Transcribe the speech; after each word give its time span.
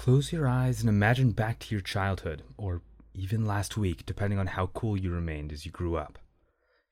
Close 0.00 0.32
your 0.32 0.48
eyes 0.48 0.80
and 0.80 0.88
imagine 0.88 1.32
back 1.32 1.58
to 1.58 1.74
your 1.74 1.82
childhood, 1.82 2.42
or 2.56 2.80
even 3.12 3.44
last 3.44 3.76
week, 3.76 4.06
depending 4.06 4.38
on 4.38 4.46
how 4.46 4.68
cool 4.68 4.96
you 4.96 5.10
remained 5.10 5.52
as 5.52 5.66
you 5.66 5.70
grew 5.70 5.94
up. 5.94 6.18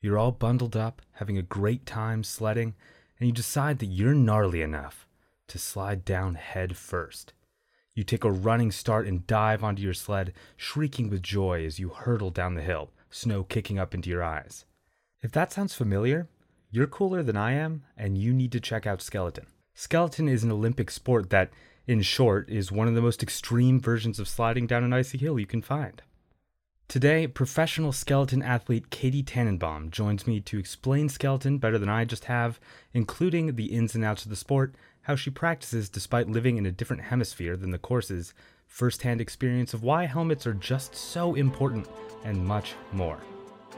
You're 0.03 0.19
all 0.19 0.31
bundled 0.31 0.77
up, 0.77 1.01
having 1.13 1.39
a 1.39 1.43
great 1.43 1.87
time 1.87 2.23
sledding, 2.23 2.75
and 3.19 3.27
you 3.27 3.33
decide 3.33 3.79
that 3.79 3.87
you're 3.87 4.13
gnarly 4.13 4.61
enough 4.61 5.07
to 5.47 5.59
slide 5.59 6.05
down 6.05 6.35
head 6.35 6.77
first. 6.77 7.33
You 7.95 8.05
take 8.05 8.25
a 8.25 8.31
running 8.31 8.71
start 8.71 9.07
and 9.07 9.27
dive 9.27 9.65
onto 9.65 9.81
your 9.81 9.95
sled, 9.95 10.35
shrieking 10.59 11.09
with 11.09 11.23
joy 11.23 11.65
as 11.65 11.79
you 11.79 11.89
hurtle 11.89 12.31
down 12.31 12.57
the 12.57 12.61
hill, 12.61 12.91
snow 13.09 13.43
kicking 13.43 13.79
up 13.79 13.95
into 13.95 14.11
your 14.11 14.23
eyes. 14.23 14.67
If 15.23 15.33
that 15.33 15.51
sounds 15.51 15.73
familiar, 15.73 16.29
you're 16.71 16.87
cooler 16.87 17.23
than 17.23 17.39
I 17.39 17.53
am, 17.53 17.85
and 17.97 18.19
you 18.19 18.35
need 18.35 18.53
to 18.53 18.61
check 18.61 18.87
out 18.87 19.01
Skeleton. 19.01 19.47
Skeleton 19.73 20.29
is 20.29 20.45
an 20.45 20.53
Olympic 20.53 20.91
sport 20.91 21.31
that 21.31 21.51
in 21.89 22.03
short, 22.03 22.51
is 22.51 22.71
one 22.71 22.87
of 22.87 22.95
the 22.95 23.01
most 23.01 23.23
extreme 23.23 23.81
versions 23.81 24.21
of 24.21 24.29
sliding 24.29 24.67
down 24.67 24.85
an 24.85 24.93
icy 24.93 25.17
hill 25.17 25.39
you 25.39 25.47
can 25.47 25.63
find. 25.63 26.03
Today, 26.87 27.27
professional 27.27 27.93
skeleton 27.93 28.43
athlete 28.43 28.91
Katie 28.91 29.23
Tannenbaum 29.23 29.91
joins 29.91 30.27
me 30.27 30.41
to 30.41 30.59
explain 30.59 31.09
skeleton 31.09 31.57
better 31.57 31.79
than 31.79 31.89
I 31.89 32.05
just 32.05 32.27
have, 32.27 32.61
including 32.93 33.57
the 33.57 33.67
ins 33.67 33.95
and 33.95 34.05
outs 34.05 34.25
of 34.25 34.31
the 34.31 34.37
sport, 34.37 34.75
how 35.03 35.17
she 35.17 35.31
practices 35.31 35.89
despite 35.89 36.29
living 36.29 36.59
in 36.59 36.67
a 36.67 36.71
different 36.71 37.03
hemisphere 37.03 37.57
than 37.57 37.71
the 37.71 37.79
courses, 37.79 38.35
firsthand 38.67 39.23
experience 39.23 39.73
of 39.73 39.83
why 39.83 40.05
helmets 40.05 40.47
are 40.47 40.55
just 40.55 40.95
so 40.95 41.35
important, 41.35 41.89
and 42.25 42.45
much 42.45 42.75
more. 42.93 43.19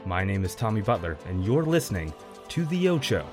My 0.05 0.25
name 0.25 0.43
is 0.43 0.55
Tommy 0.55 0.81
Butler, 0.81 1.17
and 1.27 1.45
you're 1.45 1.63
listening 1.63 2.13
to 2.49 2.65
The 2.65 2.89
Ocho. 2.89 3.25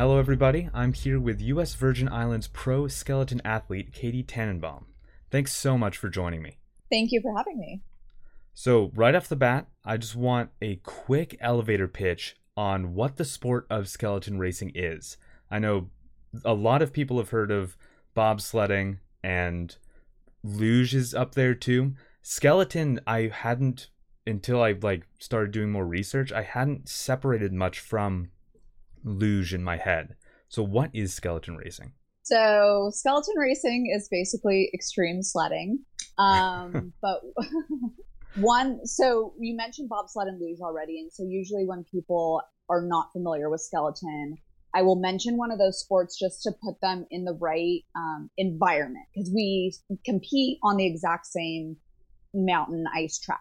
Hello, 0.00 0.16
everybody. 0.16 0.70
I'm 0.72 0.94
here 0.94 1.20
with 1.20 1.42
U.S. 1.42 1.74
Virgin 1.74 2.08
Islands 2.08 2.48
pro 2.48 2.88
skeleton 2.88 3.42
athlete 3.44 3.92
Katie 3.92 4.22
Tannenbaum. 4.22 4.86
Thanks 5.30 5.52
so 5.52 5.76
much 5.76 5.98
for 5.98 6.08
joining 6.08 6.40
me. 6.40 6.56
Thank 6.90 7.12
you 7.12 7.20
for 7.20 7.36
having 7.36 7.58
me. 7.58 7.82
So, 8.54 8.92
right 8.94 9.14
off 9.14 9.28
the 9.28 9.36
bat, 9.36 9.66
I 9.84 9.98
just 9.98 10.16
want 10.16 10.52
a 10.62 10.76
quick 10.76 11.36
elevator 11.38 11.86
pitch 11.86 12.38
on 12.56 12.94
what 12.94 13.16
the 13.16 13.26
sport 13.26 13.66
of 13.68 13.90
skeleton 13.90 14.38
racing 14.38 14.72
is. 14.74 15.18
I 15.50 15.58
know 15.58 15.90
a 16.46 16.54
lot 16.54 16.80
of 16.80 16.94
people 16.94 17.18
have 17.18 17.28
heard 17.28 17.50
of 17.50 17.76
bobsledding 18.16 19.00
and 19.22 19.76
luge 20.42 20.94
is 20.94 21.14
up 21.14 21.34
there 21.34 21.54
too. 21.54 21.92
Skeleton, 22.22 23.00
I 23.06 23.30
hadn't 23.30 23.90
until 24.26 24.62
I 24.62 24.72
like 24.80 25.06
started 25.18 25.50
doing 25.50 25.70
more 25.70 25.84
research. 25.84 26.32
I 26.32 26.40
hadn't 26.40 26.88
separated 26.88 27.52
much 27.52 27.80
from 27.80 28.30
luge 29.04 29.54
in 29.54 29.62
my 29.62 29.76
head. 29.76 30.16
So, 30.48 30.62
what 30.62 30.90
is 30.92 31.14
skeleton 31.14 31.56
racing? 31.56 31.92
So, 32.22 32.90
skeleton 32.92 33.36
racing 33.36 33.92
is 33.94 34.08
basically 34.10 34.70
extreme 34.74 35.22
sledding. 35.22 35.80
Um, 36.18 36.92
but 37.02 37.20
one, 38.36 38.84
so 38.86 39.34
you 39.38 39.56
mentioned 39.56 39.88
bobsled 39.88 40.28
and 40.28 40.40
luge 40.40 40.60
already. 40.60 41.00
And 41.00 41.12
so, 41.12 41.24
usually 41.24 41.66
when 41.66 41.84
people 41.84 42.42
are 42.68 42.82
not 42.82 43.12
familiar 43.12 43.50
with 43.50 43.60
skeleton, 43.60 44.36
I 44.74 44.82
will 44.82 44.96
mention 44.96 45.36
one 45.36 45.50
of 45.50 45.58
those 45.58 45.80
sports 45.80 46.18
just 46.18 46.42
to 46.42 46.52
put 46.62 46.80
them 46.80 47.06
in 47.10 47.24
the 47.24 47.36
right 47.40 47.82
um, 47.96 48.30
environment 48.36 49.06
because 49.12 49.30
we 49.34 49.74
compete 50.04 50.58
on 50.62 50.76
the 50.76 50.86
exact 50.86 51.26
same 51.26 51.76
mountain 52.32 52.84
ice 52.94 53.18
track. 53.18 53.40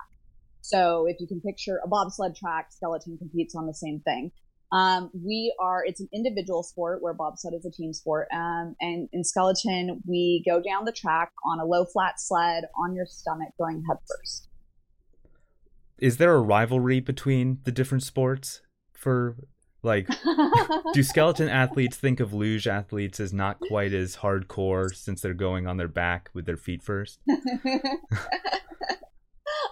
So 0.62 1.06
if 1.08 1.18
you 1.20 1.28
can 1.28 1.42
picture 1.42 1.80
a 1.84 1.88
bobsled 1.88 2.36
track, 2.36 2.72
skeleton 2.72 3.18
competes 3.18 3.56
on 3.56 3.68
the 3.68 3.74
same 3.74 4.02
thing. 4.02 4.32
Um, 4.72 5.10
we 5.14 5.54
are, 5.60 5.84
it's 5.84 6.00
an 6.00 6.10
individual 6.14 6.64
sport 6.64 7.02
where 7.02 7.14
bobsled 7.14 7.54
is 7.54 7.66
a 7.66 7.72
team 7.72 7.94
sport. 7.94 8.28
Um, 8.34 8.76
and 8.80 9.10
in 9.12 9.24
skeleton, 9.24 10.02
we 10.06 10.44
go 10.48 10.62
down 10.62 10.86
the 10.86 10.92
track 10.92 11.32
on 11.46 11.60
a 11.60 11.66
low 11.66 11.86
flat 11.86 12.20
sled 12.20 12.66
on 12.84 12.96
your 12.96 13.06
stomach 13.06 13.50
going 13.58 13.84
head 13.88 13.98
first. 14.08 14.48
Is 15.98 16.18
there 16.18 16.36
a 16.36 16.42
rivalry 16.42 17.00
between 17.00 17.60
the 17.64 17.72
different 17.72 18.04
sports 18.04 18.62
for 18.94 19.36
like 19.82 20.08
do 20.94 21.04
skeleton 21.04 21.48
athletes 21.48 21.96
think 21.98 22.20
of 22.20 22.34
luge 22.34 22.68
athletes 22.68 23.20
as 23.20 23.34
not 23.34 23.60
quite 23.60 23.94
as 23.94 24.18
hardcore 24.18 24.94
since 24.94 25.22
they're 25.22 25.34
going 25.34 25.68
on 25.68 25.78
their 25.78 25.88
back 25.88 26.30
with 26.34 26.46
their 26.46 26.58
feet 26.58 26.84
first? 26.84 27.20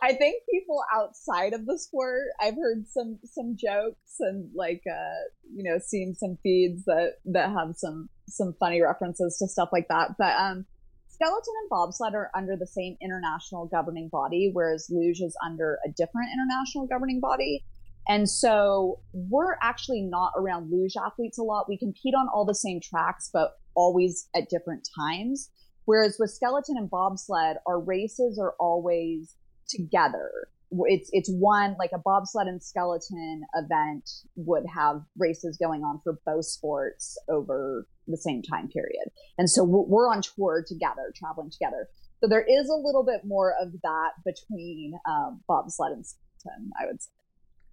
I 0.02 0.14
think 0.14 0.44
people 0.50 0.82
outside 0.94 1.54
of 1.54 1.66
the 1.66 1.78
sport, 1.78 2.28
I've 2.42 2.56
heard 2.56 2.88
some 2.88 3.20
some 3.26 3.56
jokes 3.58 4.18
and 4.20 4.50
like 4.56 4.84
uh, 4.90 5.30
you 5.54 5.64
know, 5.64 5.78
seen 5.80 6.16
some 6.16 6.38
feeds 6.44 6.86
that 6.86 7.14
that 7.26 7.52
have 7.52 7.76
some 7.76 8.10
some 8.28 8.54
funny 8.60 8.82
references 8.82 9.38
to 9.40 9.48
stuff 9.48 9.70
like 9.72 9.88
that. 9.90 10.12
But 10.18 10.36
um, 10.40 10.66
skeleton 11.08 11.54
and 11.62 11.70
bobsled 11.70 12.14
are 12.14 12.30
under 12.36 12.56
the 12.56 12.68
same 12.68 12.98
international 13.02 13.66
governing 13.68 14.10
body, 14.10 14.50
whereas 14.54 14.88
luge 14.90 15.22
is 15.22 15.36
under 15.46 15.80
a 15.86 15.90
different 15.90 16.30
international 16.34 16.88
governing 16.88 17.20
body. 17.20 17.64
And 18.10 18.30
so 18.30 19.02
we're 19.12 19.58
actually 19.62 20.02
not 20.02 20.32
around 20.38 20.72
luge 20.72 20.94
athletes 20.96 21.38
a 21.38 21.44
lot. 21.44 21.68
We 21.68 21.78
compete 21.78 22.16
on 22.16 22.28
all 22.34 22.46
the 22.46 22.56
same 22.56 22.80
tracks, 22.80 23.30
but 23.34 23.52
always 23.76 24.30
at 24.34 24.50
different 24.50 24.88
times. 24.98 25.50
Whereas 25.86 26.18
with 26.20 26.32
skeleton 26.32 26.76
and 26.78 26.90
bobsled, 26.90 27.58
our 27.66 27.80
races 27.80 28.40
are 28.40 28.56
always 28.60 29.36
together. 29.70 30.30
It's 30.70 31.10
it's 31.14 31.30
one 31.32 31.76
like 31.80 31.92
a 31.94 31.98
bobsled 31.98 32.48
and 32.48 32.62
skeleton 32.62 33.42
event 33.56 34.10
would 34.36 34.64
have 34.74 35.02
races 35.18 35.58
going 35.58 35.84
on 35.84 36.02
for 36.04 36.20
both 36.26 36.46
sports 36.46 37.18
over 37.30 37.88
the 38.08 38.18
same 38.18 38.42
time 38.42 38.68
period, 38.68 39.10
and 39.38 39.50
so 39.50 39.64
we're 39.64 40.12
on 40.12 40.22
tour 40.22 40.66
together, 40.68 41.14
traveling 41.16 41.50
together. 41.50 41.88
So 42.22 42.28
there 42.28 42.44
is 42.44 42.68
a 42.68 42.76
little 42.76 43.06
bit 43.06 43.22
more 43.26 43.54
of 43.62 43.72
that 43.84 44.10
between 44.26 44.94
um, 45.08 45.42
bobsled 45.48 45.94
and 45.94 46.06
skeleton, 46.06 46.72
I 46.82 46.86
would 46.88 47.02
say. 47.02 47.10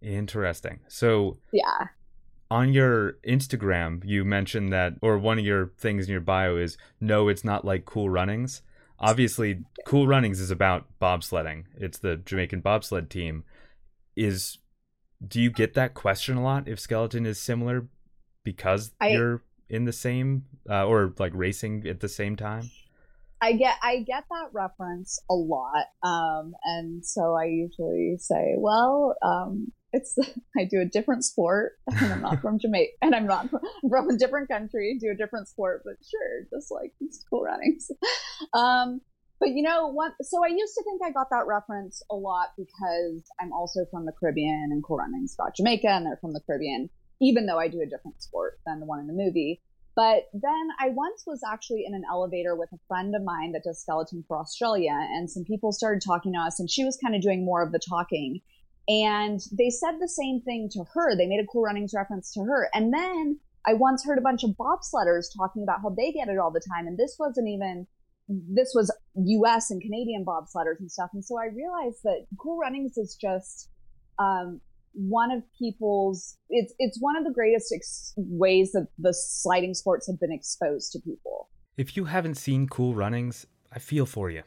Interesting. 0.02 0.80
So 0.86 1.38
yeah, 1.52 1.88
on 2.50 2.72
your 2.72 3.14
Instagram, 3.26 4.02
you 4.04 4.24
mentioned 4.24 4.72
that, 4.72 4.94
or 5.02 5.18
one 5.18 5.38
of 5.40 5.44
your 5.44 5.72
things 5.78 6.06
in 6.06 6.12
your 6.12 6.20
bio 6.20 6.56
is 6.56 6.76
no, 7.00 7.28
it's 7.28 7.42
not 7.42 7.64
like 7.64 7.84
Cool 7.84 8.10
Runnings 8.10 8.62
obviously 8.98 9.64
cool 9.86 10.06
runnings 10.06 10.40
is 10.40 10.50
about 10.50 10.86
bobsledding. 11.00 11.64
It's 11.76 11.98
the 11.98 12.16
jamaican 12.16 12.60
bobsled 12.60 13.10
team. 13.10 13.44
Is 14.16 14.58
do 15.26 15.40
you 15.40 15.50
get 15.50 15.74
that 15.74 15.94
question 15.94 16.36
a 16.36 16.42
lot 16.42 16.68
if 16.68 16.78
skeleton 16.78 17.26
is 17.26 17.40
similar 17.40 17.88
because 18.44 18.92
I, 19.00 19.08
you're 19.08 19.42
in 19.68 19.84
the 19.84 19.92
same 19.92 20.44
uh, 20.68 20.86
or 20.86 21.14
like 21.18 21.32
racing 21.34 21.86
at 21.86 22.00
the 22.00 22.08
same 22.08 22.36
time? 22.36 22.70
I 23.40 23.52
get 23.52 23.74
i 23.82 23.98
get 23.98 24.24
that 24.30 24.48
reference 24.52 25.18
a 25.28 25.34
lot 25.34 25.86
um, 26.02 26.54
and 26.64 27.04
so 27.04 27.34
i 27.34 27.44
usually 27.44 28.16
say 28.18 28.54
well 28.56 29.16
um, 29.22 29.70
it's 29.94 30.16
I 30.58 30.64
do 30.64 30.80
a 30.80 30.84
different 30.84 31.24
sport 31.24 31.72
and 31.90 32.12
I'm 32.12 32.22
not 32.22 32.42
from 32.42 32.58
Jamaica 32.58 32.92
and 33.02 33.14
I'm 33.14 33.26
not 33.26 33.48
from 33.50 34.10
a 34.10 34.16
different 34.16 34.48
country, 34.48 34.98
do 35.00 35.10
a 35.10 35.16
different 35.16 35.48
sport, 35.48 35.82
but 35.84 35.94
sure, 36.10 36.46
just 36.52 36.70
like 36.70 36.92
it's 37.00 37.24
cool 37.30 37.42
runnings. 37.42 37.90
Um, 38.52 39.00
but 39.40 39.50
you 39.50 39.62
know 39.62 39.88
what? 39.88 40.12
So 40.22 40.44
I 40.44 40.48
used 40.48 40.74
to 40.74 40.82
think 40.84 41.00
I 41.04 41.10
got 41.10 41.28
that 41.30 41.46
reference 41.46 42.02
a 42.10 42.14
lot 42.14 42.48
because 42.56 43.22
I'm 43.40 43.52
also 43.52 43.80
from 43.90 44.06
the 44.06 44.12
Caribbean 44.12 44.68
and 44.70 44.82
Cool 44.82 44.98
Runnings 44.98 45.34
got 45.36 45.56
Jamaica 45.56 45.88
and 45.88 46.06
they're 46.06 46.18
from 46.20 46.32
the 46.32 46.40
Caribbean, 46.40 46.90
even 47.20 47.46
though 47.46 47.58
I 47.58 47.68
do 47.68 47.80
a 47.80 47.86
different 47.86 48.22
sport 48.22 48.58
than 48.66 48.80
the 48.80 48.86
one 48.86 49.00
in 49.00 49.06
the 49.06 49.12
movie. 49.12 49.60
But 49.96 50.24
then 50.32 50.68
I 50.80 50.88
once 50.90 51.24
was 51.26 51.42
actually 51.48 51.84
in 51.86 51.94
an 51.94 52.02
elevator 52.10 52.56
with 52.56 52.72
a 52.72 52.78
friend 52.88 53.14
of 53.14 53.22
mine 53.22 53.52
that 53.52 53.62
does 53.64 53.80
skeleton 53.80 54.24
for 54.26 54.38
Australia, 54.38 54.92
and 54.92 55.30
some 55.30 55.44
people 55.44 55.72
started 55.72 56.02
talking 56.04 56.32
to 56.32 56.38
us, 56.40 56.58
and 56.58 56.68
she 56.68 56.84
was 56.84 56.96
kind 56.96 57.14
of 57.14 57.22
doing 57.22 57.44
more 57.44 57.62
of 57.62 57.70
the 57.70 57.78
talking. 57.78 58.40
And 58.88 59.40
they 59.56 59.70
said 59.70 59.92
the 60.00 60.08
same 60.08 60.40
thing 60.42 60.68
to 60.72 60.84
her. 60.92 61.16
They 61.16 61.26
made 61.26 61.40
a 61.40 61.46
cool 61.46 61.62
runnings 61.62 61.92
reference 61.94 62.32
to 62.34 62.40
her. 62.40 62.68
And 62.74 62.92
then 62.92 63.38
I 63.66 63.74
once 63.74 64.04
heard 64.04 64.18
a 64.18 64.22
bunch 64.22 64.44
of 64.44 64.50
bobsledders 64.50 65.26
talking 65.36 65.62
about 65.62 65.80
how 65.82 65.90
they 65.90 66.12
get 66.12 66.28
it 66.28 66.38
all 66.38 66.50
the 66.50 66.60
time. 66.60 66.86
And 66.86 66.98
this 66.98 67.16
wasn't 67.18 67.48
even 67.48 67.86
this 68.28 68.72
was 68.74 68.94
U.S. 69.14 69.70
and 69.70 69.80
Canadian 69.82 70.24
bobsledders 70.24 70.78
and 70.80 70.90
stuff, 70.90 71.10
and 71.12 71.24
so 71.24 71.38
I 71.38 71.46
realized 71.54 71.98
that 72.04 72.26
Cool 72.38 72.58
Runnings 72.58 72.96
is 72.96 73.16
just 73.20 73.68
um, 74.18 74.60
one 74.92 75.30
of 75.30 75.42
people's. 75.58 76.38
It's 76.48 76.72
it's 76.78 76.98
one 77.00 77.16
of 77.16 77.24
the 77.24 77.32
greatest 77.32 77.72
ex- 77.74 78.14
ways 78.16 78.72
that 78.72 78.88
the 78.98 79.12
sliding 79.12 79.74
sports 79.74 80.06
have 80.06 80.18
been 80.18 80.32
exposed 80.32 80.92
to 80.92 81.00
people. 81.00 81.48
If 81.76 81.96
you 81.96 82.04
haven't 82.04 82.36
seen 82.36 82.66
Cool 82.68 82.94
Runnings, 82.94 83.46
I 83.72 83.78
feel 83.78 84.06
for 84.06 84.30
you. 84.30 84.42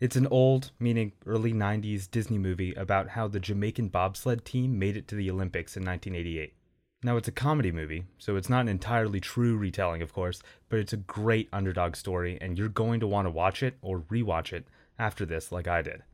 It's 0.00 0.14
an 0.14 0.28
old, 0.28 0.70
meaning 0.78 1.10
early 1.26 1.52
90s 1.52 2.08
Disney 2.08 2.38
movie 2.38 2.72
about 2.74 3.08
how 3.08 3.26
the 3.26 3.40
Jamaican 3.40 3.88
bobsled 3.88 4.44
team 4.44 4.78
made 4.78 4.96
it 4.96 5.08
to 5.08 5.16
the 5.16 5.28
Olympics 5.28 5.76
in 5.76 5.84
1988. 5.84 6.54
Now, 7.02 7.16
it's 7.16 7.26
a 7.26 7.32
comedy 7.32 7.72
movie, 7.72 8.04
so 8.16 8.36
it's 8.36 8.48
not 8.48 8.60
an 8.60 8.68
entirely 8.68 9.18
true 9.18 9.56
retelling, 9.56 10.00
of 10.00 10.12
course, 10.12 10.40
but 10.68 10.78
it's 10.78 10.92
a 10.92 10.98
great 10.98 11.48
underdog 11.52 11.96
story, 11.96 12.38
and 12.40 12.56
you're 12.56 12.68
going 12.68 13.00
to 13.00 13.08
want 13.08 13.26
to 13.26 13.30
watch 13.30 13.60
it 13.60 13.76
or 13.82 14.02
rewatch 14.02 14.52
it 14.52 14.68
after 15.00 15.26
this, 15.26 15.50
like 15.50 15.66
I 15.66 15.82
did. 15.82 16.04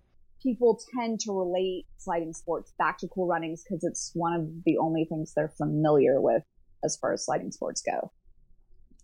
People 0.42 0.80
tend 0.98 1.20
to 1.20 1.38
relate 1.38 1.84
sliding 1.98 2.32
sports 2.32 2.72
back 2.78 2.96
to 2.98 3.08
cool 3.08 3.26
runnings 3.26 3.64
because 3.64 3.84
it's 3.84 4.12
one 4.14 4.32
of 4.32 4.48
the 4.64 4.78
only 4.78 5.04
things 5.04 5.34
they're 5.34 5.52
familiar 5.58 6.22
with 6.22 6.42
as 6.82 6.96
far 6.96 7.12
as 7.12 7.26
sliding 7.26 7.50
sports 7.50 7.82
go. 7.82 8.12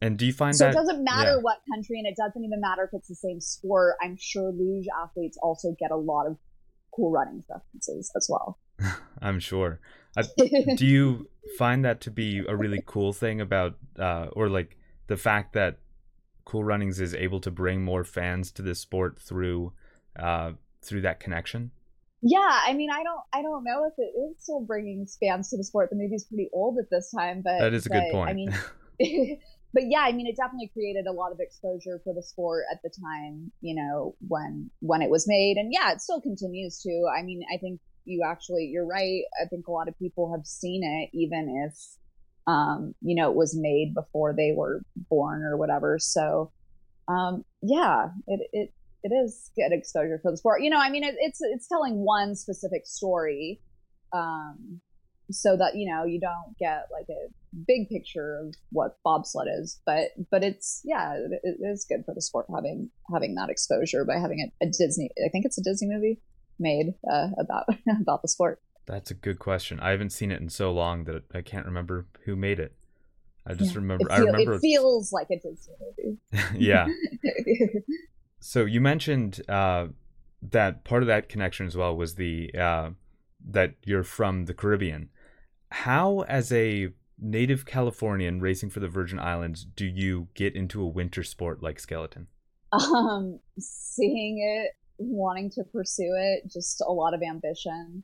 And 0.03 0.17
do 0.17 0.27
you 0.27 0.33
find 0.33 0.57
so 0.57 0.65
that 0.65 0.71
it 0.71 0.75
doesn't 0.75 1.05
matter 1.05 1.33
yeah. 1.33 1.43
what 1.43 1.59
country, 1.73 1.99
and 1.99 2.07
it 2.07 2.17
doesn't 2.17 2.43
even 2.43 2.61
matter 2.61 2.85
if 2.85 2.91
it's 2.95 3.09
the 3.09 3.15
same 3.15 3.41
sport. 3.41 3.97
I'm 4.03 4.17
sure 4.19 4.51
luge 4.51 4.87
athletes 5.03 5.39
also 5.43 5.75
get 5.79 5.91
a 5.91 5.97
lot 5.97 6.27
of 6.27 6.39
cool 6.95 7.11
running 7.11 7.45
references 7.51 8.11
as 8.17 8.27
well. 8.31 8.59
I'm 9.23 9.41
sure. 9.41 9.81
I, 10.17 10.23
do 10.77 10.87
you 10.87 11.29
find 11.59 11.85
that 11.85 12.01
to 12.03 12.11
be 12.11 12.43
a 12.49 12.57
really 12.57 12.83
cool 12.87 13.13
thing 13.13 13.41
about, 13.41 13.77
uh, 13.99 14.29
or 14.33 14.49
like 14.49 14.79
the 15.07 15.17
fact 15.17 15.53
that 15.53 15.79
Cool 16.47 16.65
Runnings 16.65 16.99
is 17.01 17.15
able 17.15 17.41
to 17.41 17.51
bring 17.51 17.85
more 17.85 18.03
fans 18.03 18.51
to 18.53 18.63
this 18.63 18.81
sport 18.81 19.21
through, 19.21 19.73
uh, 20.19 20.53
through 20.83 21.03
that 21.03 21.21
connection? 21.21 21.73
Yeah, 22.23 22.61
I 22.67 22.73
mean, 22.73 22.91
I 22.91 23.03
don't, 23.03 23.21
I 23.33 23.43
don't 23.43 23.65
know 23.65 23.87
if 23.87 23.95
it 23.99 24.19
is 24.19 24.43
still 24.43 24.61
bringing 24.61 25.07
fans 25.21 25.51
to 25.51 25.57
the 25.57 25.65
sport. 25.65 25.91
The 25.91 25.97
movie's 25.97 26.25
pretty 26.25 26.49
old 26.53 26.79
at 26.79 26.91
this 26.91 27.11
time, 27.11 27.43
but 27.43 27.59
that 27.61 27.73
is 27.73 27.87
a 27.87 27.91
but, 27.91 28.01
good 28.01 28.13
point. 28.13 28.31
I 28.31 28.35
mean, 28.35 28.53
but 29.73 29.85
yeah, 29.87 30.01
I 30.01 30.13
mean, 30.13 30.27
it 30.27 30.37
definitely 30.37 30.71
created 30.73 31.07
a 31.07 31.13
lot 31.13 31.33
of 31.33 31.39
exposure 31.41 32.01
for 32.03 32.13
the 32.13 32.23
sport 32.23 32.65
at 32.73 32.81
the 32.83 32.91
time, 32.91 33.53
you 33.61 33.75
know, 33.75 34.17
when 34.27 34.71
when 34.81 35.03
it 35.03 35.11
was 35.11 35.29
made, 35.29 35.57
and 35.57 35.73
yeah, 35.73 35.93
it 35.93 36.01
still 36.01 36.21
continues 36.21 36.81
to. 36.83 37.09
I 37.17 37.23
mean, 37.23 37.43
I 37.53 37.57
think 37.59 37.81
you 38.05 38.23
actually, 38.27 38.67
you're 38.67 38.87
right. 38.87 39.23
I 39.41 39.47
think 39.47 39.69
a 39.69 39.73
lot 39.73 39.89
of 39.89 39.99
people 39.99 40.33
have 40.33 40.47
seen 40.47 40.83
it, 40.83 41.17
even 41.17 41.69
if, 41.69 41.79
um, 42.47 42.95
you 43.01 43.15
know, 43.15 43.31
it 43.31 43.37
was 43.37 43.57
made 43.57 43.95
before 43.95 44.35
they 44.35 44.53
were 44.57 44.83
born 45.09 45.43
or 45.43 45.57
whatever. 45.57 45.99
So, 45.99 46.51
um, 47.09 47.45
yeah, 47.63 48.09
it 48.27 48.41
it 48.53 48.73
it 49.03 49.15
is 49.15 49.51
good 49.57 49.73
exposure 49.73 50.19
for 50.21 50.31
the 50.31 50.37
sport. 50.37 50.63
You 50.63 50.71
know, 50.71 50.81
I 50.81 50.91
mean, 50.91 51.05
it, 51.05 51.15
it's 51.19 51.39
it's 51.41 51.69
telling 51.69 52.05
one 52.05 52.35
specific 52.35 52.87
story, 52.87 53.61
um, 54.13 54.81
so 55.31 55.57
that 55.57 55.77
you 55.77 55.91
know 55.91 56.05
you 56.05 56.19
don't 56.19 56.57
get 56.59 56.87
like 56.93 57.07
a 57.09 57.29
big 57.67 57.89
picture 57.89 58.39
of 58.39 58.55
what 58.71 58.99
bobsled 59.05 59.49
is. 59.61 59.81
But 59.87 60.09
but 60.31 60.43
it's 60.45 60.81
yeah, 60.85 61.15
it, 61.15 61.41
it 61.43 61.57
is 61.65 61.85
good 61.89 62.05
for 62.05 62.15
the 62.15 62.23
sport 62.23 62.47
having 62.55 62.91
having 63.13 63.35
that 63.37 63.51
exposure 63.51 64.05
by 64.05 64.19
having 64.19 64.51
a, 64.61 64.65
a 64.65 64.69
Disney. 64.69 65.11
I 65.25 65.29
think 65.31 65.45
it's 65.45 65.59
a 65.59 65.63
Disney 65.63 65.89
movie 65.89 66.21
made 66.59 66.95
uh, 67.11 67.29
about 67.39 67.65
about 68.01 68.23
the 68.23 68.29
sport. 68.29 68.61
That's 68.87 69.11
a 69.11 69.15
good 69.15 69.39
question. 69.39 69.79
I 69.81 69.91
haven't 69.91 70.11
seen 70.11 70.31
it 70.33 70.41
in 70.41 70.49
so 70.49 70.73
long 70.73 71.05
that 71.05 71.23
I 71.35 71.43
can't 71.43 71.67
remember 71.67 72.07
who 72.25 72.35
made 72.35 72.59
it. 72.59 72.75
I 73.47 73.55
just 73.55 73.73
Yeah. 73.75 73.79
remember. 73.81 74.07
It, 74.07 74.13
I 74.13 74.19
remember. 74.19 74.55
it 74.55 74.61
feels 74.61 75.13
like 75.13 75.29
a 75.31 75.37
Disney 75.37 75.75
movie. 75.81 76.19
yeah. 76.59 76.89
So 78.43 78.65
you 78.65 78.81
mentioned 78.81 79.43
uh, 79.51 79.89
that 80.43 80.83
part 80.85 81.03
of 81.03 81.09
that 81.09 81.29
connection 81.29 81.67
as 81.67 81.77
well 81.77 81.95
was 81.95 82.15
the 82.15 82.51
uh, 82.59 82.91
that 83.51 83.75
you're 83.85 84.03
from 84.03 84.47
the 84.47 84.55
Caribbean. 84.55 85.11
How, 85.71 86.21
as 86.21 86.51
a 86.51 86.89
native 87.21 87.67
Californian 87.67 88.41
racing 88.41 88.71
for 88.71 88.81
the 88.81 88.89
Virgin 88.89 89.19
Islands, 89.19 89.65
do 89.65 89.87
you 89.87 90.29
get 90.35 90.55
into 90.55 90.83
a 90.83 90.87
winter 90.87 91.23
sport 91.23 91.63
like 91.63 91.79
skeleton? 91.79 92.29
um, 92.73 93.41
seeing 93.59 94.39
it, 94.39 94.73
wanting 94.99 95.51
to 95.51 95.65
pursue 95.65 96.15
it, 96.17 96.51
just 96.51 96.83
a 96.87 96.93
lot 96.93 97.15
of 97.15 97.23
ambition. 97.23 98.03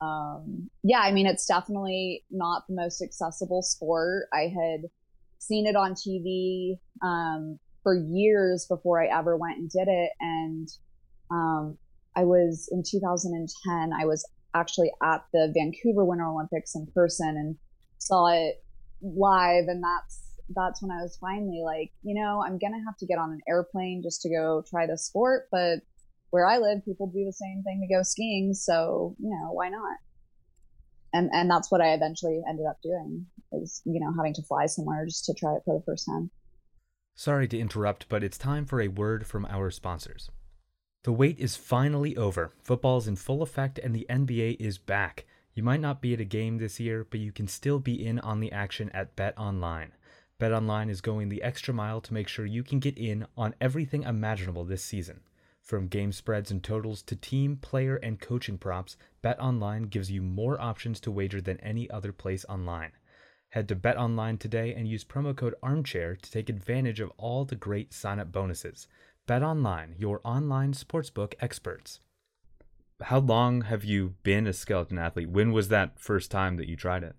Um, 0.00 0.68
yeah, 0.82 1.00
I 1.00 1.12
mean, 1.12 1.26
it's 1.26 1.46
definitely 1.46 2.24
not 2.30 2.64
the 2.68 2.74
most 2.74 3.02
accessible 3.02 3.62
sport. 3.62 4.26
I 4.32 4.48
had 4.48 4.90
seen 5.38 5.66
it 5.66 5.76
on 5.76 5.94
TV 5.94 6.78
um, 7.02 7.58
for 7.82 7.94
years 7.94 8.66
before 8.68 9.02
I 9.02 9.06
ever 9.06 9.36
went 9.36 9.58
and 9.58 9.70
did 9.70 9.88
it. 9.88 10.10
And 10.20 10.68
um, 11.30 11.78
I 12.16 12.24
was 12.24 12.68
in 12.72 12.82
2010, 12.82 13.92
I 13.92 14.04
was 14.04 14.28
actually 14.54 14.90
at 15.02 15.24
the 15.32 15.52
Vancouver 15.54 16.04
Winter 16.04 16.26
Olympics 16.26 16.74
in 16.74 16.86
person 16.94 17.28
and 17.28 17.56
saw 18.02 18.26
it 18.28 18.62
live. 19.00 19.66
And 19.68 19.82
that's 19.82 20.20
that's 20.54 20.82
when 20.82 20.90
I 20.90 21.02
was 21.02 21.16
finally 21.20 21.62
like, 21.64 21.92
you 22.02 22.14
know, 22.14 22.42
I'm 22.44 22.58
gonna 22.58 22.84
have 22.84 22.96
to 22.98 23.06
get 23.06 23.18
on 23.18 23.32
an 23.32 23.40
airplane 23.48 24.02
just 24.02 24.22
to 24.22 24.30
go 24.30 24.64
try 24.68 24.86
the 24.86 24.98
sport, 24.98 25.48
but 25.50 25.80
where 26.30 26.46
I 26.46 26.58
live, 26.58 26.84
people 26.84 27.06
do 27.06 27.24
the 27.24 27.32
same 27.32 27.62
thing 27.62 27.86
to 27.86 27.94
go 27.94 28.02
skiing, 28.02 28.54
so 28.54 29.14
you 29.18 29.30
know, 29.30 29.52
why 29.52 29.68
not? 29.68 29.98
And 31.12 31.30
and 31.32 31.50
that's 31.50 31.70
what 31.70 31.80
I 31.80 31.92
eventually 31.92 32.40
ended 32.48 32.66
up 32.66 32.80
doing 32.82 33.26
is 33.52 33.82
you 33.84 34.00
know 34.00 34.12
having 34.16 34.34
to 34.34 34.42
fly 34.42 34.66
somewhere 34.66 35.04
just 35.04 35.24
to 35.26 35.34
try 35.34 35.54
it 35.54 35.62
for 35.64 35.78
the 35.78 35.84
first 35.84 36.06
time. 36.06 36.30
Sorry 37.14 37.46
to 37.48 37.58
interrupt, 37.58 38.08
but 38.08 38.24
it's 38.24 38.38
time 38.38 38.64
for 38.64 38.80
a 38.80 38.88
word 38.88 39.26
from 39.26 39.46
our 39.46 39.70
sponsors. 39.70 40.30
The 41.04 41.12
wait 41.12 41.38
is 41.38 41.56
finally 41.56 42.16
over. 42.16 42.52
Football's 42.62 43.08
in 43.08 43.16
full 43.16 43.42
effect 43.42 43.78
and 43.78 43.94
the 43.94 44.06
NBA 44.08 44.56
is 44.60 44.78
back. 44.78 45.26
You 45.54 45.62
might 45.62 45.80
not 45.80 46.00
be 46.00 46.14
at 46.14 46.20
a 46.20 46.24
game 46.24 46.56
this 46.56 46.80
year, 46.80 47.06
but 47.08 47.20
you 47.20 47.30
can 47.30 47.46
still 47.46 47.78
be 47.78 48.06
in 48.06 48.18
on 48.20 48.40
the 48.40 48.52
action 48.52 48.90
at 48.94 49.16
Bet 49.16 49.36
Online. 49.36 49.92
Bet 50.38 50.52
Online 50.52 50.88
is 50.88 51.02
going 51.02 51.28
the 51.28 51.42
extra 51.42 51.74
mile 51.74 52.00
to 52.00 52.14
make 52.14 52.26
sure 52.26 52.46
you 52.46 52.62
can 52.62 52.78
get 52.78 52.96
in 52.96 53.26
on 53.36 53.54
everything 53.60 54.02
imaginable 54.02 54.64
this 54.64 54.82
season. 54.82 55.20
From 55.60 55.88
game 55.88 56.10
spreads 56.10 56.50
and 56.50 56.64
totals 56.64 57.02
to 57.02 57.14
team, 57.14 57.56
player, 57.56 57.96
and 57.96 58.18
coaching 58.18 58.58
props, 58.58 58.96
Bet 59.20 59.38
Online 59.38 59.82
gives 59.84 60.10
you 60.10 60.22
more 60.22 60.60
options 60.60 60.98
to 61.00 61.10
wager 61.10 61.40
than 61.40 61.60
any 61.60 61.88
other 61.90 62.12
place 62.12 62.44
online. 62.48 62.92
Head 63.50 63.68
to 63.68 63.76
Bet 63.76 63.98
Online 63.98 64.38
today 64.38 64.74
and 64.74 64.88
use 64.88 65.04
promo 65.04 65.36
code 65.36 65.54
ARMCHAIR 65.62 66.16
to 66.22 66.30
take 66.30 66.48
advantage 66.48 67.00
of 67.00 67.12
all 67.18 67.44
the 67.44 67.54
great 67.54 67.92
sign 67.92 68.18
up 68.18 68.32
bonuses. 68.32 68.88
Bet 69.26 69.42
Online, 69.42 69.94
your 69.98 70.22
online 70.24 70.72
sportsbook 70.72 71.34
experts. 71.40 72.00
How 73.02 73.18
long 73.18 73.62
have 73.62 73.84
you 73.84 74.14
been 74.22 74.46
a 74.46 74.52
skeleton 74.52 74.98
athlete? 74.98 75.30
When 75.30 75.52
was 75.52 75.68
that 75.68 75.98
first 75.98 76.30
time 76.30 76.56
that 76.56 76.68
you 76.68 76.76
tried 76.76 77.02
it? 77.02 77.16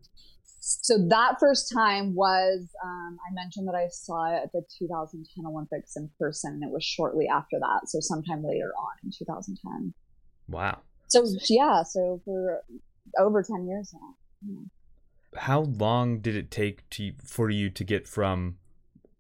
So 0.60 0.98
that 1.10 1.42
first 1.42 1.74
time 1.74 2.16
was 2.16 2.70
um, 2.84 3.18
I 3.30 3.34
mentioned 3.34 3.68
that 3.68 3.76
I 3.76 3.90
saw 3.90 4.32
it 4.32 4.44
at 4.44 4.52
the 4.54 4.64
2010 4.80 5.46
Olympics 5.46 5.98
in 5.98 6.10
person, 6.18 6.54
and 6.54 6.64
it 6.64 6.70
was 6.70 6.86
shortly 6.86 7.28
after 7.28 7.60
that, 7.60 7.90
so 7.90 8.00
sometime 8.00 8.44
later 8.44 8.72
on 8.78 8.94
in 9.04 9.12
2010. 9.12 9.94
Wow. 10.48 10.80
So 11.10 11.26
yeah, 11.50 11.84
so 11.84 12.22
for 12.24 12.64
over 13.20 13.44
10 13.44 13.68
years 13.68 13.94
now. 13.94 14.16
Yeah. 14.48 15.40
How 15.42 15.62
long 15.62 16.20
did 16.20 16.36
it 16.36 16.50
take 16.50 16.90
to 16.92 17.12
for 17.24 17.50
you 17.50 17.70
to 17.70 17.84
get 17.84 18.08
from 18.08 18.58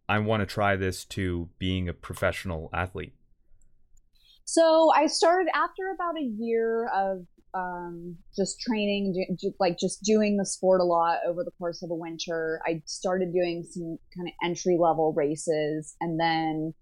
I 0.07 0.19
want 0.19 0.41
to 0.41 0.45
try 0.45 0.75
this 0.75 1.03
to 1.05 1.49
being 1.59 1.89
a 1.89 1.93
professional 1.93 2.69
athlete? 2.73 3.15
So 4.45 4.91
I 4.95 5.07
started 5.07 5.49
after 5.55 5.91
about 5.93 6.17
a 6.17 6.23
year 6.23 6.87
of 6.93 7.25
um, 7.53 8.17
just 8.35 8.59
training, 8.59 9.35
ju- 9.39 9.53
like 9.59 9.77
just 9.77 10.03
doing 10.03 10.37
the 10.37 10.45
sport 10.45 10.81
a 10.81 10.83
lot 10.83 11.19
over 11.27 11.43
the 11.43 11.51
course 11.51 11.83
of 11.83 11.91
a 11.91 11.95
winter. 11.95 12.59
I 12.65 12.81
started 12.85 13.31
doing 13.31 13.63
some 13.69 13.97
kind 14.15 14.27
of 14.27 14.33
entry 14.43 14.77
level 14.79 15.13
races, 15.13 15.95
and 16.01 16.19
then 16.19 16.73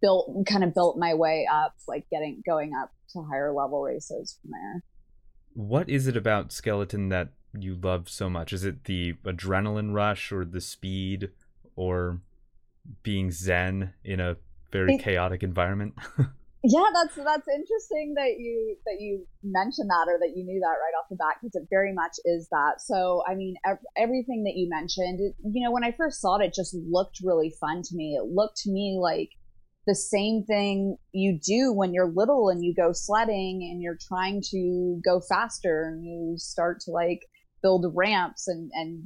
built 0.00 0.46
kind 0.46 0.64
of 0.64 0.74
built 0.74 0.96
my 0.98 1.14
way 1.14 1.46
up, 1.52 1.74
like 1.86 2.06
getting 2.10 2.42
going 2.46 2.72
up 2.80 2.90
to 3.12 3.22
higher 3.22 3.52
level 3.52 3.82
races 3.82 4.38
from 4.40 4.52
there. 4.52 4.82
What 5.54 5.88
is 5.88 6.06
it 6.06 6.16
about 6.16 6.52
skeleton 6.52 7.08
that 7.10 7.30
you 7.58 7.74
love 7.74 8.08
so 8.08 8.28
much? 8.28 8.52
Is 8.52 8.64
it 8.64 8.84
the 8.84 9.14
adrenaline 9.24 9.94
rush 9.94 10.30
or 10.32 10.44
the 10.44 10.60
speed 10.60 11.30
or 11.76 12.20
being 13.02 13.30
zen 13.30 13.92
in 14.04 14.20
a 14.20 14.36
very 14.72 14.94
It- 14.94 15.02
chaotic 15.02 15.42
environment? 15.42 15.94
Yeah, 16.68 16.86
that's 16.92 17.14
that's 17.14 17.46
interesting 17.46 18.14
that 18.16 18.40
you 18.40 18.76
that 18.86 18.96
you 18.98 19.24
mentioned 19.44 19.88
that 19.88 20.08
or 20.08 20.18
that 20.18 20.32
you 20.34 20.44
knew 20.44 20.58
that 20.58 20.66
right 20.66 20.98
off 20.98 21.06
the 21.08 21.14
bat 21.14 21.36
because 21.40 21.54
it 21.54 21.68
very 21.70 21.92
much 21.92 22.16
is 22.24 22.48
that. 22.50 22.80
So, 22.80 23.22
I 23.28 23.36
mean, 23.36 23.54
ev- 23.64 23.84
everything 23.96 24.42
that 24.44 24.56
you 24.56 24.68
mentioned, 24.68 25.20
you 25.44 25.64
know, 25.64 25.70
when 25.70 25.84
I 25.84 25.92
first 25.92 26.20
saw 26.20 26.36
it, 26.38 26.44
it 26.44 26.54
just 26.54 26.74
looked 26.90 27.20
really 27.22 27.54
fun 27.60 27.82
to 27.82 27.94
me. 27.94 28.16
It 28.16 28.34
looked 28.34 28.56
to 28.62 28.72
me 28.72 28.98
like 29.00 29.30
the 29.86 29.94
same 29.94 30.42
thing 30.42 30.96
you 31.12 31.38
do 31.38 31.72
when 31.72 31.94
you're 31.94 32.10
little 32.12 32.48
and 32.48 32.64
you 32.64 32.74
go 32.74 32.90
sledding 32.92 33.62
and 33.70 33.80
you're 33.80 33.98
trying 34.08 34.42
to 34.50 35.00
go 35.04 35.20
faster 35.20 35.84
and 35.84 36.04
you 36.04 36.34
start 36.36 36.80
to 36.80 36.90
like 36.90 37.20
build 37.62 37.86
ramps 37.94 38.48
and 38.48 38.72
and 38.74 39.04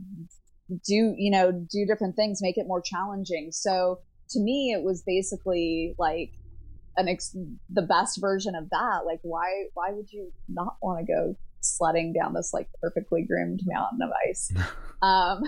do 0.87 1.15
you 1.19 1.31
know 1.31 1.53
do 1.53 1.85
different 1.85 2.17
things, 2.17 2.41
make 2.41 2.57
it 2.57 2.67
more 2.67 2.81
challenging. 2.81 3.51
So 3.53 3.99
to 4.31 4.41
me, 4.41 4.73
it 4.73 4.83
was 4.83 5.03
basically 5.03 5.95
like 5.99 6.31
an 7.01 7.09
ex- 7.09 7.37
the 7.69 7.83
best 7.83 8.21
version 8.21 8.55
of 8.55 8.71
that. 8.71 9.01
Like, 9.05 9.21
why 9.23 9.65
why 9.75 9.91
would 9.91 10.13
you 10.13 10.33
not 10.49 10.77
want 10.83 11.05
to 11.05 11.13
go 11.13 11.37
sledding 11.61 12.13
down 12.13 12.33
this 12.35 12.53
like 12.55 12.69
perfectly 12.81 13.23
groomed 13.23 13.61
mountain 13.67 14.01
of 14.03 14.11
ice? 14.29 14.53
um, 15.03 15.43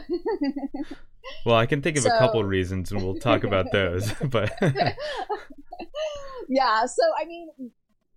well, 1.47 1.57
I 1.57 1.67
can 1.67 1.83
think 1.83 1.97
of 1.97 2.05
so, 2.05 2.15
a 2.15 2.19
couple 2.19 2.43
reasons, 2.45 2.91
and 2.91 3.03
we'll 3.03 3.21
talk 3.21 3.45
about 3.45 3.67
those. 3.73 4.13
but 4.23 4.53
yeah, 6.49 6.87
so 6.87 7.03
I 7.21 7.25
mean, 7.27 7.49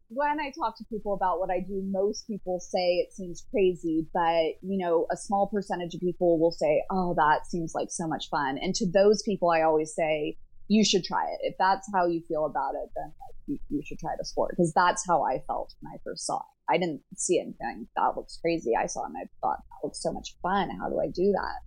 when 0.10 0.40
I 0.40 0.52
talk 0.52 0.78
to 0.78 0.86
people 0.86 1.14
about 1.14 1.40
what 1.40 1.50
I 1.50 1.60
do, 1.60 1.82
most 1.86 2.28
people 2.28 2.60
say 2.60 2.98
it 2.98 3.14
seems 3.14 3.46
crazy, 3.52 4.08
but 4.14 4.56
you 4.62 4.78
know, 4.78 5.08
a 5.12 5.18
small 5.18 5.48
percentage 5.48 5.96
of 5.96 6.02
people 6.02 6.40
will 6.40 6.52
say, 6.52 6.84
"Oh, 6.92 7.14
that 7.16 7.48
seems 7.48 7.74
like 7.76 7.92
so 7.92 8.08
much 8.08 8.30
fun." 8.30 8.58
And 8.58 8.74
to 8.76 8.90
those 8.90 9.22
people, 9.24 9.50
I 9.50 9.62
always 9.62 9.94
say, 9.94 10.38
"You 10.68 10.84
should 10.84 11.04
try 11.04 11.24
it. 11.26 11.40
If 11.42 11.56
that's 11.58 11.90
how 11.94 12.08
you 12.08 12.22
feel 12.28 12.46
about 12.46 12.76
it, 12.76 12.90
then 12.96 13.06
like, 13.06 13.36
you, 13.48 13.60
you 13.70 13.82
should 13.86 14.00
try 14.00 14.12
the 14.18 14.26
sport." 14.26 14.52
Because 14.52 14.74
that's 14.74 15.06
how 15.08 15.24
I 15.24 15.42
felt 15.48 15.74
when 15.82 15.92
I 15.94 15.98
first 16.04 16.26
saw 16.26 16.38
it. 16.38 16.56
I 16.70 16.78
didn't 16.78 17.02
see 17.16 17.40
anything 17.40 17.88
that 17.96 18.16
looks 18.16 18.38
crazy. 18.42 18.72
I 18.76 18.88
saw 18.88 19.04
it 19.04 19.10
and 19.10 19.18
I 19.18 19.30
thought 19.42 19.58
that 19.58 19.86
looks 19.86 20.02
so 20.02 20.12
much 20.12 20.36
fun. 20.42 20.70
How 20.80 20.90
do 20.90 21.00
I 21.00 21.08
do 21.08 21.32
that? 21.32 21.60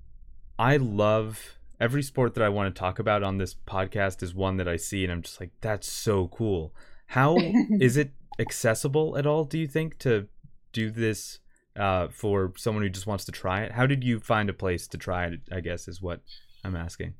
I 0.58 0.76
love 0.76 1.58
every 1.80 2.02
sport 2.02 2.34
that 2.34 2.42
I 2.42 2.48
want 2.48 2.74
to 2.74 2.78
talk 2.78 2.98
about 2.98 3.22
on 3.22 3.38
this 3.38 3.54
podcast 3.54 4.22
is 4.22 4.34
one 4.34 4.56
that 4.56 4.68
I 4.68 4.76
see 4.76 5.04
and 5.04 5.12
I'm 5.12 5.22
just 5.22 5.40
like, 5.40 5.50
that's 5.60 5.90
so 5.90 6.28
cool. 6.28 6.74
How 7.06 7.36
is 7.80 7.96
it 7.96 8.12
accessible 8.38 9.16
at 9.16 9.26
all, 9.26 9.44
do 9.44 9.58
you 9.58 9.68
think, 9.68 9.98
to 9.98 10.26
do 10.72 10.90
this 10.90 11.38
uh, 11.76 12.08
for 12.08 12.52
someone 12.56 12.82
who 12.82 12.90
just 12.90 13.06
wants 13.06 13.24
to 13.26 13.32
try 13.32 13.62
it? 13.62 13.72
How 13.72 13.86
did 13.86 14.02
you 14.02 14.18
find 14.18 14.50
a 14.50 14.54
place 14.54 14.88
to 14.88 14.98
try 14.98 15.26
it? 15.26 15.40
I 15.52 15.60
guess 15.60 15.86
is 15.86 16.02
what 16.02 16.22
I'm 16.64 16.76
asking. 16.76 17.14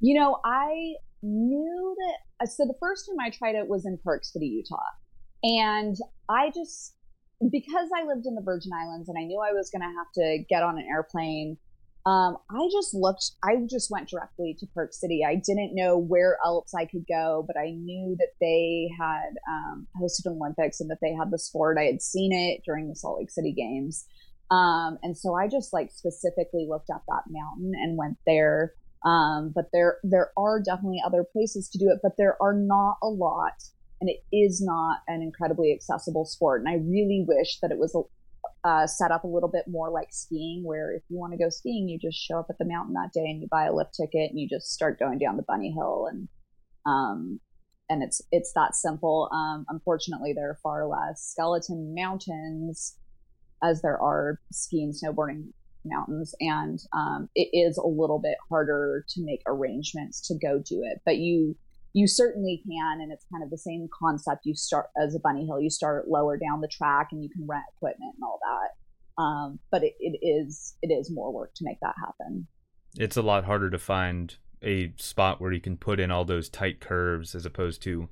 You 0.00 0.18
know, 0.18 0.38
I 0.44 0.94
knew 1.22 1.96
that. 1.98 2.44
Uh, 2.44 2.46
so 2.46 2.64
the 2.64 2.74
first 2.80 3.06
time 3.06 3.16
I 3.24 3.30
tried 3.30 3.54
it 3.54 3.68
was 3.68 3.86
in 3.86 3.98
Park 3.98 4.24
City, 4.24 4.46
Utah. 4.46 4.78
And 5.42 5.96
I 6.28 6.50
just, 6.54 6.94
because 7.50 7.88
I 7.96 8.04
lived 8.04 8.26
in 8.26 8.34
the 8.34 8.42
Virgin 8.42 8.72
Islands 8.72 9.08
and 9.08 9.18
I 9.18 9.24
knew 9.24 9.40
I 9.40 9.52
was 9.52 9.70
going 9.70 9.82
to 9.82 9.86
have 9.86 10.12
to 10.14 10.44
get 10.48 10.62
on 10.62 10.78
an 10.78 10.86
airplane 10.90 11.56
um, 12.06 12.38
I 12.50 12.68
just 12.72 12.94
looked, 12.94 13.32
I 13.44 13.56
just 13.68 13.90
went 13.90 14.08
directly 14.08 14.56
to 14.58 14.66
Park 14.72 14.94
City. 14.94 15.20
I 15.26 15.34
didn't 15.34 15.74
know 15.74 15.98
where 15.98 16.38
else 16.44 16.72
I 16.74 16.86
could 16.86 17.04
go, 17.06 17.44
but 17.46 17.58
I 17.58 17.72
knew 17.72 18.16
that 18.18 18.32
they 18.40 18.90
had 18.98 19.34
um, 19.48 19.86
hosted 20.00 20.26
Olympics 20.26 20.80
and 20.80 20.90
that 20.90 20.98
they 21.02 21.12
had 21.12 21.30
the 21.30 21.38
sport. 21.38 21.76
I 21.78 21.84
had 21.84 22.00
seen 22.00 22.32
it 22.32 22.62
during 22.64 22.88
the 22.88 22.96
Salt 22.96 23.18
Lake 23.18 23.30
City 23.30 23.52
Games. 23.52 24.06
Um, 24.50 24.98
and 25.02 25.16
so 25.16 25.34
I 25.34 25.46
just 25.46 25.72
like 25.72 25.90
specifically 25.92 26.66
looked 26.68 26.90
up 26.90 27.04
that 27.06 27.24
mountain 27.28 27.72
and 27.74 27.98
went 27.98 28.16
there. 28.26 28.72
Um, 29.04 29.52
but 29.54 29.66
there, 29.72 29.98
there 30.02 30.30
are 30.36 30.60
definitely 30.60 31.00
other 31.04 31.24
places 31.24 31.68
to 31.70 31.78
do 31.78 31.90
it, 31.90 32.00
but 32.02 32.12
there 32.18 32.36
are 32.42 32.54
not 32.54 32.98
a 33.02 33.08
lot 33.08 33.54
and 34.00 34.08
it 34.08 34.24
is 34.32 34.62
not 34.62 35.00
an 35.08 35.22
incredibly 35.22 35.72
accessible 35.72 36.24
sport. 36.24 36.62
And 36.62 36.68
I 36.68 36.74
really 36.74 37.24
wish 37.26 37.60
that 37.60 37.70
it 37.70 37.78
was 37.78 37.94
uh, 38.64 38.86
set 38.86 39.10
up 39.10 39.24
a 39.24 39.28
little 39.28 39.48
bit 39.48 39.64
more 39.68 39.90
like 39.90 40.08
skiing, 40.10 40.64
where 40.64 40.92
if 40.92 41.02
you 41.08 41.18
want 41.18 41.32
to 41.32 41.38
go 41.38 41.48
skiing, 41.50 41.88
you 41.88 41.98
just 41.98 42.18
show 42.18 42.38
up 42.38 42.46
at 42.50 42.58
the 42.58 42.64
mountain 42.64 42.94
that 42.94 43.12
day 43.12 43.26
and 43.26 43.40
you 43.40 43.48
buy 43.50 43.66
a 43.66 43.74
lift 43.74 43.94
ticket 43.94 44.30
and 44.30 44.40
you 44.40 44.48
just 44.48 44.72
start 44.72 44.98
going 44.98 45.18
down 45.18 45.36
the 45.36 45.44
bunny 45.46 45.72
hill 45.72 46.08
and 46.10 46.28
um, 46.86 47.40
and 47.90 48.02
it's 48.02 48.22
it's 48.32 48.52
that 48.54 48.74
simple. 48.74 49.28
Um, 49.32 49.66
unfortunately, 49.68 50.32
there 50.34 50.50
are 50.50 50.58
far 50.62 50.86
less 50.86 51.22
skeleton 51.22 51.94
mountains 51.94 52.96
as 53.62 53.82
there 53.82 54.00
are 54.00 54.40
ski 54.52 54.82
and 54.82 54.94
snowboarding 54.94 55.48
mountains, 55.84 56.34
and 56.40 56.78
um, 56.92 57.28
it 57.34 57.48
is 57.52 57.76
a 57.76 57.86
little 57.86 58.18
bit 58.18 58.36
harder 58.48 59.04
to 59.08 59.24
make 59.24 59.42
arrangements 59.46 60.26
to 60.28 60.34
go 60.34 60.58
do 60.58 60.82
it. 60.84 61.00
But 61.04 61.18
you 61.18 61.56
you 61.92 62.06
certainly 62.06 62.62
can 62.64 63.00
and 63.00 63.10
it's 63.10 63.26
kind 63.32 63.42
of 63.42 63.50
the 63.50 63.58
same 63.58 63.88
concept. 63.92 64.46
You 64.46 64.54
start 64.54 64.90
as 65.02 65.16
a 65.16 65.18
bunny 65.18 65.44
hill 65.44 65.60
you 65.60 65.70
start 65.70 66.06
lower 66.06 66.36
down 66.36 66.60
the 66.60 66.68
track 66.68 67.08
and 67.10 67.20
you 67.20 67.28
can 67.28 67.44
rent 67.48 67.64
equipment 67.76 68.14
and 68.14 68.22
all 68.22 68.38
that 68.42 68.70
um, 69.20 69.58
but 69.70 69.82
it, 69.82 69.94
it 70.00 70.18
is 70.24 70.74
it 70.82 70.88
is 70.88 71.10
more 71.10 71.32
work 71.32 71.54
to 71.56 71.64
make 71.64 71.78
that 71.80 71.94
happen. 71.98 72.46
It's 72.96 73.16
a 73.16 73.22
lot 73.22 73.44
harder 73.44 73.70
to 73.70 73.78
find 73.78 74.34
a 74.62 74.92
spot 74.96 75.40
where 75.40 75.52
you 75.52 75.60
can 75.60 75.76
put 75.76 76.00
in 76.00 76.10
all 76.10 76.24
those 76.24 76.48
tight 76.48 76.80
curves 76.80 77.34
as 77.34 77.46
opposed 77.46 77.82
to 77.82 78.08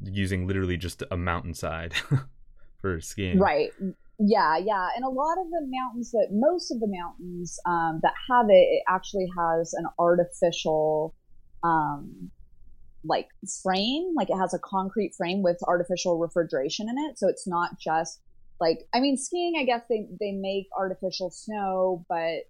using 0.00 0.46
literally 0.46 0.76
just 0.76 1.02
a 1.10 1.16
mountainside 1.16 1.94
for 2.80 3.00
skiing. 3.00 3.38
Right 3.38 3.72
yeah 4.18 4.56
yeah 4.56 4.88
and 4.96 5.04
a 5.04 5.08
lot 5.08 5.36
of 5.38 5.46
the 5.50 5.66
mountains 5.68 6.10
that 6.10 6.28
most 6.32 6.70
of 6.70 6.80
the 6.80 6.88
mountains 6.88 7.58
um, 7.66 8.00
that 8.02 8.14
have 8.30 8.46
it 8.48 8.54
it 8.54 8.82
actually 8.88 9.28
has 9.36 9.74
an 9.74 9.86
artificial 9.98 11.14
um, 11.62 12.30
like 13.04 13.28
frame, 13.62 14.14
like 14.16 14.30
it 14.30 14.36
has 14.36 14.54
a 14.54 14.58
concrete 14.58 15.14
frame 15.16 15.42
with 15.42 15.58
artificial 15.66 16.18
refrigeration 16.18 16.88
in 16.88 16.98
it. 16.98 17.18
So 17.18 17.28
it's 17.28 17.46
not 17.46 17.78
just 17.78 18.20
like, 18.60 18.86
I 18.94 19.00
mean, 19.00 19.16
skiing, 19.16 19.54
I 19.58 19.64
guess 19.64 19.82
they, 19.88 20.08
they 20.18 20.32
make 20.32 20.66
artificial 20.76 21.30
snow, 21.30 22.04
but 22.08 22.44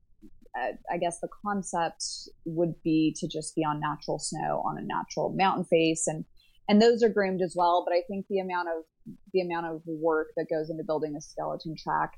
uh, 0.59 0.73
I 0.91 0.99
guess 0.99 1.21
the 1.21 1.29
concept 1.45 2.05
would 2.45 2.75
be 2.83 3.15
to 3.19 3.29
just 3.29 3.55
be 3.55 3.63
on 3.63 3.81
natural 3.81 4.19
snow 4.19 4.63
on 4.65 4.79
a 4.79 4.83
natural 4.83 5.31
mountain 5.37 5.65
face. 5.65 6.07
And, 6.07 6.25
and 6.69 6.81
those 6.81 7.03
are 7.03 7.09
groomed 7.09 7.43
as 7.43 7.55
well. 7.57 7.85
But 7.87 7.95
I 7.95 8.03
think 8.09 8.27
the 8.29 8.41
amount 8.41 8.69
of, 8.69 8.85
the 9.33 9.41
amount 9.41 9.67
of 9.67 9.83
work 9.87 10.29
that 10.37 10.47
goes 10.51 10.71
into 10.71 10.85
building 10.85 11.15
a 11.17 11.21
skeleton 11.21 11.75
track 11.77 12.13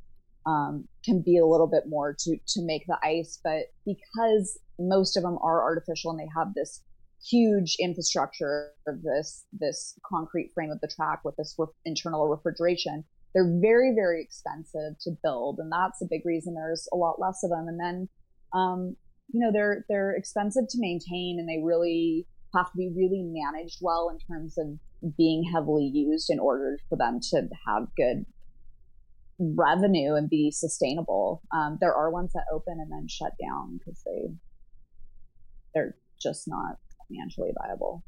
um, 0.47 0.88
can 1.05 1.21
be 1.21 1.38
a 1.38 1.47
little 1.47 1.67
bit 1.67 1.85
more 1.87 2.14
to 2.21 2.37
to 2.37 2.62
make 2.62 2.87
the 2.87 2.99
ice. 3.02 3.38
But 3.43 3.67
because 3.85 4.59
most 4.78 5.17
of 5.17 5.23
them 5.23 5.38
are 5.43 5.62
artificial 5.62 6.11
and 6.11 6.21
they 6.21 6.28
have 6.37 6.55
this 6.55 6.83
huge 7.25 7.76
infrastructure 7.81 8.71
of 8.87 9.02
this 9.02 9.45
this 9.52 9.99
concrete 10.09 10.52
frame 10.55 10.71
of 10.71 10.81
the 10.81 10.88
track 10.88 11.21
with 11.25 11.35
this 11.37 11.55
re- 11.59 11.67
internal 11.85 12.28
refrigeration 12.28 13.02
they're 13.35 13.59
very 13.61 13.93
very 13.93 14.23
expensive 14.23 14.97
to 15.00 15.11
build 15.23 15.59
and 15.59 15.71
that's 15.73 16.00
a 16.00 16.07
big 16.09 16.25
reason 16.25 16.55
there's 16.55 16.88
a 16.93 16.97
lot 16.97 17.21
less 17.21 17.43
of 17.43 17.50
them 17.50 17.67
and 17.67 17.81
then 17.81 18.09
um, 18.52 18.97
you 19.33 19.40
know 19.40 19.50
they're 19.52 19.85
they're 19.88 20.12
expensive 20.12 20.64
to 20.69 20.78
maintain 20.78 21.38
and 21.40 21.49
they 21.49 21.61
really 21.62 22.25
have 22.55 22.71
to 22.71 22.76
be 22.76 22.90
really 22.95 23.23
managed 23.23 23.78
well 23.81 24.11
in 24.11 24.19
terms 24.19 24.57
of 24.59 24.67
being 25.17 25.45
heavily 25.52 25.90
used 25.93 26.31
in 26.31 26.38
order 26.38 26.78
for 26.88 26.97
them 26.97 27.21
to 27.21 27.49
have 27.67 27.87
good 27.97 28.25
revenue 29.38 30.14
and 30.14 30.28
be 30.28 30.50
sustainable 30.50 31.43
um, 31.55 31.78
there 31.81 31.95
are 31.95 32.11
ones 32.11 32.33
that 32.33 32.43
open 32.52 32.78
and 32.81 32.90
then 32.90 33.07
shut 33.07 33.33
down 33.40 33.78
because 33.78 34.02
they 34.05 34.28
they're 35.75 35.97
just 36.21 36.49
not 36.49 36.78
financially 37.09 37.50
viable. 37.62 38.05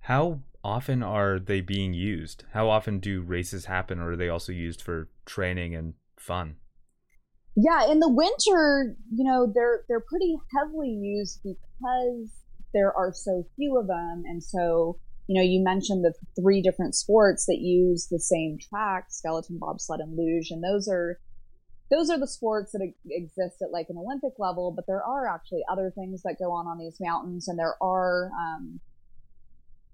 How 0.00 0.40
often 0.64 1.02
are 1.02 1.38
they 1.38 1.60
being 1.60 1.94
used? 1.94 2.44
How 2.52 2.68
often 2.68 2.98
do 2.98 3.20
races 3.20 3.66
happen, 3.66 4.00
or 4.00 4.12
are 4.12 4.16
they 4.16 4.28
also 4.28 4.52
used 4.52 4.82
for 4.82 5.08
training 5.26 5.74
and 5.74 5.94
fun? 6.16 6.56
Yeah, 7.56 7.90
in 7.90 8.00
the 8.00 8.08
winter, 8.08 8.96
you 9.12 9.24
know, 9.24 9.50
they're 9.52 9.84
they're 9.88 10.00
pretty 10.00 10.36
heavily 10.56 10.90
used 10.90 11.40
because 11.42 12.41
there 12.72 12.92
are 12.96 13.12
so 13.12 13.46
few 13.56 13.78
of 13.78 13.86
them, 13.86 14.22
and 14.26 14.42
so 14.42 14.98
you 15.28 15.36
know, 15.36 15.42
you 15.42 15.62
mentioned 15.62 16.04
the 16.04 16.14
three 16.40 16.60
different 16.60 16.94
sports 16.94 17.46
that 17.46 17.58
use 17.60 18.08
the 18.10 18.18
same 18.18 18.58
track: 18.58 19.06
skeleton, 19.10 19.58
bobsled, 19.58 20.00
and 20.00 20.16
luge, 20.16 20.50
and 20.50 20.62
those 20.62 20.88
are 20.88 21.18
those 21.90 22.10
are 22.10 22.18
the 22.18 22.26
sports 22.26 22.72
that 22.72 22.80
exist 23.10 23.56
at 23.62 23.70
like 23.70 23.86
an 23.90 23.98
Olympic 23.98 24.32
level, 24.38 24.72
but 24.74 24.86
there 24.86 25.02
are 25.02 25.28
actually 25.28 25.62
other 25.70 25.92
things 25.94 26.22
that 26.22 26.38
go 26.38 26.50
on 26.50 26.66
on 26.66 26.78
these 26.78 26.96
mountains, 27.00 27.48
and 27.48 27.58
there 27.58 27.76
are, 27.82 28.30
um, 28.38 28.80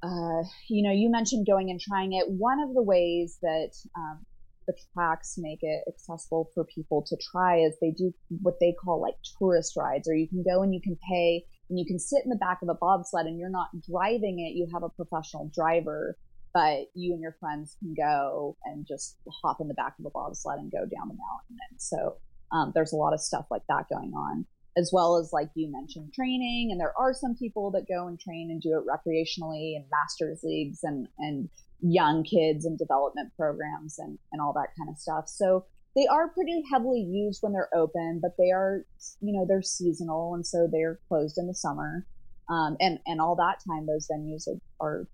uh, 0.03 0.43
you 0.69 0.83
know, 0.83 0.93
you 0.93 1.11
mentioned 1.11 1.47
going 1.47 1.71
and 1.71 1.81
trying 1.81 2.13
it. 2.13 2.27
One 2.29 2.61
of 2.61 2.73
the 2.73 2.83
ways 2.83 3.39
that 3.43 3.73
um, 3.97 4.25
the 4.69 4.75
tracks 4.95 5.35
make 5.39 5.59
it 5.63 5.83
accessible 5.89 6.51
for 6.55 6.65
people 6.65 7.03
to 7.03 7.17
try 7.33 7.59
is 7.59 7.75
they 7.81 7.91
do 7.91 8.15
what 8.43 8.61
they 8.61 8.73
call 8.73 9.03
like 9.03 9.17
tourist 9.39 9.77
rides, 9.77 10.09
or 10.09 10.15
you 10.15 10.29
can 10.29 10.45
go 10.45 10.63
and 10.63 10.73
you 10.73 10.81
can 10.81 10.97
pay 11.09 11.45
and 11.69 11.79
you 11.79 11.85
can 11.87 11.99
sit 11.99 12.23
in 12.25 12.31
the 12.31 12.37
back 12.37 12.59
of 12.63 12.69
a 12.69 12.75
bobsled 12.75 13.27
and 13.27 13.39
you're 13.39 13.51
not 13.51 13.69
driving 13.89 14.41
it. 14.41 14.57
You 14.57 14.69
have 14.73 14.83
a 14.83 14.89
professional 14.89 15.51
driver 15.55 16.17
but 16.55 16.87
you 16.95 17.13
and 17.13 17.23
your 17.23 17.37
friends 17.39 17.77
can 17.79 17.95
go 17.95 18.57
and 18.65 18.87
just 18.87 19.17
hop 19.43 19.61
in 19.61 19.69
the 19.69 19.75
back 19.75 19.95
of 19.99 20.07
a 20.07 20.11
bobsled 20.11 20.59
and 20.59 20.73
go 20.73 20.79
down 20.79 21.09
the 21.09 21.15
mountain. 21.15 21.57
And 21.71 21.81
so 21.81 22.17
um, 22.53 22.73
there's 22.75 22.93
a 22.93 22.97
lot 22.97 23.13
of 23.13 23.21
stuff 23.21 23.47
like 23.51 23.63
that 23.69 23.87
going 23.89 24.13
on, 24.15 24.47
as 24.77 24.91
well 24.93 25.19
as 25.19 25.33
like 25.33 25.51
you 25.55 25.71
mentioned 25.71 26.13
training. 26.15 26.71
And 26.71 26.81
there 26.81 26.95
are 26.99 27.13
some 27.13 27.37
people 27.37 27.71
that 27.73 27.87
go 27.89 28.07
and 28.07 28.19
train 28.19 28.51
and 28.51 28.61
do 28.61 28.77
it 28.79 28.85
recreationally 28.87 29.77
and 29.77 29.85
masters 29.91 30.41
leagues 30.43 30.81
and 30.83 31.09
and 31.19 31.49
young 31.81 32.25
kids 32.25 32.65
and 32.65 32.77
development 32.77 33.31
programs 33.37 33.99
and 33.99 34.19
and 34.33 34.41
all 34.41 34.53
that 34.55 34.71
kind 34.77 34.89
of 34.89 34.99
stuff. 34.99 35.29
So 35.29 35.67
they 35.99 36.07
are 36.07 36.29
pretty 36.29 36.63
heavily 36.71 37.01
used 37.01 37.43
when 37.43 37.53
they're 37.53 37.75
open, 37.75 38.21
but 38.23 38.37
they 38.39 38.53
are 38.53 38.85
you 39.21 39.33
know 39.33 39.45
they're 39.49 39.63
seasonal 39.63 40.35
and 40.35 40.47
so 40.47 40.69
they're 40.71 41.01
closed 41.09 41.39
in 41.39 41.49
the 41.49 41.55
summer. 41.55 42.07
Um, 42.49 42.77
and 42.79 43.01
and 43.07 43.21
all 43.21 43.35
that 43.37 43.59
time 43.67 43.87
those 43.87 44.09
venues 44.09 44.47
are, 44.47 44.87
are 44.87 45.09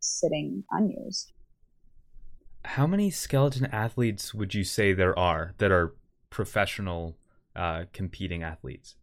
sitting 0.00 0.64
unused. 0.70 1.32
How 2.64 2.86
many 2.86 3.10
skeleton 3.10 3.66
athletes 3.66 4.34
would 4.34 4.54
you 4.54 4.64
say 4.64 4.92
there 4.92 5.18
are 5.18 5.54
that 5.58 5.72
are 5.72 5.94
professional 6.28 7.16
uh, 7.56 7.84
competing 7.94 8.42
athletes? 8.42 8.96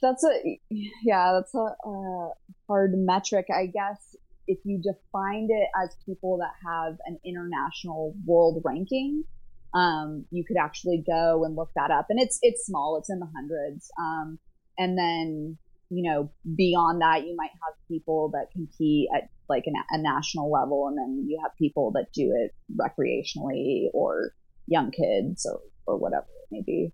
That's 0.00 0.24
a 0.24 0.58
yeah, 0.70 1.34
that's 1.34 1.54
a, 1.54 1.88
a 1.88 2.30
hard 2.66 2.92
metric, 2.94 3.46
I 3.54 3.66
guess. 3.66 4.16
If 4.48 4.58
you 4.64 4.78
defined 4.78 5.50
it 5.52 5.68
as 5.82 5.94
people 6.06 6.38
that 6.38 6.52
have 6.66 6.96
an 7.06 7.18
international 7.24 8.14
world 8.26 8.60
ranking, 8.64 9.24
um, 9.74 10.24
you 10.30 10.44
could 10.46 10.56
actually 10.56 11.02
go 11.06 11.44
and 11.44 11.56
look 11.56 11.70
that 11.76 11.90
up, 11.90 12.06
and 12.10 12.20
it's 12.20 12.38
it's 12.42 12.66
small, 12.66 12.98
it's 12.98 13.10
in 13.10 13.18
the 13.18 13.28
hundreds. 13.34 13.90
Um, 13.98 14.38
and 14.78 14.98
then 14.98 15.58
you 15.90 16.10
know 16.10 16.30
beyond 16.56 17.00
that, 17.00 17.26
you 17.26 17.34
might 17.36 17.50
have 17.50 17.74
people 17.88 18.30
that 18.32 18.46
compete 18.52 19.08
at 19.14 19.28
like 19.48 19.64
an, 19.66 19.74
a 19.90 19.98
national 19.98 20.50
level, 20.50 20.88
and 20.88 20.98
then 20.98 21.26
you 21.28 21.38
have 21.42 21.52
people 21.58 21.92
that 21.92 22.06
do 22.14 22.32
it 22.34 22.54
recreationally 22.76 23.86
or 23.94 24.32
young 24.66 24.90
kids 24.90 25.46
or 25.46 25.60
or 25.86 25.98
whatever 25.98 26.26
it 26.26 26.48
may 26.50 26.62
be. 26.62 26.92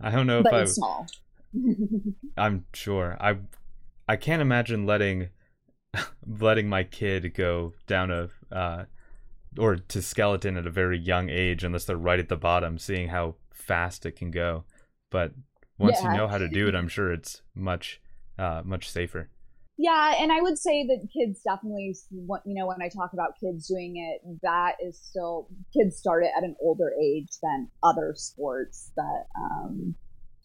I 0.00 0.10
don't 0.10 0.26
know 0.26 0.42
but 0.42 0.54
if 0.54 0.62
it's 0.62 0.72
I. 0.72 0.74
small. 0.74 1.06
I'm 2.36 2.66
sure. 2.72 3.16
I 3.20 3.36
I 4.08 4.16
can't 4.16 4.42
imagine 4.42 4.86
letting 4.86 5.30
letting 6.26 6.68
my 6.68 6.84
kid 6.84 7.34
go 7.34 7.74
down 7.86 8.10
a 8.10 8.28
uh, 8.54 8.84
or 9.58 9.76
to 9.76 10.02
skeleton 10.02 10.56
at 10.56 10.66
a 10.66 10.70
very 10.70 10.98
young 10.98 11.28
age 11.30 11.64
unless 11.64 11.84
they're 11.84 11.96
right 11.96 12.18
at 12.18 12.28
the 12.28 12.36
bottom, 12.36 12.78
seeing 12.78 13.08
how 13.08 13.36
fast 13.52 14.06
it 14.06 14.12
can 14.16 14.30
go. 14.30 14.64
But 15.10 15.32
once 15.78 15.98
Yeah. 16.02 16.12
you 16.12 16.16
know 16.18 16.28
how 16.28 16.38
to 16.38 16.48
do 16.48 16.68
it, 16.68 16.74
I'm 16.74 16.88
sure 16.96 17.12
it's 17.12 17.42
much 17.54 18.00
uh, 18.38 18.62
much 18.64 18.90
safer. 18.90 19.30
Yeah, 19.78 20.14
and 20.18 20.32
I 20.32 20.40
would 20.40 20.58
say 20.58 20.86
that 20.86 21.06
kids 21.12 21.40
definitely, 21.42 21.94
want- 22.12 22.42
you 22.46 22.54
know, 22.54 22.66
when 22.66 22.80
I 22.80 22.88
talk 22.88 23.12
about 23.12 23.38
kids 23.38 23.66
doing 23.68 23.96
it, 23.96 24.38
that 24.42 24.76
is 24.82 24.98
still 24.98 25.48
kids 25.76 25.96
start 25.98 26.24
it 26.24 26.30
at 26.36 26.44
an 26.44 26.56
older 26.62 26.92
age 27.02 27.28
than 27.42 27.68
other 27.82 28.14
sports 28.16 28.90
that 28.96 29.24
um, 29.38 29.94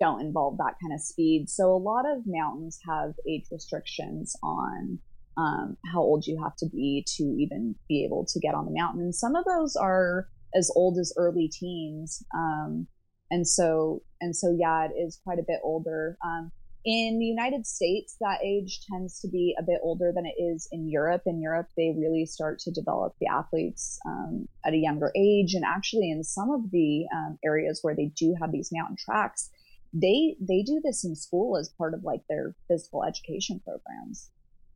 don't 0.01 0.19
involve 0.21 0.57
that 0.57 0.75
kind 0.81 0.93
of 0.93 0.99
speed. 1.01 1.49
So 1.49 1.73
a 1.73 1.77
lot 1.77 2.05
of 2.05 2.23
mountains 2.25 2.79
have 2.87 3.13
age 3.29 3.45
restrictions 3.51 4.35
on 4.43 4.99
um, 5.37 5.77
how 5.91 6.01
old 6.01 6.25
you 6.25 6.41
have 6.41 6.55
to 6.57 6.67
be 6.69 7.05
to 7.17 7.23
even 7.23 7.75
be 7.87 8.03
able 8.05 8.25
to 8.25 8.39
get 8.39 8.55
on 8.55 8.65
the 8.65 8.71
mountain. 8.71 9.01
And 9.01 9.15
some 9.15 9.35
of 9.35 9.45
those 9.45 9.75
are 9.75 10.27
as 10.55 10.71
old 10.75 10.97
as 10.99 11.13
early 11.17 11.49
teens. 11.51 12.23
Um, 12.35 12.87
and 13.29 13.47
so, 13.47 14.01
and 14.19 14.35
so, 14.35 14.55
yeah, 14.57 14.85
it 14.85 14.91
is 14.99 15.19
quite 15.23 15.39
a 15.39 15.45
bit 15.47 15.59
older. 15.63 16.17
Um, 16.23 16.51
in 16.83 17.19
the 17.19 17.25
United 17.25 17.67
States, 17.67 18.17
that 18.21 18.43
age 18.43 18.81
tends 18.91 19.19
to 19.21 19.27
be 19.27 19.55
a 19.59 19.63
bit 19.63 19.79
older 19.83 20.11
than 20.13 20.25
it 20.25 20.41
is 20.41 20.67
in 20.71 20.89
Europe. 20.89 21.21
In 21.27 21.39
Europe, 21.39 21.67
they 21.77 21.93
really 21.95 22.25
start 22.25 22.57
to 22.59 22.71
develop 22.71 23.13
the 23.21 23.27
athletes 23.27 23.99
um, 24.07 24.47
at 24.65 24.73
a 24.73 24.77
younger 24.77 25.11
age, 25.15 25.53
and 25.53 25.63
actually, 25.63 26.09
in 26.09 26.23
some 26.23 26.49
of 26.49 26.71
the 26.71 27.05
um, 27.15 27.37
areas 27.45 27.79
where 27.83 27.95
they 27.95 28.11
do 28.17 28.35
have 28.41 28.51
these 28.51 28.71
mountain 28.73 28.97
tracks, 28.97 29.51
they 29.93 30.35
they 30.39 30.63
do 30.63 30.81
this 30.83 31.03
in 31.03 31.15
school 31.15 31.55
as 31.55 31.69
part 31.77 31.93
of 31.93 32.03
like 32.03 32.21
their 32.27 32.55
physical 32.67 33.03
education 33.03 33.61
programs, 33.63 34.31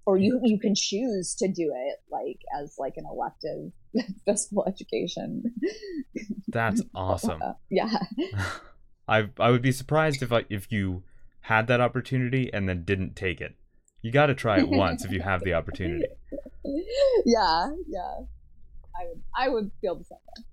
or 0.05 0.17
you 0.17 0.39
you 0.43 0.59
can 0.59 0.75
choose 0.75 1.35
to 1.35 1.47
do 1.47 1.74
it 1.75 1.97
like 2.12 2.39
as 2.59 2.75
like 2.77 2.93
an 2.97 3.05
elective 3.09 3.71
physical 4.25 4.65
education. 4.67 5.43
That's 6.47 6.81
awesome. 6.95 7.41
Uh, 7.41 7.53
yeah. 7.69 7.89
I 9.07 9.29
I 9.39 9.51
would 9.51 9.62
be 9.62 9.71
surprised 9.71 10.21
if 10.21 10.31
I 10.31 10.45
if 10.50 10.71
you 10.71 11.03
had 11.41 11.67
that 11.67 11.81
opportunity 11.81 12.51
and 12.53 12.67
then 12.67 12.83
didn't 12.83 13.15
take 13.15 13.41
it. 13.41 13.55
You 14.01 14.12
got 14.12 14.27
to 14.27 14.35
try 14.35 14.59
it 14.59 14.69
once 14.69 15.03
if 15.03 15.12
you 15.12 15.21
have 15.21 15.43
the 15.43 15.53
opportunity. 15.53 16.05
yeah, 17.25 17.69
yeah. 17.88 18.19
I 18.95 19.05
would 19.07 19.21
I 19.35 19.50
would 19.50 19.71
feel 19.81 19.95
the 19.95 20.05
same 20.05 20.17
way. 20.27 20.43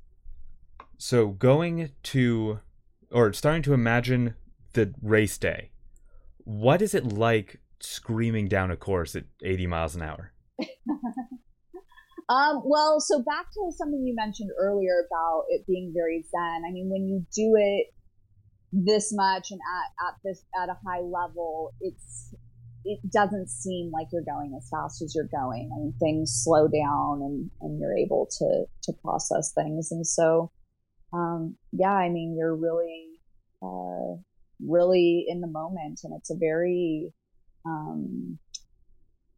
So 0.98 1.28
going 1.28 1.90
to 2.04 2.60
or 3.10 3.32
starting 3.32 3.62
to 3.62 3.74
imagine 3.74 4.34
the 4.72 4.94
race 5.02 5.36
day. 5.36 5.70
What 6.44 6.80
is 6.80 6.94
it 6.94 7.12
like 7.12 7.60
screaming 7.82 8.48
down 8.48 8.70
a 8.70 8.76
course 8.76 9.14
at 9.14 9.24
80 9.42 9.66
miles 9.66 9.94
an 9.94 10.02
hour? 10.02 10.32
Um, 12.32 12.62
well, 12.64 12.98
so 13.00 13.20
back 13.22 13.50
to 13.52 13.72
something 13.76 14.06
you 14.06 14.14
mentioned 14.14 14.50
earlier 14.58 15.04
about 15.06 15.44
it 15.50 15.66
being 15.66 15.92
very 15.94 16.24
zen. 16.30 16.62
I 16.66 16.72
mean, 16.72 16.88
when 16.88 17.06
you 17.06 17.26
do 17.34 17.54
it 17.56 17.92
this 18.72 19.12
much 19.14 19.50
and 19.50 19.60
at, 19.60 20.08
at 20.08 20.14
this 20.24 20.42
at 20.60 20.70
a 20.70 20.78
high 20.86 21.00
level, 21.00 21.74
it's 21.80 22.34
it 22.84 22.98
doesn't 23.12 23.48
seem 23.48 23.90
like 23.92 24.08
you're 24.12 24.24
going 24.24 24.54
as 24.56 24.68
fast 24.70 25.02
as 25.02 25.14
you're 25.14 25.28
going. 25.30 25.70
I 25.74 25.78
mean, 25.78 25.94
things 26.00 26.40
slow 26.42 26.68
down 26.68 27.20
and, 27.22 27.50
and 27.60 27.78
you're 27.78 27.96
able 27.96 28.28
to 28.38 28.64
to 28.84 28.92
process 29.02 29.52
things. 29.52 29.92
And 29.92 30.06
so, 30.06 30.50
um, 31.12 31.56
yeah, 31.72 31.92
I 31.92 32.08
mean, 32.08 32.34
you're 32.36 32.56
really 32.56 33.08
uh, 33.62 34.16
really 34.66 35.26
in 35.28 35.40
the 35.40 35.48
moment, 35.48 36.00
and 36.02 36.14
it's 36.16 36.30
a 36.30 36.36
very 36.36 37.12
um, 37.66 38.38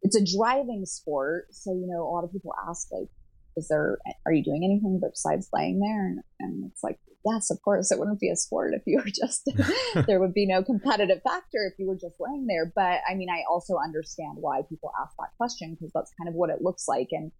it's 0.02 0.16
a 0.16 0.36
driving 0.36 0.84
sport. 0.86 1.46
So, 1.50 1.72
you 1.72 1.86
know, 1.86 2.02
a 2.02 2.10
lot 2.10 2.24
of 2.24 2.32
people 2.32 2.54
ask, 2.68 2.88
like, 2.92 3.08
is 3.56 3.68
there, 3.68 3.98
are 4.26 4.32
you 4.32 4.44
doing 4.44 4.62
anything 4.64 5.00
besides 5.00 5.48
laying 5.52 5.80
there? 5.80 6.06
And, 6.06 6.20
and 6.40 6.70
it's 6.70 6.82
like, 6.82 6.98
yes, 7.24 7.50
of 7.50 7.60
course, 7.62 7.90
it 7.90 7.98
wouldn't 7.98 8.20
be 8.20 8.30
a 8.30 8.36
sport 8.36 8.74
if 8.74 8.82
you 8.86 8.98
were 8.98 9.10
just, 9.10 9.48
there 10.06 10.20
would 10.20 10.34
be 10.34 10.46
no 10.46 10.62
competitive 10.62 11.22
factor 11.22 11.70
if 11.70 11.78
you 11.78 11.86
were 11.86 11.94
just 11.94 12.16
laying 12.20 12.46
there. 12.46 12.70
But 12.74 13.00
I 13.08 13.14
mean, 13.14 13.28
I 13.30 13.44
also 13.50 13.76
understand 13.82 14.36
why 14.36 14.62
people 14.68 14.92
ask 15.00 15.14
that 15.18 15.36
question 15.38 15.74
because 15.74 15.92
that's 15.94 16.12
kind 16.18 16.28
of 16.28 16.34
what 16.34 16.50
it 16.50 16.60
looks 16.60 16.86
like. 16.86 17.08
And, 17.12 17.32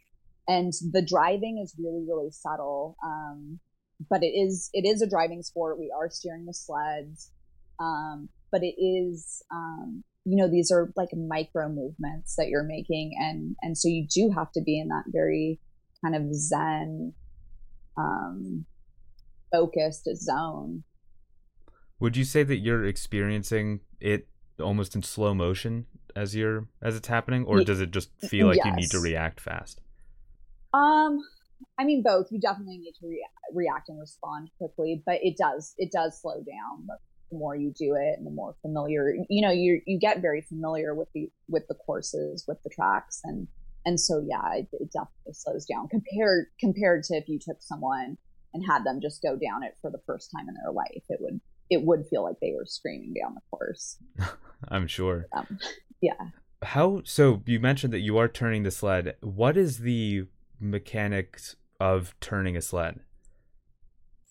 and 0.49 0.73
the 0.93 1.05
driving 1.05 1.61
is 1.63 1.75
really, 1.79 2.05
really 2.09 2.31
subtle. 2.31 2.97
Um, 3.05 3.61
but 4.11 4.23
it 4.23 4.33
is, 4.35 4.71
it 4.73 4.87
is 4.87 5.03
a 5.03 5.09
driving 5.09 5.43
sport. 5.43 5.79
We 5.79 5.93
are 5.97 6.09
steering 6.11 6.47
the 6.47 6.55
sleds. 6.55 7.31
Um, 7.81 8.29
but 8.51 8.63
it 8.63 8.81
is, 8.81 9.43
um, 9.53 10.05
you 10.25 10.37
know 10.37 10.49
these 10.49 10.71
are 10.71 10.91
like 10.97 11.11
micro 11.15 11.69
movements 11.69 12.37
that 12.37 12.49
you're 12.49 12.65
making 12.65 13.13
and 13.19 13.57
and 13.63 13.77
so 13.77 13.89
you 13.89 14.07
do 14.07 14.31
have 14.35 14.51
to 14.53 14.63
be 14.63 14.79
in 14.79 14.89
that 14.89 15.05
very 15.09 15.61
kind 16.03 16.15
of 16.15 16.35
zen 16.35 17.13
um 17.97 18.67
focused 19.55 20.09
zone. 20.17 20.83
Would 22.01 22.17
you 22.17 22.25
say 22.25 22.43
that 22.43 22.57
you're 22.57 22.85
experiencing 22.85 23.81
it 24.01 24.27
almost 24.61 24.95
in 24.95 25.03
slow 25.03 25.33
motion 25.33 25.87
as 26.17 26.35
you're 26.35 26.67
as 26.83 26.97
it's 26.97 27.09
happening 27.09 27.45
or 27.45 27.63
does 27.65 27.81
it 27.81 27.91
just 27.91 28.11
feel 28.19 28.47
like 28.49 28.65
you 28.65 28.73
need 28.73 28.91
to 28.91 29.01
react 29.01 29.41
fast? 29.41 29.81
um 30.73 31.21
i 31.79 31.85
mean 31.85 32.03
both. 32.03 32.27
You 32.31 32.41
definitely 32.41 32.79
need 32.79 32.95
to 33.01 33.07
rea- 33.07 33.29
react 33.53 33.89
and 33.89 34.01
respond 34.01 34.51
quickly 34.59 35.03
but 35.07 35.21
it 35.23 35.37
does 35.37 35.75
it 35.79 35.93
does 35.93 36.21
slow 36.21 36.37
down 36.37 36.89
the 37.35 37.39
more 37.39 37.57
you 37.57 37.73
do 37.77 37.95
it 37.95 38.17
and 38.17 38.27
the 38.27 38.31
more 38.31 38.55
familiar 38.63 39.15
you 39.29 39.43
know 39.43 39.51
you 39.51 39.81
you 39.87 39.99
get 39.99 40.23
very 40.23 40.41
familiar 40.41 40.95
with 40.95 41.09
the 41.15 41.29
with 41.49 41.67
the 41.69 41.75
courses 41.75 42.45
with 42.47 42.63
the 42.63 42.71
tracks 42.71 43.21
and 43.25 43.49
and 43.85 43.99
so 43.99 44.25
yeah 44.27 44.55
it, 44.55 44.69
it 44.73 44.93
definitely 44.93 45.33
slows 45.33 45.67
down 45.67 45.89
compared 45.89 46.47
compared 46.59 47.03
to 47.03 47.15
if 47.15 47.29
you 47.29 47.39
took 47.39 47.61
someone 47.61 48.17
and 48.53 48.65
had 48.65 48.85
them 48.85 49.01
just 49.01 49.21
go 49.23 49.37
down 49.37 49.63
it 49.63 49.77
for 49.81 49.91
the 49.91 50.01
first 50.07 50.31
time 50.35 50.49
in 50.49 50.55
their 50.55 50.73
life 50.73 51.03
it 51.09 51.19
would 51.21 51.41
it 51.71 51.83
would 51.83 52.07
feel 52.07 52.23
like 52.23 52.37
they 52.41 52.53
were 52.57 52.67
screaming 52.67 53.13
down 53.21 53.35
the 53.35 53.41
course 53.51 53.99
I'm 54.69 54.87
sure. 54.87 55.27
um, 55.33 55.59
yeah 56.01 56.13
How 56.63 57.03
so 57.05 57.43
you 57.47 57.61
mentioned 57.61 57.93
that 57.93 58.01
you 58.01 58.17
are 58.17 58.29
turning 58.29 58.63
the 58.63 58.71
sled. 58.71 59.17
What 59.21 59.57
is 59.57 59.79
the 59.79 60.27
mechanics 60.61 61.57
of 61.81 62.15
turning 62.21 62.57
a 62.57 62.63
sled? 62.63 63.01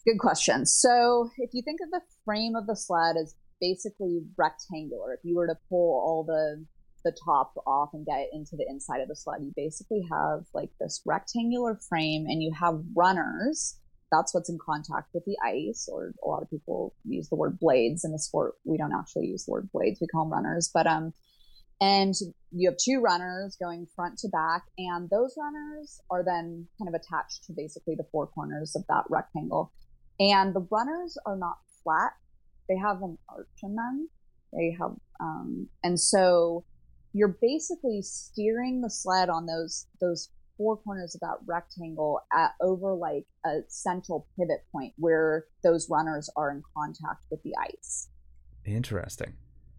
Good 0.05 0.19
question. 0.19 0.65
So, 0.65 1.29
if 1.37 1.51
you 1.53 1.61
think 1.61 1.79
of 1.81 1.89
the 1.91 2.01
frame 2.25 2.55
of 2.55 2.67
the 2.67 2.75
sled 2.75 3.15
as 3.15 3.35
basically 3.61 4.21
rectangular, 4.37 5.13
if 5.13 5.21
you 5.23 5.35
were 5.35 5.47
to 5.47 5.55
pull 5.69 6.01
all 6.05 6.25
the 6.25 6.65
the 7.05 7.15
top 7.25 7.53
off 7.67 7.89
and 7.93 8.05
get 8.05 8.29
into 8.31 8.55
the 8.55 8.65
inside 8.69 9.01
of 9.01 9.09
the 9.09 9.15
sled, 9.15 9.41
you 9.41 9.51
basically 9.55 10.01
have 10.11 10.45
like 10.53 10.69
this 10.79 11.01
rectangular 11.05 11.79
frame, 11.87 12.25
and 12.27 12.43
you 12.43 12.51
have 12.51 12.81
runners. 12.95 13.79
That's 14.11 14.33
what's 14.33 14.49
in 14.49 14.57
contact 14.63 15.09
with 15.13 15.23
the 15.25 15.37
ice, 15.43 15.87
or 15.89 16.13
a 16.23 16.27
lot 16.27 16.43
of 16.43 16.49
people 16.49 16.95
use 17.05 17.29
the 17.29 17.37
word 17.37 17.57
blades 17.57 18.03
in 18.03 18.11
the 18.11 18.19
sport. 18.19 18.55
We 18.65 18.77
don't 18.77 18.93
actually 18.93 19.27
use 19.27 19.45
the 19.45 19.53
word 19.53 19.69
blades; 19.71 19.99
we 20.01 20.07
call 20.07 20.25
them 20.25 20.33
runners. 20.33 20.69
But 20.73 20.85
um, 20.85 21.13
and 21.79 22.13
you 22.51 22.69
have 22.69 22.77
two 22.77 22.99
runners 22.99 23.55
going 23.61 23.87
front 23.95 24.17
to 24.19 24.27
back, 24.27 24.63
and 24.77 25.09
those 25.09 25.33
runners 25.37 26.01
are 26.09 26.25
then 26.25 26.67
kind 26.77 26.93
of 26.93 26.93
attached 26.93 27.45
to 27.45 27.53
basically 27.53 27.95
the 27.95 28.07
four 28.11 28.27
corners 28.27 28.75
of 28.75 28.83
that 28.89 29.05
rectangle. 29.09 29.71
And 30.19 30.53
the 30.53 30.65
runners 30.71 31.17
are 31.25 31.37
not 31.37 31.57
flat; 31.83 32.13
they 32.69 32.77
have 32.77 33.01
an 33.01 33.17
arch 33.29 33.47
in 33.63 33.75
them. 33.75 34.09
They 34.51 34.75
have, 34.79 34.95
um, 35.19 35.67
and 35.83 35.99
so 35.99 36.63
you're 37.13 37.37
basically 37.41 38.01
steering 38.01 38.81
the 38.81 38.89
sled 38.89 39.29
on 39.29 39.45
those 39.45 39.87
those 39.99 40.29
four 40.57 40.77
corners 40.77 41.15
of 41.15 41.21
that 41.21 41.37
rectangle 41.45 42.19
at 42.31 42.51
over 42.61 42.93
like 42.93 43.25
a 43.45 43.59
central 43.67 44.27
pivot 44.37 44.63
point 44.71 44.93
where 44.97 45.45
those 45.63 45.89
runners 45.89 46.29
are 46.35 46.51
in 46.51 46.61
contact 46.75 47.25
with 47.31 47.41
the 47.43 47.53
ice. 47.59 48.09
Interesting. 48.65 49.33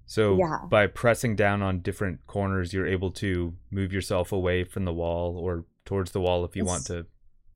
So 0.06 0.36
Yeah. 0.36 0.66
by 0.68 0.86
pressing 0.86 1.36
down 1.36 1.62
on 1.62 1.80
different 1.80 2.26
corners, 2.26 2.72
you're 2.72 2.86
able 2.86 3.10
to 3.12 3.54
move 3.70 3.92
yourself 3.92 4.32
away 4.32 4.64
from 4.64 4.84
the 4.84 4.92
wall 4.92 5.36
or 5.38 5.64
towards 5.84 6.12
the 6.12 6.20
wall 6.20 6.44
if 6.44 6.56
you 6.56 6.64
want 6.64 6.86
to 6.86 7.06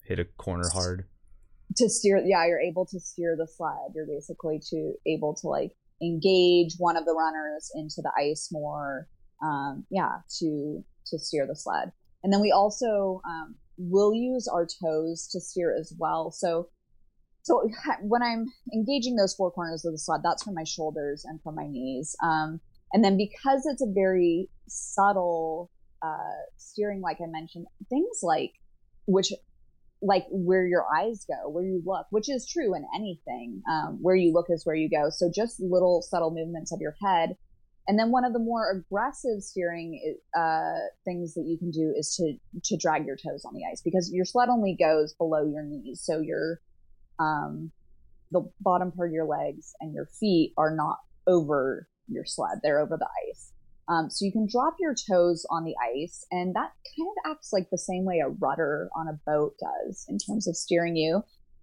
hit 0.03 0.19
a 0.19 0.25
corner 0.25 0.69
hard. 0.73 1.07
To 1.77 1.89
steer 1.89 2.23
yeah 2.25 2.47
you're 2.47 2.61
able 2.61 2.87
to 2.87 2.99
steer 2.99 3.37
the 3.37 3.47
sled 3.47 3.93
you're 3.95 4.07
basically 4.07 4.61
to 4.71 4.95
able 5.07 5.35
to 5.35 5.49
like 5.49 5.73
engage 6.03 6.75
one 6.79 6.97
of 6.97 7.05
the 7.05 7.15
runners 7.15 7.71
into 7.75 8.03
the 8.03 8.13
ice 8.19 8.49
more. 8.53 9.09
Um, 9.43 9.85
yeah, 9.91 10.19
to 10.41 10.85
to 11.07 11.19
steer 11.19 11.47
the 11.47 11.57
sled. 11.57 11.93
And 12.23 12.33
then 12.33 12.41
we 12.41 12.51
also 12.51 13.23
um, 13.25 13.55
will 13.77 14.13
use 14.13 14.49
our 14.49 14.67
toes 14.67 15.29
to 15.33 15.41
steer 15.41 15.75
as 15.79 15.95
well. 15.99 16.31
So 16.31 16.69
so 17.43 17.69
when 18.03 18.23
I'm 18.23 18.47
engaging 18.75 19.17
those 19.17 19.35
four 19.35 19.51
corners 19.51 19.85
of 19.85 19.93
the 19.93 19.99
sled, 19.99 20.21
that's 20.23 20.43
from 20.43 20.55
my 20.55 20.65
shoulders 20.65 21.25
and 21.25 21.41
from 21.43 21.55
my 21.55 21.67
knees. 21.67 22.17
Um, 22.23 22.61
and 22.93 23.05
then 23.05 23.17
because 23.17 23.67
it's 23.67 23.83
a 23.83 23.93
very 23.93 24.49
subtle 24.67 25.71
uh, 26.03 26.43
steering, 26.57 27.01
like 27.01 27.19
I 27.21 27.27
mentioned, 27.27 27.67
things 27.89 28.21
like 28.23 28.53
which 29.07 29.33
like 30.01 30.25
where 30.31 30.67
your 30.67 30.85
eyes 30.97 31.25
go, 31.27 31.49
where 31.49 31.65
you 31.65 31.83
look, 31.85 32.07
which 32.11 32.29
is 32.29 32.47
true 32.47 32.75
in 32.75 32.85
anything. 32.95 33.63
Um, 33.71 33.99
where 34.01 34.15
you 34.15 34.33
look 34.33 34.47
is 34.49 34.65
where 34.65 34.77
you 34.77 34.89
go. 34.89 35.11
So 35.11 35.31
just 35.35 35.61
little 35.61 36.03
subtle 36.03 36.31
movements 36.31 36.73
of 36.73 36.81
your 36.81 36.95
head. 37.03 37.37
And 37.89 37.99
then 37.99 38.11
one 38.11 38.25
of 38.25 38.35
the 38.35 38.39
more 38.39 38.71
aggressive 38.71 39.43
steering 39.43 40.17
uh, 40.37 40.75
things 41.07 41.33
that 41.35 41.47
you 41.47 41.57
can 41.57 41.71
do 41.71 41.95
is 41.97 42.15
to 42.17 42.35
to 42.65 42.77
drag 42.77 43.07
your 43.07 43.17
toes 43.17 43.45
on 43.47 43.55
the 43.55 43.63
ice 43.71 43.81
because 43.81 44.13
your 44.13 44.27
sled 44.27 44.51
only 44.51 44.77
goes 44.79 45.15
below 45.15 45.43
your 45.51 45.63
knees, 45.63 46.03
so 46.05 46.21
your 46.21 46.61
um, 47.19 47.73
the 48.31 48.43
bottom 48.61 48.93
part 48.93 49.09
of 49.09 49.15
your 49.15 49.25
legs 49.25 49.73
and 49.81 49.95
your 49.95 50.07
feet 50.21 50.53
are 50.59 50.77
not 50.77 50.99
over 51.27 51.89
your 52.09 52.27
sled; 52.27 52.59
they're 52.63 52.79
over 52.79 52.99
the 52.99 53.09
ice. 53.31 53.53
Um, 53.89 54.11
so 54.11 54.25
you 54.25 54.33
can 54.33 54.47
drop 54.47 54.77
your 54.79 54.95
toes 54.95 55.47
on 55.51 55.65
the 55.65 55.75
ice, 55.97 56.27
and 56.31 56.55
that 56.55 56.73
kind 56.97 57.09
of 57.09 57.31
acts 57.31 57.53
like 57.53 57.71
the 57.71 57.79
same 57.79 58.05
way 58.05 58.19
a 58.19 58.29
rudder 58.29 58.91
on 58.95 59.09
a 59.09 59.19
boat 59.27 59.55
does 59.59 60.05
in 60.09 60.19
terms 60.19 60.47
of 60.47 60.57
steering 60.57 60.97
you. 60.97 61.23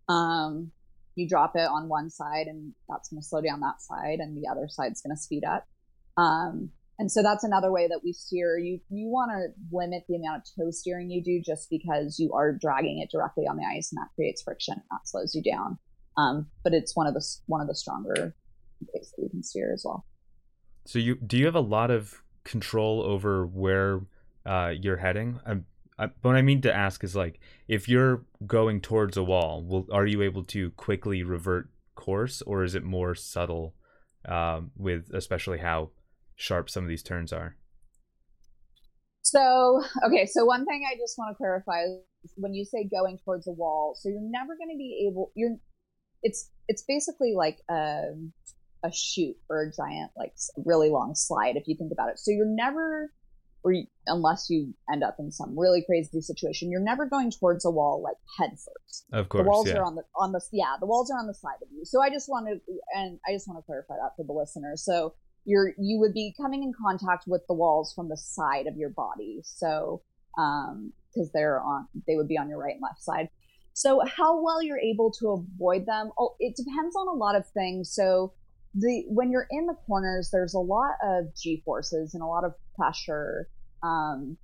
Um, 0.09 0.71
you 1.15 1.29
drop 1.29 1.55
it 1.55 1.69
on 1.69 1.87
one 1.87 2.09
side, 2.09 2.47
and 2.47 2.73
that's 2.89 3.09
going 3.09 3.21
to 3.21 3.27
slow 3.27 3.41
down 3.41 3.59
that 3.61 3.81
side, 3.81 4.19
and 4.19 4.35
the 4.35 4.49
other 4.49 4.67
side's 4.67 5.01
going 5.01 5.15
to 5.15 5.21
speed 5.21 5.43
up. 5.45 5.67
Um, 6.17 6.71
and 6.97 7.11
so 7.11 7.21
that's 7.21 7.43
another 7.43 7.71
way 7.71 7.87
that 7.87 8.01
we 8.03 8.13
steer. 8.13 8.57
You 8.57 8.79
you 8.89 9.07
want 9.07 9.31
to 9.31 9.47
limit 9.71 10.03
the 10.07 10.15
amount 10.15 10.37
of 10.37 10.43
toe 10.65 10.71
steering 10.71 11.11
you 11.11 11.21
do, 11.23 11.41
just 11.45 11.69
because 11.69 12.17
you 12.19 12.33
are 12.33 12.53
dragging 12.53 12.99
it 12.99 13.09
directly 13.11 13.45
on 13.45 13.57
the 13.57 13.65
ice, 13.65 13.91
and 13.91 14.01
that 14.01 14.13
creates 14.15 14.41
friction. 14.41 14.73
and 14.73 14.83
That 14.89 15.07
slows 15.07 15.35
you 15.35 15.43
down. 15.43 15.77
Um, 16.17 16.47
but 16.63 16.73
it's 16.73 16.95
one 16.95 17.07
of 17.07 17.13
the 17.13 17.25
one 17.47 17.61
of 17.61 17.67
the 17.67 17.75
stronger 17.75 18.33
ways 18.93 19.11
that 19.15 19.21
we 19.21 19.29
can 19.29 19.43
steer 19.43 19.73
as 19.73 19.83
well. 19.85 20.05
So 20.85 20.99
you 20.99 21.15
do 21.15 21.37
you 21.37 21.45
have 21.45 21.55
a 21.55 21.61
lot 21.61 21.91
of 21.91 22.21
control 22.43 23.01
over 23.01 23.45
where 23.45 24.01
uh, 24.45 24.73
you're 24.79 24.97
heading? 24.97 25.39
I'm, 25.45 25.65
I, 25.97 26.09
what 26.21 26.35
I 26.35 26.41
mean 26.41 26.61
to 26.61 26.73
ask 26.73 27.03
is 27.03 27.15
like 27.15 27.39
if 27.67 27.89
you're 27.89 28.23
going 28.45 28.81
towards 28.81 29.17
a 29.17 29.23
wall, 29.23 29.63
will 29.63 29.87
are 29.91 30.05
you 30.05 30.21
able 30.21 30.43
to 30.45 30.71
quickly 30.71 31.23
revert 31.23 31.69
course, 31.95 32.41
or 32.43 32.63
is 32.63 32.75
it 32.75 32.83
more 32.83 33.15
subtle 33.15 33.73
um, 34.27 34.71
with 34.77 35.09
especially 35.13 35.57
how 35.57 35.89
sharp 36.35 36.69
some 36.69 36.83
of 36.83 36.89
these 36.89 37.03
turns 37.03 37.33
are? 37.33 37.55
So 39.23 39.81
okay, 40.05 40.27
so 40.27 40.45
one 40.45 40.65
thing 40.65 40.85
I 40.87 40.95
just 40.97 41.17
want 41.17 41.33
to 41.33 41.37
clarify 41.37 41.81
is 42.23 42.31
when 42.35 42.53
you 42.53 42.63
say 42.63 42.87
going 42.87 43.17
towards 43.25 43.47
a 43.47 43.51
wall, 43.51 43.95
so 43.99 44.09
you're 44.09 44.21
never 44.21 44.55
going 44.55 44.69
to 44.69 44.77
be 44.77 45.07
able. 45.09 45.31
You're 45.35 45.55
it's 46.21 46.51
it's 46.67 46.83
basically 46.87 47.33
like 47.35 47.59
um, 47.69 48.33
a 48.85 48.91
chute 48.93 49.37
for 49.47 49.63
a 49.63 49.71
giant, 49.71 50.11
like 50.15 50.33
really 50.65 50.89
long 50.89 51.15
slide, 51.15 51.55
if 51.55 51.67
you 51.67 51.75
think 51.75 51.91
about 51.91 52.09
it. 52.09 52.19
So 52.19 52.31
you're 52.31 52.45
never, 52.45 53.11
or 53.63 53.71
you, 53.71 53.85
unless 54.07 54.47
you 54.49 54.73
end 54.91 55.03
up 55.03 55.15
in 55.19 55.31
some 55.31 55.57
really 55.57 55.83
crazy 55.85 56.21
situation, 56.21 56.69
you're 56.69 56.79
never 56.79 57.05
going 57.05 57.31
towards 57.31 57.65
a 57.65 57.71
wall 57.71 58.01
like 58.03 58.17
head 58.37 58.51
first. 58.51 59.05
Of 59.11 59.29
course, 59.29 59.43
the 59.43 59.49
walls 59.49 59.67
yeah. 59.67 59.77
are 59.77 59.83
on 59.83 59.95
the 59.95 60.03
on 60.15 60.31
the 60.31 60.41
yeah, 60.51 60.75
the 60.79 60.85
walls 60.85 61.11
are 61.11 61.17
on 61.17 61.27
the 61.27 61.33
side 61.33 61.61
of 61.61 61.67
you. 61.71 61.83
So 61.83 62.01
I 62.01 62.09
just 62.09 62.29
wanted, 62.29 62.61
and 62.95 63.19
I 63.27 63.33
just 63.33 63.47
want 63.47 63.59
to 63.59 63.65
clarify 63.65 63.95
that 63.95 64.11
for 64.15 64.23
the 64.23 64.33
listeners. 64.33 64.83
So 64.85 65.13
you're 65.45 65.73
you 65.77 65.99
would 65.99 66.13
be 66.13 66.33
coming 66.39 66.63
in 66.63 66.73
contact 66.73 67.25
with 67.27 67.41
the 67.47 67.53
walls 67.53 67.93
from 67.93 68.09
the 68.09 68.17
side 68.17 68.67
of 68.67 68.75
your 68.75 68.89
body. 68.89 69.39
So 69.43 70.01
um 70.37 70.91
because 71.13 71.31
they're 71.31 71.61
on 71.61 71.87
they 72.07 72.15
would 72.15 72.27
be 72.27 72.37
on 72.37 72.49
your 72.49 72.59
right 72.59 72.73
and 72.73 72.81
left 72.81 73.01
side. 73.01 73.29
So 73.73 74.01
how 74.05 74.41
well 74.41 74.61
you're 74.61 74.79
able 74.79 75.11
to 75.19 75.31
avoid 75.31 75.85
them, 75.85 76.11
oh, 76.17 76.35
it 76.39 76.55
depends 76.55 76.95
on 76.95 77.07
a 77.09 77.13
lot 77.13 77.35
of 77.35 77.45
things. 77.49 77.91
So 77.93 78.33
the 78.77 79.03
when 79.07 79.31
you're 79.31 79.47
in 79.49 79.65
the 79.67 79.77
corners, 79.87 80.29
there's 80.31 80.53
a 80.53 80.59
lot 80.59 80.95
of 81.03 81.25
g 81.35 81.61
forces 81.65 82.13
and 82.13 82.21
a 82.21 82.27
lot 82.27 82.43
of 82.43 82.53
pressure 82.77 83.47
um, 83.83 84.37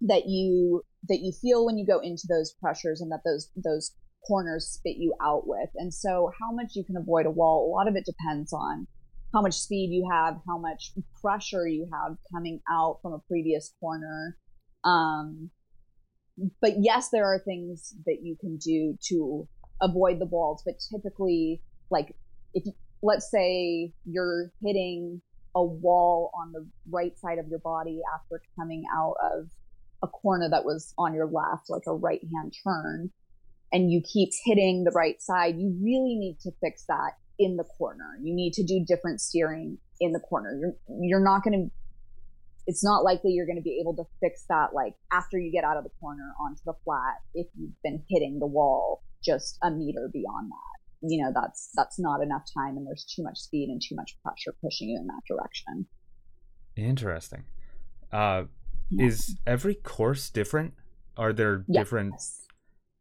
that 0.00 0.26
you 0.26 0.82
that 1.08 1.20
you 1.20 1.32
feel 1.32 1.66
when 1.66 1.78
you 1.78 1.86
go 1.86 2.00
into 2.00 2.26
those 2.28 2.54
pressures, 2.60 3.00
and 3.00 3.12
that 3.12 3.20
those 3.24 3.50
those 3.56 3.92
corners 4.26 4.66
spit 4.66 4.96
you 4.96 5.14
out 5.22 5.46
with. 5.46 5.68
And 5.76 5.92
so, 5.92 6.30
how 6.40 6.54
much 6.54 6.72
you 6.74 6.84
can 6.84 6.96
avoid 6.96 7.26
a 7.26 7.30
wall, 7.30 7.68
a 7.68 7.72
lot 7.76 7.88
of 7.88 7.96
it 7.96 8.04
depends 8.06 8.52
on 8.52 8.86
how 9.34 9.42
much 9.42 9.54
speed 9.54 9.90
you 9.92 10.08
have, 10.10 10.38
how 10.46 10.58
much 10.58 10.92
pressure 11.20 11.68
you 11.68 11.88
have 11.92 12.16
coming 12.32 12.60
out 12.70 12.98
from 13.02 13.12
a 13.12 13.18
previous 13.28 13.74
corner. 13.78 14.36
Um, 14.84 15.50
but 16.62 16.74
yes, 16.78 17.10
there 17.10 17.26
are 17.26 17.38
things 17.38 17.94
that 18.06 18.18
you 18.22 18.36
can 18.40 18.56
do 18.56 18.96
to 19.08 19.46
avoid 19.82 20.20
the 20.20 20.26
walls, 20.26 20.62
but 20.64 20.76
typically, 20.90 21.62
like 21.90 22.14
if 22.54 22.64
you, 22.64 22.72
let's 23.02 23.30
say 23.30 23.92
you're 24.04 24.50
hitting 24.62 25.20
a 25.54 25.64
wall 25.64 26.30
on 26.34 26.52
the 26.52 26.66
right 26.90 27.18
side 27.18 27.38
of 27.38 27.48
your 27.48 27.58
body 27.60 28.00
after 28.14 28.42
coming 28.58 28.84
out 28.94 29.14
of 29.22 29.48
a 30.02 30.06
corner 30.06 30.48
that 30.48 30.64
was 30.64 30.94
on 30.98 31.14
your 31.14 31.26
left, 31.26 31.68
like 31.68 31.82
a 31.86 31.94
right 31.94 32.20
hand 32.34 32.54
turn, 32.62 33.10
and 33.72 33.90
you 33.90 34.00
keep 34.00 34.30
hitting 34.44 34.84
the 34.84 34.92
right 34.92 35.20
side, 35.20 35.56
you 35.58 35.76
really 35.82 36.14
need 36.14 36.38
to 36.40 36.50
fix 36.60 36.84
that 36.88 37.12
in 37.38 37.56
the 37.56 37.64
corner. 37.64 38.18
You 38.22 38.34
need 38.34 38.52
to 38.54 38.64
do 38.64 38.84
different 38.86 39.20
steering 39.20 39.78
in 40.00 40.12
the 40.12 40.20
corner. 40.20 40.56
You're 40.58 40.74
you're 41.00 41.24
not 41.24 41.42
going 41.42 41.64
to 41.64 41.70
it's 42.68 42.84
not 42.84 43.02
likely 43.02 43.32
you're 43.32 43.46
going 43.46 43.56
to 43.56 43.62
be 43.62 43.78
able 43.80 43.96
to 43.96 44.04
fix 44.20 44.44
that 44.50 44.74
like 44.74 44.94
after 45.10 45.38
you 45.38 45.50
get 45.50 45.64
out 45.64 45.78
of 45.78 45.84
the 45.84 45.90
corner 46.00 46.34
onto 46.38 46.60
the 46.66 46.74
flat 46.84 47.16
if 47.34 47.46
you've 47.58 47.82
been 47.82 48.02
hitting 48.08 48.38
the 48.38 48.46
wall 48.46 49.02
just 49.24 49.58
a 49.62 49.70
meter 49.70 50.10
beyond 50.12 50.50
that 50.50 50.77
you 51.02 51.22
know 51.22 51.30
that's 51.34 51.70
that's 51.74 51.98
not 51.98 52.20
enough 52.22 52.42
time 52.52 52.76
and 52.76 52.86
there's 52.86 53.04
too 53.04 53.22
much 53.22 53.38
speed 53.38 53.68
and 53.68 53.80
too 53.80 53.94
much 53.94 54.16
pressure 54.22 54.54
pushing 54.62 54.88
you 54.88 54.98
in 54.98 55.06
that 55.06 55.22
direction 55.28 55.86
interesting 56.76 57.44
uh 58.12 58.42
yeah. 58.90 59.06
is 59.06 59.36
every 59.46 59.74
course 59.74 60.30
different 60.30 60.74
are 61.16 61.32
there 61.32 61.64
yes. 61.68 61.82
different 61.82 62.14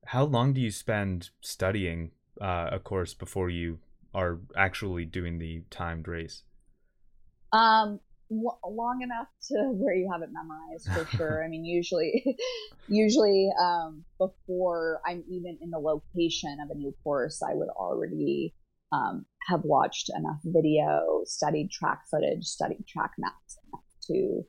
how 0.07 0.23
long 0.23 0.53
do 0.53 0.61
you 0.61 0.71
spend 0.71 1.29
studying 1.41 2.11
uh, 2.39 2.69
a 2.71 2.79
course 2.79 3.13
before 3.13 3.49
you 3.49 3.79
are 4.13 4.39
actually 4.55 5.05
doing 5.05 5.39
the 5.39 5.63
timed 5.69 6.07
race 6.07 6.43
um 7.53 7.99
long 8.29 9.01
enough 9.01 9.27
to 9.49 9.55
where 9.73 9.93
you 9.93 10.09
have 10.11 10.21
it 10.21 10.29
memorized 10.31 10.89
for 10.91 11.17
sure. 11.17 11.43
I 11.43 11.47
mean, 11.47 11.65
usually, 11.65 12.23
usually 12.87 13.49
um, 13.61 14.03
before 14.17 15.01
I'm 15.05 15.23
even 15.29 15.57
in 15.61 15.71
the 15.71 15.79
location 15.79 16.57
of 16.63 16.69
a 16.69 16.75
new 16.75 16.93
course, 17.03 17.41
I 17.41 17.53
would 17.53 17.69
already 17.69 18.53
um, 18.91 19.25
have 19.47 19.61
watched 19.63 20.09
enough 20.15 20.39
video, 20.43 21.21
studied 21.25 21.71
track 21.71 22.03
footage, 22.09 22.45
studied 22.45 22.85
track 22.87 23.11
maps 23.17 23.57
to 24.07 24.43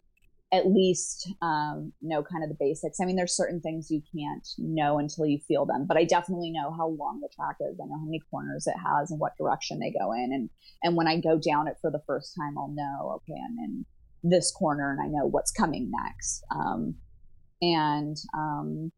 at 0.51 0.67
least 0.67 1.31
um, 1.43 1.93
know 2.01 2.23
kind 2.23 2.43
of 2.43 2.49
the 2.49 2.57
basics. 2.59 3.01
I 3.01 3.05
mean, 3.05 3.17
there's 3.17 3.37
certain 3.37 3.61
things 3.61 3.91
you 3.91 4.03
can't 4.15 4.47
know 4.57 4.99
until 4.99 5.27
you 5.27 5.39
feel 5.47 5.67
them, 5.67 5.85
but 5.87 5.97
I 5.97 6.05
definitely 6.05 6.51
know 6.51 6.73
how 6.73 6.89
long 6.89 7.21
the 7.21 7.29
track 7.35 7.57
is. 7.61 7.79
I 7.81 7.87
know 7.87 7.99
how 7.99 8.07
many 8.07 8.23
corners 8.31 8.67
it 8.67 8.79
has 8.79 9.11
and 9.11 9.21
what 9.21 9.37
direction 9.37 9.79
they 9.79 9.91
go 9.91 10.13
in. 10.13 10.31
And, 10.33 10.51
and 10.83 10.97
when 10.97 11.07
I 11.07 11.21
go 11.21 11.39
down 11.39 11.69
it 11.69 11.77
for 11.81 11.91
the 11.91 12.03
first 12.07 12.35
time, 12.35 12.57
I'll 12.57 12.73
know, 12.75 13.17
okay, 13.17 13.39
I'm 13.39 13.59
in 13.59 13.85
this 14.23 14.51
corner 14.51 14.91
and 14.91 15.01
I 15.01 15.09
know 15.09 15.27
what's 15.27 15.53
coming 15.53 15.91
next. 15.91 16.43
Um, 16.51 16.95
and, 17.61 18.17
um, 18.35 18.91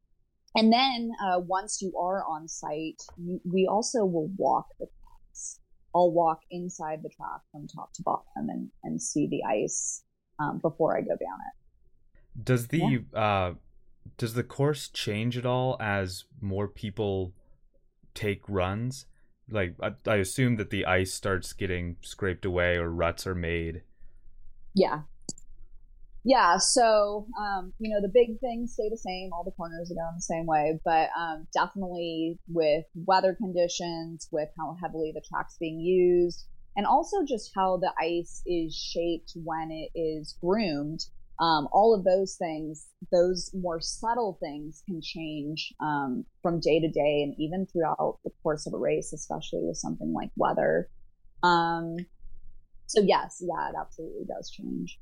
and 0.54 0.72
then 0.72 1.10
uh, 1.24 1.40
once 1.40 1.82
you 1.82 1.92
are 1.98 2.24
on 2.24 2.46
site, 2.46 3.02
you, 3.16 3.40
we 3.44 3.66
also 3.66 4.04
will 4.04 4.30
walk 4.36 4.66
the 4.78 4.86
tracks. 4.86 5.58
I'll 5.96 6.12
walk 6.12 6.42
inside 6.52 7.00
the 7.02 7.08
track 7.08 7.40
from 7.50 7.66
top 7.66 7.92
to 7.94 8.02
bottom 8.02 8.48
and, 8.48 8.70
and 8.84 9.02
see 9.02 9.26
the 9.26 9.42
ice 9.42 10.04
um, 10.40 10.58
before 10.58 10.96
I 10.96 11.00
go 11.00 11.10
down 11.10 11.18
it. 11.18 12.44
Does 12.44 12.68
the 12.68 13.04
yeah. 13.12 13.20
uh, 13.20 13.54
does 14.18 14.34
the 14.34 14.42
course 14.42 14.88
change 14.88 15.36
at 15.36 15.46
all 15.46 15.76
as 15.80 16.24
more 16.40 16.68
people 16.68 17.32
take 18.14 18.42
runs? 18.48 19.06
Like 19.50 19.74
I, 19.82 19.92
I 20.06 20.16
assume 20.16 20.56
that 20.56 20.70
the 20.70 20.86
ice 20.86 21.12
starts 21.12 21.52
getting 21.52 21.96
scraped 22.02 22.44
away 22.44 22.76
or 22.76 22.90
ruts 22.90 23.26
are 23.26 23.34
made. 23.34 23.82
Yeah, 24.74 25.02
yeah 26.24 26.58
so 26.58 27.26
um, 27.40 27.72
you 27.78 27.92
know 27.92 28.00
the 28.00 28.12
big 28.12 28.38
things 28.40 28.72
stay 28.72 28.88
the 28.90 28.96
same 28.96 29.30
all 29.32 29.44
the 29.44 29.50
corners 29.52 29.90
are 29.90 29.94
going 29.94 30.14
the 30.14 30.22
same 30.22 30.46
way 30.46 30.78
but 30.84 31.08
um, 31.18 31.46
definitely 31.52 32.38
with 32.48 32.84
weather 32.94 33.34
conditions 33.34 34.28
with 34.30 34.48
how 34.58 34.76
heavily 34.82 35.12
the 35.14 35.22
track's 35.22 35.56
being 35.58 35.80
used 35.80 36.46
and 36.76 36.86
also 36.86 37.18
just 37.26 37.50
how 37.54 37.76
the 37.76 37.92
ice 38.00 38.42
is 38.46 38.74
shaped 38.74 39.32
when 39.34 39.70
it 39.70 39.90
is 39.98 40.36
groomed. 40.40 41.00
Um, 41.40 41.68
all 41.72 41.94
of 41.94 42.04
those 42.04 42.36
things, 42.36 42.86
those 43.10 43.50
more 43.54 43.80
subtle 43.80 44.36
things 44.42 44.82
can 44.86 45.00
change 45.02 45.72
um, 45.80 46.24
from 46.42 46.60
day 46.60 46.80
to 46.80 46.88
day 46.88 47.22
and 47.22 47.34
even 47.38 47.66
throughout 47.66 48.18
the 48.24 48.30
course 48.42 48.66
of 48.66 48.74
a 48.74 48.78
race, 48.78 49.12
especially 49.14 49.60
with 49.62 49.78
something 49.78 50.12
like 50.12 50.30
weather. 50.36 50.90
Um, 51.42 51.96
So 52.86 53.00
yes, 53.00 53.40
yeah, 53.40 53.70
it 53.70 53.74
absolutely 53.80 54.24
does 54.26 54.50
change. 54.50 55.00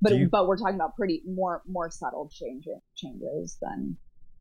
But 0.00 0.12
you- 0.16 0.28
but 0.28 0.46
we're 0.46 0.56
talking 0.56 0.76
about 0.76 0.94
pretty 0.96 1.22
more 1.26 1.62
more 1.66 1.90
subtle 1.90 2.28
change, 2.32 2.66
changes 2.94 3.58
than 3.60 3.96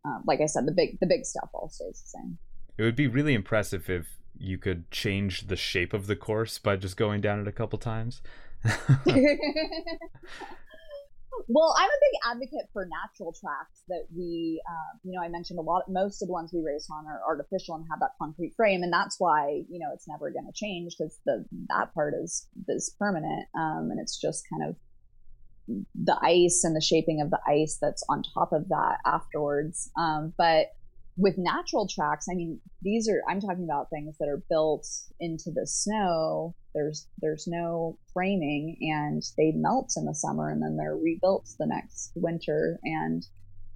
um, 0.05 0.23
like 0.27 0.39
I 0.39 0.45
said, 0.45 0.67
the 0.67 0.71
big 0.71 0.99
the 0.99 1.07
big 1.07 1.25
stuff 1.25 1.49
all 1.53 1.67
stays 1.67 2.01
the 2.01 2.19
same. 2.19 2.37
It 2.77 2.83
would 2.83 2.95
be 2.95 3.07
really 3.07 3.33
impressive 3.33 3.89
if 3.89 4.07
you 4.37 4.57
could 4.57 4.89
change 4.91 5.47
the 5.47 5.55
shape 5.55 5.93
of 5.93 6.07
the 6.07 6.15
course 6.15 6.57
by 6.59 6.75
just 6.75 6.97
going 6.97 7.21
down 7.21 7.39
it 7.39 7.47
a 7.47 7.51
couple 7.51 7.79
times. 7.79 8.21
well, 11.47 11.75
I'm 11.77 11.89
a 11.89 12.01
big 12.01 12.19
advocate 12.31 12.69
for 12.73 12.87
natural 12.87 13.33
tracks 13.33 13.83
that 13.87 14.05
we, 14.15 14.61
uh, 14.67 14.97
you 15.03 15.13
know, 15.13 15.21
I 15.23 15.29
mentioned 15.29 15.59
a 15.59 15.61
lot. 15.61 15.83
Most 15.87 16.21
of 16.21 16.27
the 16.27 16.33
ones 16.33 16.51
we 16.53 16.61
race 16.61 16.87
on 16.91 17.05
are 17.05 17.21
artificial 17.27 17.75
and 17.75 17.85
have 17.89 17.99
that 17.99 18.11
concrete 18.19 18.53
frame, 18.55 18.81
and 18.83 18.91
that's 18.91 19.17
why 19.19 19.61
you 19.69 19.79
know 19.79 19.89
it's 19.93 20.07
never 20.07 20.31
going 20.31 20.45
to 20.45 20.53
change 20.53 20.95
because 20.97 21.19
the 21.25 21.45
that 21.69 21.93
part 21.93 22.13
is 22.21 22.47
is 22.67 22.95
permanent, 22.97 23.47
um, 23.55 23.89
and 23.91 23.99
it's 23.99 24.19
just 24.19 24.43
kind 24.49 24.69
of 24.69 24.75
the 25.67 26.17
ice 26.21 26.63
and 26.63 26.75
the 26.75 26.81
shaping 26.81 27.21
of 27.21 27.29
the 27.29 27.39
ice 27.47 27.77
that's 27.81 28.03
on 28.09 28.23
top 28.33 28.51
of 28.51 28.69
that 28.69 28.97
afterwards. 29.05 29.89
Um, 29.97 30.33
but 30.37 30.67
with 31.17 31.35
natural 31.37 31.87
tracks, 31.87 32.27
I 32.29 32.35
mean, 32.35 32.59
these 32.81 33.07
are 33.07 33.21
I'm 33.29 33.39
talking 33.39 33.63
about 33.63 33.89
things 33.89 34.17
that 34.19 34.27
are 34.27 34.43
built 34.49 34.85
into 35.19 35.51
the 35.51 35.65
snow. 35.65 36.55
There's 36.73 37.07
there's 37.21 37.47
no 37.47 37.97
framing, 38.13 38.77
and 38.81 39.23
they 39.37 39.53
melt 39.55 39.93
in 39.95 40.05
the 40.05 40.13
summer, 40.13 40.49
and 40.49 40.61
then 40.61 40.75
they're 40.75 40.95
rebuilt 40.95 41.49
the 41.57 41.67
next 41.67 42.11
winter, 42.15 42.79
and 42.83 43.25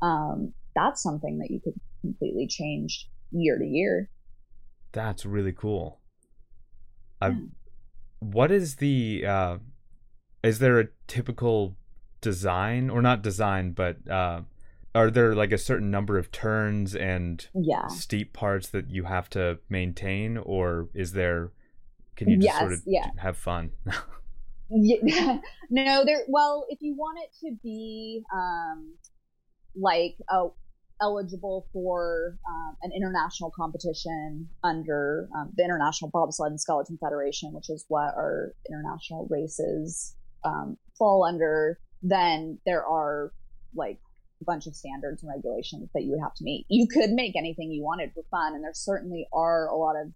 um, 0.01 0.53
that's 0.75 1.01
something 1.01 1.39
that 1.39 1.49
you 1.49 1.61
could 1.61 1.79
completely 2.01 2.47
change 2.47 3.09
year 3.31 3.57
to 3.57 3.65
year. 3.65 4.09
That's 4.91 5.25
really 5.25 5.53
cool. 5.53 6.01
I, 7.21 7.29
Yeah. 7.29 7.35
what 8.19 8.51
is 8.51 8.77
the 8.77 9.25
uh, 9.25 9.57
is 10.43 10.59
there 10.59 10.79
a 10.79 10.87
typical 11.07 11.77
design 12.21 12.89
or 12.89 13.01
not 13.01 13.21
design, 13.21 13.71
but 13.71 13.97
uh, 14.09 14.41
are 14.95 15.11
there 15.11 15.35
like 15.35 15.51
a 15.51 15.57
certain 15.57 15.91
number 15.91 16.17
of 16.17 16.31
turns 16.31 16.95
and 16.95 17.47
Yeah. 17.53 17.87
steep 17.87 18.33
parts 18.33 18.69
that 18.69 18.89
you 18.89 19.03
have 19.03 19.29
to 19.31 19.59
maintain, 19.69 20.37
or 20.37 20.89
is 20.93 21.13
there? 21.13 21.51
Can 22.15 22.29
you 22.29 22.37
just 22.37 22.57
sort 22.57 22.73
of 22.73 22.81
yeah. 22.85 23.09
have 23.17 23.37
fun? 23.37 23.71
Yeah, 24.71 25.39
no, 25.71 26.05
there. 26.05 26.23
Well, 26.27 26.67
if 26.69 26.79
you 26.81 26.95
want 26.95 27.17
it 27.23 27.31
to 27.47 27.55
be 27.63 28.23
um, 28.31 28.93
like 29.75 30.15
uh, 30.31 30.49
eligible 31.01 31.67
for 31.73 32.37
um, 32.47 32.75
an 32.83 32.91
international 32.95 33.51
competition 33.55 34.49
under 34.63 35.27
um, 35.35 35.51
the 35.55 35.63
International 35.63 36.11
Bobsled 36.11 36.51
and 36.51 36.61
Skeleton 36.61 36.97
Federation, 37.01 37.51
which 37.53 37.69
is 37.69 37.85
what 37.87 38.13
our 38.15 38.53
international 38.69 39.27
races 39.29 40.15
um, 40.43 40.77
fall 40.97 41.23
under, 41.23 41.79
then 42.03 42.59
there 42.65 42.85
are 42.85 43.33
like 43.73 43.99
bunch 44.45 44.67
of 44.67 44.75
standards 44.75 45.23
and 45.23 45.29
regulations 45.29 45.89
that 45.93 46.03
you 46.03 46.11
would 46.11 46.21
have 46.21 46.33
to 46.35 46.43
meet. 46.43 46.65
You 46.69 46.87
could 46.87 47.11
make 47.11 47.35
anything 47.35 47.71
you 47.71 47.83
wanted 47.83 48.11
for 48.13 48.23
fun, 48.31 48.53
and 48.55 48.63
there 48.63 48.73
certainly 48.73 49.27
are 49.33 49.67
a 49.67 49.75
lot 49.75 49.95
of 49.95 50.07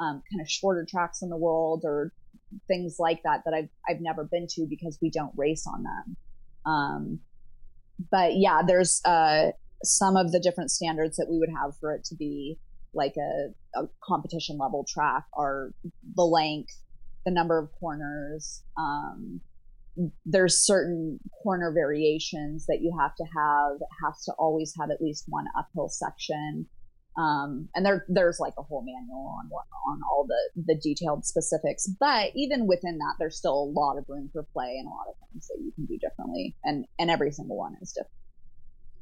um, 0.00 0.22
kind 0.30 0.40
of 0.40 0.48
shorter 0.48 0.86
tracks 0.88 1.22
in 1.22 1.28
the 1.30 1.36
world 1.36 1.82
or 1.84 2.12
things 2.68 2.96
like 2.98 3.22
that 3.24 3.42
that 3.44 3.54
I've 3.54 3.68
I've 3.88 4.00
never 4.00 4.24
been 4.24 4.46
to 4.50 4.66
because 4.68 4.98
we 5.00 5.10
don't 5.10 5.32
race 5.36 5.66
on 5.66 5.84
them. 5.84 6.16
Um, 6.64 7.20
but 8.10 8.32
yeah, 8.36 8.62
there's 8.66 9.00
uh, 9.04 9.52
some 9.82 10.16
of 10.16 10.32
the 10.32 10.40
different 10.40 10.70
standards 10.70 11.16
that 11.16 11.26
we 11.30 11.38
would 11.38 11.50
have 11.50 11.76
for 11.78 11.94
it 11.94 12.04
to 12.04 12.14
be 12.14 12.58
like 12.94 13.14
a, 13.16 13.80
a 13.80 13.88
competition 14.02 14.58
level 14.58 14.84
track 14.88 15.24
are 15.34 15.72
the 16.14 16.24
length, 16.24 16.76
the 17.24 17.30
number 17.30 17.58
of 17.58 17.70
corners. 17.80 18.62
Um, 18.76 19.40
there's 20.24 20.64
certain 20.64 21.20
corner 21.42 21.72
variations 21.72 22.66
that 22.66 22.80
you 22.80 22.96
have 22.98 23.14
to 23.16 23.24
have. 23.24 23.76
It 23.80 23.88
has 24.04 24.24
to 24.24 24.32
always 24.38 24.74
have 24.78 24.90
at 24.90 25.00
least 25.00 25.24
one 25.28 25.46
uphill 25.58 25.88
section. 25.88 26.66
Um, 27.18 27.68
and 27.74 27.84
there, 27.84 28.06
there's 28.08 28.40
like 28.40 28.54
a 28.58 28.62
whole 28.62 28.82
manual 28.82 29.36
on 29.38 29.46
what, 29.50 29.64
on 29.86 30.00
all 30.10 30.26
the, 30.26 30.62
the 30.64 30.80
detailed 30.80 31.26
specifics. 31.26 31.86
But 32.00 32.32
even 32.34 32.66
within 32.66 32.96
that, 32.98 33.14
there's 33.18 33.36
still 33.36 33.52
a 33.52 33.72
lot 33.78 33.98
of 33.98 34.04
room 34.08 34.30
for 34.32 34.44
play 34.52 34.76
and 34.78 34.86
a 34.86 34.90
lot 34.90 35.06
of 35.08 35.14
things 35.30 35.46
that 35.48 35.62
you 35.62 35.72
can 35.72 35.84
do 35.84 35.98
differently. 35.98 36.56
And, 36.64 36.86
and 36.98 37.10
every 37.10 37.30
single 37.30 37.58
one 37.58 37.76
is 37.82 37.92
different. 37.92 38.12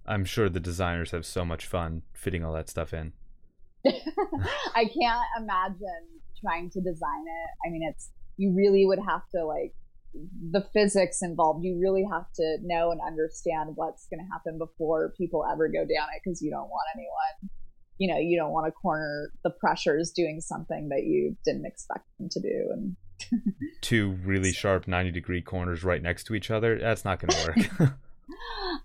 I'm 0.06 0.24
sure 0.24 0.48
the 0.48 0.60
designers 0.60 1.12
have 1.12 1.24
so 1.24 1.44
much 1.44 1.66
fun 1.66 2.02
fitting 2.12 2.44
all 2.44 2.52
that 2.54 2.68
stuff 2.68 2.92
in. 2.92 3.12
I 3.86 4.84
can't 4.84 5.20
imagine 5.38 6.06
trying 6.40 6.70
to 6.70 6.80
design 6.80 7.24
it. 7.26 7.68
I 7.68 7.70
mean, 7.70 7.82
it's, 7.88 8.10
you 8.36 8.52
really 8.56 8.84
would 8.86 8.98
have 8.98 9.22
to 9.34 9.44
like, 9.44 9.72
the 10.14 10.66
physics 10.72 11.22
involved, 11.22 11.64
you 11.64 11.78
really 11.80 12.04
have 12.10 12.26
to 12.34 12.58
know 12.62 12.90
and 12.90 13.00
understand 13.06 13.70
what's 13.74 14.06
going 14.06 14.20
to 14.20 14.30
happen 14.32 14.58
before 14.58 15.14
people 15.16 15.44
ever 15.50 15.68
go 15.68 15.80
down 15.80 16.08
it 16.14 16.22
because 16.24 16.42
you 16.42 16.50
don't 16.50 16.68
want 16.68 16.86
anyone, 16.94 17.50
you 17.98 18.08
know, 18.08 18.18
you 18.18 18.36
don't 18.38 18.52
want 18.52 18.66
to 18.66 18.72
corner 18.72 19.32
the 19.44 19.50
pressures 19.50 20.10
doing 20.10 20.40
something 20.40 20.88
that 20.88 21.04
you 21.04 21.36
didn't 21.44 21.66
expect 21.66 22.06
them 22.18 22.28
to 22.30 22.40
do. 22.40 22.68
And 22.72 22.96
Two 23.80 24.18
really 24.24 24.52
sharp 24.52 24.88
90 24.88 25.10
degree 25.10 25.42
corners 25.42 25.84
right 25.84 26.02
next 26.02 26.24
to 26.24 26.34
each 26.34 26.50
other. 26.50 26.78
That's 26.78 27.04
not 27.04 27.20
going 27.20 27.30
to 27.30 27.78
work. 27.78 27.92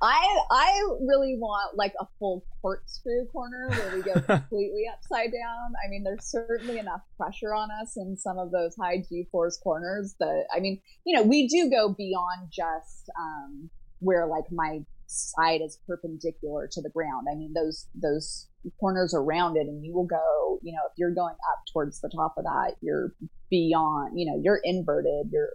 I 0.02 0.40
I 0.52 0.88
really 1.02 1.38
want 1.38 1.78
like 1.78 1.94
a 2.00 2.06
full 2.20 2.46
corkscrew 2.62 3.26
corner 3.32 3.70
where 3.70 3.96
we 3.96 4.02
go 4.02 4.14
completely 4.22 4.86
upside 4.92 5.32
down. 5.32 5.74
I 5.86 5.90
mean, 5.90 6.04
there's 6.04 6.26
certainly 6.26 6.80
enough 6.80 7.02
pressure 7.18 7.54
on 7.54 7.70
us 7.82 7.98
in 7.98 8.18
some 8.18 8.38
of 8.38 8.52
those 8.52 8.76
high 8.76 9.04
G-force 9.08 9.60
corners 9.64 10.16
that 10.20 10.46
I 10.56 10.60
mean, 10.60 10.80
you 11.06 11.16
know, 11.16 11.24
we 11.24 11.48
do 11.48 11.70
go 11.70 11.90
beyond 11.90 12.52
just 12.52 13.10
um, 13.20 13.70
where 14.00 14.28
like 14.28 14.46
my 14.52 14.82
side 15.08 15.62
is 15.62 15.80
perpendicular 15.88 16.68
to 16.72 16.82
the 16.82 16.90
ground. 16.90 17.28
I 17.32 17.36
mean, 17.36 17.54
those 17.54 17.88
those 17.96 18.48
corners 18.80 19.14
are 19.14 19.24
rounded, 19.24 19.68
and 19.68 19.86
you 19.86 19.94
will 19.94 20.08
go. 20.08 20.60
You 20.62 20.74
know, 20.74 20.82
if 20.90 20.94
you're 20.98 21.14
going 21.14 21.36
up 21.36 21.60
towards 21.72 22.02
the 22.02 22.10
top 22.10 22.36
of 22.38 22.46
that, 22.46 22.76
you're 22.82 23.14
beyond. 23.50 24.20
You 24.20 24.32
know, 24.32 24.42
you're 24.42 24.62
inverted. 24.64 25.28
You're. 25.32 25.50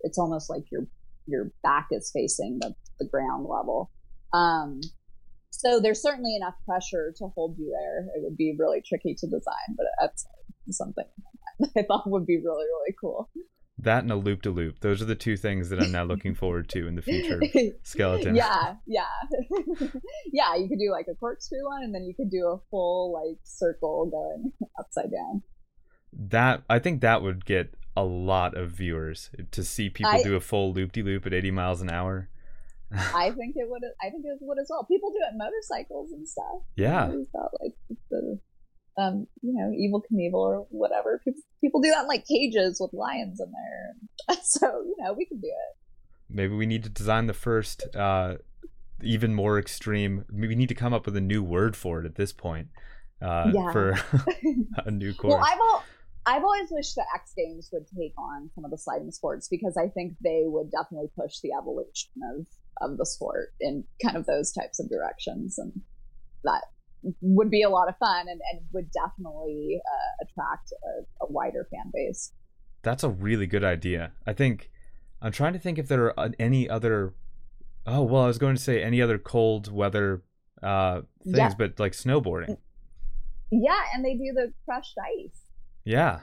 It's 0.00 0.18
almost 0.18 0.50
like 0.50 0.64
your 0.70 0.86
your 1.26 1.50
back 1.62 1.88
is 1.90 2.10
facing 2.12 2.58
the 2.60 2.74
the 2.98 3.06
ground 3.06 3.46
level. 3.48 3.90
Um, 4.32 4.80
so 5.50 5.80
there's 5.80 6.00
certainly 6.02 6.34
enough 6.36 6.54
pressure 6.66 7.12
to 7.18 7.28
hold 7.34 7.56
you 7.58 7.70
there. 7.70 8.06
It 8.16 8.22
would 8.24 8.36
be 8.36 8.54
really 8.58 8.80
tricky 8.86 9.14
to 9.14 9.26
design, 9.26 9.76
but 9.76 9.86
that's 10.00 10.26
something 10.70 11.04
that 11.60 11.70
I 11.76 11.82
thought 11.82 12.08
would 12.10 12.26
be 12.26 12.36
really, 12.36 12.64
really 12.64 12.94
cool. 13.00 13.28
that 13.78 14.02
and 14.02 14.10
a 14.12 14.16
loop 14.16 14.42
to 14.42 14.50
loop. 14.50 14.80
Those 14.80 15.02
are 15.02 15.06
the 15.06 15.14
two 15.14 15.36
things 15.36 15.68
that 15.68 15.80
I'm 15.80 15.92
now 15.92 16.04
looking 16.04 16.34
forward 16.34 16.68
to 16.70 16.86
in 16.86 16.94
the 16.96 17.02
future. 17.02 17.40
Skeleton. 17.82 18.34
yeah, 18.34 18.76
yeah. 18.86 19.04
yeah, 20.32 20.54
you 20.56 20.68
could 20.68 20.78
do 20.78 20.90
like 20.90 21.06
a 21.10 21.14
corkscrew 21.14 21.64
one 21.64 21.82
and 21.82 21.94
then 21.94 22.04
you 22.04 22.14
could 22.14 22.30
do 22.30 22.46
a 22.46 22.58
full 22.70 23.12
like 23.12 23.38
circle 23.44 24.06
going 24.10 24.52
upside 24.78 25.10
down. 25.10 25.42
That 26.12 26.62
I 26.68 26.78
think 26.78 27.00
that 27.00 27.22
would 27.22 27.44
get 27.44 27.74
a 27.96 28.04
lot 28.04 28.56
of 28.56 28.70
viewers 28.70 29.30
to 29.50 29.62
see 29.62 29.90
people 29.90 30.12
I- 30.12 30.22
do 30.22 30.34
a 30.36 30.40
full 30.40 30.72
loop 30.72 30.92
de 30.92 31.02
loop 31.02 31.26
at 31.26 31.34
80 31.34 31.50
miles 31.50 31.82
an 31.82 31.90
hour. 31.90 32.28
I 32.94 33.30
think 33.30 33.54
it 33.56 33.68
would 33.68 33.82
I 34.00 34.10
think 34.10 34.24
it 34.24 34.38
would 34.40 34.58
as 34.58 34.68
well. 34.70 34.84
People 34.84 35.10
do 35.10 35.18
it 35.26 35.32
in 35.32 35.38
motorcycles 35.38 36.12
and 36.12 36.28
stuff. 36.28 36.62
Yeah. 36.76 37.08
We've 37.08 37.26
like 37.60 37.74
the 38.10 38.38
um, 38.98 39.26
you 39.40 39.54
know, 39.54 39.70
Evel 39.70 40.02
Knievel 40.12 40.34
or 40.34 40.66
whatever. 40.70 41.20
People, 41.24 41.40
people 41.62 41.80
do 41.80 41.90
that 41.90 42.02
in 42.02 42.08
like 42.08 42.26
cages 42.26 42.78
with 42.78 42.92
lions 42.92 43.40
in 43.40 43.50
there. 43.50 44.36
So, 44.44 44.66
you 44.66 44.94
know, 44.98 45.14
we 45.14 45.24
can 45.26 45.40
do 45.40 45.48
it. 45.48 45.76
Maybe 46.28 46.54
we 46.54 46.66
need 46.66 46.84
to 46.84 46.90
design 46.90 47.26
the 47.26 47.34
first 47.34 47.84
uh 47.96 48.36
even 49.02 49.34
more 49.34 49.58
extreme. 49.58 50.24
We 50.32 50.54
need 50.54 50.68
to 50.68 50.74
come 50.74 50.92
up 50.92 51.06
with 51.06 51.16
a 51.16 51.20
new 51.20 51.42
word 51.42 51.76
for 51.76 52.00
it 52.00 52.06
at 52.06 52.14
this 52.14 52.32
point. 52.32 52.68
Uh 53.20 53.50
Yeah. 53.54 53.72
for 53.72 53.98
a 54.86 54.90
new 54.90 55.14
course. 55.14 55.32
Well, 55.32 55.44
I've 55.44 55.58
al- 55.58 55.84
I've 56.24 56.44
always 56.44 56.68
wished 56.70 56.94
the 56.94 57.04
X 57.14 57.32
Games 57.36 57.68
would 57.72 57.86
take 57.98 58.14
on 58.16 58.48
some 58.54 58.64
of 58.64 58.70
the 58.70 58.78
sliding 58.78 59.10
sports 59.10 59.48
because 59.48 59.76
I 59.76 59.88
think 59.88 60.14
they 60.22 60.44
would 60.46 60.70
definitely 60.70 61.08
push 61.18 61.40
the 61.40 61.50
evolution 61.58 62.12
of 62.34 62.46
of 62.82 62.98
the 62.98 63.06
sport 63.06 63.52
in 63.60 63.84
kind 64.02 64.16
of 64.16 64.26
those 64.26 64.52
types 64.52 64.78
of 64.80 64.88
directions, 64.88 65.58
and 65.58 65.72
that 66.44 66.62
would 67.20 67.50
be 67.50 67.62
a 67.62 67.68
lot 67.70 67.88
of 67.88 67.96
fun 67.98 68.28
and, 68.28 68.40
and 68.52 68.60
would 68.72 68.88
definitely 68.92 69.80
uh, 69.84 70.24
attract 70.24 70.72
a, 70.72 71.24
a 71.24 71.32
wider 71.32 71.66
fan 71.70 71.90
base. 71.92 72.32
That's 72.82 73.02
a 73.04 73.10
really 73.10 73.46
good 73.46 73.64
idea. 73.64 74.12
I 74.26 74.32
think 74.32 74.70
I'm 75.20 75.32
trying 75.32 75.52
to 75.52 75.58
think 75.58 75.78
if 75.78 75.88
there 75.88 76.04
are 76.06 76.20
uh, 76.20 76.28
any 76.38 76.68
other. 76.68 77.14
Oh 77.86 78.02
well, 78.02 78.22
I 78.22 78.26
was 78.26 78.38
going 78.38 78.54
to 78.56 78.62
say 78.62 78.82
any 78.82 79.02
other 79.02 79.18
cold 79.18 79.72
weather 79.72 80.22
uh, 80.62 81.02
things, 81.24 81.36
Yeah. 81.36 81.54
but 81.58 81.78
like 81.80 81.92
snowboarding. 81.92 82.56
Yeah, 83.50 83.80
and 83.94 84.04
they 84.04 84.14
do 84.14 84.32
the 84.32 84.52
crashed 84.64 84.96
ice. 84.98 85.40
Yeah. 85.84 86.20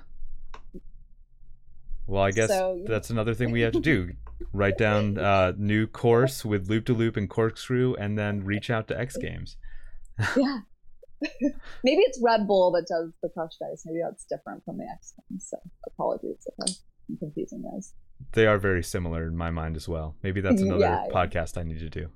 Well, 2.07 2.23
I 2.23 2.31
guess 2.31 2.49
So, 2.49 2.81
that's 2.87 3.09
another 3.09 3.33
thing 3.33 3.51
we 3.51 3.61
have 3.61 3.73
to 3.73 3.79
do. 3.79 4.13
Write 4.53 4.77
down 4.77 5.17
uh, 5.17 5.53
new 5.57 5.87
course 5.87 6.45
with 6.45 6.69
loop 6.69 6.85
to 6.85 6.93
loop 6.93 7.17
and 7.17 7.29
corkscrew, 7.29 7.95
and 7.95 8.17
then 8.17 8.43
reach 8.43 8.69
out 8.69 8.87
to 8.87 8.99
X 8.99 9.17
Games. 9.17 9.57
Yeah. 10.35 10.59
Maybe 11.83 12.01
it's 12.03 12.19
Red 12.23 12.47
Bull 12.47 12.71
that 12.71 12.87
does 12.87 13.11
the 13.21 13.27
crashed 13.29 13.61
ice. 13.61 13.83
Maybe 13.85 13.99
that's 14.01 14.23
different 14.23 14.63
from 14.63 14.77
the 14.77 14.85
X 14.85 15.13
Games. 15.29 15.47
So 15.49 15.57
apologies 15.85 16.45
if 16.45 16.53
I 16.61 16.71
confusing 17.17 17.63
those. 17.63 17.93
They 18.33 18.45
are 18.45 18.57
very 18.57 18.83
similar 18.83 19.23
in 19.23 19.35
my 19.35 19.49
mind 19.49 19.75
as 19.75 19.87
well. 19.87 20.15
Maybe 20.21 20.41
that's 20.41 20.61
another 20.61 20.81
yeah, 20.81 21.05
podcast 21.11 21.55
yeah. 21.55 21.61
I 21.61 21.63
need 21.63 21.79
to 21.79 21.89
do. 21.89 22.09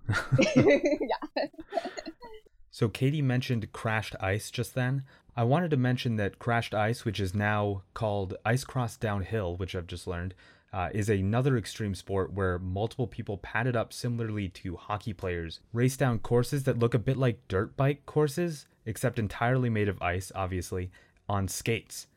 yeah. 0.55 1.45
so 2.69 2.89
Katie 2.89 3.21
mentioned 3.21 3.71
crashed 3.71 4.15
ice 4.19 4.51
just 4.51 4.75
then. 4.75 5.03
I 5.35 5.43
wanted 5.43 5.71
to 5.71 5.77
mention 5.77 6.17
that 6.17 6.37
crashed 6.37 6.75
ice, 6.75 7.05
which 7.05 7.19
is 7.19 7.33
now 7.33 7.83
called 7.93 8.35
ice 8.45 8.63
cross 8.63 8.97
downhill, 8.97 9.55
which 9.55 9.75
I've 9.75 9.87
just 9.87 10.05
learned, 10.05 10.35
uh, 10.73 10.89
is 10.91 11.07
another 11.07 11.55
extreme 11.55 11.93
sport 11.93 12.33
where 12.33 12.57
multiple 12.57 13.05
people 13.05 13.37
padded 13.37 13.75
up 13.75 13.93
similarly 13.93 14.49
to 14.49 14.75
hockey 14.75 15.13
players 15.13 15.59
race 15.71 15.95
down 15.95 16.17
courses 16.19 16.63
that 16.63 16.79
look 16.79 16.95
a 16.95 16.99
bit 16.99 17.15
like 17.15 17.47
dirt 17.47 17.77
bike 17.77 18.05
courses, 18.07 18.65
except 18.85 19.19
entirely 19.19 19.69
made 19.69 19.87
of 19.87 20.01
ice, 20.01 20.31
obviously, 20.33 20.89
on 21.29 21.47
skates. 21.47 22.07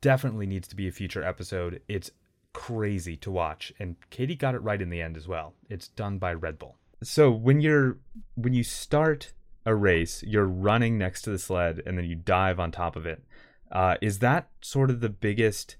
Definitely 0.00 0.46
needs 0.46 0.66
to 0.68 0.76
be 0.76 0.88
a 0.88 0.92
future 0.92 1.22
episode. 1.22 1.82
It's 1.88 2.10
crazy 2.54 3.16
to 3.18 3.30
watch, 3.30 3.72
and 3.78 3.96
Katie 4.08 4.34
got 4.34 4.54
it 4.54 4.62
right 4.62 4.80
in 4.80 4.88
the 4.88 5.02
end 5.02 5.18
as 5.18 5.28
well. 5.28 5.52
It's 5.68 5.88
done 5.88 6.18
by 6.18 6.32
Red 6.32 6.58
Bull. 6.58 6.76
So 7.02 7.30
when 7.30 7.60
you're 7.60 7.98
when 8.34 8.54
you 8.54 8.64
start 8.64 9.32
a 9.66 9.74
race, 9.74 10.22
you're 10.22 10.46
running 10.46 10.96
next 10.96 11.22
to 11.22 11.30
the 11.30 11.38
sled 11.38 11.82
and 11.84 11.98
then 11.98 12.06
you 12.06 12.14
dive 12.14 12.58
on 12.58 12.72
top 12.72 12.96
of 12.96 13.06
it. 13.06 13.22
Uh, 13.70 13.96
is 14.00 14.18
that 14.18 14.48
sort 14.62 14.90
of 14.90 15.00
the 15.00 15.08
biggest 15.08 15.76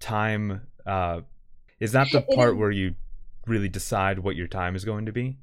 time 0.00 0.62
uh, 0.86 1.20
is 1.80 1.92
that 1.92 2.08
the 2.12 2.22
part 2.34 2.56
where 2.56 2.70
you 2.70 2.94
really 3.46 3.68
decide 3.68 4.18
what 4.20 4.36
your 4.36 4.46
time 4.46 4.76
is 4.76 4.84
going 4.84 5.06
to 5.06 5.12
be? 5.12 5.36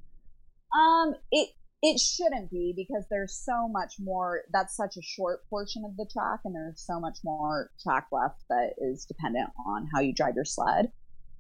Um, 0.78 1.16
it 1.32 1.50
it 1.84 2.00
shouldn't 2.00 2.52
be 2.52 2.74
because 2.76 3.06
there's 3.10 3.34
so 3.34 3.68
much 3.68 3.96
more. 4.00 4.42
That's 4.54 4.76
such 4.76 4.98
a 4.98 5.02
short 5.02 5.48
portion 5.50 5.84
of 5.86 5.98
the 5.98 6.08
track, 6.12 6.42
and 6.46 6.54
there's 6.54 6.82
so 6.86 7.00
much 7.00 7.18
more 7.24 7.72
track 7.82 8.08
left 8.12 8.44
that 8.50 8.74
is 8.78 9.06
dependent 9.06 9.50
on 9.68 9.88
how 9.94 10.00
you 10.00 10.14
drive 10.14 10.36
your 10.36 10.46
sled. 10.46 10.92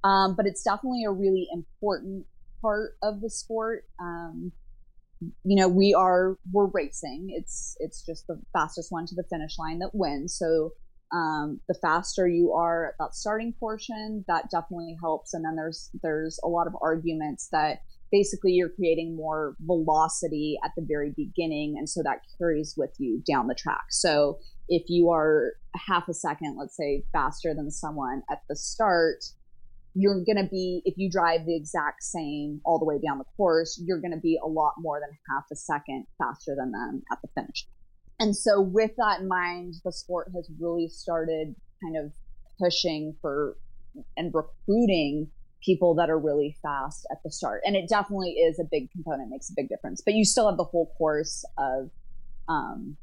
Um, 0.03 0.35
but 0.35 0.47
it's 0.47 0.63
definitely 0.63 1.03
a 1.05 1.11
really 1.11 1.47
important 1.53 2.25
part 2.61 2.97
of 3.03 3.21
the 3.21 3.29
sport. 3.29 3.85
Um, 3.99 4.51
you 5.43 5.55
know, 5.55 5.67
we 5.67 5.93
are 5.93 6.37
we're 6.51 6.65
racing. 6.67 7.29
It's 7.29 7.75
it's 7.79 8.03
just 8.03 8.25
the 8.25 8.41
fastest 8.53 8.91
one 8.91 9.05
to 9.07 9.15
the 9.15 9.23
finish 9.29 9.59
line 9.59 9.79
that 9.79 9.93
wins. 9.93 10.35
So 10.37 10.71
um, 11.13 11.59
the 11.67 11.75
faster 11.81 12.27
you 12.27 12.53
are 12.53 12.87
at 12.87 12.93
that 12.99 13.15
starting 13.15 13.53
portion, 13.59 14.23
that 14.27 14.49
definitely 14.49 14.95
helps. 15.01 15.33
And 15.33 15.43
then 15.43 15.55
there's 15.55 15.89
there's 16.01 16.39
a 16.43 16.47
lot 16.47 16.67
of 16.67 16.73
arguments 16.81 17.49
that 17.51 17.81
basically 18.11 18.51
you're 18.53 18.69
creating 18.69 19.15
more 19.15 19.55
velocity 19.61 20.57
at 20.63 20.71
the 20.75 20.85
very 20.87 21.13
beginning, 21.15 21.75
and 21.77 21.87
so 21.87 22.01
that 22.03 22.21
carries 22.37 22.75
with 22.77 22.91
you 22.97 23.21
down 23.29 23.47
the 23.47 23.55
track. 23.55 23.85
So 23.89 24.39
if 24.67 24.83
you 24.87 25.09
are 25.09 25.53
half 25.75 26.07
a 26.07 26.13
second, 26.13 26.57
let's 26.57 26.77
say, 26.77 27.03
faster 27.11 27.53
than 27.53 27.71
someone 27.71 28.21
at 28.29 28.39
the 28.47 28.55
start, 28.55 29.23
you're 29.93 30.23
going 30.23 30.37
to 30.37 30.49
be, 30.49 30.81
if 30.85 30.93
you 30.97 31.09
drive 31.09 31.45
the 31.45 31.55
exact 31.55 32.03
same 32.03 32.61
all 32.63 32.79
the 32.79 32.85
way 32.85 32.99
down 33.05 33.17
the 33.17 33.25
course, 33.35 33.81
you're 33.85 33.99
going 33.99 34.13
to 34.13 34.19
be 34.19 34.39
a 34.41 34.47
lot 34.47 34.73
more 34.77 35.01
than 35.01 35.09
half 35.29 35.43
a 35.51 35.55
second 35.55 36.05
faster 36.17 36.55
than 36.57 36.71
them 36.71 37.03
at 37.11 37.17
the 37.21 37.27
finish. 37.35 37.67
And 38.21 38.35
so, 38.35 38.61
with 38.61 38.91
that 38.97 39.21
in 39.21 39.27
mind, 39.27 39.77
the 39.83 39.91
sport 39.91 40.29
has 40.35 40.47
really 40.59 40.87
started 40.87 41.55
kind 41.83 41.97
of 41.97 42.13
pushing 42.59 43.15
for 43.19 43.57
and 44.15 44.31
recruiting 44.31 45.27
people 45.65 45.95
that 45.95 46.07
are 46.07 46.19
really 46.19 46.55
fast 46.61 47.07
at 47.11 47.17
the 47.23 47.31
start. 47.31 47.61
And 47.65 47.75
it 47.75 47.89
definitely 47.89 48.33
is 48.33 48.59
a 48.59 48.63
big 48.69 48.91
component, 48.91 49.31
makes 49.31 49.49
a 49.49 49.53
big 49.55 49.69
difference. 49.69 50.03
But 50.05 50.13
you 50.13 50.23
still 50.23 50.47
have 50.47 50.57
the 50.57 50.63
whole 50.63 50.93
course 50.99 51.43
of 51.57 51.89
um, 52.47 52.95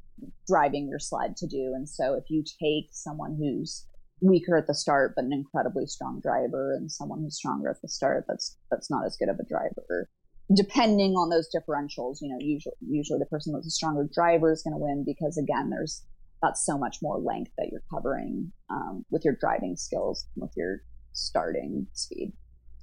driving 0.47 0.87
your 0.89 1.01
sled 1.01 1.37
to 1.39 1.49
do. 1.49 1.73
And 1.75 1.89
so, 1.89 2.15
if 2.15 2.31
you 2.31 2.45
take 2.45 2.91
someone 2.93 3.37
who's 3.37 3.87
weaker 4.21 4.57
at 4.57 4.69
the 4.69 4.75
start 4.75 5.15
but 5.17 5.25
an 5.25 5.33
incredibly 5.33 5.87
strong 5.87 6.21
driver 6.21 6.75
and 6.75 6.91
someone 6.91 7.21
who's 7.21 7.37
stronger 7.37 7.71
at 7.71 7.81
the 7.83 7.89
start 7.89 8.25
that's 8.27 8.57
that's 8.69 8.91
not 8.91 9.07
as 9.07 9.17
good 9.17 9.29
of 9.29 9.39
a 9.39 9.45
driver 9.45 10.09
depending 10.55 11.13
on 11.13 11.29
those 11.29 11.49
differentials, 11.55 12.19
you 12.21 12.29
know, 12.29 12.39
usually 12.41 12.75
usually 12.81 13.19
the 13.19 13.27
person 13.27 13.55
with 13.55 13.67
a 13.67 13.71
stronger 13.71 14.09
driver 14.13 14.53
is 14.53 14.63
going 14.63 14.75
to 14.75 14.79
win 14.79 15.05
because 15.05 15.37
again, 15.37 15.71
there's 15.71 16.03
that's 16.43 16.65
so 16.65 16.79
much 16.79 16.99
more 17.03 17.19
length 17.19 17.51
that 17.59 17.69
you're 17.71 17.83
covering 17.93 18.53
um, 18.71 19.05
with 19.11 19.25
your 19.25 19.37
driving 19.41 19.77
skills, 19.77 20.27
with 20.37 20.53
your 20.57 20.83
starting 21.13 21.87
speed. 21.93 22.33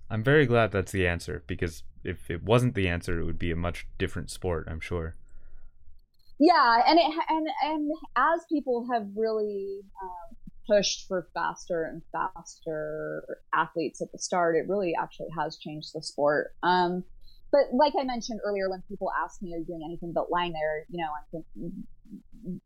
I'm 0.09 0.23
very 0.23 0.45
glad 0.45 0.71
that's 0.71 0.91
the 0.91 1.07
answer 1.07 1.43
because 1.47 1.83
if 2.03 2.29
it 2.29 2.43
wasn't 2.43 2.75
the 2.75 2.87
answer, 2.87 3.19
it 3.19 3.25
would 3.25 3.39
be 3.39 3.51
a 3.51 3.55
much 3.55 3.87
different 3.97 4.29
sport. 4.29 4.67
I'm 4.69 4.79
sure. 4.79 5.15
Yeah, 6.37 6.81
and 6.85 6.99
it 6.99 7.11
and 7.29 7.47
and 7.63 7.91
as 8.15 8.41
people 8.51 8.87
have 8.91 9.07
really 9.15 9.79
um, 10.03 10.35
pushed 10.67 11.07
for 11.07 11.27
faster 11.33 11.85
and 11.85 12.01
faster 12.11 13.39
athletes 13.53 14.01
at 14.01 14.11
the 14.11 14.19
start, 14.19 14.55
it 14.55 14.67
really 14.67 14.93
actually 15.01 15.29
has 15.35 15.57
changed 15.57 15.91
the 15.95 16.03
sport. 16.03 16.53
Um, 16.61 17.03
but 17.55 17.73
like 17.73 17.93
I 17.97 18.03
mentioned 18.03 18.41
earlier, 18.43 18.69
when 18.69 18.83
people 18.89 19.09
ask 19.23 19.41
me, 19.41 19.53
"Are 19.53 19.57
you 19.57 19.65
doing 19.65 19.81
anything 19.85 20.11
but 20.13 20.29
lying 20.29 20.51
there?" 20.51 20.85
You 20.89 20.97
know, 20.97 21.09
I 21.09 21.23
think 21.31 21.45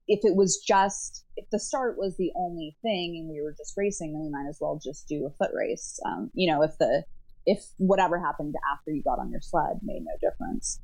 if 0.08 0.22
it 0.24 0.36
was 0.36 0.58
just 0.58 1.26
if 1.38 1.48
the 1.52 1.60
start 1.60 1.96
was 1.98 2.18
the 2.18 2.32
only 2.36 2.76
thing 2.82 3.18
and 3.20 3.30
we 3.30 3.40
were 3.40 3.54
just 3.56 3.76
racing, 3.78 4.14
then 4.14 4.24
we 4.24 4.30
might 4.30 4.50
as 4.50 4.58
well 4.60 4.80
just 4.84 5.08
do 5.08 5.28
a 5.28 5.30
foot 5.30 5.52
race. 5.54 6.00
Um, 6.06 6.32
you 6.34 6.52
know, 6.52 6.64
if 6.64 6.72
the 6.80 7.04
if 7.46 7.66
whatever 7.78 8.20
happened 8.20 8.56
after 8.74 8.92
you 8.92 9.04
got 9.04 9.20
on 9.20 9.30
your 9.30 9.42
sled 9.42 9.80
made 9.84 10.04
no 10.04 10.12
difference 10.28 10.82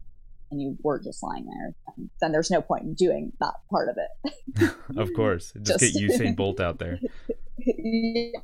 and 0.52 0.62
you 0.62 0.78
were 0.84 1.00
just 1.00 1.24
lying 1.24 1.48
there, 1.48 1.74
then, 1.88 2.10
then 2.22 2.32
there's 2.32 2.52
no 2.52 2.62
point 2.62 2.84
in 2.84 2.94
doing 2.94 3.34
that 3.39 3.56
part 3.72 3.89
of 3.89 3.98
it. 3.98 4.72
of 4.98 5.13
course, 5.15 5.52
just, 5.63 5.80
just, 5.80 5.96
get 5.96 6.04
Usain 6.04 6.36
Bolt 6.38 6.60
out 6.60 6.78
there. 6.78 7.00
yeah. 7.58 8.39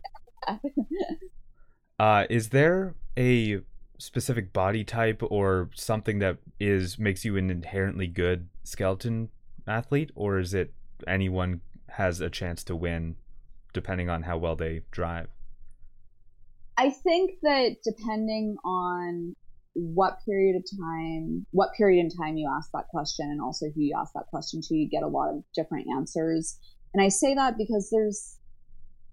Uh, 1.99 2.25
is 2.31 2.49
there 2.49 2.95
a 3.15 3.61
specific 4.01 4.51
body 4.51 4.83
type 4.83 5.21
or 5.29 5.69
something 5.75 6.19
that 6.19 6.37
is 6.59 6.97
makes 6.97 7.23
you 7.23 7.37
an 7.37 7.51
inherently 7.51 8.07
good 8.07 8.47
skeleton 8.63 9.29
athlete 9.67 10.11
or 10.15 10.39
is 10.39 10.53
it 10.53 10.73
anyone 11.07 11.61
has 11.87 12.19
a 12.19 12.29
chance 12.29 12.63
to 12.63 12.75
win 12.75 13.15
depending 13.73 14.09
on 14.09 14.23
how 14.23 14.37
well 14.37 14.55
they 14.55 14.81
drive? 14.89 15.27
I 16.77 16.89
think 16.89 17.33
that 17.43 17.75
depending 17.83 18.57
on 18.65 19.35
what 19.73 20.17
period 20.25 20.55
of 20.55 20.65
time 20.79 21.45
what 21.51 21.69
period 21.77 22.01
in 22.03 22.09
time 22.09 22.35
you 22.35 22.51
ask 22.53 22.71
that 22.73 22.87
question 22.89 23.29
and 23.29 23.39
also 23.39 23.67
who 23.67 23.81
you 23.81 23.95
ask 23.97 24.11
that 24.13 24.27
question 24.27 24.61
to 24.61 24.75
you 24.75 24.89
get 24.89 25.03
a 25.03 25.07
lot 25.07 25.29
of 25.29 25.43
different 25.55 25.87
answers. 25.95 26.57
And 26.93 27.03
i 27.03 27.07
say 27.07 27.35
that 27.35 27.57
because 27.57 27.89
there's 27.91 28.37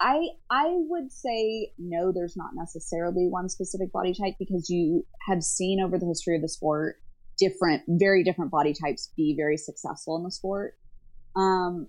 I 0.00 0.28
I 0.50 0.66
would 0.68 1.12
say 1.12 1.72
no. 1.78 2.12
There's 2.12 2.36
not 2.36 2.50
necessarily 2.54 3.26
one 3.26 3.48
specific 3.48 3.92
body 3.92 4.14
type 4.14 4.34
because 4.38 4.70
you 4.70 5.04
have 5.28 5.42
seen 5.42 5.80
over 5.80 5.98
the 5.98 6.06
history 6.06 6.36
of 6.36 6.42
the 6.42 6.48
sport 6.48 6.96
different, 7.38 7.82
very 7.88 8.24
different 8.24 8.50
body 8.50 8.74
types 8.74 9.12
be 9.16 9.34
very 9.36 9.56
successful 9.56 10.16
in 10.16 10.24
the 10.24 10.30
sport. 10.30 10.76
Um, 11.36 11.88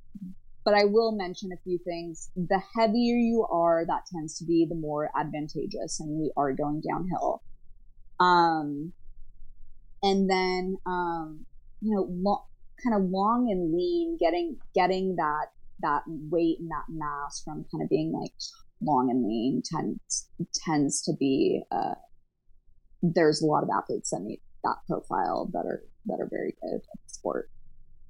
but 0.63 0.73
I 0.73 0.85
will 0.85 1.11
mention 1.11 1.51
a 1.51 1.57
few 1.63 1.79
things. 1.79 2.29
The 2.35 2.61
heavier 2.75 3.15
you 3.15 3.47
are, 3.49 3.85
that 3.87 4.03
tends 4.13 4.37
to 4.39 4.45
be 4.45 4.67
the 4.69 4.75
more 4.75 5.09
advantageous, 5.17 5.99
and 5.99 6.19
we 6.19 6.31
are 6.37 6.53
going 6.53 6.81
downhill. 6.81 7.41
Um, 8.19 8.93
and 10.03 10.29
then 10.29 10.77
um, 10.85 11.45
you 11.81 11.95
know, 11.95 12.07
lo- 12.09 12.45
kind 12.83 12.95
of 12.95 13.09
long 13.09 13.49
and 13.51 13.73
lean, 13.73 14.17
getting 14.19 14.57
getting 14.75 15.15
that 15.15 15.47
that 15.81 16.03
weight 16.07 16.59
and 16.59 16.69
that 16.69 16.85
mass 16.89 17.41
from 17.43 17.65
kind 17.71 17.83
of 17.83 17.89
being 17.89 18.11
like 18.11 18.33
long 18.81 19.09
and 19.09 19.25
lean 19.27 19.61
tends 19.63 20.29
tends 20.53 21.01
to 21.03 21.13
be 21.19 21.61
uh, 21.71 21.95
there's 23.01 23.41
a 23.41 23.45
lot 23.45 23.63
of 23.63 23.69
athletes 23.69 24.09
that 24.11 24.19
meet 24.21 24.41
that 24.63 24.75
profile 24.87 25.49
that 25.53 25.65
are 25.65 25.83
that 26.05 26.19
are 26.19 26.27
very 26.29 26.55
good 26.61 26.75
at 26.75 26.81
the 26.81 27.13
sport. 27.13 27.49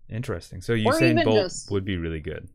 Interesting. 0.09 0.61
So 0.61 0.73
Usain 0.73 1.23
Bolt 1.23 1.37
just, 1.37 1.71
would 1.71 1.85
be 1.85 1.97
really 1.97 2.19
good. 2.19 2.49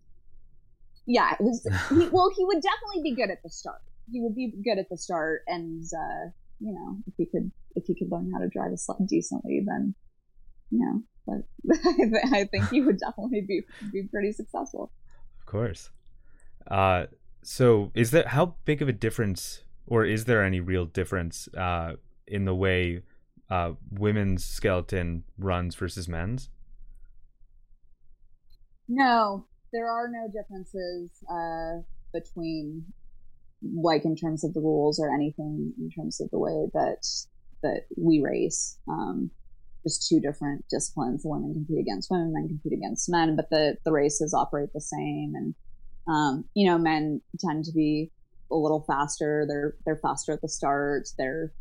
Yeah, 1.06 1.34
was, 1.38 1.66
he, 1.90 2.08
well, 2.12 2.30
he 2.36 2.44
would 2.44 2.62
definitely 2.62 3.10
be 3.10 3.14
good 3.14 3.30
at 3.30 3.42
the 3.42 3.50
start. 3.50 3.80
He 4.10 4.20
would 4.20 4.34
be 4.34 4.52
good 4.64 4.78
at 4.78 4.88
the 4.90 4.96
start, 4.96 5.42
and 5.46 5.84
uh, 5.84 6.30
you 6.60 6.72
know, 6.72 6.98
if 7.06 7.14
he 7.16 7.26
could 7.26 7.50
if 7.76 7.84
he 7.86 7.94
could 7.94 8.10
learn 8.10 8.30
how 8.32 8.40
to 8.40 8.48
drive 8.48 8.72
a 8.72 8.76
sled 8.76 9.06
decently, 9.06 9.62
then 9.64 9.94
you 10.70 10.80
know, 10.80 11.02
but 11.26 11.76
I 12.32 12.44
think 12.44 12.68
he 12.70 12.80
would 12.80 12.98
definitely 12.98 13.42
be 13.42 13.62
be 13.92 14.08
pretty 14.10 14.32
successful 14.32 14.90
course. 15.46 15.90
Uh, 16.70 17.06
so 17.42 17.90
is 17.94 18.10
there 18.10 18.26
how 18.26 18.56
big 18.64 18.80
of 18.82 18.88
a 18.88 18.92
difference, 18.92 19.64
or 19.86 20.04
is 20.04 20.24
there 20.24 20.42
any 20.42 20.60
real 20.60 20.86
difference 20.86 21.48
uh, 21.54 21.94
in 22.26 22.44
the 22.44 22.54
way 22.54 23.02
uh, 23.50 23.72
women's 23.90 24.44
skeleton 24.44 25.24
runs 25.38 25.74
versus 25.74 26.08
men's? 26.08 26.48
No, 28.88 29.46
there 29.72 29.90
are 29.90 30.08
no 30.08 30.28
differences 30.28 31.10
uh, 31.30 31.82
between, 32.12 32.84
like 33.74 34.04
in 34.04 34.16
terms 34.16 34.44
of 34.44 34.54
the 34.54 34.60
rules 34.60 34.98
or 35.00 35.12
anything 35.12 35.72
in 35.78 35.90
terms 35.90 36.20
of 36.20 36.30
the 36.30 36.38
way 36.38 36.68
that 36.74 37.06
that 37.62 37.82
we 37.96 38.20
race. 38.20 38.78
Um, 38.88 39.30
just 39.84 40.08
two 40.08 40.20
different 40.20 40.64
disciplines. 40.70 41.22
Women 41.24 41.52
compete 41.52 41.80
against 41.80 42.10
women, 42.10 42.32
men 42.32 42.48
compete 42.48 42.76
against 42.76 43.08
men, 43.08 43.36
but 43.36 43.50
the, 43.50 43.76
the 43.84 43.92
races 43.92 44.34
operate 44.34 44.70
the 44.72 44.80
same. 44.80 45.32
And, 45.36 45.54
um, 46.08 46.44
you 46.54 46.66
know, 46.66 46.78
men 46.78 47.20
tend 47.38 47.64
to 47.64 47.72
be 47.72 48.10
a 48.50 48.56
little 48.56 48.84
faster. 48.86 49.44
They're 49.48 49.74
they're 49.84 50.00
faster 50.02 50.32
at 50.32 50.40
the 50.40 50.48
start. 50.48 51.08
They're 51.18 51.52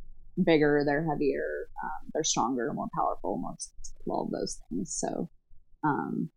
bigger. 0.44 0.84
They're 0.86 1.08
heavier. 1.10 1.68
Um, 1.84 2.10
they're 2.14 2.24
stronger, 2.24 2.72
more 2.74 2.88
powerful, 2.96 3.38
more 3.38 3.56
all 4.08 4.26
of 4.26 4.32
those 4.32 4.60
things. 4.70 4.96
So, 5.00 5.30
um, 5.84 6.30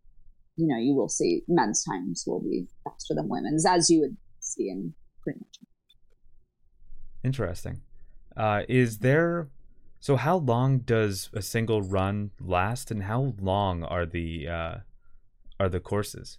you 0.55 0.67
know, 0.67 0.77
you 0.77 0.95
will 0.95 1.09
see 1.09 1.43
men's 1.47 1.83
times 1.83 2.23
will 2.25 2.41
be 2.41 2.67
faster 2.83 3.13
than 3.13 3.29
women's, 3.29 3.65
as 3.65 3.89
you 3.89 3.99
would 4.01 4.17
see 4.39 4.69
in 4.69 4.93
pretty 5.21 5.39
much. 5.39 5.59
Interesting. 7.23 7.81
Uh, 8.35 8.63
is 8.69 8.99
there 8.99 9.49
so 10.07 10.15
how 10.15 10.37
long 10.37 10.77
does 10.77 11.29
a 11.33 11.41
single 11.41 11.81
run 11.81 12.31
last, 12.39 12.91
and 12.91 13.03
how 13.03 13.33
long 13.41 13.83
are 13.83 14.05
the 14.05 14.47
uh, 14.47 14.75
are 15.59 15.67
the 15.67 15.81
courses? 15.81 16.37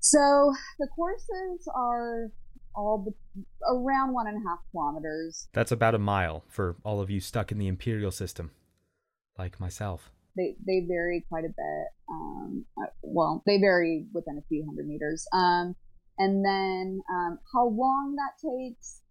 So 0.00 0.54
the 0.78 0.86
courses 0.86 1.68
are 1.74 2.30
all 2.74 3.04
the, 3.04 3.44
around 3.70 4.14
one 4.14 4.26
and 4.26 4.38
a 4.38 4.48
half 4.48 4.60
kilometers. 4.70 5.48
That's 5.52 5.70
about 5.70 5.94
a 5.94 5.98
mile 5.98 6.44
for 6.48 6.76
all 6.82 7.02
of 7.02 7.10
you 7.10 7.20
stuck 7.20 7.52
in 7.52 7.58
the 7.58 7.68
imperial 7.68 8.10
system, 8.10 8.52
like 9.38 9.60
myself. 9.60 10.10
They 10.34 10.56
they 10.66 10.80
vary 10.88 11.26
quite 11.28 11.44
a 11.44 11.48
bit. 11.48 11.88
Um, 12.08 12.64
uh, 12.82 12.86
well, 13.02 13.42
they 13.44 13.58
vary 13.58 14.06
within 14.14 14.38
a 14.38 14.48
few 14.48 14.64
hundred 14.64 14.88
meters. 14.88 15.26
Um, 15.34 15.76
and 16.16 16.42
then 16.42 17.02
um, 17.12 17.38
how 17.52 17.66
long 17.66 18.16
that 18.16 18.40
takes 18.40 19.01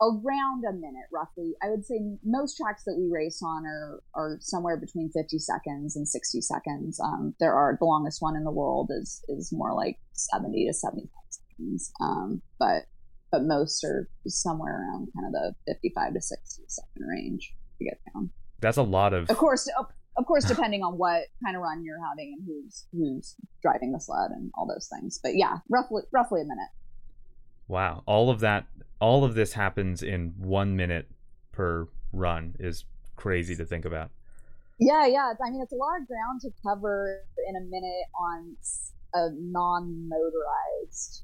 around 0.00 0.64
a 0.68 0.72
minute 0.72 1.06
roughly. 1.12 1.54
I 1.62 1.70
would 1.70 1.84
say 1.84 2.00
most 2.24 2.56
tracks 2.56 2.84
that 2.84 2.96
we 2.96 3.08
race 3.10 3.42
on 3.42 3.66
are 3.66 4.00
are 4.14 4.38
somewhere 4.40 4.76
between 4.76 5.10
50 5.10 5.38
seconds 5.38 5.96
and 5.96 6.08
60 6.08 6.40
seconds. 6.40 7.00
Um, 7.00 7.34
there 7.40 7.52
are 7.52 7.76
the 7.78 7.84
longest 7.84 8.22
one 8.22 8.36
in 8.36 8.44
the 8.44 8.52
world 8.52 8.90
is 8.90 9.22
is 9.28 9.52
more 9.52 9.74
like 9.74 9.98
70 10.12 10.66
to 10.66 10.72
75 10.72 11.10
seconds. 11.30 11.92
Um, 12.00 12.42
but 12.58 12.84
but 13.30 13.42
most 13.42 13.84
are 13.84 14.08
somewhere 14.26 14.82
around 14.82 15.08
kind 15.14 15.26
of 15.26 15.32
the 15.32 15.54
55 15.72 16.14
to 16.14 16.20
60 16.20 16.62
second 16.66 17.06
range 17.06 17.54
to 17.78 17.84
get 17.84 18.00
down. 18.14 18.30
That's 18.60 18.76
a 18.78 18.82
lot 18.82 19.12
of 19.12 19.28
of 19.28 19.36
course 19.36 19.68
of, 19.78 19.86
of 20.16 20.26
course 20.26 20.44
depending 20.44 20.82
on 20.82 20.96
what 20.96 21.24
kind 21.44 21.56
of 21.56 21.62
run 21.62 21.84
you're 21.84 22.00
having 22.08 22.36
and 22.38 22.46
who's 22.46 22.86
who's 22.92 23.34
driving 23.62 23.92
the 23.92 24.00
sled 24.00 24.30
and 24.30 24.50
all 24.54 24.66
those 24.66 24.88
things. 24.92 25.18
But 25.22 25.34
yeah 25.34 25.58
roughly 25.68 26.02
roughly 26.12 26.40
a 26.40 26.44
minute. 26.44 26.70
Wow. 27.66 28.02
All 28.06 28.30
of 28.30 28.40
that 28.40 28.66
all 29.00 29.24
of 29.24 29.34
this 29.34 29.52
happens 29.52 30.02
in 30.02 30.34
one 30.36 30.76
minute 30.76 31.08
per 31.52 31.88
run 32.12 32.54
is 32.58 32.84
crazy 33.16 33.54
to 33.56 33.64
think 33.64 33.84
about. 33.84 34.10
Yeah, 34.78 35.06
yeah. 35.06 35.32
I 35.44 35.50
mean, 35.50 35.60
it's 35.60 35.72
a 35.72 35.76
lot 35.76 36.00
of 36.00 36.06
ground 36.06 36.40
to 36.42 36.50
cover 36.62 37.22
in 37.48 37.56
a 37.56 37.60
minute 37.60 38.06
on 38.18 38.56
a 39.14 39.28
non-motorized 39.34 41.22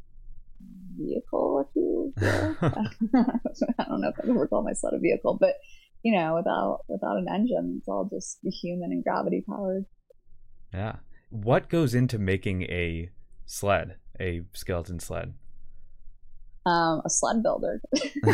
vehicle. 0.99 1.66
If 1.68 1.77
you, 1.77 2.12
I 3.79 3.85
don't 3.85 4.01
know 4.01 4.09
if 4.09 4.16
I've 4.22 4.29
ever 4.29 4.49
called 4.49 4.64
my 4.64 4.72
sled 4.72 4.95
a 4.95 4.99
vehicle, 4.99 5.37
but 5.41 5.55
you 6.03 6.12
know, 6.12 6.35
without 6.35 6.81
without 6.89 7.16
an 7.16 7.27
engine, 7.33 7.77
it's 7.79 7.89
all 7.89 8.09
just 8.12 8.39
human 8.43 8.93
and 8.93 9.03
gravity 9.05 9.43
powered. 9.49 9.87
Yeah. 10.72 10.97
What 11.31 11.68
goes 11.68 11.95
into 11.95 12.18
making 12.18 12.62
a 12.64 13.11
sled, 13.47 13.97
a 14.20 14.43
skeleton 14.53 15.01
sled? 15.01 15.35
Um, 16.67 17.03
a 17.05 17.11
sled 17.11 17.43
builder. 17.43 17.81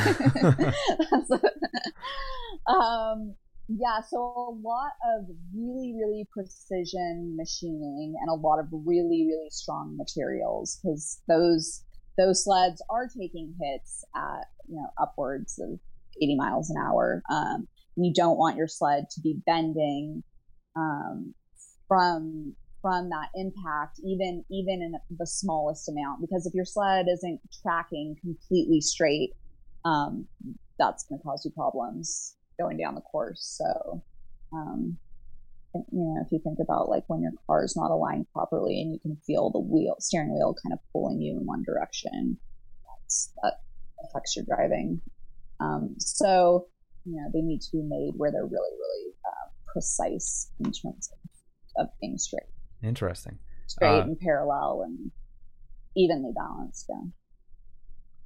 um, 2.68 3.34
yeah, 3.68 4.00
so 4.08 4.18
a 4.18 4.54
lot 4.62 4.92
of 5.14 5.26
really, 5.54 5.94
really 5.96 6.26
precision 6.32 7.36
machining 7.36 8.14
and 8.20 8.28
a 8.28 8.34
lot 8.34 8.58
of 8.58 8.66
really, 8.72 9.26
really 9.26 9.50
strong 9.50 9.96
materials 9.96 10.78
because 10.82 11.20
those 11.28 11.84
those 12.18 12.44
sleds 12.44 12.82
are 12.90 13.06
taking 13.06 13.54
hits 13.60 14.04
at 14.14 14.46
you 14.68 14.76
know 14.76 14.88
upwards 15.00 15.58
of 15.58 15.78
80 16.20 16.36
miles 16.36 16.70
an 16.70 16.76
hour. 16.76 17.22
Um, 17.30 17.68
you 17.96 18.12
don't 18.12 18.38
want 18.38 18.56
your 18.56 18.68
sled 18.68 19.04
to 19.10 19.20
be 19.20 19.40
bending 19.46 20.22
um, 20.76 21.34
from 21.86 22.54
from 22.82 23.10
that 23.10 23.28
impact, 23.34 24.00
even 24.04 24.44
even 24.50 24.82
in 24.82 24.94
the 25.18 25.26
smallest 25.26 25.88
amount. 25.88 26.20
Because 26.20 26.46
if 26.46 26.54
your 26.54 26.64
sled 26.64 27.06
isn't 27.12 27.40
tracking 27.62 28.16
completely 28.20 28.80
straight, 28.80 29.32
um, 29.84 30.26
that's 30.78 31.04
going 31.04 31.18
to 31.18 31.24
cause 31.24 31.44
you 31.44 31.50
problems 31.50 32.36
going 32.58 32.76
down 32.76 32.94
the 32.94 33.00
course. 33.00 33.58
So, 33.58 34.02
um, 34.52 34.96
you 35.74 35.84
know, 35.92 36.22
if 36.24 36.32
you 36.32 36.40
think 36.42 36.58
about 36.60 36.88
like 36.88 37.04
when 37.06 37.22
your 37.22 37.32
car 37.46 37.64
is 37.64 37.76
not 37.76 37.90
aligned 37.90 38.26
properly 38.32 38.80
and 38.80 38.92
you 38.92 38.98
can 38.98 39.16
feel 39.26 39.50
the 39.50 39.60
wheel, 39.60 39.96
steering 39.98 40.34
wheel 40.34 40.54
kind 40.62 40.72
of 40.72 40.78
pulling 40.92 41.20
you 41.20 41.38
in 41.38 41.46
one 41.46 41.62
direction, 41.62 42.38
that 43.42 43.54
affects 44.04 44.36
your 44.36 44.44
driving. 44.44 45.00
Um, 45.60 45.94
so, 45.98 46.68
you 47.04 47.16
know, 47.16 47.28
they 47.32 47.40
need 47.40 47.60
to 47.60 47.70
be 47.72 47.82
made 47.82 48.12
where 48.16 48.30
they're 48.30 48.44
really, 48.44 48.54
really 48.54 49.14
uh, 49.26 49.48
precise 49.72 50.50
in 50.58 50.72
terms 50.72 51.10
of, 51.12 51.84
of 51.84 51.88
being 52.00 52.18
straight. 52.18 52.42
Interesting. 52.82 53.38
Straight 53.66 53.88
uh, 53.88 54.02
and 54.02 54.18
parallel 54.18 54.82
and 54.84 55.10
evenly 55.96 56.32
balanced. 56.34 56.86
Yeah. 56.88 57.10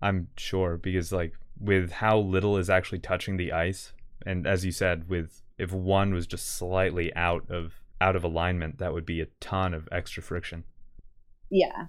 I'm 0.01 0.29
sure 0.37 0.77
because 0.77 1.13
like 1.13 1.33
with 1.59 1.93
how 1.93 2.19
little 2.19 2.57
is 2.57 2.69
actually 2.69 2.99
touching 2.99 3.37
the 3.37 3.53
ice, 3.53 3.93
and 4.27 4.47
as 4.47 4.65
you 4.65 4.73
said, 4.73 5.09
with 5.09 5.43
if 5.59 5.73
one 5.73 6.13
was 6.13 6.27
just 6.27 6.47
slightly 6.47 7.15
out 7.15 7.51
of 7.51 7.75
out 8.01 8.17
of 8.17 8.25
alignment, 8.25 8.79
that 8.79 8.93
would 8.93 9.07
be 9.07 9.21
a 9.21 9.27
ton 9.41 9.73
of 9.73 9.89
extra 9.91 10.23
friction. 10.23 10.65
Yeah. 11.51 11.87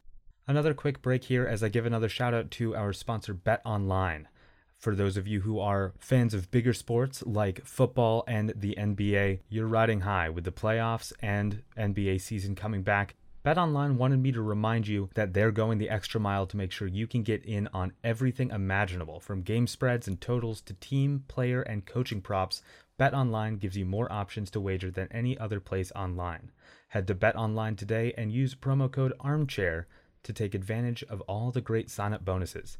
Another 0.47 0.73
quick 0.73 1.01
break 1.01 1.23
here 1.25 1.47
as 1.47 1.63
I 1.63 1.69
give 1.69 1.85
another 1.85 2.07
shout 2.09 2.33
out 2.33 2.51
to 2.51 2.75
our 2.75 2.93
sponsor 2.93 3.33
BetOnline 3.33 4.25
for 4.77 4.95
those 4.95 5.17
of 5.17 5.27
you 5.27 5.41
who 5.41 5.59
are 5.59 5.93
fans 5.99 6.33
of 6.33 6.51
bigger 6.51 6.73
sports 6.73 7.23
like 7.25 7.65
football 7.65 8.23
and 8.27 8.53
the 8.55 8.75
NBA, 8.77 9.39
you're 9.49 9.67
riding 9.67 10.01
high 10.01 10.29
with 10.29 10.43
the 10.43 10.51
playoffs 10.51 11.11
and 11.21 11.63
NBA 11.77 12.21
season 12.21 12.55
coming 12.55 12.83
back. 12.83 13.15
BetOnline 13.45 13.97
wanted 13.97 14.19
me 14.21 14.31
to 14.31 14.41
remind 14.41 14.87
you 14.87 15.09
that 15.13 15.33
they're 15.33 15.51
going 15.51 15.77
the 15.77 15.89
extra 15.89 16.19
mile 16.19 16.47
to 16.47 16.57
make 16.57 16.71
sure 16.71 16.87
you 16.87 17.05
can 17.05 17.21
get 17.21 17.45
in 17.45 17.69
on 17.73 17.93
everything 18.03 18.49
imaginable, 18.49 19.19
from 19.19 19.43
game 19.43 19.67
spreads 19.67 20.07
and 20.07 20.19
totals 20.19 20.61
to 20.61 20.73
team, 20.73 21.23
player, 21.27 21.61
and 21.61 21.85
coaching 21.85 22.21
props. 22.21 22.63
BetOnline 22.99 23.59
gives 23.59 23.77
you 23.77 23.85
more 23.85 24.11
options 24.11 24.49
to 24.49 24.59
wager 24.59 24.89
than 24.89 25.07
any 25.11 25.37
other 25.37 25.59
place 25.59 25.91
online. 25.95 26.51
Head 26.87 27.05
to 27.05 27.13
BetOnline 27.13 27.77
today 27.77 28.13
and 28.17 28.31
use 28.31 28.55
promo 28.55 28.91
code 28.91 29.13
ARMCHAIR 29.19 29.85
to 30.23 30.33
take 30.33 30.55
advantage 30.55 31.03
of 31.03 31.21
all 31.21 31.51
the 31.51 31.61
great 31.61 31.91
sign-up 31.91 32.25
bonuses. 32.25 32.79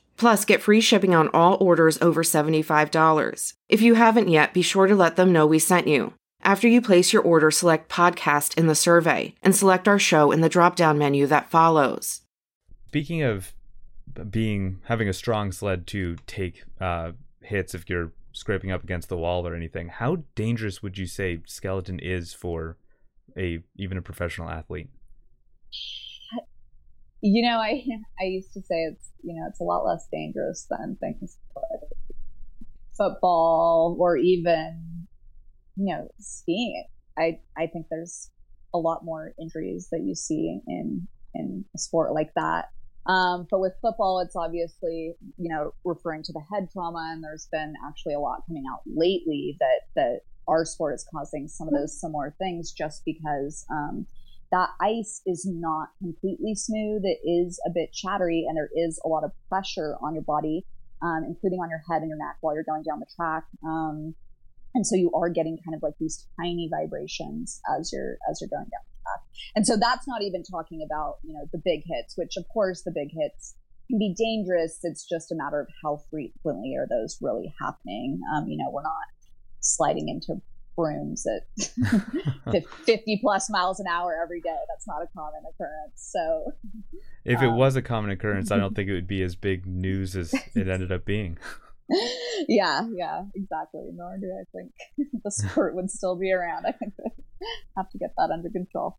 Plus, 0.21 0.45
get 0.45 0.61
free 0.61 0.81
shipping 0.81 1.15
on 1.15 1.29
all 1.29 1.57
orders 1.59 1.97
over 1.99 2.21
$75. 2.21 3.53
If 3.67 3.81
you 3.81 3.95
haven't 3.95 4.27
yet, 4.27 4.53
be 4.53 4.61
sure 4.61 4.85
to 4.85 4.95
let 4.95 5.15
them 5.15 5.33
know 5.33 5.47
we 5.47 5.57
sent 5.57 5.87
you. 5.87 6.13
After 6.43 6.67
you 6.67 6.79
place 6.79 7.11
your 7.11 7.23
order, 7.23 7.49
select 7.49 7.89
podcast 7.89 8.55
in 8.55 8.67
the 8.67 8.75
survey 8.75 9.33
and 9.41 9.55
select 9.55 9.87
our 9.87 9.97
show 9.97 10.31
in 10.31 10.41
the 10.41 10.47
drop 10.47 10.75
down 10.75 10.99
menu 10.99 11.25
that 11.25 11.49
follows. 11.49 12.21
Speaking 12.89 13.23
of 13.23 13.53
being 14.29 14.81
having 14.83 15.09
a 15.09 15.13
strong 15.13 15.51
sled 15.51 15.87
to 15.87 16.17
take 16.27 16.65
uh, 16.79 17.13
hits 17.41 17.73
if 17.73 17.89
you're 17.89 18.11
scraping 18.31 18.71
up 18.71 18.83
against 18.83 19.09
the 19.09 19.17
wall 19.17 19.47
or 19.47 19.55
anything, 19.55 19.87
how 19.87 20.17
dangerous 20.35 20.83
would 20.83 20.99
you 20.99 21.07
say 21.07 21.41
skeleton 21.47 21.97
is 21.97 22.31
for 22.31 22.77
a 23.35 23.63
even 23.75 23.97
a 23.97 24.03
professional 24.03 24.51
athlete? 24.51 24.91
You 27.21 27.43
know, 27.43 27.57
I 27.57 27.83
I 28.19 28.25
used 28.25 28.53
to 28.53 28.61
say 28.61 28.83
it's 28.83 29.09
you 29.23 29.35
know 29.35 29.47
it's 29.47 29.59
a 29.59 29.63
lot 29.63 29.85
less 29.85 30.07
dangerous 30.11 30.67
than 30.69 30.97
things 30.99 31.37
like 31.55 31.89
football 32.97 33.95
or 33.99 34.17
even 34.17 35.07
you 35.75 35.95
know 35.95 36.07
skiing. 36.19 36.85
I 37.17 37.39
I 37.57 37.67
think 37.67 37.87
there's 37.89 38.31
a 38.73 38.79
lot 38.79 39.03
more 39.03 39.33
injuries 39.39 39.89
that 39.91 40.01
you 40.01 40.15
see 40.15 40.59
in 40.67 41.07
in 41.33 41.65
a 41.75 41.77
sport 41.77 42.13
like 42.13 42.33
that. 42.35 42.69
Um, 43.05 43.47
but 43.49 43.59
with 43.59 43.73
football, 43.81 44.19
it's 44.19 44.35
obviously 44.35 45.15
you 45.37 45.49
know 45.49 45.73
referring 45.83 46.23
to 46.23 46.33
the 46.33 46.41
head 46.51 46.69
trauma, 46.71 47.11
and 47.13 47.23
there's 47.23 47.47
been 47.51 47.73
actually 47.87 48.13
a 48.13 48.19
lot 48.19 48.43
coming 48.47 48.63
out 48.71 48.81
lately 48.85 49.57
that 49.59 49.81
that 49.95 50.19
our 50.47 50.65
sport 50.65 50.95
is 50.95 51.05
causing 51.13 51.47
some 51.47 51.67
of 51.67 51.73
those 51.73 51.99
similar 51.99 52.33
things 52.39 52.71
just 52.71 53.03
because 53.05 53.65
um, 53.71 54.05
that 54.51 54.69
ice 54.81 55.21
is 55.25 55.45
not 55.45 55.89
completely 55.99 56.55
smooth. 56.55 57.03
It 57.05 57.19
is 57.23 57.59
a 57.65 57.69
bit 57.69 57.93
chattery 57.93 58.45
and 58.47 58.57
there 58.57 58.69
is 58.75 58.99
a 59.05 59.07
lot 59.07 59.23
of 59.23 59.31
pressure 59.47 59.95
on 60.01 60.13
your 60.13 60.23
body, 60.23 60.65
um, 61.01 61.23
including 61.25 61.59
on 61.59 61.69
your 61.69 61.81
head 61.89 62.01
and 62.01 62.09
your 62.09 62.17
neck 62.17 62.35
while 62.41 62.53
you're 62.53 62.65
going 62.65 62.83
down 62.83 62.99
the 62.99 63.05
track. 63.15 63.45
Um, 63.65 64.13
and 64.73 64.85
so 64.85 64.95
you 64.95 65.11
are 65.13 65.29
getting 65.29 65.57
kind 65.65 65.75
of 65.75 65.83
like 65.83 65.95
these 65.99 66.27
tiny 66.39 66.69
vibrations 66.69 67.61
as 67.77 67.91
you're 67.91 68.17
as 68.29 68.39
you're 68.39 68.49
going 68.49 68.69
down 68.69 68.83
the 68.85 69.03
track. 69.03 69.21
And 69.55 69.67
so 69.67 69.75
that's 69.77 70.07
not 70.07 70.21
even 70.21 70.43
talking 70.43 70.85
about 70.85 71.17
you 71.23 71.33
know 71.33 71.47
the 71.51 71.61
big 71.63 71.83
hits, 71.85 72.17
which 72.17 72.37
of 72.37 72.45
course 72.53 72.83
the 72.83 72.91
big 72.91 73.09
hits 73.11 73.55
can 73.89 73.99
be 73.99 74.13
dangerous. 74.17 74.79
It's 74.83 75.07
just 75.07 75.31
a 75.31 75.35
matter 75.35 75.59
of 75.59 75.67
how 75.83 75.99
frequently 76.09 76.75
are 76.75 76.87
those 76.89 77.17
really 77.21 77.53
happening. 77.61 78.21
Um, 78.33 78.47
you 78.47 78.57
know, 78.57 78.69
we're 78.71 78.83
not 78.83 79.11
sliding 79.59 80.07
into 80.07 80.41
brooms 80.75 81.25
at 81.25 81.43
50 82.85 83.19
plus 83.21 83.49
miles 83.49 83.79
an 83.79 83.87
hour 83.87 84.17
every 84.21 84.41
day. 84.41 84.55
That's 84.69 84.87
not 84.87 85.01
a 85.01 85.07
common 85.15 85.41
occurrence. 85.49 85.95
So, 85.95 86.53
if 87.25 87.41
it 87.41 87.49
um, 87.49 87.57
was 87.57 87.75
a 87.75 87.81
common 87.81 88.11
occurrence, 88.11 88.51
I 88.51 88.57
don't 88.57 88.75
think 88.75 88.89
it 88.89 88.93
would 88.93 89.07
be 89.07 89.21
as 89.21 89.35
big 89.35 89.65
news 89.65 90.15
as 90.15 90.33
it 90.33 90.67
ended 90.67 90.91
up 90.91 91.05
being. 91.05 91.37
yeah, 92.47 92.87
yeah, 92.93 93.23
exactly. 93.35 93.89
Nor 93.93 94.17
do 94.17 94.31
I 94.31 94.43
think 94.55 94.71
the 95.23 95.31
sport 95.31 95.75
would 95.75 95.91
still 95.91 96.15
be 96.15 96.31
around. 96.31 96.65
I 96.65 96.71
think 96.71 96.93
they 96.97 97.11
have 97.75 97.89
to 97.89 97.97
get 97.97 98.13
that 98.17 98.31
under 98.31 98.49
control. 98.49 98.97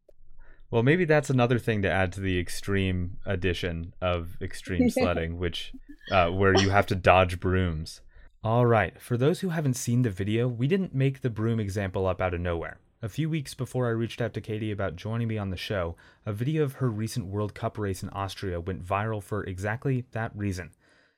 Well, 0.70 0.82
maybe 0.82 1.04
that's 1.04 1.28
another 1.28 1.58
thing 1.58 1.82
to 1.82 1.90
add 1.90 2.12
to 2.12 2.20
the 2.20 2.38
extreme 2.38 3.18
edition 3.26 3.92
of 4.00 4.38
extreme 4.40 4.88
sledding, 4.88 5.38
which 5.38 5.72
uh, 6.10 6.28
where 6.28 6.54
you 6.56 6.70
have 6.70 6.86
to 6.86 6.94
dodge 6.94 7.38
brooms. 7.40 8.00
All 8.44 8.66
right, 8.66 9.00
for 9.00 9.16
those 9.16 9.38
who 9.38 9.50
haven't 9.50 9.74
seen 9.74 10.02
the 10.02 10.10
video, 10.10 10.48
we 10.48 10.66
didn't 10.66 10.92
make 10.92 11.20
the 11.20 11.30
broom 11.30 11.60
example 11.60 12.08
up 12.08 12.20
out 12.20 12.34
of 12.34 12.40
nowhere. 12.40 12.80
A 13.00 13.08
few 13.08 13.30
weeks 13.30 13.54
before 13.54 13.86
I 13.86 13.90
reached 13.90 14.20
out 14.20 14.34
to 14.34 14.40
Katie 14.40 14.72
about 14.72 14.96
joining 14.96 15.28
me 15.28 15.38
on 15.38 15.50
the 15.50 15.56
show, 15.56 15.94
a 16.26 16.32
video 16.32 16.64
of 16.64 16.74
her 16.74 16.90
recent 16.90 17.26
World 17.26 17.54
Cup 17.54 17.78
race 17.78 18.02
in 18.02 18.08
Austria 18.08 18.60
went 18.60 18.84
viral 18.84 19.22
for 19.22 19.44
exactly 19.44 20.06
that 20.10 20.34
reason. 20.34 20.72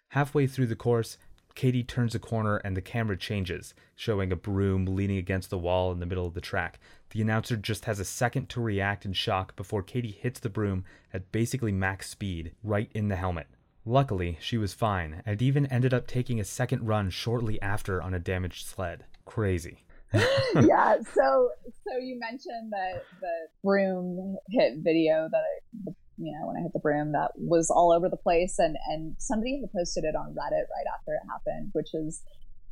Halfway 0.08 0.46
through 0.46 0.66
the 0.66 0.76
course, 0.76 1.16
Katie 1.54 1.82
turns 1.82 2.14
a 2.14 2.18
corner 2.18 2.58
and 2.58 2.76
the 2.76 2.82
camera 2.82 3.16
changes, 3.16 3.72
showing 3.96 4.30
a 4.30 4.36
broom 4.36 4.84
leaning 4.84 5.16
against 5.16 5.48
the 5.48 5.56
wall 5.56 5.92
in 5.92 6.00
the 6.00 6.06
middle 6.06 6.26
of 6.26 6.34
the 6.34 6.42
track. 6.42 6.78
The 7.12 7.22
announcer 7.22 7.56
just 7.56 7.86
has 7.86 7.98
a 7.98 8.04
second 8.04 8.50
to 8.50 8.60
react 8.60 9.06
in 9.06 9.14
shock 9.14 9.56
before 9.56 9.82
Katie 9.82 10.10
hits 10.10 10.40
the 10.40 10.50
broom 10.50 10.84
at 11.10 11.32
basically 11.32 11.72
max 11.72 12.10
speed, 12.10 12.52
right 12.62 12.90
in 12.92 13.08
the 13.08 13.16
helmet. 13.16 13.46
Luckily, 13.86 14.38
she 14.40 14.56
was 14.56 14.72
fine 14.72 15.22
and 15.26 15.42
even 15.42 15.66
ended 15.66 15.92
up 15.92 16.06
taking 16.06 16.40
a 16.40 16.44
second 16.44 16.86
run 16.86 17.10
shortly 17.10 17.60
after 17.60 18.02
on 18.02 18.14
a 18.14 18.18
damaged 18.18 18.66
sled. 18.66 19.04
Crazy. 19.26 19.84
yeah, 20.14 20.96
so 21.12 21.50
so 21.66 21.98
you 22.00 22.18
mentioned 22.18 22.72
the 22.72 23.02
the 23.20 23.48
broom 23.62 24.36
hit 24.50 24.74
video 24.78 25.28
that 25.30 25.42
I 25.42 25.92
you 26.18 26.32
know 26.32 26.46
when 26.46 26.56
I 26.56 26.60
hit 26.62 26.72
the 26.72 26.78
broom 26.78 27.12
that 27.12 27.32
was 27.36 27.70
all 27.70 27.92
over 27.92 28.08
the 28.08 28.16
place 28.16 28.58
and 28.58 28.76
and 28.88 29.16
somebody 29.18 29.60
had 29.60 29.72
posted 29.72 30.04
it 30.04 30.14
on 30.14 30.30
Reddit 30.30 30.66
right 30.70 30.86
after 30.96 31.14
it 31.14 31.28
happened, 31.28 31.70
which 31.72 31.94
is 31.94 32.22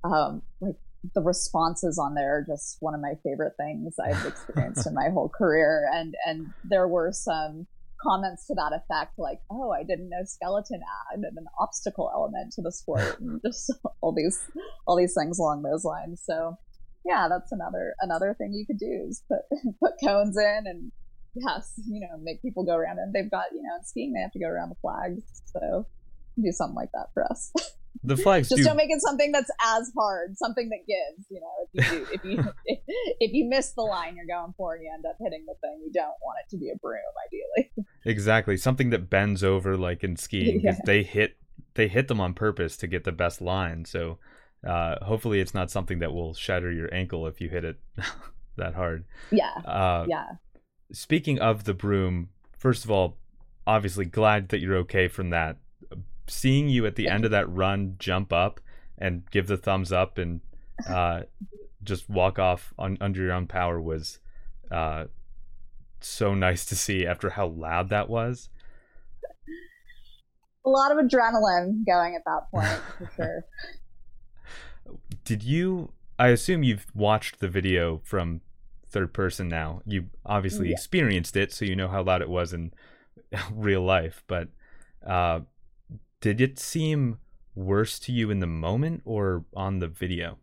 um 0.04 0.42
like 0.60 0.76
the 1.14 1.20
responses 1.20 1.98
on 1.98 2.14
there 2.14 2.38
are 2.38 2.44
just 2.46 2.76
one 2.80 2.94
of 2.94 3.00
my 3.00 3.14
favorite 3.24 3.54
things 3.56 3.96
I've 3.98 4.24
experienced 4.26 4.86
in 4.86 4.94
my 4.94 5.08
whole 5.10 5.28
career 5.28 5.90
and 5.92 6.14
and 6.26 6.52
there 6.64 6.86
were 6.86 7.10
some 7.12 7.66
comments 8.02 8.46
to 8.46 8.54
that 8.54 8.72
effect, 8.72 9.18
like, 9.18 9.40
"Oh, 9.50 9.70
I 9.70 9.82
didn't 9.82 10.08
know 10.08 10.24
skeleton 10.24 10.80
added 11.12 11.34
an 11.36 11.46
obstacle 11.60 12.10
element 12.12 12.52
to 12.54 12.62
the 12.62 12.72
sport," 12.72 13.20
and 13.20 13.40
just 13.44 13.72
all 14.00 14.12
these 14.12 14.40
all 14.86 14.96
these 14.96 15.14
things 15.14 15.38
along 15.38 15.62
those 15.62 15.84
lines. 15.84 16.22
So, 16.24 16.56
yeah, 17.04 17.28
that's 17.28 17.52
another 17.52 17.94
another 18.00 18.34
thing 18.34 18.52
you 18.52 18.66
could 18.66 18.78
do 18.78 19.06
is 19.08 19.22
put 19.28 19.42
put 19.80 19.92
cones 20.04 20.36
in 20.36 20.64
and 20.66 20.92
yes, 21.34 21.72
you 21.88 22.00
know, 22.00 22.18
make 22.22 22.42
people 22.42 22.64
go 22.64 22.76
around. 22.76 22.98
And 22.98 23.12
they've 23.12 23.30
got 23.30 23.46
you 23.52 23.62
know, 23.62 23.76
in 23.78 23.84
skiing 23.84 24.12
they 24.12 24.20
have 24.20 24.32
to 24.32 24.40
go 24.40 24.48
around 24.48 24.70
the 24.70 24.76
flags, 24.82 25.22
so 25.44 25.86
do 26.42 26.52
something 26.52 26.76
like 26.76 26.92
that 26.92 27.08
for 27.14 27.24
us. 27.24 27.52
the 28.04 28.16
flags 28.16 28.48
just 28.48 28.62
do. 28.62 28.68
not 28.68 28.76
make 28.76 28.90
it 28.90 29.00
something 29.00 29.32
that's 29.32 29.50
as 29.64 29.90
hard 29.96 30.36
something 30.36 30.68
that 30.70 30.80
gives 30.86 31.26
you 31.30 31.40
know 31.40 31.66
if 31.72 31.92
you 31.92 31.98
do, 31.98 32.06
if 32.12 32.24
you 32.24 32.52
if, 32.66 32.78
if 33.20 33.32
you 33.32 33.48
miss 33.48 33.72
the 33.72 33.82
line 33.82 34.16
you're 34.16 34.26
going 34.26 34.52
for 34.56 34.74
and 34.74 34.82
you 34.82 34.90
end 34.92 35.04
up 35.06 35.16
hitting 35.20 35.44
the 35.46 35.54
thing. 35.60 35.80
You 35.84 35.92
don't 35.92 36.16
want 36.22 36.38
it 36.44 36.50
to 36.50 36.56
be 36.56 36.70
a 36.70 36.76
broom 36.76 37.00
ideally. 37.26 37.86
Exactly. 38.04 38.56
Something 38.56 38.90
that 38.90 39.10
bends 39.10 39.44
over 39.44 39.76
like 39.76 40.04
in 40.04 40.16
skiing 40.16 40.60
yeah. 40.60 40.78
they 40.84 41.02
hit 41.02 41.36
they 41.74 41.88
hit 41.88 42.08
them 42.08 42.20
on 42.20 42.34
purpose 42.34 42.76
to 42.78 42.86
get 42.86 43.04
the 43.04 43.12
best 43.12 43.40
line. 43.40 43.84
So 43.84 44.18
uh, 44.66 45.04
hopefully 45.04 45.40
it's 45.40 45.54
not 45.54 45.70
something 45.70 46.00
that 46.00 46.12
will 46.12 46.34
shatter 46.34 46.70
your 46.70 46.92
ankle 46.92 47.26
if 47.26 47.40
you 47.40 47.48
hit 47.48 47.64
it 47.64 47.80
that 48.56 48.74
hard. 48.74 49.04
Yeah. 49.30 49.54
Uh, 49.64 50.06
yeah. 50.08 50.26
speaking 50.92 51.38
of 51.38 51.64
the 51.64 51.74
broom 51.74 52.28
first 52.58 52.84
of 52.84 52.90
all 52.90 53.18
obviously 53.66 54.04
glad 54.04 54.48
that 54.48 54.58
you're 54.58 54.76
okay 54.76 55.08
from 55.08 55.30
that 55.30 55.58
seeing 56.26 56.68
you 56.68 56.86
at 56.86 56.96
the 56.96 57.08
end 57.08 57.24
of 57.24 57.30
that 57.30 57.48
run 57.48 57.96
jump 57.98 58.32
up 58.32 58.60
and 58.98 59.28
give 59.30 59.46
the 59.46 59.56
thumbs 59.56 59.92
up 59.92 60.18
and 60.18 60.40
uh, 60.88 61.22
just 61.82 62.08
walk 62.08 62.38
off 62.38 62.72
on 62.78 62.96
under 63.00 63.22
your 63.22 63.32
own 63.32 63.46
power 63.46 63.80
was 63.80 64.18
uh, 64.70 65.06
so 66.00 66.34
nice 66.34 66.64
to 66.66 66.76
see 66.76 67.06
after 67.06 67.30
how 67.30 67.46
loud 67.46 67.90
that 67.90 68.08
was. 68.08 68.48
A 70.64 70.68
lot 70.70 70.92
of 70.92 70.98
adrenaline 70.98 71.84
going 71.84 72.14
at 72.14 72.22
that 72.24 72.50
point 72.50 72.80
for 72.98 73.10
sure. 73.16 73.44
Did 75.24 75.42
you? 75.42 75.92
I 76.18 76.28
assume 76.28 76.62
you've 76.62 76.86
watched 76.94 77.40
the 77.40 77.48
video 77.48 78.00
from 78.04 78.42
third 78.88 79.12
person 79.12 79.48
now. 79.48 79.82
You 79.84 80.06
obviously 80.24 80.68
yeah. 80.68 80.74
experienced 80.74 81.36
it, 81.36 81.52
so 81.52 81.64
you 81.64 81.74
know 81.74 81.88
how 81.88 82.02
loud 82.02 82.22
it 82.22 82.28
was 82.28 82.52
in 82.52 82.72
real 83.52 83.82
life. 83.82 84.22
But 84.28 84.48
uh, 85.04 85.40
did 86.22 86.40
it 86.40 86.58
seem 86.58 87.18
worse 87.54 87.98
to 87.98 88.12
you 88.12 88.30
in 88.30 88.38
the 88.38 88.46
moment 88.46 89.02
or 89.04 89.44
on 89.54 89.80
the 89.80 89.88
video? 89.88 90.38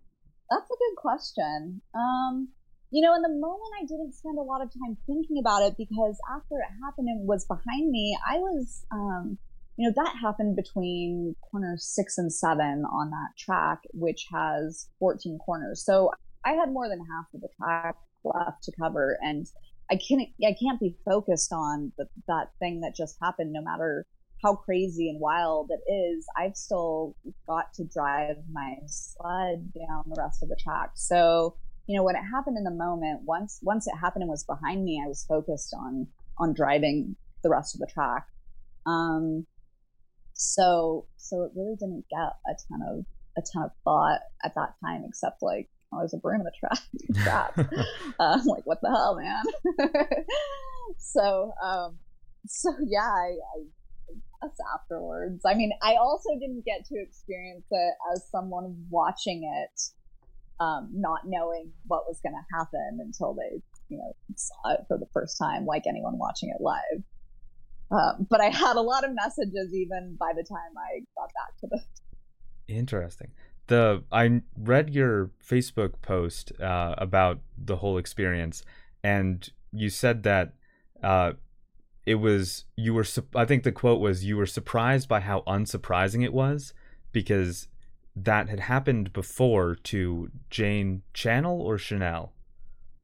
That's 0.51 0.69
a 0.69 0.75
good 0.75 0.97
question. 0.97 1.82
Um, 1.95 2.49
you 2.91 3.01
know, 3.01 3.15
in 3.15 3.21
the 3.21 3.30
moment, 3.30 3.71
I 3.82 3.86
didn't 3.86 4.13
spend 4.13 4.38
a 4.38 4.41
lot 4.41 4.61
of 4.61 4.69
time 4.73 4.97
thinking 5.07 5.38
about 5.39 5.63
it 5.63 5.75
because 5.77 6.19
after 6.36 6.55
it 6.55 6.84
happened 6.84 7.07
and 7.07 7.27
was 7.27 7.45
behind 7.45 7.89
me, 7.91 8.17
I 8.30 8.38
was, 8.39 8.86
um, 8.91 9.38
you 9.77 9.88
know, 9.88 9.93
that 9.95 10.15
happened 10.21 10.57
between 10.57 11.36
corners 11.49 11.88
six 11.88 12.17
and 12.17 12.32
seven 12.32 12.84
on 12.91 13.09
that 13.11 13.38
track, 13.38 13.80
which 13.93 14.27
has 14.34 14.89
14 14.99 15.39
corners. 15.45 15.86
So 15.86 16.11
I 16.45 16.53
had 16.53 16.73
more 16.73 16.89
than 16.89 16.99
half 16.99 17.34
of 17.34 17.39
the 17.39 17.49
track 17.57 17.95
left 18.25 18.63
to 18.63 18.73
cover. 18.77 19.17
And 19.21 19.47
I 19.89 19.95
can't, 19.95 20.27
I 20.45 20.55
can't 20.61 20.80
be 20.80 20.97
focused 21.05 21.53
on 21.53 21.93
the, 21.97 22.07
that 22.27 22.49
thing 22.59 22.82
that 22.82 22.97
just 22.97 23.15
happened, 23.21 23.53
no 23.53 23.61
matter 23.61 24.05
how 24.41 24.55
crazy 24.55 25.09
and 25.09 25.19
wild 25.19 25.69
it 25.69 25.91
is. 25.91 26.25
I've 26.37 26.55
still 26.55 27.15
got 27.47 27.73
to 27.75 27.83
drive 27.83 28.37
my 28.51 28.75
sled 28.87 29.71
down 29.73 30.03
the 30.07 30.21
rest 30.21 30.43
of 30.43 30.49
the 30.49 30.57
track. 30.61 30.91
So, 30.95 31.55
you 31.87 31.97
know, 31.97 32.03
when 32.03 32.15
it 32.15 32.23
happened 32.31 32.57
in 32.57 32.63
the 32.63 32.71
moment, 32.71 33.21
once, 33.25 33.59
once 33.61 33.87
it 33.87 33.95
happened 33.99 34.23
and 34.23 34.29
was 34.29 34.45
behind 34.45 34.85
me, 34.85 35.01
I 35.03 35.07
was 35.07 35.25
focused 35.27 35.73
on, 35.77 36.07
on 36.37 36.53
driving 36.53 37.15
the 37.43 37.49
rest 37.49 37.75
of 37.75 37.81
the 37.81 37.87
track. 37.87 38.27
Um, 38.85 39.45
so, 40.33 41.05
so 41.17 41.43
it 41.43 41.51
really 41.55 41.75
didn't 41.75 42.05
get 42.09 42.33
a 42.47 42.55
ton 42.69 42.81
of, 42.87 43.05
a 43.37 43.41
ton 43.53 43.63
of 43.63 43.71
thought 43.83 44.21
at 44.43 44.55
that 44.55 44.75
time, 44.83 45.03
except 45.05 45.41
like, 45.41 45.69
oh, 45.93 45.99
there's 45.99 46.13
a 46.13 46.17
broom 46.17 46.41
in 46.41 46.45
the 46.45 46.51
track. 46.59 46.79
trap. 47.23 47.57
uh, 48.19 48.39
like, 48.45 48.65
what 48.65 48.79
the 48.81 48.89
hell, 48.89 49.19
man? 49.19 49.43
so, 50.97 51.51
um, 51.61 51.97
so 52.47 52.73
yeah, 52.87 53.01
I, 53.01 53.35
I 53.57 53.63
guess 54.41 54.55
afterwards. 54.75 55.43
I 55.45 55.53
mean, 55.53 55.71
I 55.81 55.95
also 55.95 56.29
didn't 56.39 56.65
get 56.65 56.85
to 56.85 56.95
experience 57.01 57.65
it 57.71 57.93
as 58.13 58.27
someone 58.29 58.75
watching 58.89 59.43
it, 59.43 59.81
um, 60.59 60.89
not 60.93 61.21
knowing 61.25 61.71
what 61.87 62.03
was 62.07 62.19
going 62.21 62.33
to 62.33 62.57
happen 62.57 62.99
until 63.01 63.33
they, 63.33 63.61
you 63.89 63.97
know, 63.97 64.15
saw 64.35 64.73
it 64.73 64.81
for 64.87 64.97
the 64.97 65.07
first 65.13 65.37
time, 65.37 65.65
like 65.65 65.83
anyone 65.87 66.17
watching 66.17 66.49
it 66.49 66.61
live. 66.61 67.03
Um, 67.91 68.27
but 68.29 68.39
I 68.39 68.49
had 68.49 68.75
a 68.75 68.81
lot 68.81 69.03
of 69.03 69.11
messages 69.15 69.73
even 69.73 70.15
by 70.19 70.33
the 70.35 70.43
time 70.43 70.77
I 70.77 70.99
got 71.15 71.31
back 71.33 71.57
to 71.61 71.67
the. 71.67 72.73
Interesting. 72.73 73.31
The 73.67 74.03
I 74.11 74.41
read 74.57 74.93
your 74.93 75.31
Facebook 75.47 75.93
post 76.01 76.51
uh, 76.59 76.95
about 76.97 77.39
the 77.57 77.77
whole 77.77 77.97
experience, 77.97 78.63
and 79.03 79.47
you 79.71 79.89
said 79.89 80.23
that 80.23 80.53
uh, 81.03 81.33
it 82.10 82.16
was 82.16 82.66
you 82.76 82.95
were. 82.95 83.05
I 83.36 83.45
think 83.45 83.62
the 83.62 83.72
quote 83.72 84.01
was 84.01 84.26
you 84.26 84.36
were 84.36 84.47
surprised 84.47 85.07
by 85.07 85.20
how 85.20 85.41
unsurprising 85.41 86.24
it 86.24 86.34
was 86.34 86.74
because 87.12 87.68
that 88.16 88.49
had 88.49 88.62
happened 88.62 89.14
before 89.14 89.76
to 89.76 90.32
Jane 90.49 91.03
Channell 91.14 91.60
or 91.60 91.78
Chanel. 91.78 92.34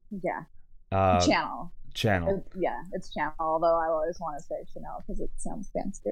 Yeah. 0.10 0.46
Uh, 0.92 1.20
Channell. 1.20 1.70
Channell. 1.94 2.40
It, 2.40 2.46
yeah, 2.60 2.82
it's 2.94 3.14
Channell. 3.16 3.36
Although 3.40 3.80
I 3.80 3.90
always 3.90 4.18
want 4.20 4.40
to 4.40 4.44
say 4.44 4.56
Chanel 4.74 5.04
because 5.06 5.22
it 5.22 5.30
sounds 5.38 5.70
fancy. 5.72 6.10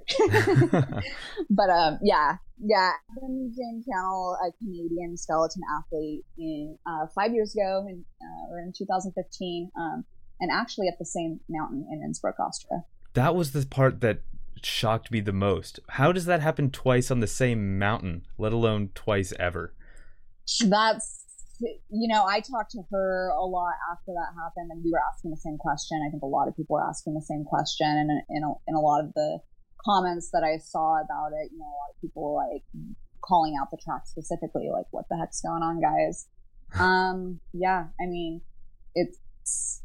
but 1.49 1.69
um, 1.71 1.97
yeah, 2.03 2.37
yeah. 2.63 2.91
Jane 3.19 3.83
Channell, 3.87 4.35
a 4.35 4.51
Canadian 4.59 5.17
skeleton 5.17 5.63
athlete, 5.79 6.25
in 6.37 6.77
uh, 6.85 7.07
five 7.15 7.33
years 7.33 7.55
ago, 7.55 7.87
in 7.89 8.05
uh, 8.21 8.53
or 8.53 8.59
in 8.59 8.71
2015, 8.77 9.71
um, 9.79 10.05
and 10.43 10.51
actually 10.51 10.89
at 10.89 10.99
the 10.99 11.05
same 11.05 11.39
mountain 11.47 11.87
in 11.89 12.03
Innsbruck, 12.03 12.37
Austria. 12.37 12.83
That 13.13 13.33
was 13.33 13.53
the 13.53 13.65
part 13.65 14.01
that 14.01 14.19
shocked 14.61 15.09
me 15.09 15.21
the 15.21 15.31
most. 15.31 15.79
How 15.89 16.11
does 16.11 16.25
that 16.25 16.41
happen 16.41 16.69
twice 16.69 17.09
on 17.09 17.21
the 17.21 17.27
same 17.27 17.79
mountain, 17.79 18.25
let 18.37 18.51
alone 18.51 18.89
twice 18.93 19.31
ever? 19.39 19.73
That's 20.65 21.21
you 21.89 22.09
know, 22.09 22.25
I 22.25 22.41
talked 22.41 22.71
to 22.71 22.81
her 22.91 23.29
a 23.29 23.45
lot 23.45 23.75
after 23.89 24.11
that 24.11 24.33
happened, 24.35 24.71
and 24.71 24.83
we 24.83 24.91
were 24.91 24.99
asking 25.13 25.31
the 25.31 25.37
same 25.37 25.57
question. 25.57 26.03
I 26.05 26.11
think 26.11 26.21
a 26.21 26.27
lot 26.27 26.49
of 26.49 26.57
people 26.57 26.73
were 26.73 26.83
asking 26.83 27.13
the 27.13 27.21
same 27.21 27.45
question, 27.45 27.87
and 27.87 28.09
in 28.29 28.43
a, 28.43 28.51
in 28.67 28.75
a 28.75 28.81
lot 28.81 29.01
of 29.01 29.13
the 29.13 29.39
comments 29.85 30.29
that 30.31 30.43
I 30.43 30.57
saw 30.57 30.99
about 30.99 31.31
it, 31.31 31.51
you 31.53 31.59
know, 31.59 31.65
a 31.65 31.77
lot 31.79 31.95
of 31.95 32.01
people 32.01 32.23
were 32.23 32.35
like 32.35 32.63
calling 33.21 33.55
out 33.61 33.71
the 33.71 33.77
track 33.77 34.07
specifically, 34.07 34.69
like, 34.73 34.87
"What 34.91 35.05
the 35.09 35.15
heck's 35.17 35.41
going 35.41 35.63
on, 35.63 35.81
guys?" 35.81 36.27
Um, 36.73 37.39
yeah, 37.53 37.89
I 38.01 38.07
mean, 38.07 38.41
it's 38.95 39.83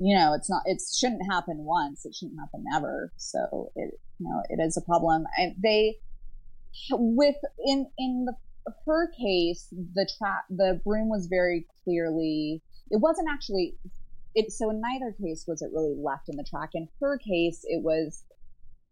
you 0.00 0.16
know, 0.16 0.32
it's 0.34 0.48
not, 0.48 0.62
it 0.64 0.80
shouldn't 0.80 1.30
happen 1.30 1.58
once, 1.58 2.06
it 2.06 2.14
shouldn't 2.14 2.40
happen 2.40 2.64
ever. 2.74 3.12
So 3.16 3.70
it, 3.76 4.00
you 4.18 4.28
know, 4.28 4.42
it 4.48 4.60
is 4.60 4.76
a 4.76 4.80
problem. 4.80 5.24
And 5.36 5.54
they, 5.62 5.98
with 6.90 7.36
in 7.66 7.86
in 7.98 8.24
the 8.24 8.34
her 8.86 9.10
case, 9.12 9.68
the 9.72 10.08
trap, 10.18 10.44
the 10.48 10.80
broom 10.84 11.08
was 11.08 11.26
very 11.26 11.66
clearly, 11.84 12.62
it 12.90 13.00
wasn't 13.00 13.28
actually, 13.30 13.76
it, 14.34 14.52
so 14.52 14.70
in 14.70 14.80
neither 14.80 15.12
case 15.12 15.44
was 15.46 15.62
it 15.62 15.70
really 15.72 15.94
left 15.96 16.28
in 16.28 16.36
the 16.36 16.44
track. 16.44 16.70
In 16.74 16.88
her 17.00 17.18
case, 17.18 17.60
it 17.64 17.82
was, 17.82 18.24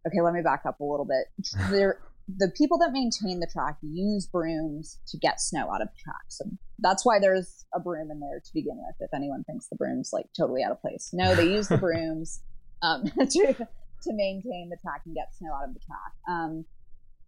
okay, 0.07 0.21
let 0.21 0.33
me 0.33 0.41
back 0.41 0.63
up 0.65 0.79
a 0.79 0.83
little 0.83 1.05
bit. 1.05 1.27
There, 1.71 1.99
the 2.37 2.51
people 2.55 2.77
that 2.77 2.91
maintain 2.91 3.39
the 3.39 3.47
track 3.51 3.77
use 3.81 4.27
brooms 4.27 4.99
to 5.07 5.17
get 5.17 5.39
snow 5.39 5.71
out 5.73 5.81
of 5.81 5.87
the 5.87 6.01
track. 6.03 6.23
So 6.27 6.45
that's 6.79 7.05
why 7.05 7.19
there's 7.19 7.65
a 7.73 7.79
broom 7.79 8.11
in 8.11 8.19
there 8.19 8.39
to 8.39 8.53
begin 8.53 8.77
with. 8.77 8.95
If 8.99 9.13
anyone 9.13 9.43
thinks 9.45 9.67
the 9.67 9.75
broom's 9.75 10.11
like 10.13 10.27
totally 10.37 10.63
out 10.63 10.71
of 10.71 10.81
place, 10.81 11.09
no, 11.13 11.35
they 11.35 11.45
use 11.45 11.67
the 11.67 11.77
brooms 11.85 12.41
um, 12.81 13.03
to 13.17 13.67
to 14.03 14.13
maintain 14.13 14.69
the 14.69 14.77
track 14.81 15.01
and 15.05 15.15
get 15.15 15.33
snow 15.35 15.49
out 15.53 15.67
of 15.67 15.73
the 15.73 15.79
track. 15.79 16.13
Um, 16.29 16.65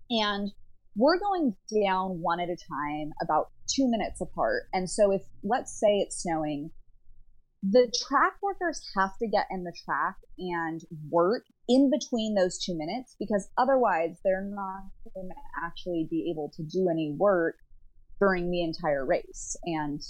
and 0.10 0.52
we're 0.96 1.20
going 1.20 1.56
down 1.84 2.22
one 2.22 2.40
at 2.40 2.50
a 2.50 2.56
time, 2.56 3.14
about 3.22 3.50
two 3.68 3.90
minutes 3.90 4.22
apart. 4.22 4.64
And 4.74 4.90
so 4.90 5.12
if 5.12 5.22
let's 5.44 5.78
say 5.80 6.00
it's 6.00 6.22
snowing, 6.22 6.72
the 7.64 7.92
track 8.08 8.34
workers 8.42 8.82
have 8.96 9.18
to 9.20 9.28
get 9.28 9.46
in 9.52 9.64
the 9.64 9.74
track 9.86 10.16
and 10.38 10.82
work 11.10 11.46
in 11.68 11.90
between 11.90 12.36
those 12.36 12.58
two 12.58 12.78
minutes 12.78 13.16
because 13.20 13.50
otherwise 13.58 14.18
they're 14.24 14.44
not 14.44 14.84
going 15.14 15.30
to 15.30 15.66
actually 15.66 16.08
be 16.10 16.30
able 16.32 16.52
to 16.56 16.64
do 16.64 16.90
any 16.90 17.16
work 17.18 17.56
during 18.20 18.52
the 18.52 18.62
entire 18.62 19.06
race. 19.06 19.56
And, 19.66 20.02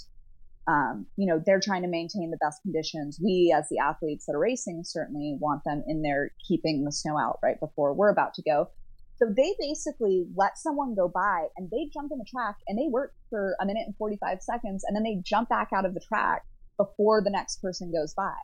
um, 0.68 1.06
you 1.16 1.26
know, 1.26 1.42
they're 1.44 1.60
trying 1.60 1.82
to 1.82 1.88
maintain 1.88 2.30
the 2.30 2.38
best 2.38 2.62
conditions. 2.62 3.18
We, 3.22 3.54
as 3.56 3.68
the 3.70 3.78
athletes 3.78 4.26
that 4.26 4.34
are 4.34 4.40
racing, 4.40 4.82
certainly 4.84 5.36
want 5.40 5.62
them 5.64 5.82
in 5.86 6.02
there 6.02 6.32
keeping 6.46 6.84
the 6.84 6.92
snow 6.92 7.18
out 7.18 7.38
right 7.42 7.58
before 7.58 7.94
we're 7.94 8.10
about 8.10 8.34
to 8.34 8.42
go. 8.42 8.68
So 9.16 9.26
they 9.34 9.54
basically 9.60 10.26
let 10.34 10.58
someone 10.58 10.94
go 10.94 11.08
by 11.08 11.46
and 11.56 11.70
they 11.70 11.88
jump 11.92 12.10
in 12.12 12.18
the 12.18 12.26
track 12.28 12.56
and 12.66 12.76
they 12.76 12.88
work 12.90 13.12
for 13.30 13.56
a 13.60 13.66
minute 13.66 13.84
and 13.86 13.96
45 13.96 14.42
seconds 14.42 14.84
and 14.84 14.96
then 14.96 15.04
they 15.04 15.22
jump 15.24 15.48
back 15.48 15.68
out 15.72 15.86
of 15.86 15.94
the 15.94 16.00
track 16.00 16.42
before 16.76 17.22
the 17.22 17.30
next 17.30 17.62
person 17.62 17.92
goes 17.92 18.14
by. 18.14 18.34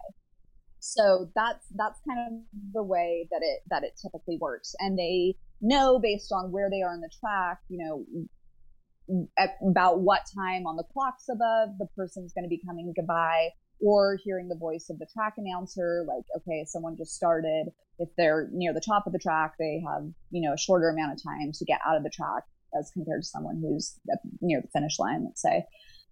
So 0.81 1.31
that's 1.35 1.67
that's 1.75 2.01
kind 2.07 2.19
of 2.27 2.73
the 2.73 2.83
way 2.83 3.29
that 3.31 3.41
it 3.43 3.61
that 3.71 3.85
it 3.85 3.99
typically 4.01 4.39
works. 4.41 4.75
And 4.79 4.99
they 4.99 5.37
know 5.61 5.99
based 5.99 6.33
on 6.33 6.53
where 6.53 6.71
they 6.71 6.83
are 6.83 6.95
in 6.95 7.01
the 7.01 7.11
track, 7.21 7.59
you 7.69 7.79
know, 7.79 9.27
about 9.67 10.01
what 10.01 10.23
time 10.35 10.67
on 10.67 10.77
the 10.77 10.85
clocks 10.93 11.29
above 11.29 11.71
the 11.79 11.87
person's 11.97 12.33
going 12.33 12.45
to 12.45 12.49
be 12.49 12.61
coming 12.67 12.93
goodbye 12.95 13.49
or 13.81 14.19
hearing 14.23 14.49
the 14.49 14.57
voice 14.57 14.91
of 14.91 14.99
the 14.99 15.07
track 15.13 15.35
announcer, 15.39 16.05
like, 16.07 16.25
okay, 16.37 16.65
someone 16.67 16.97
just 16.97 17.15
started. 17.15 17.67
If 17.99 18.09
they're 18.17 18.49
near 18.53 18.73
the 18.73 18.81
top 18.81 19.07
of 19.07 19.13
the 19.13 19.19
track, 19.19 19.55
they 19.59 19.83
have, 19.87 20.03
you 20.31 20.43
know, 20.43 20.55
a 20.55 20.59
shorter 20.59 20.89
amount 20.89 21.13
of 21.13 21.23
time 21.23 21.53
to 21.53 21.65
get 21.65 21.81
out 21.87 21.97
of 21.97 22.03
the 22.03 22.11
track 22.11 22.43
as 22.79 22.91
compared 22.91 23.23
to 23.23 23.29
someone 23.29 23.61
who's 23.63 23.99
near 24.41 24.61
the 24.61 24.69
finish 24.69 24.99
line, 24.99 25.25
let's 25.25 25.41
say. 25.41 25.65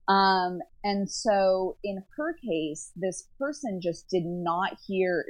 Um, 0.09 0.61
and 0.85 1.11
so 1.11 1.77
in 1.83 2.03
her 2.17 2.35
case, 2.35 2.93
this 2.97 3.29
person 3.39 3.81
just 3.83 4.09
did 4.09 4.25
not 4.25 4.79
hear 4.87 5.25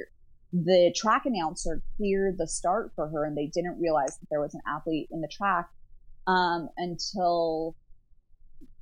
the 0.53 0.93
track 0.95 1.25
announcer 1.25 1.81
clear 1.97 2.33
the 2.37 2.47
start 2.47 2.91
for 2.95 3.09
her 3.09 3.25
and 3.25 3.37
they 3.37 3.47
didn't 3.47 3.79
realize 3.79 4.17
that 4.17 4.27
there 4.29 4.39
was 4.39 4.53
an 4.53 4.61
athlete 4.67 5.09
in 5.11 5.21
the 5.21 5.27
track 5.27 5.69
um, 6.25 6.69
until 6.77 7.75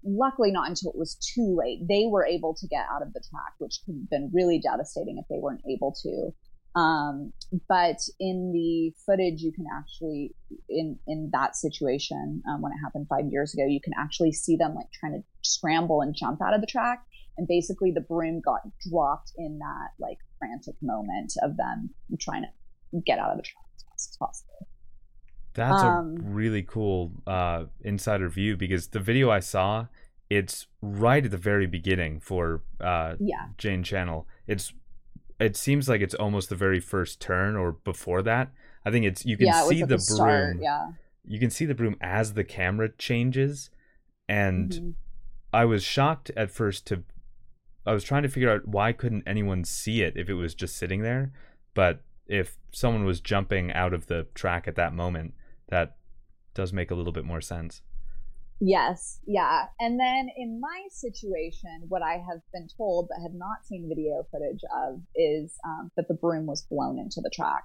luckily 0.04 0.52
not 0.52 0.70
until 0.70 0.91
it 0.91 0.98
was 0.98 1.16
too 1.16 1.56
late. 1.58 1.88
They 1.88 2.06
were 2.08 2.26
able 2.26 2.54
to 2.56 2.68
get 2.68 2.86
out 2.91 3.02
of 3.02 3.14
the 3.14 3.22
track, 3.30 3.54
which 3.58 3.80
could 3.86 3.96
have 3.96 4.10
been 4.10 4.32
really 4.34 4.60
devastating 4.60 5.18
if 5.18 5.26
they 5.28 5.39
weren't 5.39 5.64
able 5.70 5.96
to. 6.04 6.32
Um, 6.76 7.32
but 7.69 7.97
in 8.19 8.51
the 8.51 8.93
footage, 9.05 9.41
you 9.41 9.53
can 9.53 9.65
actually, 9.73 10.36
in, 10.67 10.99
in 11.07 11.30
that 11.32 11.55
situation, 11.55 12.43
um, 12.49 12.61
when 12.61 12.73
it 12.73 12.78
happened 12.84 13.07
five 13.09 13.26
years 13.32 13.53
ago, 13.53 13.65
you 13.65 13.80
can 13.82 13.93
actually 13.97 14.34
see 14.34 14.57
them 14.57 14.76
like 14.76 14.91
trying 14.91 15.13
to 15.13 15.23
scramble 15.41 16.01
and 16.01 16.13
jump 16.13 16.41
out 16.41 16.53
of 16.53 16.61
the 16.61 16.67
track. 16.67 17.03
And 17.38 17.47
basically 17.47 17.91
the 17.91 18.01
broom 18.01 18.41
got 18.41 18.61
dropped 18.89 19.32
in 19.38 19.59
that 19.59 19.89
like 19.99 20.17
frantic 20.38 20.76
moment 20.82 21.34
of 21.43 21.57
them 21.57 21.89
trying 22.19 22.43
to 22.43 23.01
get 23.05 23.19
out 23.19 23.32
of 23.32 23.38
the 23.38 23.43
track 23.43 23.65
as 23.76 23.84
fast 23.84 24.09
as 24.11 24.17
possible. 24.17 24.67
That's 25.53 25.82
um, 25.82 26.17
a 26.19 26.21
really 26.21 26.63
cool 26.63 27.11
uh, 27.26 27.65
insider 27.82 28.28
view 28.28 28.57
because 28.57 28.88
the 28.88 28.99
video 28.99 29.32
I 29.32 29.39
saw, 29.39 29.88
it's 30.30 30.67
right 30.82 31.23
at 31.23 31.32
the 31.32 31.38
very 31.38 31.67
beginning 31.67 32.19
for 32.19 32.63
uh, 32.82 33.15
yeah. 33.19 33.47
Jane 33.57 33.84
Channell. 33.84 34.26
It's 34.47 34.73
it 35.39 35.55
seems 35.55 35.89
like 35.89 36.01
it's 36.01 36.15
almost 36.15 36.49
the 36.49 36.55
very 36.55 36.79
first 36.79 37.19
turn 37.19 37.55
or 37.55 37.73
before 37.73 38.21
that. 38.23 38.51
I 38.86 38.91
think 38.91 39.05
it's 39.05 39.25
you 39.25 39.38
can 39.38 39.47
yeah, 39.47 39.67
see 39.67 39.81
the, 39.81 39.88
the 39.88 39.95
broom. 39.95 39.99
Start, 39.99 40.57
yeah. 40.61 40.88
You 41.25 41.39
can 41.39 41.49
see 41.49 41.65
the 41.65 41.75
broom 41.75 41.95
as 42.01 42.33
the 42.33 42.43
camera 42.43 42.89
changes, 42.97 43.69
and 44.29 44.71
mm-hmm. 44.71 44.89
I 45.51 45.65
was 45.65 45.83
shocked 45.83 46.31
at 46.38 46.51
first 46.51 46.86
to. 46.88 47.03
I 47.86 47.93
was 47.93 48.03
trying 48.03 48.23
to 48.23 48.29
figure 48.29 48.51
out 48.51 48.67
why 48.67 48.93
couldn't 48.93 49.23
anyone 49.27 49.63
see 49.63 50.01
it 50.01 50.13
if 50.15 50.29
it 50.29 50.33
was 50.33 50.55
just 50.55 50.75
sitting 50.75 51.01
there, 51.01 51.31
but 51.73 52.01
if 52.27 52.57
someone 52.71 53.05
was 53.05 53.19
jumping 53.19 53.71
out 53.71 53.93
of 53.93 54.07
the 54.07 54.25
track 54.33 54.67
at 54.67 54.75
that 54.75 54.93
moment, 54.93 55.33
that 55.69 55.97
does 56.55 56.73
make 56.73 56.89
a 56.89 56.95
little 56.95 57.13
bit 57.13 57.25
more 57.25 57.41
sense. 57.41 57.81
Yes, 58.62 59.20
yeah. 59.28 59.66
And 59.80 59.99
then 59.99 60.30
in 60.38 60.60
my 60.62 60.84
situation, 60.89 61.84
what 61.89 62.01
I 62.01 62.14
have 62.14 62.39
been 62.53 62.68
told 62.78 63.10
but 63.10 63.22
have 63.22 63.34
not 63.34 63.66
seen 63.66 63.89
video 63.89 64.24
footage 64.32 64.62
of 64.86 65.01
is 65.14 65.58
um, 65.66 65.91
that 65.97 66.08
the 66.08 66.14
broom 66.14 66.45
was 66.45 66.66
blown 66.70 66.97
into 66.97 67.22
the 67.22 67.32
track. 67.34 67.64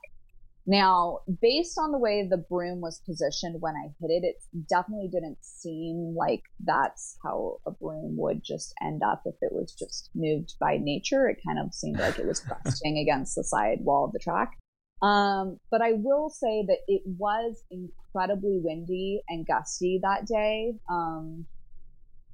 Now, 0.67 1.21
based 1.41 1.79
on 1.79 1.91
the 1.91 1.99
way 1.99 2.27
the 2.29 2.37
broom 2.37 2.81
was 2.81 3.03
positioned 3.07 3.61
when 3.61 3.75
I 3.75 3.89
hit 4.01 4.11
it, 4.11 4.25
it 4.25 4.69
definitely 4.69 5.09
didn't 5.09 5.39
seem 5.41 6.15
like 6.17 6.43
that's 6.63 7.17
how 7.25 7.59
a 7.67 7.71
broom 7.71 8.17
would 8.19 8.45
just 8.45 8.75
end 8.83 9.03
up 9.03 9.23
if 9.25 9.37
it 9.41 9.53
was 9.53 9.75
just 9.77 10.11
moved 10.15 10.55
by 10.61 10.77
nature. 10.77 11.29
It 11.29 11.39
kind 11.47 11.59
of 11.59 11.73
seemed 11.73 11.99
like 11.99 12.19
it 12.19 12.27
was 12.27 12.47
resting 12.65 12.99
against 12.99 13.37
the 13.37 13.45
side 13.45 13.79
wall 13.81 14.05
of 14.05 14.13
the 14.13 14.19
track. 14.19 14.59
Um, 15.03 15.59
but 15.71 15.81
I 15.81 15.93
will 15.95 16.29
say 16.29 16.65
that 16.67 16.79
it 16.87 17.03
was 17.07 17.63
incredibly 17.71 18.61
windy 18.63 19.23
and 19.29 19.47
gusty 19.47 19.99
that 20.03 20.27
day. 20.27 20.75
Um, 20.91 21.47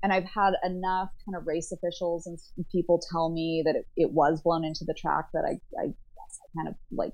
and 0.03 0.12
I've 0.12 0.25
had 0.25 0.55
enough 0.64 1.11
kind 1.25 1.37
of 1.37 1.47
race 1.47 1.73
officials 1.73 2.27
and 2.27 2.39
people 2.71 3.01
tell 3.11 3.31
me 3.31 3.62
that 3.64 3.77
it, 3.77 3.87
it 3.97 4.11
was 4.12 4.41
blown 4.43 4.64
into 4.64 4.85
the 4.85 4.95
track 4.95 5.27
that 5.33 5.45
I, 5.45 5.59
I 5.81 5.87
guess 5.87 6.39
I 6.43 6.47
kind 6.57 6.69
of 6.69 6.75
like, 6.93 7.12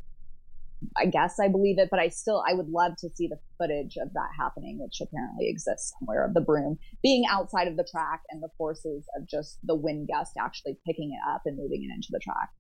I 0.96 1.07
guess 1.07 1.38
I 1.40 1.48
believe 1.48 1.78
it, 1.78 1.88
but 1.90 2.00
I 2.00 2.09
still, 2.09 2.42
I 2.46 2.55
would 2.55 2.68
love 2.68 2.96
to 2.98 3.09
see 3.14 3.28
the 3.28 3.38
footage 3.57 3.96
of 4.03 4.12
that 4.14 4.28
happening, 4.36 4.78
which 4.80 5.00
apparently 5.00 5.48
exists 5.48 5.94
somewhere 5.98 6.24
of 6.26 6.34
the 6.34 6.40
broom 6.40 6.78
being 7.03 7.24
outside 7.30 7.68
of 7.68 7.76
the 7.76 7.86
track 7.88 8.22
and 8.30 8.42
the 8.42 8.48
forces 8.59 9.05
of 9.16 9.28
just 9.28 9.59
the 9.62 9.76
wind 9.76 10.09
gust 10.12 10.32
actually 10.40 10.76
picking 10.86 11.12
it 11.12 11.32
up 11.32 11.42
and 11.46 11.57
moving 11.57 11.84
it 11.84 11.94
into 11.94 12.09
the 12.11 12.20
track. 12.20 12.50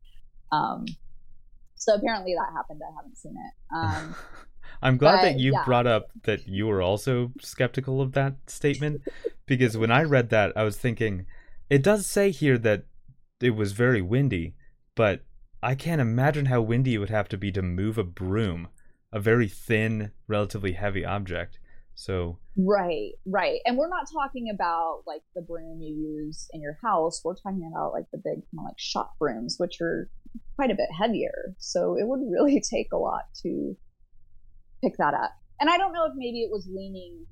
Um, 0.52 0.84
so 1.82 1.94
apparently 1.94 2.34
that 2.34 2.52
happened. 2.52 2.80
I 2.86 2.94
haven't 2.94 3.18
seen 3.18 3.34
it. 3.36 3.74
Um, 3.74 4.14
I'm 4.82 4.96
glad 4.96 5.16
but, 5.16 5.22
that 5.22 5.38
you 5.40 5.52
yeah. 5.52 5.64
brought 5.64 5.86
up 5.86 6.10
that 6.24 6.46
you 6.46 6.66
were 6.66 6.80
also 6.80 7.32
skeptical 7.40 8.00
of 8.00 8.12
that 8.12 8.34
statement 8.46 9.02
because 9.46 9.76
when 9.76 9.90
I 9.90 10.02
read 10.02 10.30
that, 10.30 10.52
I 10.56 10.62
was 10.62 10.76
thinking, 10.76 11.26
it 11.68 11.82
does 11.82 12.06
say 12.06 12.30
here 12.30 12.56
that 12.58 12.84
it 13.40 13.56
was 13.56 13.72
very 13.72 14.00
windy, 14.00 14.54
but 14.94 15.24
I 15.62 15.74
can't 15.74 16.00
imagine 16.00 16.46
how 16.46 16.60
windy 16.60 16.94
it 16.94 16.98
would 16.98 17.10
have 17.10 17.28
to 17.30 17.36
be 17.36 17.50
to 17.52 17.62
move 17.62 17.98
a 17.98 18.04
broom, 18.04 18.68
a 19.12 19.18
very 19.18 19.48
thin, 19.48 20.12
relatively 20.28 20.72
heavy 20.72 21.04
object. 21.04 21.58
So 21.94 22.38
right, 22.56 23.12
right, 23.26 23.60
and 23.64 23.76
we're 23.76 23.88
not 23.88 24.06
talking 24.12 24.50
about 24.52 25.02
like 25.06 25.22
the 25.34 25.42
broom 25.42 25.80
you 25.80 25.94
use 25.94 26.48
in 26.52 26.60
your 26.60 26.78
house. 26.82 27.20
We're 27.24 27.36
talking 27.36 27.70
about 27.72 27.92
like 27.92 28.06
the 28.12 28.18
big, 28.18 28.34
kind 28.34 28.60
of 28.60 28.64
like 28.64 28.78
shop 28.78 29.12
brooms, 29.18 29.56
which 29.58 29.80
are 29.80 30.08
quite 30.56 30.70
a 30.70 30.74
bit 30.74 30.88
heavier. 30.98 31.54
So 31.58 31.96
it 31.98 32.06
would 32.06 32.20
really 32.30 32.60
take 32.70 32.92
a 32.92 32.96
lot 32.96 33.24
to 33.42 33.76
pick 34.82 34.96
that 34.98 35.14
up. 35.14 35.32
And 35.60 35.70
I 35.70 35.76
don't 35.76 35.92
know 35.92 36.06
if 36.06 36.12
maybe 36.16 36.42
it 36.42 36.50
was 36.50 36.68
leaning 36.72 37.26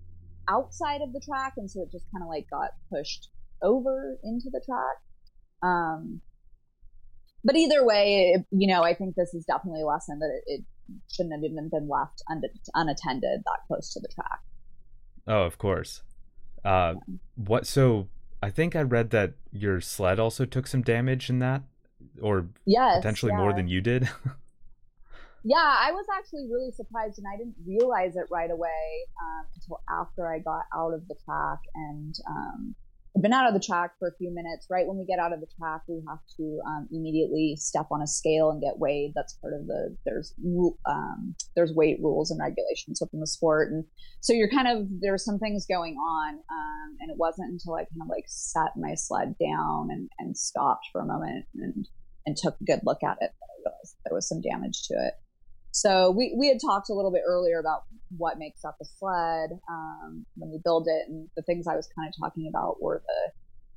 outside 0.48 1.00
of 1.00 1.12
the 1.12 1.20
track, 1.20 1.54
and 1.56 1.70
so 1.70 1.82
it 1.82 1.90
just 1.90 2.06
kind 2.12 2.22
of 2.22 2.28
like 2.28 2.46
got 2.50 2.70
pushed 2.92 3.28
over 3.62 4.18
into 4.22 4.50
the 4.52 4.62
track. 4.64 4.98
Um, 5.62 6.20
but 7.44 7.56
either 7.56 7.84
way, 7.84 8.34
it, 8.34 8.46
you 8.50 8.68
know, 8.68 8.82
I 8.82 8.94
think 8.94 9.14
this 9.14 9.34
is 9.34 9.44
definitely 9.44 9.82
a 9.82 9.86
lesson 9.86 10.18
that 10.18 10.40
it, 10.46 10.60
it 10.60 10.64
shouldn't 11.10 11.34
have 11.34 11.44
even 11.44 11.70
been 11.70 11.88
left 11.88 12.22
un- 12.30 12.42
unattended 12.74 13.40
that 13.44 13.60
close 13.66 13.92
to 13.94 14.00
the 14.00 14.08
track. 14.14 14.40
Oh, 15.30 15.44
of 15.44 15.58
course. 15.58 16.02
Uh. 16.64 16.94
What? 17.36 17.66
So 17.66 18.08
I 18.42 18.50
think 18.50 18.74
I 18.74 18.82
read 18.82 19.10
that 19.10 19.34
your 19.52 19.80
sled 19.80 20.18
also 20.18 20.44
took 20.44 20.66
some 20.66 20.82
damage 20.82 21.30
in 21.30 21.38
that, 21.38 21.62
or 22.20 22.46
yes, 22.66 22.96
potentially 22.96 23.32
yeah. 23.32 23.38
more 23.38 23.52
than 23.52 23.68
you 23.68 23.80
did. 23.80 24.08
yeah, 25.44 25.76
I 25.78 25.92
was 25.92 26.06
actually 26.18 26.48
really 26.50 26.72
surprised, 26.72 27.18
and 27.18 27.26
I 27.32 27.36
didn't 27.36 27.54
realize 27.64 28.16
it 28.16 28.26
right 28.30 28.50
away 28.50 29.06
um, 29.22 29.46
until 29.54 29.80
after 29.88 30.32
I 30.32 30.40
got 30.40 30.64
out 30.74 30.92
of 30.94 31.06
the 31.06 31.14
track 31.24 31.60
and 31.74 32.14
um, 32.28 32.74
I've 33.16 33.22
been 33.22 33.32
out 33.32 33.48
of 33.48 33.54
the 33.54 33.64
track 33.64 33.92
for 33.98 34.08
a 34.08 34.16
few 34.16 34.32
minutes. 34.32 34.66
Right 34.70 34.86
when 34.86 34.96
we 34.96 35.04
get 35.04 35.18
out 35.18 35.32
of 35.32 35.40
the 35.40 35.48
track, 35.58 35.82
we 35.88 36.00
have 36.08 36.20
to 36.36 36.60
um, 36.66 36.88
immediately 36.92 37.56
step 37.56 37.86
on 37.90 38.02
a 38.02 38.06
scale 38.06 38.50
and 38.50 38.60
get 38.60 38.78
weighed. 38.78 39.12
That's 39.14 39.34
part 39.34 39.54
of 39.54 39.66
the 39.66 39.96
there's 40.04 40.34
um, 40.86 41.34
there's 41.56 41.72
weight 41.72 41.98
rules 42.00 42.30
and 42.30 42.40
regulations 42.40 43.00
within 43.00 43.20
the 43.20 43.26
sport, 43.26 43.72
and 43.72 43.84
so 44.20 44.32
you're 44.32 44.50
kind 44.50 44.68
of 44.68 44.86
there's 45.00 45.24
some 45.24 45.38
things 45.38 45.66
going 45.66 45.96
on. 45.96 46.34
Um, 46.34 46.96
and 47.00 47.10
it 47.10 47.16
wasn't 47.16 47.50
until 47.50 47.74
I 47.74 47.80
kind 47.80 48.02
of 48.02 48.08
like 48.08 48.24
sat 48.28 48.72
my 48.76 48.94
sled 48.94 49.34
down 49.38 49.88
and, 49.90 50.08
and 50.18 50.36
stopped 50.36 50.86
for 50.92 51.00
a 51.00 51.06
moment 51.06 51.46
and 51.56 51.88
and 52.26 52.36
took 52.36 52.56
a 52.60 52.64
good 52.64 52.80
look 52.84 53.02
at 53.02 53.16
it 53.20 53.32
that 53.40 53.48
I 53.48 53.56
realized 53.58 53.96
there 54.04 54.14
was 54.14 54.28
some 54.28 54.40
damage 54.40 54.82
to 54.88 54.94
it. 54.94 55.14
So 55.72 56.10
we, 56.10 56.34
we 56.36 56.48
had 56.48 56.58
talked 56.60 56.90
a 56.90 56.94
little 56.94 57.12
bit 57.12 57.22
earlier 57.26 57.58
about 57.58 57.82
what 58.16 58.38
makes 58.38 58.64
up 58.64 58.76
a 58.80 58.84
sled 58.84 59.50
um, 59.70 60.26
when 60.36 60.50
we 60.50 60.58
build 60.64 60.88
it, 60.88 61.08
and 61.08 61.28
the 61.36 61.42
things 61.42 61.66
I 61.66 61.76
was 61.76 61.88
kind 61.96 62.08
of 62.08 62.14
talking 62.20 62.48
about 62.48 62.82
were 62.82 63.02
the 63.06 63.32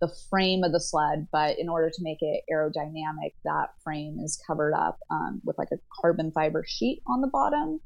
the 0.07 0.13
frame 0.29 0.63
of 0.63 0.73
the 0.73 0.81
sled. 0.81 1.27
But 1.31 1.59
in 1.59 1.69
order 1.69 1.89
to 1.89 2.03
make 2.03 2.17
it 2.21 2.41
aerodynamic, 2.51 3.33
that 3.45 3.69
frame 3.83 4.17
is 4.21 4.41
covered 4.45 4.73
up 4.73 4.99
um, 5.09 5.41
with 5.45 5.57
like 5.57 5.69
a 5.71 5.77
carbon 6.01 6.31
fiber 6.31 6.65
sheet 6.67 7.01
on 7.07 7.21
the 7.21 7.27
bottom, 7.27 7.79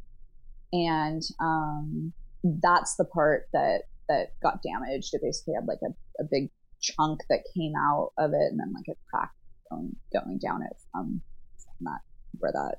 and 0.71 1.21
um, 1.39 2.13
that's 2.43 2.95
the 2.95 3.05
part 3.05 3.47
that 3.53 3.83
that 4.07 4.29
got 4.41 4.63
damaged. 4.63 5.13
It 5.13 5.21
basically 5.21 5.55
had 5.55 5.67
like 5.67 5.81
a, 5.83 6.23
a 6.23 6.25
big 6.29 6.49
chunk 6.81 7.19
that 7.29 7.43
came 7.55 7.73
out 7.77 8.13
of 8.17 8.31
it, 8.31 8.51
and 8.51 8.59
then 8.59 8.73
like 8.73 8.87
a 8.89 8.97
crack 9.11 9.31
going 9.69 9.95
going 10.13 10.39
down 10.39 10.61
it 10.61 10.77
from, 10.91 11.21
from 11.57 11.85
that 11.85 11.99
where 12.39 12.53
that 12.53 12.77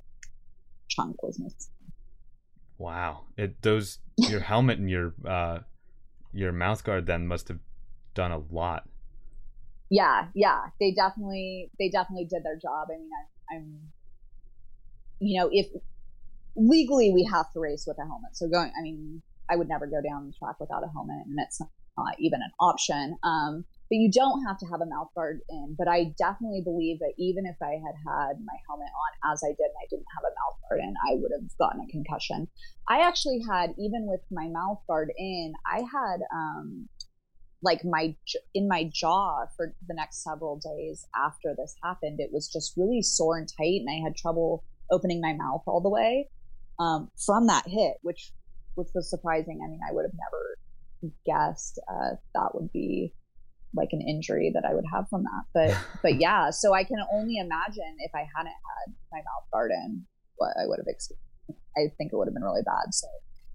chunk 0.88 1.22
was. 1.22 1.40
Wow. 2.78 3.24
It 3.36 3.62
those 3.62 3.98
your 4.16 4.40
helmet 4.40 4.78
and 4.78 4.90
your 4.90 5.14
uh 5.26 5.60
your 6.32 6.52
mouth 6.52 6.84
guard 6.84 7.06
then 7.06 7.26
must 7.26 7.48
have 7.48 7.58
done 8.14 8.32
a 8.32 8.38
lot. 8.38 8.88
Yeah, 9.90 10.28
yeah. 10.34 10.66
They 10.80 10.92
definitely 10.92 11.70
they 11.78 11.88
definitely 11.88 12.26
did 12.26 12.44
their 12.44 12.56
job. 12.56 12.88
I 12.90 12.98
mean, 12.98 13.10
I, 13.12 13.56
I'm 13.56 13.78
you 15.20 15.40
know, 15.40 15.48
if 15.52 15.66
legally 16.56 17.12
we 17.12 17.24
have 17.24 17.50
to 17.52 17.60
race 17.60 17.84
with 17.86 17.98
a 17.98 18.02
helmet. 18.02 18.36
So 18.36 18.48
going 18.48 18.70
I 18.78 18.82
mean, 18.82 19.22
I 19.50 19.56
would 19.56 19.68
never 19.68 19.86
go 19.86 20.00
down 20.02 20.26
the 20.26 20.32
track 20.38 20.60
without 20.60 20.84
a 20.84 20.88
helmet 20.92 21.26
and 21.26 21.36
it's 21.38 21.60
not 21.60 22.14
even 22.18 22.40
an 22.42 22.50
option. 22.60 23.16
Um 23.22 23.64
but 23.88 23.96
you 23.96 24.10
don't 24.10 24.44
have 24.44 24.58
to 24.58 24.66
have 24.66 24.80
a 24.80 24.86
mouth 24.86 25.08
guard 25.14 25.40
in. 25.48 25.74
But 25.78 25.88
I 25.88 26.14
definitely 26.18 26.60
believe 26.62 26.98
that 26.98 27.14
even 27.16 27.46
if 27.46 27.56
I 27.62 27.80
had 27.80 27.96
had 28.04 28.36
my 28.44 28.56
helmet 28.68 28.88
on 28.92 29.32
as 29.32 29.42
I 29.42 29.48
did 29.48 29.64
and 29.64 29.80
I 29.82 29.86
didn't 29.88 30.06
have 30.14 30.24
a 30.24 30.34
mouth 30.36 30.58
guard 30.68 30.80
in, 30.80 30.94
I 31.08 31.14
would 31.16 31.32
have 31.32 31.48
gotten 31.58 31.80
a 31.80 31.90
concussion. 31.90 32.48
I 32.88 33.00
actually 33.00 33.40
had, 33.48 33.70
even 33.78 34.06
with 34.06 34.20
my 34.30 34.48
mouth 34.48 34.80
guard 34.86 35.10
in, 35.16 35.54
I 35.66 35.82
had, 35.90 36.20
um, 36.32 36.88
like 37.62 37.84
my 37.84 38.14
in 38.54 38.68
my 38.68 38.88
jaw 38.92 39.46
for 39.56 39.74
the 39.88 39.94
next 39.94 40.22
several 40.22 40.56
days 40.58 41.04
after 41.16 41.54
this 41.56 41.74
happened 41.82 42.20
it 42.20 42.30
was 42.32 42.48
just 42.48 42.76
really 42.76 43.02
sore 43.02 43.36
and 43.36 43.48
tight 43.48 43.80
and 43.80 43.88
i 43.90 44.00
had 44.00 44.16
trouble 44.16 44.62
opening 44.92 45.20
my 45.20 45.32
mouth 45.32 45.62
all 45.66 45.80
the 45.80 45.88
way 45.88 46.28
um, 46.78 47.10
from 47.26 47.48
that 47.48 47.66
hit 47.66 47.94
which 48.02 48.32
which 48.76 48.86
was 48.94 49.10
surprising 49.10 49.58
i 49.64 49.68
mean 49.68 49.80
i 49.88 49.92
would 49.92 50.04
have 50.04 50.12
never 50.14 51.12
guessed 51.26 51.80
uh, 51.90 52.10
that 52.32 52.54
would 52.54 52.72
be 52.72 53.12
like 53.74 53.90
an 53.92 54.00
injury 54.00 54.50
that 54.54 54.64
I 54.64 54.74
would 54.74 54.84
have 54.92 55.08
from 55.08 55.24
that. 55.24 55.44
But 55.54 55.78
but 56.02 56.20
yeah, 56.20 56.50
so 56.50 56.74
I 56.74 56.84
can 56.84 56.98
only 57.12 57.36
imagine 57.36 57.96
if 58.00 58.14
I 58.14 58.26
hadn't 58.36 58.52
had 58.52 58.94
my 59.12 59.18
mouth 59.18 59.50
guard 59.52 59.70
in, 59.70 60.04
what 60.36 60.54
I 60.60 60.66
would 60.66 60.78
have 60.78 60.86
experienced. 60.86 61.24
I 61.76 61.92
think 61.96 62.12
it 62.12 62.16
would 62.16 62.26
have 62.26 62.34
been 62.34 62.44
really 62.44 62.62
bad. 62.64 62.92
So 62.92 63.06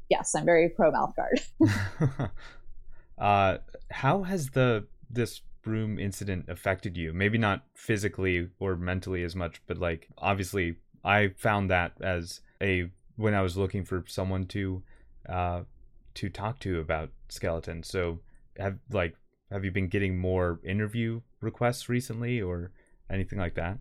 yes, 0.09 0.33
I'm 0.35 0.45
very 0.45 0.69
pro 0.69 0.91
mouth 0.91 1.13
guard. 1.15 1.39
uh, 3.17 3.57
how 3.91 4.23
has 4.23 4.49
the 4.49 4.85
this 5.09 5.41
broom 5.61 5.99
incident 5.99 6.45
affected 6.47 6.97
you? 6.97 7.13
Maybe 7.13 7.37
not 7.37 7.63
physically 7.75 8.49
or 8.59 8.75
mentally 8.75 9.23
as 9.23 9.35
much, 9.35 9.61
but 9.67 9.77
like 9.77 10.09
obviously 10.17 10.75
I 11.03 11.29
found 11.37 11.69
that 11.69 11.93
as 12.01 12.41
a 12.61 12.89
when 13.15 13.33
I 13.33 13.41
was 13.41 13.57
looking 13.57 13.85
for 13.85 14.03
someone 14.07 14.45
to 14.47 14.83
uh 15.29 15.61
to 16.15 16.29
talk 16.29 16.59
to 16.59 16.79
about 16.79 17.09
skeletons. 17.29 17.87
So 17.87 18.19
have 18.57 18.77
like 18.91 19.15
have 19.53 19.63
you 19.63 19.71
been 19.71 19.87
getting 19.87 20.17
more 20.17 20.59
interview 20.63 21.21
requests 21.39 21.87
recently 21.87 22.41
or 22.41 22.71
anything 23.09 23.37
like 23.37 23.53
that? 23.55 23.77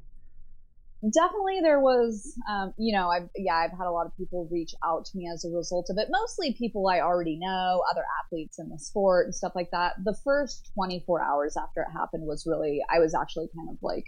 Definitely, 1.03 1.61
there 1.63 1.81
was, 1.81 2.39
um, 2.49 2.75
you 2.79 2.95
know, 2.95 3.09
I've, 3.09 3.29
yeah, 3.35 3.57
I've 3.57 3.77
had 3.77 3.89
a 3.89 3.91
lot 3.91 4.07
of 4.07 4.17
people 4.17 4.49
reach 4.53 4.73
out 4.85 5.05
to 5.07 5.17
me 5.17 5.29
as 5.33 5.45
a 5.45 5.49
result 5.49 5.89
of 5.91 5.97
it. 5.99 6.09
Mostly 6.11 6.55
people 6.57 6.87
I 6.87 7.01
already 7.01 7.39
know, 7.41 7.83
other 7.91 8.05
athletes 8.23 8.61
in 8.61 8.69
the 8.69 8.79
sport 8.79 9.27
and 9.27 9.35
stuff 9.35 9.53
like 9.57 9.73
that. 9.73 9.95
The 10.05 10.17
first 10.23 10.71
24 10.75 11.21
hours 11.21 11.57
after 11.57 11.81
it 11.81 11.93
happened 11.93 12.25
was 12.25 12.47
really, 12.47 12.83
I 12.89 13.01
was 13.01 13.17
actually 13.17 13.49
kind 13.57 13.69
of 13.69 13.79
like 13.83 14.05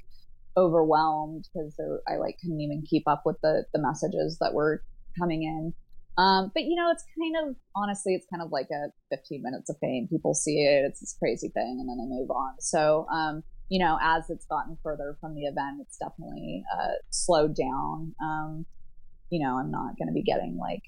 overwhelmed 0.57 1.49
because 1.53 1.75
I 2.07 2.17
like 2.17 2.37
couldn't 2.41 2.61
even 2.61 2.85
keep 2.89 3.09
up 3.09 3.23
with 3.25 3.41
the, 3.43 3.65
the 3.73 3.83
messages 3.83 4.39
that 4.41 4.55
were 4.55 4.85
coming 5.19 5.43
in. 5.43 5.75
Um, 6.17 6.53
but 6.55 6.65
you 6.65 6.77
know, 6.77 6.91
it's 6.91 7.05
kind 7.19 7.49
of 7.49 7.57
honestly, 7.75 8.15
it's 8.15 8.27
kind 8.31 8.43
of 8.43 8.53
like 8.53 8.69
a 8.71 8.91
15 9.15 9.43
minutes 9.43 9.71
of 9.71 9.77
fame. 9.81 10.07
People 10.09 10.35
see 10.35 10.61
it, 10.61 10.85
it's 10.87 11.01
this 11.01 11.17
crazy 11.19 11.49
thing, 11.49 11.79
and 11.81 11.89
then 11.89 11.99
they 11.99 12.17
move 12.17 12.31
on. 12.31 12.55
So, 12.61 13.07
um, 13.13 13.43
you 13.69 13.79
know, 13.79 13.99
as 14.03 14.31
it's 14.31 14.47
gotten 14.47 14.79
further 14.83 15.17
from 15.21 15.35
the 15.35 15.43
event, 15.43 15.81
it's 15.81 15.97
definitely 15.97 16.65
uh, 16.73 16.93
slowed 17.11 17.57
down. 17.57 18.15
Um, 18.23 18.67
you 19.31 19.45
know, 19.45 19.59
I'm 19.59 19.71
not 19.71 19.97
going 19.99 20.09
to 20.09 20.13
be 20.13 20.23
getting 20.23 20.59
like, 20.59 20.83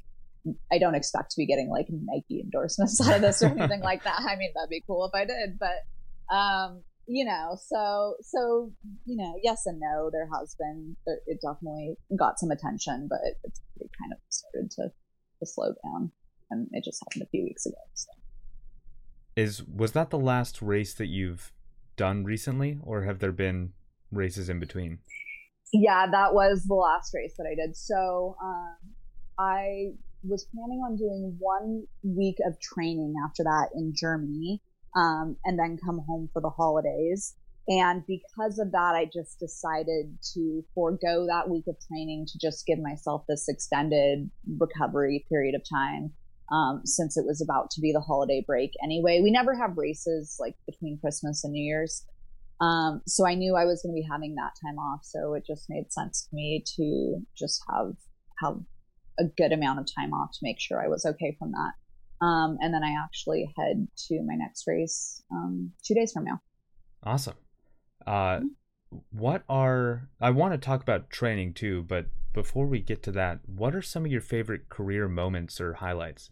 I 0.71 0.79
don't 0.79 0.95
expect 0.95 1.33
to 1.33 1.37
be 1.39 1.47
getting 1.47 1.69
like 1.69 1.87
Nike 1.91 2.41
endorsements 2.41 3.01
out 3.07 3.17
of 3.17 3.23
this 3.23 3.43
or 3.43 3.47
anything 3.47 3.81
like 3.81 4.05
that. 4.05 4.21
I 4.21 4.37
mean, 4.37 4.51
that'd 4.55 4.71
be 4.71 4.85
cool 4.87 5.05
if 5.07 5.15
I 5.15 5.25
did, 5.25 5.59
but, 5.59 6.35
um, 6.35 6.83
you 7.09 7.25
know, 7.25 7.57
so, 7.67 8.15
so, 8.21 8.73
you 9.05 9.17
know, 9.17 9.35
yes 9.43 9.67
and 9.67 9.81
no, 9.81 10.11
there 10.13 10.29
has 10.39 10.55
been, 10.59 10.97
it 11.27 11.41
definitely 11.41 11.97
got 12.17 12.39
some 12.39 12.51
attention, 12.51 13.09
but 13.09 13.19
it, 13.25 13.37
it 13.81 13.91
kind 14.01 14.13
of 14.13 14.19
started 14.29 14.71
to, 14.73 14.91
to 15.39 15.47
slow 15.47 15.75
down 15.85 16.11
and 16.51 16.69
it 16.73 16.85
just 16.85 17.03
happened 17.05 17.23
a 17.23 17.31
few 17.31 17.45
weeks 17.45 17.67
ago. 17.67 17.77
So. 17.95 18.11
Is, 19.37 19.63
was 19.65 19.93
that 19.93 20.11
the 20.11 20.19
last 20.19 20.63
race 20.63 20.95
that 20.95 21.07
you've 21.07 21.53
done 21.97 22.25
recently 22.25 22.79
or 22.83 23.03
have 23.03 23.19
there 23.19 23.33
been 23.33 23.73
races 24.11 24.49
in 24.49 24.61
between? 24.61 24.99
Yeah, 25.73 26.07
that 26.11 26.33
was 26.33 26.65
the 26.65 26.75
last 26.75 27.13
race 27.15 27.35
that 27.39 27.47
I 27.51 27.55
did. 27.55 27.77
So 27.77 28.37
um, 28.43 28.77
I 29.39 29.89
was 30.23 30.47
planning 30.55 30.81
on 30.81 30.97
doing 30.97 31.37
one 31.39 31.85
week 32.03 32.37
of 32.47 32.59
training 32.61 33.15
after 33.27 33.45
that 33.45 33.69
in 33.75 33.93
Germany, 33.95 34.63
um, 34.97 35.37
and 35.45 35.59
then 35.59 35.79
come 35.85 36.01
home 36.07 36.29
for 36.33 36.41
the 36.41 36.51
holidays. 36.51 37.35
And 37.69 38.05
because 38.07 38.59
of 38.59 38.71
that, 38.73 38.95
I 38.95 39.11
just 39.13 39.41
decided 39.41 40.17
to 40.35 40.65
forego 40.75 41.27
that 41.27 41.51
week 41.51 41.65
of 41.67 41.77
training 41.89 42.27
to 42.29 42.39
just 42.39 42.65
give 42.65 42.79
myself 42.79 43.25
this 43.29 43.49
extended 43.49 44.31
recovery 44.59 45.27
period 45.29 45.55
of 45.55 45.63
time. 45.69 46.13
Um, 46.53 46.83
since 46.85 47.17
it 47.17 47.25
was 47.27 47.43
about 47.43 47.73
to 47.73 47.81
be 47.81 47.91
the 47.93 48.01
holiday 48.01 48.45
break 48.47 48.71
anyway, 48.81 49.21
we 49.21 49.33
never 49.33 49.57
have 49.57 49.77
races 49.77 50.37
like 50.39 50.55
between 50.65 50.97
Christmas 51.01 51.43
and 51.43 51.53
New 51.53 51.63
Year's. 51.63 52.07
Um, 52.61 53.03
so 53.05 53.27
I 53.27 53.35
knew 53.35 53.57
I 53.57 53.65
was 53.65 53.83
going 53.83 53.93
to 53.95 54.01
be 54.01 54.09
having 54.09 54.37
that 54.37 54.53
time 54.65 54.79
off. 54.79 55.01
So 55.03 55.35
it 55.35 55.45
just 55.45 55.67
made 55.69 55.93
sense 55.93 56.29
to 56.29 56.37
me 56.37 56.63
to 56.77 57.21
just 57.37 57.65
have, 57.69 57.95
have 58.41 58.59
a 59.19 59.25
good 59.25 59.51
amount 59.51 59.81
of 59.81 59.87
time 59.93 60.13
off 60.13 60.31
to 60.35 60.39
make 60.43 60.61
sure 60.61 60.81
I 60.81 60.89
was 60.89 61.05
okay 61.05 61.37
from 61.37 61.51
that. 61.51 62.25
Um, 62.25 62.59
and 62.61 62.73
then 62.73 62.85
I 62.85 62.95
actually 63.05 63.53
head 63.59 63.89
to 64.09 64.23
my 64.25 64.37
next 64.37 64.65
race, 64.69 65.23
um, 65.33 65.73
two 65.85 65.95
days 65.95 66.13
from 66.13 66.25
now. 66.25 66.41
Awesome. 67.03 67.35
Uh, 68.07 68.41
what 69.11 69.43
are, 69.49 70.09
I 70.21 70.31
want 70.31 70.53
to 70.53 70.59
talk 70.59 70.83
about 70.83 71.11
training 71.11 71.55
too, 71.55 71.83
but 71.83 72.07
before 72.33 72.67
we 72.67 72.81
get 72.81 73.03
to 73.05 73.13
that, 73.13 73.41
what 73.47 73.75
are 73.75 73.83
some 73.83 74.05
of 74.05 74.13
your 74.13 74.21
favorite 74.21 74.69
career 74.69 75.09
moments 75.09 75.61
or 75.61 75.75
highlights? 75.75 76.31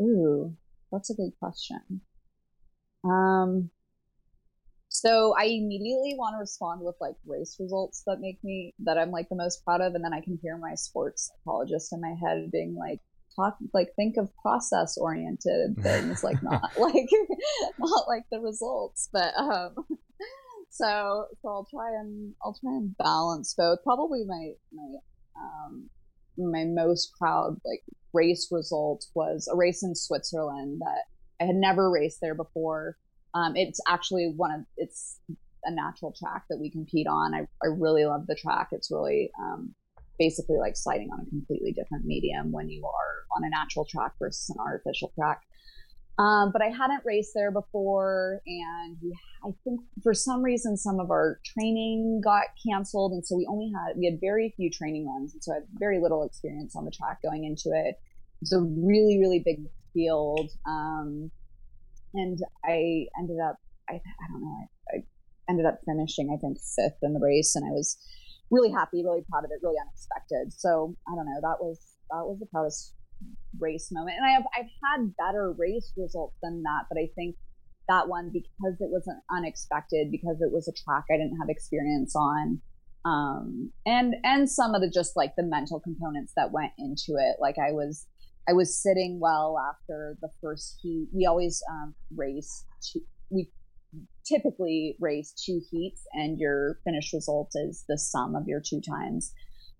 Ooh, 0.00 0.56
that's 0.90 1.10
a 1.10 1.14
good 1.14 1.32
question. 1.38 2.00
Um, 3.04 3.70
so 4.88 5.34
I 5.38 5.44
immediately 5.44 6.14
want 6.18 6.34
to 6.34 6.38
respond 6.38 6.82
with 6.82 6.96
like 7.00 7.14
race 7.26 7.56
results 7.58 8.02
that 8.06 8.20
make 8.20 8.42
me 8.44 8.74
that 8.80 8.98
I'm 8.98 9.10
like 9.10 9.28
the 9.28 9.36
most 9.36 9.64
proud 9.64 9.80
of, 9.80 9.94
and 9.94 10.04
then 10.04 10.12
I 10.12 10.20
can 10.20 10.38
hear 10.42 10.58
my 10.58 10.74
sports 10.74 11.30
psychologist 11.30 11.92
in 11.92 12.00
my 12.00 12.14
head 12.22 12.50
being 12.52 12.74
like, 12.74 13.00
talk 13.34 13.56
like 13.72 13.94
think 13.96 14.16
of 14.18 14.28
process 14.36 14.98
oriented 14.98 15.76
things, 15.82 16.22
like 16.22 16.42
not 16.42 16.62
like 16.78 17.08
not 17.78 18.08
like 18.08 18.24
the 18.30 18.40
results, 18.40 19.08
but 19.12 19.34
um. 19.36 19.74
So 20.72 21.26
so 21.42 21.48
I'll 21.48 21.66
try 21.70 21.90
and 22.00 22.32
I'll 22.42 22.58
try 22.58 22.72
and 22.72 22.96
balance 22.96 23.54
both. 23.56 23.80
Probably 23.84 24.24
my 24.26 24.52
my 24.72 24.94
um 25.36 25.90
my 26.38 26.64
most 26.64 27.12
proud 27.18 27.60
like 27.64 27.82
race 28.14 28.48
result 28.50 29.04
was 29.14 29.48
a 29.52 29.56
race 29.56 29.82
in 29.82 29.94
Switzerland 29.94 30.80
that 30.80 31.04
I 31.42 31.44
had 31.44 31.56
never 31.56 31.90
raced 31.90 32.20
there 32.22 32.34
before. 32.34 32.96
Um, 33.34 33.54
it's 33.54 33.80
actually 33.86 34.32
one 34.34 34.50
of 34.50 34.60
it's 34.78 35.20
a 35.64 35.70
natural 35.70 36.14
track 36.18 36.44
that 36.48 36.58
we 36.58 36.70
compete 36.70 37.06
on. 37.06 37.34
I, 37.34 37.40
I 37.62 37.68
really 37.68 38.06
love 38.06 38.26
the 38.26 38.34
track. 38.34 38.68
It's 38.72 38.90
really 38.90 39.30
um, 39.38 39.74
basically 40.18 40.56
like 40.56 40.76
sliding 40.76 41.10
on 41.12 41.20
a 41.20 41.28
completely 41.28 41.72
different 41.72 42.06
medium 42.06 42.50
when 42.50 42.70
you 42.70 42.84
are 42.86 43.36
on 43.36 43.44
a 43.44 43.50
natural 43.50 43.84
track 43.84 44.12
versus 44.18 44.48
an 44.48 44.56
artificial 44.58 45.12
track. 45.14 45.42
Um, 46.22 46.52
but 46.52 46.62
I 46.62 46.68
hadn't 46.68 47.02
raced 47.04 47.32
there 47.34 47.50
before, 47.50 48.42
and 48.46 48.96
we, 49.02 49.12
I 49.44 49.50
think 49.64 49.80
for 50.04 50.14
some 50.14 50.40
reason 50.40 50.76
some 50.76 51.00
of 51.00 51.10
our 51.10 51.40
training 51.44 52.20
got 52.22 52.44
canceled, 52.64 53.10
and 53.12 53.26
so 53.26 53.36
we 53.36 53.46
only 53.50 53.72
had 53.74 53.96
we 53.96 54.04
had 54.06 54.20
very 54.20 54.54
few 54.56 54.70
training 54.70 55.08
runs, 55.08 55.32
and 55.32 55.42
so 55.42 55.50
I 55.52 55.54
had 55.56 55.64
very 55.74 56.00
little 56.00 56.22
experience 56.22 56.76
on 56.76 56.84
the 56.84 56.92
track 56.92 57.22
going 57.22 57.44
into 57.44 57.70
it. 57.74 57.96
It's 58.40 58.52
a 58.52 58.60
really 58.60 59.18
really 59.18 59.40
big 59.40 59.64
field. 59.92 60.50
Um, 60.64 61.30
and 62.14 62.38
I 62.64 63.06
ended 63.18 63.38
up, 63.44 63.56
I, 63.88 63.94
I 63.94 64.26
don't 64.30 64.42
know, 64.42 64.68
I, 64.92 64.96
I, 64.96 65.02
ended 65.48 65.66
up 65.66 65.80
finishing, 65.84 66.30
I 66.32 66.38
think, 66.38 66.58
fifth 66.58 66.98
in 67.02 67.14
the 67.14 67.20
race, 67.20 67.56
and 67.56 67.64
I 67.64 67.70
was 67.70 67.98
really 68.50 68.70
happy, 68.70 69.02
really 69.02 69.24
proud 69.28 69.44
of 69.44 69.50
it, 69.50 69.58
really 69.62 69.80
unexpected. 69.80 70.52
So 70.52 70.94
I 71.08 71.16
don't 71.16 71.26
know, 71.26 71.40
that 71.42 71.56
was 71.58 71.80
that 72.10 72.24
was 72.24 72.38
the 72.38 72.46
proudest 72.46 72.94
race 73.58 73.90
moment, 73.92 74.16
and 74.16 74.26
I 74.26 74.30
have 74.30 74.44
I've 74.56 74.70
had 74.90 75.16
better 75.16 75.52
race 75.56 75.92
results 75.96 76.36
than 76.42 76.62
that, 76.62 76.84
but 76.88 76.98
I 76.98 77.08
think 77.14 77.36
that 77.88 78.08
one 78.08 78.30
because 78.32 78.76
it 78.80 78.90
wasn't 78.90 79.18
unexpected, 79.30 80.10
because 80.10 80.40
it 80.40 80.52
was 80.52 80.68
a 80.68 80.72
track 80.72 81.04
I 81.10 81.16
didn't 81.16 81.38
have 81.38 81.48
experience 81.48 82.14
on. 82.16 82.60
Um, 83.04 83.72
and, 83.84 84.14
and 84.22 84.48
some 84.48 84.74
of 84.74 84.80
the 84.80 84.88
just 84.88 85.16
like 85.16 85.34
the 85.36 85.42
mental 85.42 85.80
components 85.80 86.32
that 86.36 86.52
went 86.52 86.72
into 86.78 87.16
it. 87.18 87.36
Like 87.40 87.56
I 87.58 87.72
was, 87.72 88.06
I 88.48 88.52
was 88.52 88.80
sitting 88.80 89.18
well 89.20 89.56
after 89.58 90.16
the 90.22 90.28
first 90.40 90.78
heat. 90.80 91.08
We 91.12 91.26
always 91.26 91.62
um, 91.70 91.94
race 92.14 92.64
two, 92.80 93.00
we 93.30 93.50
typically 94.24 94.96
race 95.00 95.34
two 95.44 95.60
heats 95.70 96.02
and 96.12 96.38
your 96.38 96.78
finished 96.84 97.12
result 97.12 97.50
is 97.54 97.84
the 97.88 97.98
sum 97.98 98.36
of 98.36 98.46
your 98.46 98.60
two 98.60 98.80
times. 98.80 99.32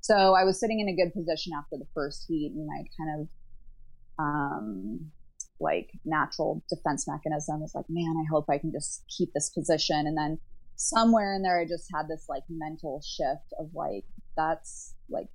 So 0.02 0.34
I 0.34 0.42
was 0.44 0.58
sitting 0.58 0.80
in 0.80 0.88
a 0.88 0.96
good 0.96 1.14
position 1.14 1.52
after 1.56 1.76
the 1.78 1.86
first 1.94 2.26
heat 2.28 2.52
and 2.54 2.66
my 2.66 2.82
kind 2.98 3.20
of 3.20 3.28
um 4.18 5.10
like 5.60 5.90
natural 6.04 6.62
defense 6.68 7.06
mechanism 7.06 7.60
was 7.60 7.72
like, 7.74 7.84
man, 7.88 8.14
I 8.18 8.26
hope 8.30 8.46
I 8.50 8.58
can 8.58 8.72
just 8.72 9.04
keep 9.16 9.32
this 9.32 9.48
position. 9.50 10.08
And 10.08 10.18
then 10.18 10.38
somewhere 10.74 11.34
in 11.34 11.42
there 11.42 11.60
I 11.60 11.64
just 11.64 11.88
had 11.94 12.08
this 12.08 12.26
like 12.28 12.42
mental 12.50 13.00
shift 13.00 13.54
of 13.58 13.70
like 13.74 14.04
that's 14.36 14.94
like 15.08 15.28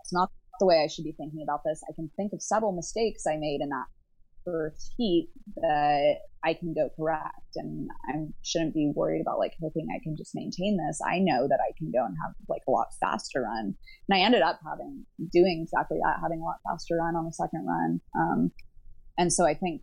it's 0.00 0.12
not 0.12 0.30
the 0.58 0.66
way 0.66 0.82
I 0.82 0.86
should 0.88 1.04
be 1.04 1.12
thinking 1.12 1.42
about 1.42 1.60
this. 1.64 1.82
I 1.88 1.92
can 1.92 2.10
think 2.16 2.32
of 2.32 2.40
several 2.42 2.72
mistakes 2.72 3.26
I 3.26 3.36
made 3.36 3.60
in 3.60 3.68
that 3.68 3.86
first 4.44 4.94
heat 4.96 5.28
that 5.56 6.16
I 6.44 6.54
can 6.54 6.74
go 6.74 6.90
correct 6.96 7.56
and 7.56 7.88
I 8.08 8.26
shouldn't 8.42 8.74
be 8.74 8.92
worried 8.94 9.22
about 9.22 9.38
like 9.38 9.54
hoping 9.60 9.88
I 9.94 10.02
can 10.02 10.16
just 10.16 10.34
maintain 10.34 10.76
this. 10.76 11.00
I 11.06 11.18
know 11.18 11.48
that 11.48 11.60
I 11.60 11.72
can 11.78 11.90
go 11.90 12.04
and 12.04 12.14
have 12.22 12.34
like 12.48 12.62
a 12.68 12.70
lot 12.70 12.88
faster 13.00 13.42
run. 13.42 13.74
And 14.08 14.18
I 14.18 14.22
ended 14.22 14.42
up 14.42 14.60
having 14.66 15.06
doing 15.32 15.62
exactly 15.62 15.98
that, 16.02 16.20
having 16.22 16.40
a 16.40 16.44
lot 16.44 16.56
faster 16.68 16.96
run 16.96 17.16
on 17.16 17.24
the 17.24 17.32
second 17.32 17.66
run. 17.66 18.00
Um, 18.18 18.52
and 19.16 19.32
so 19.32 19.46
I 19.46 19.54
think 19.54 19.82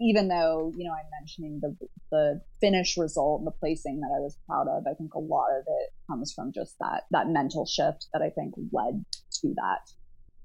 even 0.00 0.28
though, 0.28 0.72
you 0.76 0.84
know, 0.84 0.92
I'm 0.92 1.08
mentioning 1.20 1.60
the 1.62 1.76
the 2.10 2.40
finish 2.60 2.96
result 2.98 3.40
and 3.40 3.46
the 3.46 3.52
placing 3.52 4.00
that 4.00 4.12
I 4.14 4.20
was 4.20 4.36
proud 4.46 4.66
of, 4.68 4.84
I 4.86 4.94
think 4.94 5.14
a 5.14 5.18
lot 5.18 5.48
of 5.56 5.64
it 5.66 5.90
comes 6.08 6.32
from 6.32 6.52
just 6.52 6.74
that 6.80 7.04
that 7.12 7.28
mental 7.28 7.64
shift 7.64 8.08
that 8.12 8.20
I 8.20 8.30
think 8.30 8.54
led 8.72 9.04
to 9.40 9.54
that. 9.56 9.90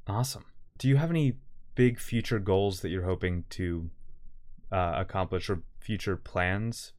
Awesome. 0.07 0.45
Do 0.77 0.87
you 0.87 0.95
have 0.95 1.09
any 1.09 1.37
big 1.77 1.99
future 1.99 2.39
goals 2.39 2.81
that 2.81 2.89
you're 2.89 3.05
hoping 3.05 3.45
to 3.51 3.89
uh, 4.71 4.95
accomplish 4.97 5.49
or 5.49 5.61
future 5.79 6.17
plans? 6.17 6.91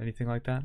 Anything 0.00 0.26
like 0.26 0.44
that? 0.44 0.64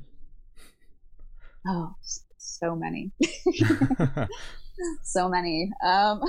Oh, 1.68 1.94
so 2.38 2.76
many. 2.76 3.12
so 5.04 5.28
many. 5.28 5.70
Um, 5.86 6.22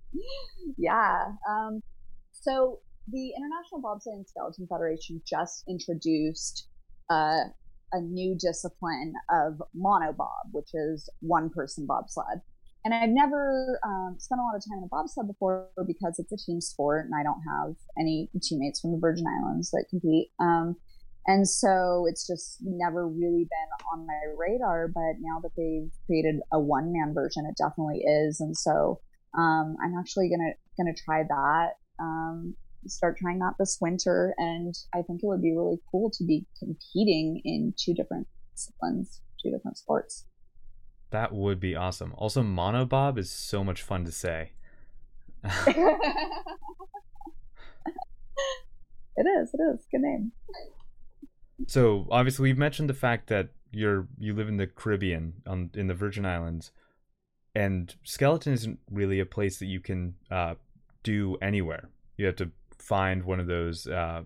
yeah. 0.78 1.32
Um, 1.48 1.82
so 2.30 2.78
the 3.10 3.32
International 3.36 3.82
Bobsleigh 3.82 4.14
and 4.14 4.28
Skeleton 4.28 4.68
Federation 4.68 5.20
just 5.26 5.64
introduced 5.68 6.68
uh, 7.10 7.40
a 7.92 8.00
new 8.00 8.36
discipline 8.38 9.12
of 9.28 9.60
monobob, 9.76 10.52
which 10.52 10.70
is 10.72 11.08
one 11.18 11.50
person 11.50 11.84
bobsled. 11.84 12.40
And 12.84 12.94
I've 12.94 13.10
never 13.10 13.78
um, 13.84 14.16
spent 14.18 14.40
a 14.40 14.44
lot 14.44 14.56
of 14.56 14.62
time 14.64 14.78
in 14.78 14.84
a 14.84 14.88
bobsled 14.88 15.26
before 15.26 15.68
because 15.86 16.18
it's 16.18 16.32
a 16.32 16.36
team 16.36 16.60
sport 16.60 17.04
and 17.04 17.14
I 17.14 17.22
don't 17.22 17.42
have 17.42 17.76
any 17.98 18.30
teammates 18.42 18.80
from 18.80 18.92
the 18.92 18.98
Virgin 18.98 19.26
Islands 19.26 19.70
that 19.72 19.84
compete. 19.90 20.28
Um, 20.40 20.76
and 21.26 21.46
so 21.46 22.06
it's 22.08 22.26
just 22.26 22.58
never 22.62 23.06
really 23.06 23.44
been 23.44 23.70
on 23.92 24.06
my 24.06 24.20
radar. 24.36 24.88
But 24.88 25.20
now 25.20 25.40
that 25.42 25.50
they've 25.56 25.90
created 26.06 26.36
a 26.52 26.58
one 26.58 26.92
man 26.92 27.12
version, 27.14 27.44
it 27.46 27.56
definitely 27.56 27.98
is. 27.98 28.40
And 28.40 28.56
so 28.56 29.00
um, 29.36 29.76
I'm 29.82 29.96
actually 29.98 30.30
gonna 30.30 30.52
gonna 30.76 30.96
try 30.96 31.22
that. 31.28 31.72
Um, 32.00 32.54
start 32.86 33.18
trying 33.18 33.38
that 33.40 33.54
this 33.58 33.78
winter, 33.80 34.34
and 34.38 34.74
I 34.94 35.02
think 35.02 35.22
it 35.22 35.26
would 35.26 35.42
be 35.42 35.52
really 35.52 35.78
cool 35.90 36.10
to 36.10 36.24
be 36.24 36.46
competing 36.58 37.42
in 37.44 37.74
two 37.78 37.92
different 37.92 38.26
disciplines, 38.54 39.20
two 39.42 39.50
different 39.50 39.76
sports. 39.76 40.24
That 41.10 41.32
would 41.34 41.58
be 41.60 41.74
awesome. 41.76 42.14
Also, 42.16 42.42
monobob 42.42 43.18
is 43.18 43.30
so 43.30 43.64
much 43.64 43.82
fun 43.82 44.04
to 44.04 44.12
say. 44.12 44.52
it 45.44 45.66
is. 49.16 49.50
It 49.52 49.60
is. 49.74 49.86
Good 49.90 50.00
name. 50.02 50.32
So 51.66 52.06
obviously, 52.10 52.44
we've 52.44 52.58
mentioned 52.58 52.88
the 52.88 52.94
fact 52.94 53.28
that 53.28 53.48
you're 53.72 54.08
you 54.18 54.34
live 54.34 54.48
in 54.48 54.56
the 54.56 54.66
Caribbean 54.66 55.34
on 55.46 55.70
in 55.74 55.86
the 55.88 55.94
Virgin 55.94 56.24
Islands. 56.26 56.72
and 57.54 57.94
skeleton 58.04 58.52
isn't 58.52 58.78
really 58.90 59.18
a 59.20 59.26
place 59.26 59.58
that 59.58 59.66
you 59.66 59.80
can 59.80 60.14
uh, 60.30 60.54
do 61.02 61.36
anywhere. 61.42 61.88
You 62.16 62.26
have 62.26 62.36
to 62.36 62.50
find 62.78 63.24
one 63.24 63.40
of 63.40 63.46
those 63.46 63.86
uh, 63.86 64.22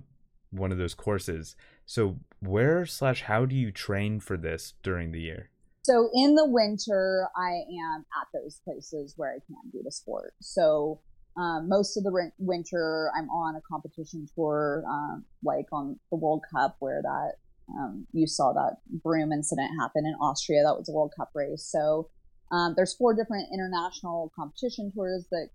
one 0.51 0.73
of 0.73 0.79
those 0.79 0.95
courses. 0.95 1.57
So 1.87 2.19
where 2.41 2.87
slash 2.87 3.23
how 3.23 3.47
do 3.47 3.55
you 3.57 3.73
train 3.73 4.21
for 4.21 4.37
this 4.37 4.75
during 4.83 5.13
the 5.13 5.21
year? 5.21 5.51
So 5.85 6.09
in 6.15 6.35
the 6.35 6.47
winter, 6.47 7.29
I 7.37 7.51
am 7.51 8.07
at 8.21 8.29
those 8.33 8.61
places 8.65 9.15
where 9.17 9.33
I 9.33 9.39
can 9.47 9.57
do 9.71 9.83
the 9.85 9.93
sport. 9.93 10.33
So 10.41 11.01
um, 11.37 11.69
most 11.69 11.99
of 11.99 12.05
the 12.05 12.31
winter, 12.39 13.11
I'm 13.15 13.29
on 13.29 13.55
a 13.55 13.61
competition 13.61 14.27
tour, 14.35 14.83
um, 14.89 15.27
like 15.43 15.67
on 15.73 15.99
the 16.11 16.17
World 16.17 16.43
Cup, 16.55 16.77
where 16.79 17.03
that 17.03 17.33
um, 17.77 18.07
you 18.13 18.27
saw 18.27 18.55
that 18.55 18.77
broom 19.03 19.31
incident 19.31 19.73
happen 19.79 20.07
in 20.07 20.15
Austria. 20.15 20.63
That 20.63 20.79
was 20.79 20.89
a 20.89 20.93
World 20.93 21.13
Cup 21.17 21.31
race. 21.35 21.69
So 21.71 22.09
um, 22.51 22.73
there's 22.77 22.95
four 22.95 23.15
different 23.15 23.49
international 23.53 24.33
competition 24.35 24.91
tours 24.95 25.27
that 25.31 25.49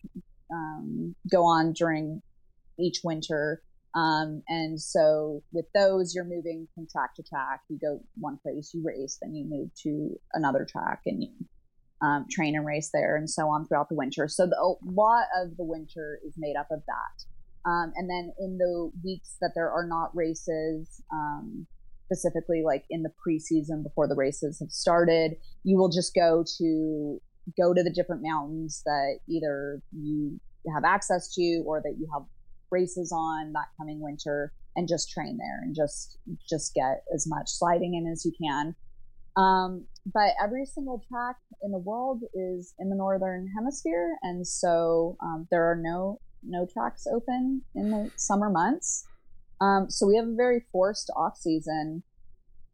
um, 0.53 1.15
go 1.31 1.43
on 1.43 1.73
during 1.73 2.21
each 2.77 3.01
winter. 3.03 3.63
Um, 3.95 4.43
and 4.47 4.79
so 4.79 5.41
with 5.51 5.65
those, 5.73 6.13
you're 6.13 6.23
moving 6.23 6.67
from 6.75 6.87
track 6.91 7.15
to 7.15 7.23
track. 7.23 7.61
You 7.69 7.79
go 7.79 8.01
one 8.15 8.37
place, 8.37 8.71
you 8.73 8.83
race, 8.83 9.17
then 9.21 9.33
you 9.33 9.45
move 9.49 9.69
to 9.83 10.19
another 10.33 10.65
track 10.69 11.01
and 11.05 11.23
you 11.23 11.29
um, 12.01 12.25
train 12.29 12.55
and 12.55 12.65
race 12.65 12.91
there 12.93 13.15
and 13.17 13.29
so 13.29 13.49
on 13.49 13.65
throughout 13.65 13.89
the 13.89 13.95
winter. 13.95 14.27
So 14.27 14.45
the, 14.45 14.55
a 14.55 14.75
lot 14.85 15.25
of 15.41 15.57
the 15.57 15.65
winter 15.65 16.19
is 16.25 16.35
made 16.37 16.55
up 16.55 16.67
of 16.71 16.81
that. 16.85 17.69
Um, 17.69 17.91
and 17.95 18.09
then 18.09 18.31
in 18.39 18.57
the 18.57 18.91
weeks 19.03 19.35
that 19.41 19.51
there 19.53 19.69
are 19.69 19.85
not 19.85 20.15
races, 20.15 21.01
um, 21.11 21.67
specifically 22.05 22.63
like 22.65 22.85
in 22.89 23.03
the 23.03 23.11
preseason 23.27 23.83
before 23.83 24.07
the 24.07 24.15
races 24.15 24.59
have 24.59 24.71
started, 24.71 25.33
you 25.63 25.77
will 25.77 25.89
just 25.89 26.15
go 26.15 26.43
to 26.57 27.21
go 27.57 27.73
to 27.73 27.83
the 27.83 27.91
different 27.91 28.21
mountains 28.23 28.81
that 28.85 29.19
either 29.27 29.81
you 29.91 30.39
have 30.73 30.83
access 30.83 31.33
to 31.33 31.63
or 31.65 31.81
that 31.81 31.95
you 31.99 32.07
have 32.13 32.23
races 32.71 33.11
on 33.11 33.53
that 33.53 33.67
coming 33.77 34.01
winter 34.01 34.53
and 34.75 34.87
just 34.87 35.09
train 35.09 35.37
there 35.37 35.61
and 35.61 35.75
just 35.75 36.17
just 36.49 36.73
get 36.73 37.03
as 37.13 37.25
much 37.27 37.49
sliding 37.49 37.95
in 37.95 38.11
as 38.11 38.25
you 38.25 38.31
can. 38.41 38.75
Um, 39.37 39.85
but 40.11 40.33
every 40.41 40.65
single 40.65 41.03
track 41.07 41.37
in 41.61 41.71
the 41.71 41.77
world 41.77 42.21
is 42.33 42.73
in 42.79 42.89
the 42.89 42.95
northern 42.95 43.47
hemisphere, 43.55 44.17
and 44.23 44.45
so 44.45 45.17
um, 45.21 45.47
there 45.51 45.63
are 45.63 45.75
no 45.75 46.19
no 46.43 46.65
tracks 46.71 47.05
open 47.07 47.61
in 47.75 47.91
the 47.91 48.11
summer 48.15 48.49
months. 48.49 49.05
Um, 49.61 49.89
so 49.89 50.07
we 50.07 50.15
have 50.15 50.27
a 50.27 50.35
very 50.35 50.65
forced 50.71 51.11
off 51.15 51.37
season, 51.37 52.03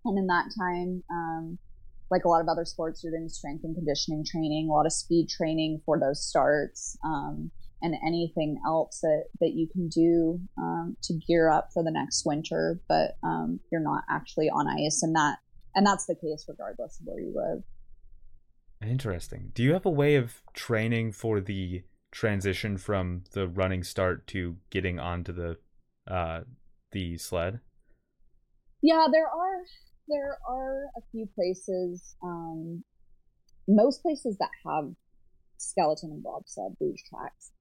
and 0.06 0.18
in 0.18 0.28
that 0.28 0.52
time, 0.58 1.04
um, 1.12 1.58
like 2.12 2.26
a 2.26 2.30
lot 2.30 2.42
of 2.42 2.48
other 2.48 2.66
sports, 2.66 3.04
you're 3.04 3.12
doing 3.12 3.30
strength 3.30 3.64
and 3.64 3.76
conditioning 3.76 4.24
training, 4.24 4.70
a 4.70 4.74
lot 4.74 4.86
of 4.86 4.94
speed 4.94 5.28
training 5.30 5.82
for 5.86 6.00
those 6.00 6.24
starts. 6.24 6.98
Um, 7.04 7.52
and 7.86 7.96
anything 8.06 8.60
else 8.66 9.00
that, 9.02 9.26
that 9.40 9.54
you 9.54 9.68
can 9.72 9.88
do 9.88 10.40
um, 10.58 10.98
to 11.04 11.14
gear 11.14 11.50
up 11.50 11.70
for 11.72 11.84
the 11.84 11.92
next 11.92 12.26
winter, 12.26 12.82
but 12.90 13.18
um, 13.24 13.60
you're 13.72 13.82
not 13.82 14.04
actually 14.10 14.50
on 14.50 14.68
ice, 14.68 15.04
and 15.04 15.16
that 15.16 15.38
and 15.76 15.86
that's 15.86 16.06
the 16.06 16.16
case 16.16 16.46
regardless 16.48 17.00
of 17.00 17.06
where 17.06 17.20
you 17.20 17.34
live. 17.36 17.64
Interesting. 18.90 19.52
Do 19.54 19.64
you 19.64 19.74
have 19.74 19.86
a 19.86 19.92
way 19.92 20.16
of 20.16 20.42
training 20.54 21.12
for 21.12 21.40
the 21.40 21.84
transition 22.12 22.78
from 22.78 23.24
the 23.34 23.48
running 23.48 23.84
start 23.84 24.26
to 24.28 24.58
getting 24.70 25.00
onto 25.00 25.32
the 25.32 25.58
uh, 26.10 26.42
the 26.92 27.18
sled? 27.18 27.60
Yeah, 28.82 29.08
there 29.12 29.28
are 29.28 29.62
there 30.08 30.38
are 30.50 30.86
a 30.98 31.02
few 31.12 31.28
places. 31.36 32.16
Um, 32.24 32.84
most 33.68 34.02
places 34.02 34.38
that 34.40 34.50
have 34.66 34.92
skeleton 35.58 36.12
and 36.12 36.24
bobsled 36.24 36.76
luge 36.80 37.04
tracks 37.10 37.52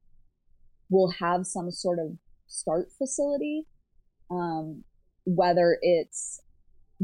will 0.90 1.12
have 1.18 1.46
some 1.46 1.70
sort 1.70 1.98
of 1.98 2.16
start 2.46 2.88
facility, 2.98 3.66
um, 4.30 4.84
whether 5.24 5.78
it's 5.82 6.40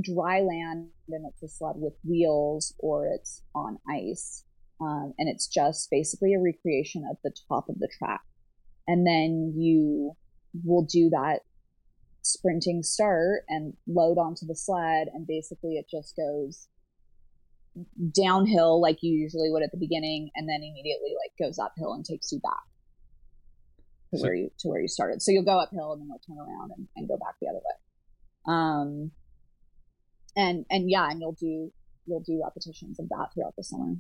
dry 0.00 0.40
land 0.40 0.88
and 1.08 1.26
it's 1.28 1.42
a 1.42 1.48
sled 1.48 1.74
with 1.76 1.94
wheels 2.04 2.74
or 2.78 3.06
it's 3.06 3.42
on 3.54 3.78
ice. 3.88 4.44
Um, 4.80 5.12
and 5.18 5.28
it's 5.28 5.46
just 5.46 5.90
basically 5.90 6.32
a 6.34 6.40
recreation 6.40 7.04
of 7.10 7.18
the 7.22 7.32
top 7.48 7.68
of 7.68 7.78
the 7.78 7.88
track. 7.98 8.22
And 8.86 9.06
then 9.06 9.54
you 9.56 10.12
will 10.64 10.84
do 10.84 11.10
that 11.10 11.40
sprinting 12.22 12.82
start 12.82 13.42
and 13.48 13.74
load 13.86 14.18
onto 14.18 14.46
the 14.46 14.56
sled. 14.56 15.08
And 15.12 15.26
basically 15.26 15.74
it 15.74 15.86
just 15.90 16.16
goes 16.16 16.68
downhill 18.12 18.80
like 18.80 18.98
you 19.02 19.12
usually 19.12 19.50
would 19.50 19.62
at 19.62 19.70
the 19.70 19.78
beginning 19.78 20.30
and 20.34 20.48
then 20.48 20.56
immediately 20.56 21.14
like 21.14 21.32
goes 21.38 21.58
uphill 21.58 21.92
and 21.92 22.04
takes 22.04 22.32
you 22.32 22.40
back 22.40 22.69
to 24.10 24.18
so, 24.18 24.24
where 24.24 24.34
you 24.34 24.50
to 24.58 24.68
where 24.68 24.80
you 24.80 24.88
started. 24.88 25.22
So 25.22 25.32
you'll 25.32 25.44
go 25.44 25.58
uphill 25.58 25.92
and 25.92 26.00
then 26.00 26.08
you'll 26.08 26.20
turn 26.26 26.38
around 26.38 26.72
and, 26.76 26.88
and 26.96 27.08
go 27.08 27.16
back 27.16 27.34
the 27.40 27.48
other 27.48 27.58
way. 27.58 28.54
Um, 28.54 29.10
and 30.36 30.64
and 30.70 30.90
yeah, 30.90 31.10
and 31.10 31.20
you'll 31.20 31.32
do 31.32 31.72
you'll 32.06 32.20
do 32.20 32.40
repetitions 32.42 32.98
of 32.98 33.08
that 33.08 33.28
throughout 33.34 33.54
the 33.56 33.64
summer. 33.64 33.94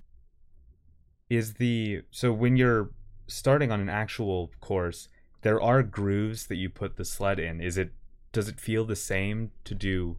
Is 1.28 1.54
the 1.54 2.02
so 2.10 2.32
when 2.32 2.56
you're 2.56 2.90
starting 3.28 3.70
on 3.70 3.80
an 3.80 3.88
actual 3.88 4.50
course, 4.60 5.08
there 5.42 5.60
are 5.60 5.82
grooves 5.82 6.46
that 6.46 6.56
you 6.56 6.68
put 6.68 6.96
the 6.96 7.04
sled 7.04 7.38
in. 7.38 7.60
Is 7.60 7.78
it 7.78 7.92
does 8.32 8.48
it 8.48 8.60
feel 8.60 8.84
the 8.84 8.96
same 8.96 9.50
to 9.64 9.74
do 9.74 10.16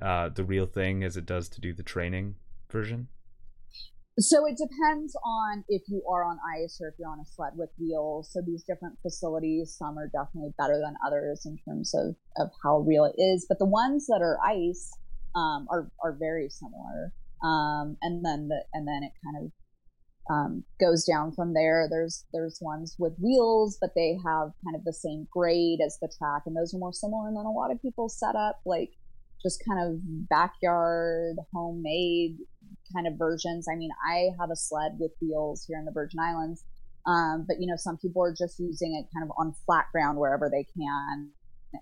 uh, 0.00 0.28
the 0.28 0.44
real 0.44 0.66
thing 0.66 1.02
as 1.02 1.16
it 1.16 1.26
does 1.26 1.48
to 1.50 1.60
do 1.60 1.72
the 1.72 1.82
training 1.82 2.36
version? 2.70 3.08
So 4.20 4.46
it 4.46 4.58
depends 4.58 5.16
on 5.24 5.64
if 5.68 5.82
you 5.88 6.02
are 6.06 6.24
on 6.24 6.38
ice 6.62 6.78
or 6.80 6.88
if 6.88 6.94
you're 6.98 7.08
on 7.08 7.20
a 7.20 7.24
sled 7.24 7.52
with 7.56 7.70
wheels. 7.78 8.30
So 8.30 8.42
these 8.46 8.62
different 8.62 8.98
facilities, 9.00 9.74
some 9.78 9.98
are 9.98 10.08
definitely 10.08 10.52
better 10.58 10.78
than 10.78 10.94
others 11.06 11.46
in 11.46 11.56
terms 11.66 11.94
of, 11.94 12.14
of 12.36 12.50
how 12.62 12.80
real 12.80 13.06
it 13.06 13.14
is. 13.16 13.46
But 13.48 13.58
the 13.58 13.66
ones 13.66 14.06
that 14.08 14.20
are 14.20 14.38
ice 14.46 14.92
um, 15.34 15.66
are 15.70 15.90
are 16.04 16.16
very 16.18 16.50
similar. 16.50 17.12
Um, 17.42 17.96
and 18.02 18.24
then 18.24 18.48
the, 18.48 18.62
and 18.74 18.86
then 18.86 19.02
it 19.02 19.12
kind 19.24 19.46
of 19.46 19.52
um, 20.30 20.64
goes 20.78 21.04
down 21.04 21.32
from 21.32 21.54
there. 21.54 21.88
There's 21.88 22.26
there's 22.34 22.58
ones 22.60 22.96
with 22.98 23.14
wheels, 23.18 23.78
but 23.80 23.90
they 23.96 24.18
have 24.26 24.52
kind 24.64 24.76
of 24.76 24.84
the 24.84 24.92
same 24.92 25.28
grade 25.32 25.80
as 25.84 25.98
the 26.00 26.12
track, 26.18 26.42
and 26.44 26.54
those 26.54 26.74
are 26.74 26.78
more 26.78 26.92
similar. 26.92 27.28
And 27.28 27.36
then 27.36 27.46
a 27.46 27.50
lot 27.50 27.72
of 27.72 27.80
people 27.80 28.08
set 28.10 28.36
up 28.36 28.60
like 28.66 28.90
just 29.42 29.62
kind 29.66 29.80
of 29.80 30.00
backyard 30.28 31.36
homemade 31.54 32.36
kind 32.94 33.06
of 33.06 33.14
versions. 33.18 33.66
I 33.70 33.76
mean, 33.76 33.90
I 34.08 34.30
have 34.38 34.50
a 34.50 34.56
sled 34.56 34.96
with 34.98 35.12
wheels 35.20 35.64
here 35.66 35.78
in 35.78 35.84
the 35.84 35.92
Virgin 35.92 36.20
Islands. 36.20 36.64
Um, 37.06 37.44
but 37.46 37.60
you 37.60 37.66
know, 37.66 37.76
some 37.76 37.96
people 37.96 38.22
are 38.22 38.34
just 38.36 38.58
using 38.58 38.94
it 38.94 39.08
kind 39.14 39.24
of 39.24 39.32
on 39.38 39.54
flat 39.66 39.86
ground 39.92 40.18
wherever 40.18 40.50
they 40.50 40.64
can. 40.76 41.30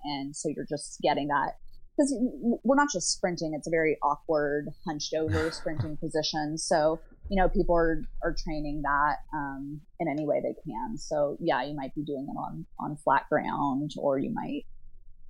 And 0.04 0.36
so 0.36 0.48
you're 0.48 0.66
just 0.68 1.00
getting 1.00 1.28
that 1.28 1.54
because 1.96 2.14
we're 2.62 2.76
not 2.76 2.90
just 2.92 3.10
sprinting. 3.12 3.54
It's 3.54 3.66
a 3.66 3.70
very 3.70 3.98
awkward 4.02 4.68
hunched 4.86 5.14
over 5.14 5.50
sprinting 5.52 5.96
position. 5.96 6.56
So, 6.56 7.00
you 7.28 7.36
know, 7.36 7.48
people 7.48 7.74
are, 7.74 8.04
are 8.22 8.34
training 8.44 8.82
that, 8.82 9.16
um, 9.34 9.80
in 9.98 10.08
any 10.08 10.24
way 10.24 10.40
they 10.40 10.54
can. 10.64 10.96
So 10.96 11.36
yeah, 11.40 11.64
you 11.64 11.74
might 11.74 11.94
be 11.94 12.04
doing 12.04 12.28
it 12.28 12.38
on, 12.38 12.66
on 12.78 12.96
flat 12.96 13.24
ground 13.28 13.92
or 13.98 14.18
you 14.18 14.32
might, 14.32 14.64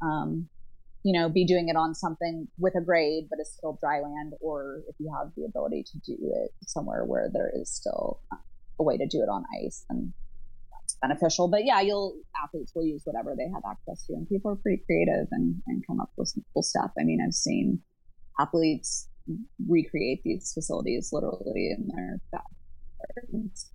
um, 0.03 0.49
you 1.05 1.12
know, 1.18 1.28
be 1.28 1.44
doing 1.44 1.68
it 1.68 1.76
on 1.76 1.94
something 1.94 2.49
with 2.59 2.74
a 2.76 2.80
grade, 2.80 3.28
but 3.30 3.38
it's 3.40 3.53
still 3.53 3.78
dry 3.80 4.01
land, 4.01 4.32
or 4.40 4.82
if 4.88 4.96
you 4.99 5.12
have 5.18 5.32
the 5.36 5.44
ability 5.44 5.84
to 5.84 5.99
do 5.99 6.16
it 6.20 6.51
somewhere 6.66 7.05
where 7.05 7.30
there 7.32 7.51
is 7.55 7.70
still 7.70 8.20
uh, 8.32 8.36
a 8.80 8.82
way 8.82 8.96
to 8.96 9.07
do 9.07 9.22
it 9.22 9.28
on 9.28 9.44
ice, 9.64 9.84
then 9.88 10.12
that's 10.72 10.96
beneficial. 11.01 11.49
But 11.49 11.64
yeah, 11.64 11.80
you'll 11.80 12.16
athletes 12.44 12.72
will 12.74 12.84
use 12.84 13.03
whatever 13.05 13.34
they 13.36 13.49
have 13.49 13.62
access 13.68 14.07
to, 14.07 14.14
and 14.14 14.28
people 14.28 14.51
are 14.51 14.57
pretty 14.57 14.82
creative 14.86 15.28
and, 15.30 15.62
and 15.66 15.86
come 15.86 16.01
up 16.01 16.11
with 16.16 16.28
some 16.28 16.44
cool 16.53 16.62
stuff. 16.62 16.90
I 16.99 17.05
mean, 17.05 17.20
I've 17.24 17.34
seen 17.34 17.80
athletes 18.40 19.09
recreate 19.68 20.22
these 20.24 20.53
facilities 20.53 21.11
literally 21.12 21.70
in 21.70 21.88
their 21.94 22.20
backyards. 22.32 23.70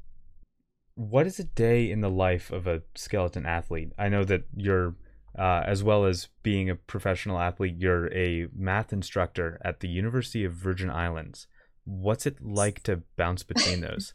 What 0.96 1.26
is 1.26 1.40
a 1.40 1.44
day 1.44 1.90
in 1.90 2.02
the 2.02 2.10
life 2.10 2.52
of 2.52 2.68
a 2.68 2.82
skeleton 2.96 3.46
athlete? 3.46 3.94
I 3.98 4.10
know 4.10 4.24
that 4.26 4.44
you're 4.56 4.96
uh, 5.38 5.64
as 5.66 5.84
well 5.84 6.06
as 6.06 6.30
being 6.44 6.70
a 6.70 6.76
professional 6.76 7.40
athlete, 7.40 7.76
you're 7.78 8.14
a 8.14 8.48
math 8.56 8.94
instructor 8.94 9.60
at 9.64 9.80
the 9.80 9.88
University 9.88 10.44
of 10.44 10.54
Virgin 10.54 10.90
Islands. 10.90 11.48
What's 11.86 12.26
it 12.26 12.38
like 12.42 12.84
to 12.84 13.02
bounce 13.18 13.44
between 13.44 13.82
those? 13.82 14.14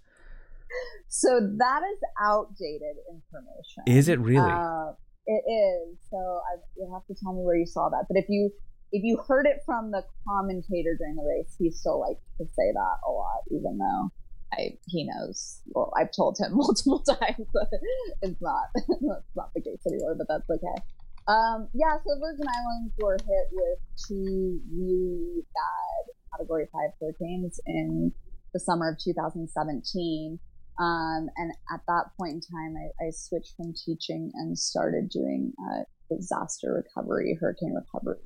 so 1.08 1.40
that 1.58 1.82
is 1.82 1.98
outdated 2.22 2.96
information. 3.10 3.82
Is 3.86 4.08
it 4.08 4.20
really? 4.20 4.50
Uh, 4.50 4.92
it 5.26 5.42
is. 5.50 5.98
So 6.10 6.16
I, 6.16 6.56
you'll 6.76 6.94
have 6.94 7.06
to 7.06 7.14
tell 7.22 7.34
me 7.34 7.42
where 7.42 7.56
you 7.56 7.66
saw 7.66 7.88
that. 7.88 8.06
But 8.08 8.16
if 8.16 8.26
you 8.28 8.50
if 8.92 9.02
you 9.04 9.18
heard 9.28 9.46
it 9.46 9.60
from 9.66 9.90
the 9.90 10.02
commentator 10.26 10.96
during 10.96 11.16
the 11.16 11.22
race, 11.22 11.54
he 11.58 11.70
still 11.70 12.00
likes 12.00 12.22
to 12.38 12.44
say 12.44 12.72
that 12.72 12.96
a 13.06 13.10
lot, 13.10 13.42
even 13.50 13.76
though 13.76 14.10
I, 14.52 14.78
he 14.86 15.04
knows. 15.04 15.60
Well, 15.66 15.92
I've 15.96 16.10
told 16.12 16.38
him 16.38 16.52
multiple 16.56 17.00
times 17.00 17.46
that 17.52 17.80
it's 18.22 18.40
not 18.40 18.68
that's 18.74 19.36
not 19.36 19.52
the 19.54 19.60
case 19.60 19.80
anymore, 19.86 20.14
but 20.16 20.28
that's 20.28 20.48
okay. 20.48 20.82
Um, 21.29 21.68
yeah, 21.74 21.97
so 22.07 22.18
Virgin 22.18 22.47
Islands 22.49 22.95
were 22.99 23.18
hit 23.20 23.49
with 23.53 23.79
two 24.09 24.61
really 24.72 25.43
bad 25.55 26.14
Category 26.33 26.66
5 26.72 26.91
hurricanes 27.01 27.61
in 27.66 28.12
the 28.55 28.61
summer 28.61 28.89
of 28.91 28.99
2017. 28.99 30.39
Um, 30.81 31.29
and 31.37 31.53
at 31.72 31.81
that 31.87 32.05
point 32.18 32.33
in 32.35 32.41
time, 32.41 32.74
I, 32.76 33.07
I 33.07 33.11
switched 33.11 33.57
from 33.57 33.74
teaching 33.74 34.31
and 34.35 34.59
started 34.59 35.11
doing 35.11 35.53
uh, 35.61 35.83
disaster 36.11 36.72
recovery, 36.72 37.37
hurricane 37.39 37.74
recovery. 37.74 38.20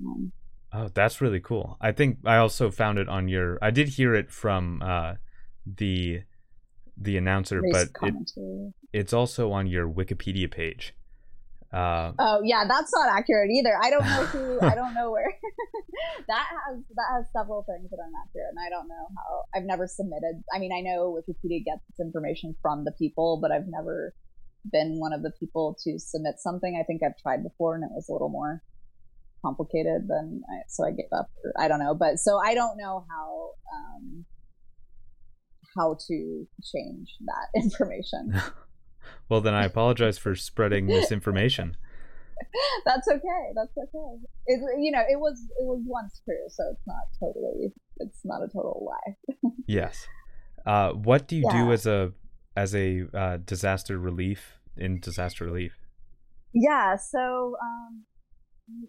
Um, 0.00 0.32
oh, 0.72 0.88
that's 0.94 1.20
really 1.20 1.40
cool. 1.40 1.76
I 1.80 1.92
think 1.92 2.18
I 2.24 2.36
also 2.36 2.70
found 2.70 2.98
it 2.98 3.08
on 3.08 3.28
your. 3.28 3.58
I 3.60 3.70
did 3.70 3.88
hear 3.88 4.14
it 4.14 4.30
from 4.30 4.80
uh, 4.82 5.14
the 5.66 6.22
the 6.96 7.16
announcer, 7.16 7.60
but 7.72 7.88
it, 8.02 8.72
it's 8.92 9.12
also 9.12 9.50
on 9.50 9.66
your 9.66 9.88
Wikipedia 9.88 10.48
page. 10.48 10.94
Uh, 11.72 12.12
oh 12.18 12.40
yeah, 12.44 12.64
that's 12.68 12.92
not 12.94 13.08
accurate 13.08 13.50
either. 13.50 13.78
I 13.80 13.88
don't 13.88 14.04
know 14.04 14.24
who. 14.26 14.60
I 14.60 14.74
don't 14.80 14.92
know 14.92 15.10
where. 15.10 15.32
that 16.28 16.44
has 16.50 16.82
that 16.94 17.06
has 17.14 17.24
several 17.34 17.64
things 17.64 17.88
that 17.90 17.96
are 17.96 18.10
not 18.12 18.28
accurate, 18.28 18.50
and 18.50 18.60
I 18.60 18.68
don't 18.68 18.88
know 18.88 19.08
how. 19.16 19.44
I've 19.54 19.64
never 19.64 19.86
submitted. 19.86 20.42
I 20.54 20.58
mean, 20.58 20.72
I 20.72 20.80
know 20.80 21.16
Wikipedia 21.16 21.64
gets 21.64 21.82
its 21.88 22.00
information 22.00 22.54
from 22.60 22.84
the 22.84 22.92
people, 22.92 23.38
but 23.40 23.50
I've 23.50 23.68
never 23.68 24.14
been 24.70 25.00
one 25.00 25.12
of 25.12 25.22
the 25.22 25.32
people 25.40 25.76
to 25.84 25.98
submit 25.98 26.34
something. 26.38 26.78
I 26.78 26.84
think 26.84 27.02
I've 27.02 27.16
tried 27.16 27.42
before, 27.42 27.74
and 27.74 27.84
it 27.84 27.90
was 27.92 28.08
a 28.08 28.12
little 28.12 28.28
more 28.28 28.62
complicated 29.44 30.08
than 30.08 30.42
I, 30.50 30.62
so 30.68 30.84
I 30.84 30.90
gave 30.90 31.10
up. 31.16 31.30
I 31.58 31.68
don't 31.68 31.80
know, 31.80 31.94
but 31.94 32.18
so 32.18 32.38
I 32.38 32.54
don't 32.54 32.76
know 32.76 33.06
how 33.08 33.50
um, 33.74 34.24
how 35.76 35.96
to 36.08 36.46
change 36.62 37.16
that 37.24 37.48
information. 37.54 38.34
Well, 39.28 39.40
then 39.40 39.54
I 39.54 39.64
apologize 39.72 40.18
for 40.18 40.34
spreading 40.34 40.86
misinformation. 40.86 41.76
That's 42.84 43.08
okay. 43.08 43.52
That's 43.54 43.76
okay. 43.76 44.16
It, 44.46 44.60
you 44.80 44.90
know, 44.90 45.02
it 45.08 45.18
was 45.18 45.40
it 45.60 45.64
was 45.64 45.82
once 45.86 46.20
true, 46.24 46.44
so 46.48 46.64
it's 46.72 46.86
not 46.86 47.04
totally 47.20 47.72
it's 47.98 48.20
not 48.24 48.42
a 48.42 48.48
total 48.48 48.86
lie. 48.86 49.50
yes. 49.66 50.06
Uh, 50.66 50.90
what 50.90 51.28
do 51.28 51.36
you 51.36 51.44
yeah. 51.46 51.64
do 51.64 51.72
as 51.72 51.86
a 51.86 52.12
as 52.56 52.74
a 52.74 53.04
uh, 53.14 53.38
disaster 53.44 53.98
relief 53.98 54.58
in 54.76 55.00
disaster 55.00 55.44
relief? 55.44 55.72
Yeah. 56.52 56.96
So, 56.96 57.56
um, 57.62 58.04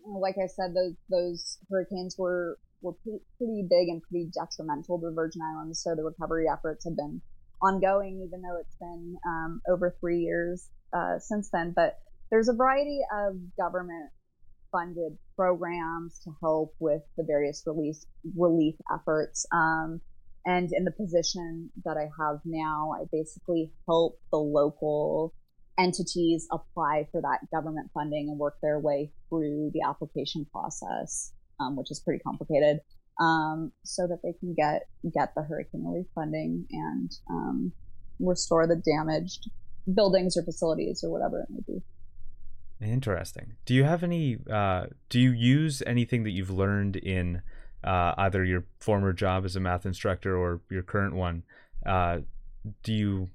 like 0.05 0.35
I 0.41 0.47
said, 0.47 0.73
those 0.73 0.95
those 1.09 1.57
hurricanes 1.69 2.15
were 2.17 2.57
were 2.81 2.93
pretty, 2.93 3.19
pretty 3.37 3.65
big 3.69 3.87
and 3.89 4.01
pretty 4.03 4.29
detrimental 4.33 4.99
to 4.99 5.07
the 5.07 5.13
Virgin 5.13 5.41
Islands. 5.41 5.81
So 5.81 5.95
the 5.95 6.03
recovery 6.03 6.45
efforts 6.51 6.85
have 6.85 6.95
been 6.95 7.21
ongoing, 7.63 8.23
even 8.27 8.41
though 8.41 8.57
it's 8.59 8.75
been 8.79 9.15
um, 9.27 9.61
over 9.69 9.95
three 9.99 10.19
years 10.19 10.69
uh, 10.95 11.19
since 11.19 11.49
then. 11.51 11.73
But 11.75 11.97
there's 12.29 12.49
a 12.49 12.53
variety 12.53 12.99
of 13.13 13.35
government 13.57 14.09
funded 14.71 15.17
programs 15.35 16.19
to 16.23 16.31
help 16.41 16.73
with 16.79 17.01
the 17.17 17.23
various 17.23 17.63
relief 17.65 17.97
relief 18.35 18.75
efforts. 18.93 19.45
Um, 19.53 20.01
and 20.45 20.69
in 20.73 20.83
the 20.83 20.91
position 20.91 21.69
that 21.85 21.95
I 21.95 22.09
have 22.19 22.39
now, 22.43 22.93
I 22.99 23.05
basically 23.11 23.71
help 23.87 24.19
the 24.31 24.39
local 24.39 25.33
entities 25.79 26.47
apply 26.51 27.07
for 27.11 27.21
that 27.21 27.39
government 27.51 27.89
funding 27.93 28.29
and 28.29 28.37
work 28.37 28.55
their 28.61 28.79
way 28.79 29.11
through 29.29 29.71
the 29.73 29.81
application 29.87 30.45
process, 30.51 31.31
um, 31.59 31.75
which 31.75 31.91
is 31.91 31.99
pretty 31.99 32.19
complicated 32.19 32.79
um, 33.19 33.71
so 33.83 34.07
that 34.07 34.19
they 34.23 34.33
can 34.33 34.53
get 34.53 34.87
get 35.13 35.33
the 35.35 35.43
hurricane 35.43 35.85
relief 35.85 36.07
funding 36.15 36.65
and 36.71 37.11
um, 37.29 37.71
restore 38.19 38.67
the 38.67 38.75
damaged 38.75 39.49
buildings 39.93 40.37
or 40.37 40.43
facilities 40.43 41.03
or 41.03 41.11
whatever 41.11 41.41
it 41.41 41.47
may 41.49 41.59
be. 41.67 41.81
Interesting. 42.81 43.53
Do 43.65 43.73
you 43.73 43.83
have 43.83 44.03
any? 44.03 44.37
Uh, 44.51 44.87
do 45.09 45.19
you 45.19 45.31
use 45.31 45.81
anything 45.85 46.23
that 46.23 46.31
you've 46.31 46.49
learned 46.49 46.95
in 46.95 47.41
uh, 47.83 48.13
either 48.17 48.43
your 48.43 48.65
former 48.79 49.13
job 49.13 49.45
as 49.45 49.55
a 49.55 49.59
math 49.59 49.85
instructor 49.85 50.35
or 50.37 50.61
your 50.69 50.83
current 50.83 51.15
one? 51.15 51.43
Uh, 51.85 52.19
do 52.81 52.93
you? 52.93 53.29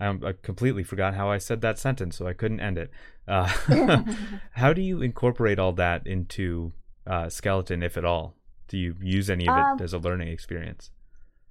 I, 0.00 0.08
I, 0.08 0.32
completely 0.42 0.84
forgot 0.84 1.14
how 1.14 1.30
I 1.30 1.38
said 1.38 1.60
that 1.62 1.78
sentence, 1.78 2.16
so 2.16 2.26
I 2.26 2.32
couldn't 2.32 2.60
end 2.60 2.78
it. 2.78 2.90
Uh, 3.26 3.50
how 4.52 4.72
do 4.72 4.82
you 4.82 5.00
incorporate 5.00 5.58
all 5.58 5.72
that 5.72 6.06
into 6.06 6.72
uh, 7.06 7.28
skeleton, 7.28 7.82
if 7.82 7.96
at 7.96 8.04
all? 8.04 8.37
Do 8.68 8.78
you 8.78 8.94
use 9.00 9.30
any 9.30 9.48
of 9.48 9.56
it 9.56 9.62
um, 9.62 9.78
as 9.80 9.92
a 9.92 9.98
learning 9.98 10.28
experience? 10.28 10.90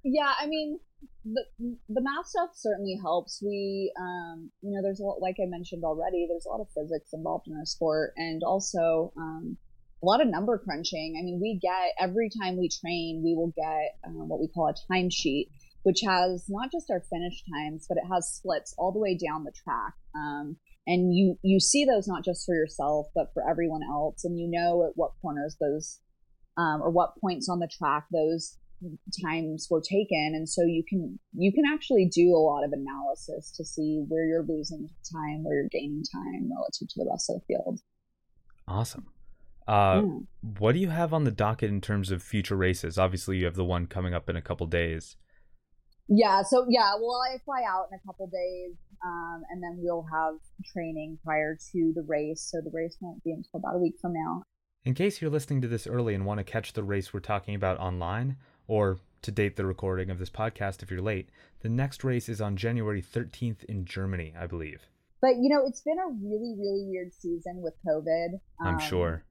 Yeah, 0.04 0.32
I 0.40 0.46
mean, 0.46 0.78
the 1.24 1.44
the 1.88 2.00
math 2.00 2.26
stuff 2.26 2.50
certainly 2.54 2.98
helps. 3.00 3.42
We, 3.44 3.92
um, 4.00 4.50
you 4.62 4.72
know, 4.72 4.82
there's 4.82 5.00
a 5.00 5.04
lot, 5.04 5.20
like 5.20 5.36
I 5.42 5.46
mentioned 5.46 5.84
already, 5.84 6.26
there's 6.28 6.46
a 6.46 6.48
lot 6.48 6.60
of 6.60 6.68
physics 6.74 7.10
involved 7.12 7.46
in 7.48 7.56
our 7.56 7.66
sport, 7.66 8.14
and 8.16 8.42
also 8.42 9.12
um, 9.16 9.56
a 10.02 10.06
lot 10.06 10.20
of 10.20 10.28
number 10.28 10.58
crunching. 10.58 11.16
I 11.18 11.22
mean, 11.22 11.40
we 11.40 11.58
get 11.60 11.92
every 12.00 12.30
time 12.40 12.56
we 12.56 12.68
train, 12.68 13.22
we 13.24 13.34
will 13.34 13.52
get 13.56 13.98
um, 14.06 14.28
what 14.28 14.40
we 14.40 14.48
call 14.48 14.68
a 14.68 14.92
timesheet, 14.92 15.48
which 15.82 16.00
has 16.06 16.44
not 16.48 16.70
just 16.72 16.90
our 16.90 17.02
finish 17.10 17.42
times, 17.52 17.86
but 17.88 17.98
it 17.98 18.04
has 18.10 18.32
splits 18.32 18.74
all 18.78 18.92
the 18.92 19.00
way 19.00 19.16
down 19.16 19.44
the 19.44 19.52
track. 19.64 19.94
Um, 20.14 20.56
and 20.86 21.14
you 21.14 21.38
you 21.42 21.60
see 21.60 21.84
those 21.84 22.08
not 22.08 22.24
just 22.24 22.46
for 22.46 22.54
yourself, 22.54 23.08
but 23.14 23.32
for 23.34 23.48
everyone 23.48 23.82
else, 23.82 24.24
and 24.24 24.38
you 24.38 24.48
know 24.48 24.84
at 24.84 24.92
what 24.94 25.12
corners 25.20 25.56
those 25.60 26.00
um, 26.58 26.82
or 26.82 26.90
what 26.90 27.16
points 27.20 27.48
on 27.48 27.60
the 27.60 27.68
track 27.68 28.04
those 28.12 28.58
times 29.24 29.68
were 29.70 29.80
taken. 29.80 30.32
And 30.34 30.48
so 30.48 30.62
you 30.62 30.82
can 30.86 31.18
you 31.32 31.52
can 31.52 31.64
actually 31.72 32.06
do 32.06 32.30
a 32.34 32.38
lot 32.38 32.64
of 32.64 32.72
analysis 32.72 33.50
to 33.56 33.64
see 33.64 34.04
where 34.08 34.26
you're 34.26 34.44
losing 34.46 34.88
time 35.12 35.44
where 35.44 35.56
you're 35.56 35.68
gaining 35.70 36.02
time 36.12 36.50
relative 36.54 36.88
to 36.88 36.94
the 36.96 37.08
rest 37.10 37.30
of 37.30 37.36
the 37.36 37.46
field. 37.46 37.80
Awesome. 38.66 39.06
Uh, 39.66 40.02
yeah. 40.02 40.18
what 40.58 40.72
do 40.72 40.78
you 40.78 40.88
have 40.88 41.12
on 41.12 41.24
the 41.24 41.30
docket 41.30 41.68
in 41.68 41.80
terms 41.80 42.10
of 42.10 42.22
future 42.22 42.56
races? 42.56 42.98
Obviously 42.98 43.36
you 43.36 43.44
have 43.44 43.54
the 43.54 43.64
one 43.64 43.86
coming 43.86 44.14
up 44.14 44.28
in 44.28 44.36
a 44.36 44.42
couple 44.42 44.66
days. 44.66 45.16
Yeah 46.08 46.42
so 46.42 46.64
yeah 46.70 46.94
well 46.98 47.20
i 47.30 47.36
fly 47.44 47.60
out 47.68 47.88
in 47.92 47.98
a 47.98 48.06
couple 48.06 48.26
days 48.28 48.74
um, 49.04 49.42
and 49.50 49.62
then 49.62 49.76
we'll 49.76 50.06
have 50.10 50.36
training 50.72 51.18
prior 51.22 51.56
to 51.72 51.92
the 51.94 52.02
race. 52.08 52.48
So 52.50 52.62
the 52.64 52.70
race 52.72 52.96
won't 53.00 53.22
be 53.22 53.30
until 53.30 53.60
about 53.60 53.76
a 53.76 53.78
week 53.78 53.96
from 54.00 54.14
now 54.14 54.42
in 54.84 54.94
case 54.94 55.20
you're 55.20 55.30
listening 55.30 55.60
to 55.62 55.68
this 55.68 55.86
early 55.86 56.14
and 56.14 56.24
want 56.24 56.38
to 56.38 56.44
catch 56.44 56.72
the 56.72 56.82
race 56.82 57.12
we're 57.12 57.20
talking 57.20 57.54
about 57.54 57.78
online, 57.78 58.36
or 58.66 58.98
to 59.22 59.30
date 59.30 59.56
the 59.56 59.66
recording 59.66 60.10
of 60.10 60.18
this 60.18 60.30
podcast 60.30 60.82
if 60.82 60.90
you're 60.90 61.02
late, 61.02 61.28
the 61.60 61.68
next 61.68 62.04
race 62.04 62.28
is 62.28 62.40
on 62.40 62.56
January 62.56 63.02
13th 63.02 63.64
in 63.64 63.84
Germany, 63.84 64.32
I 64.38 64.46
believe. 64.46 64.86
But, 65.20 65.36
you 65.40 65.48
know, 65.48 65.64
it's 65.66 65.80
been 65.80 65.98
a 65.98 66.08
really, 66.22 66.54
really 66.56 66.84
weird 66.86 67.12
season 67.12 67.60
with 67.60 67.74
COVID. 67.86 68.34
Um, 68.60 68.66
I'm 68.66 68.78
sure. 68.78 69.24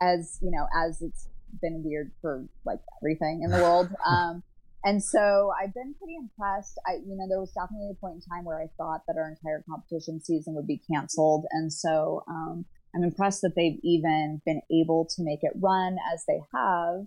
As, 0.00 0.38
you 0.40 0.50
know, 0.50 0.66
as 0.76 1.02
it's 1.02 1.28
been 1.60 1.82
weird 1.84 2.12
for 2.20 2.44
like 2.64 2.78
everything 3.02 3.42
in 3.42 3.50
the 3.50 3.58
world. 3.58 3.88
um, 4.06 4.42
and 4.84 5.02
so 5.02 5.52
I've 5.60 5.74
been 5.74 5.94
pretty 5.98 6.16
impressed. 6.16 6.78
I, 6.86 6.94
you 6.94 7.16
know, 7.16 7.26
there 7.28 7.40
was 7.40 7.52
definitely 7.52 7.90
a 7.90 7.94
point 7.94 8.16
in 8.16 8.20
time 8.20 8.44
where 8.44 8.60
I 8.60 8.66
thought 8.76 9.02
that 9.06 9.16
our 9.16 9.28
entire 9.28 9.64
competition 9.68 10.20
season 10.20 10.54
would 10.54 10.66
be 10.66 10.80
canceled. 10.90 11.44
And 11.50 11.72
so, 11.72 12.24
um, 12.28 12.64
I'm 12.94 13.02
impressed 13.02 13.42
that 13.42 13.54
they've 13.56 13.78
even 13.82 14.40
been 14.44 14.60
able 14.70 15.06
to 15.16 15.22
make 15.22 15.40
it 15.42 15.52
run 15.60 15.96
as 16.12 16.24
they 16.26 16.40
have. 16.54 17.06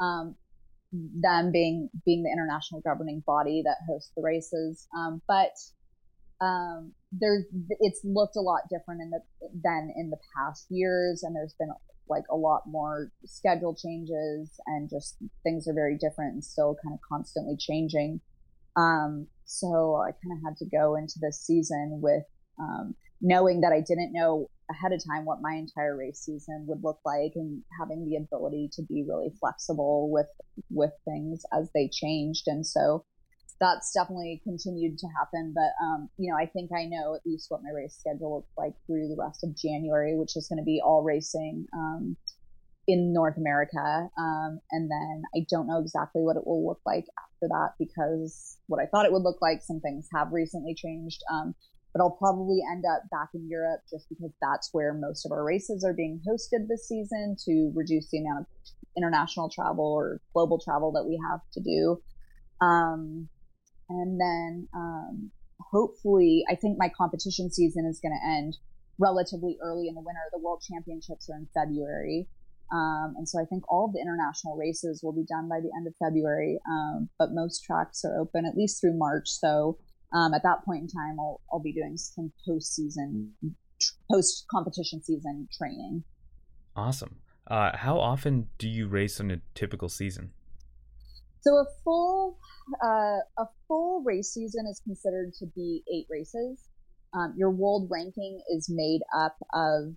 Um, 0.00 0.36
them 0.92 1.50
being 1.50 1.90
being 2.04 2.22
the 2.22 2.30
international 2.30 2.80
governing 2.80 3.22
body 3.26 3.62
that 3.64 3.78
hosts 3.88 4.12
the 4.16 4.22
races, 4.22 4.86
um, 4.96 5.20
but 5.26 5.54
um, 6.40 6.92
there's 7.12 7.44
it's 7.80 8.00
looked 8.04 8.36
a 8.36 8.40
lot 8.40 8.62
different 8.70 9.00
in 9.00 9.10
the 9.10 9.20
than 9.62 9.92
in 9.96 10.10
the 10.10 10.18
past 10.36 10.66
years, 10.70 11.22
and 11.22 11.34
there's 11.34 11.54
been 11.58 11.70
like 12.08 12.24
a 12.30 12.36
lot 12.36 12.62
more 12.66 13.10
schedule 13.24 13.74
changes, 13.74 14.50
and 14.66 14.88
just 14.88 15.16
things 15.42 15.66
are 15.66 15.74
very 15.74 15.96
different 15.96 16.34
and 16.34 16.44
still 16.44 16.76
kind 16.84 16.94
of 16.94 17.00
constantly 17.08 17.56
changing. 17.58 18.20
Um, 18.76 19.26
so 19.46 19.96
I 19.96 20.10
kind 20.10 20.38
of 20.38 20.44
had 20.44 20.56
to 20.58 20.66
go 20.66 20.96
into 20.96 21.14
this 21.20 21.40
season 21.40 22.00
with 22.02 22.24
um, 22.60 22.94
knowing 23.20 23.60
that 23.62 23.72
I 23.72 23.80
didn't 23.80 24.12
know 24.12 24.48
ahead 24.70 24.92
of 24.92 25.00
time 25.04 25.24
what 25.24 25.42
my 25.42 25.54
entire 25.54 25.96
race 25.96 26.20
season 26.20 26.64
would 26.66 26.82
look 26.82 26.98
like 27.04 27.32
and 27.34 27.62
having 27.78 28.08
the 28.08 28.16
ability 28.16 28.70
to 28.72 28.82
be 28.82 29.04
really 29.06 29.32
flexible 29.40 30.10
with 30.10 30.28
with 30.70 30.92
things 31.04 31.42
as 31.52 31.70
they 31.74 31.88
changed. 31.92 32.44
And 32.46 32.66
so 32.66 33.04
that's 33.60 33.92
definitely 33.92 34.40
continued 34.44 34.98
to 34.98 35.06
happen. 35.18 35.54
But 35.54 35.72
um, 35.84 36.08
you 36.18 36.30
know 36.30 36.38
i 36.38 36.46
think 36.46 36.70
i 36.76 36.84
know 36.84 37.14
at 37.14 37.26
least 37.26 37.46
what 37.50 37.62
my 37.62 37.70
race 37.70 37.96
schedule 37.98 38.36
looks 38.36 38.52
like 38.56 38.74
through 38.86 39.08
the 39.08 39.20
rest 39.20 39.44
of 39.44 39.56
january 39.56 40.16
which 40.16 40.36
is 40.36 40.48
going 40.48 40.58
to 40.58 40.64
be 40.64 40.80
all 40.84 41.02
racing 41.02 41.66
um, 41.74 42.16
in 42.86 43.12
north 43.12 43.36
america. 43.36 44.08
Um, 44.18 44.60
and 44.70 44.90
then 44.90 45.22
i 45.36 45.46
don't 45.50 45.66
know 45.66 45.80
exactly 45.80 46.22
what 46.22 46.36
it 46.36 46.46
will 46.46 46.66
look 46.66 46.80
like 46.86 47.04
after 47.22 47.48
that 47.48 47.70
because 47.78 48.58
what 48.66 48.80
i 48.80 48.86
thought 48.86 49.06
it 49.06 49.12
would 49.12 49.22
look 49.22 49.40
like 49.40 49.62
some 49.62 49.80
things 49.80 50.08
have 50.14 50.32
recently 50.32 50.74
changed. 50.74 51.22
Um, 51.32 51.54
but 51.94 52.02
I'll 52.02 52.18
probably 52.18 52.58
end 52.70 52.84
up 52.84 53.08
back 53.10 53.28
in 53.34 53.48
Europe 53.48 53.80
just 53.88 54.08
because 54.08 54.32
that's 54.42 54.70
where 54.72 54.92
most 54.92 55.24
of 55.24 55.30
our 55.30 55.44
races 55.44 55.84
are 55.84 55.94
being 55.94 56.20
hosted 56.28 56.66
this 56.68 56.88
season 56.88 57.36
to 57.44 57.70
reduce 57.72 58.10
the 58.10 58.18
amount 58.18 58.40
of 58.40 58.46
international 58.96 59.48
travel 59.48 59.84
or 59.84 60.20
global 60.32 60.58
travel 60.58 60.90
that 60.92 61.04
we 61.04 61.20
have 61.30 61.40
to 61.52 61.60
do. 61.60 62.02
Um, 62.60 63.28
and 63.88 64.20
then 64.20 64.68
um, 64.74 65.30
hopefully, 65.60 66.42
I 66.50 66.56
think 66.56 66.78
my 66.78 66.88
competition 66.88 67.50
season 67.52 67.86
is 67.88 68.00
going 68.00 68.18
to 68.18 68.28
end 68.28 68.56
relatively 68.98 69.56
early 69.62 69.86
in 69.86 69.94
the 69.94 70.00
winter. 70.00 70.20
The 70.32 70.40
World 70.40 70.62
Championships 70.68 71.30
are 71.30 71.36
in 71.36 71.46
February. 71.54 72.26
Um, 72.72 73.14
and 73.18 73.28
so 73.28 73.40
I 73.40 73.44
think 73.44 73.62
all 73.68 73.86
of 73.86 73.92
the 73.92 74.00
international 74.00 74.56
races 74.56 75.00
will 75.02 75.12
be 75.12 75.26
done 75.28 75.48
by 75.48 75.60
the 75.60 75.70
end 75.76 75.86
of 75.86 75.94
February. 76.02 76.58
Um, 76.68 77.08
but 77.20 77.28
most 77.32 77.62
tracks 77.62 78.04
are 78.04 78.18
open 78.18 78.46
at 78.46 78.56
least 78.56 78.80
through 78.80 78.98
March. 78.98 79.28
So 79.28 79.78
um, 80.14 80.32
at 80.32 80.42
that 80.44 80.64
point 80.64 80.82
in 80.82 80.88
time, 80.88 81.18
I'll, 81.18 81.40
I'll 81.52 81.60
be 81.60 81.72
doing 81.72 81.96
some 81.96 82.32
post 82.46 82.74
season, 82.74 83.32
post 84.10 84.46
competition 84.50 85.02
season 85.02 85.48
training. 85.52 86.04
Awesome. 86.76 87.16
Uh, 87.46 87.76
how 87.76 87.98
often 87.98 88.48
do 88.56 88.68
you 88.68 88.86
race 88.86 89.20
in 89.20 89.30
a 89.30 89.40
typical 89.54 89.88
season? 89.88 90.32
So 91.40 91.56
a 91.56 91.66
full 91.84 92.38
uh, 92.82 93.18
a 93.38 93.46
full 93.68 94.02
race 94.02 94.32
season 94.32 94.66
is 94.70 94.80
considered 94.80 95.34
to 95.40 95.46
be 95.54 95.82
eight 95.92 96.06
races. 96.08 96.58
Um, 97.12 97.34
your 97.36 97.50
world 97.50 97.88
ranking 97.90 98.40
is 98.50 98.70
made 98.70 99.02
up 99.14 99.36
of 99.52 99.94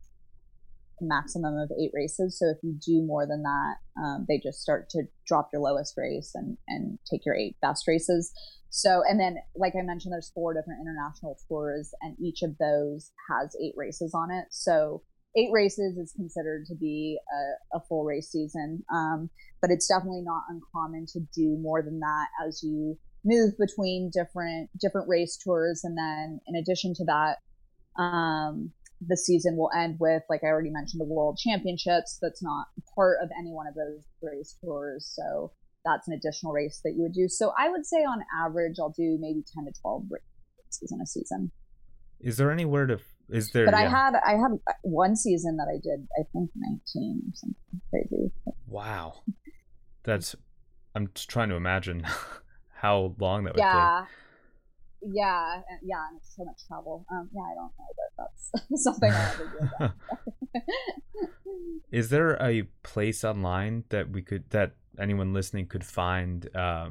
maximum 1.01 1.57
of 1.57 1.71
eight 1.79 1.91
races. 1.93 2.37
So 2.39 2.47
if 2.47 2.57
you 2.63 2.77
do 2.85 3.01
more 3.05 3.25
than 3.27 3.43
that, 3.43 3.75
um, 4.01 4.25
they 4.27 4.39
just 4.39 4.61
start 4.61 4.89
to 4.91 5.03
drop 5.25 5.49
your 5.51 5.61
lowest 5.61 5.95
race 5.97 6.31
and 6.33 6.57
and 6.67 6.99
take 7.09 7.25
your 7.25 7.35
eight 7.35 7.55
best 7.61 7.87
races. 7.87 8.31
So 8.69 9.01
and 9.07 9.19
then, 9.19 9.37
like 9.55 9.73
I 9.77 9.81
mentioned, 9.81 10.13
there's 10.13 10.31
four 10.33 10.53
different 10.53 10.81
international 10.81 11.37
tours, 11.47 11.93
and 12.01 12.15
each 12.19 12.41
of 12.41 12.57
those 12.57 13.11
has 13.29 13.55
eight 13.61 13.73
races 13.75 14.13
on 14.13 14.31
it. 14.31 14.45
So 14.51 15.03
eight 15.35 15.49
races 15.51 15.97
is 15.97 16.11
considered 16.13 16.65
to 16.65 16.75
be 16.75 17.19
a, 17.31 17.77
a 17.77 17.81
full 17.87 18.03
race 18.03 18.29
season. 18.29 18.83
Um, 18.91 19.29
but 19.61 19.71
it's 19.71 19.87
definitely 19.87 20.23
not 20.23 20.43
uncommon 20.49 21.05
to 21.13 21.19
do 21.33 21.57
more 21.59 21.81
than 21.81 21.99
that 21.99 22.27
as 22.45 22.61
you 22.63 22.97
move 23.23 23.53
between 23.57 24.11
different 24.13 24.69
different 24.79 25.07
race 25.07 25.37
tours. 25.37 25.81
And 25.83 25.97
then 25.97 26.39
in 26.47 26.55
addition 26.55 26.93
to 26.95 27.05
that, 27.05 27.37
um, 28.01 28.71
the 29.05 29.17
season 29.17 29.57
will 29.57 29.69
end 29.75 29.97
with, 29.99 30.23
like 30.29 30.41
I 30.43 30.47
already 30.47 30.69
mentioned, 30.69 31.01
the 31.01 31.05
World 31.05 31.37
Championships. 31.37 32.17
That's 32.21 32.41
not 32.41 32.67
part 32.95 33.19
of 33.21 33.29
any 33.37 33.51
one 33.51 33.67
of 33.67 33.75
those 33.75 34.03
race 34.21 34.55
tours. 34.63 35.11
So 35.13 35.51
that's 35.85 36.07
an 36.07 36.13
additional 36.13 36.53
race 36.53 36.81
that 36.83 36.93
you 36.95 37.03
would 37.03 37.13
do. 37.13 37.27
So 37.27 37.53
I 37.57 37.69
would 37.69 37.85
say 37.85 37.97
on 37.97 38.23
average, 38.43 38.77
I'll 38.79 38.93
do 38.97 39.17
maybe 39.19 39.43
10 39.53 39.65
to 39.65 39.71
12 39.81 40.03
races 40.09 40.91
in 40.91 41.01
a 41.01 41.05
season. 41.05 41.51
Is 42.19 42.37
there 42.37 42.51
anywhere 42.51 42.87
to 42.87 42.99
is 43.29 43.51
there? 43.51 43.65
But 43.65 43.75
yeah. 43.75 43.85
I 43.85 43.89
had 43.89 44.15
I 44.15 44.31
had 44.31 44.57
one 44.81 45.15
season 45.15 45.57
that 45.57 45.67
I 45.69 45.75
did 45.75 46.07
I 46.17 46.23
think 46.33 46.49
nineteen 46.55 47.21
or 47.27 47.33
something 47.35 47.81
crazy. 47.89 48.31
Wow, 48.67 49.21
that's 50.03 50.35
I'm 50.95 51.09
just 51.13 51.29
trying 51.29 51.49
to 51.49 51.55
imagine 51.55 52.07
how 52.73 53.15
long 53.19 53.43
that 53.43 53.53
would 53.53 53.59
yeah. 53.59 54.05
take. 54.05 55.13
Yeah, 55.13 55.61
yeah, 55.83 56.07
and 56.09 56.17
it's 56.17 56.35
so 56.35 56.43
much 56.43 56.57
travel. 56.67 57.05
Um, 57.11 57.29
yeah, 57.33 57.41
I 57.41 57.53
don't 57.53 57.71
know, 57.77 57.85
but 57.95 58.06
that's 58.17 58.51
something 58.83 59.11
I 59.11 59.15
have 59.15 59.37
to 59.37 59.71
do. 59.79 60.69
Is 61.91 62.09
there 62.09 62.37
a 62.41 62.63
place 62.83 63.23
online 63.23 63.85
that 63.89 64.09
we 64.09 64.21
could 64.21 64.49
that 64.49 64.73
anyone 64.99 65.33
listening 65.33 65.67
could 65.67 65.85
find 65.85 66.49
uh, 66.55 66.89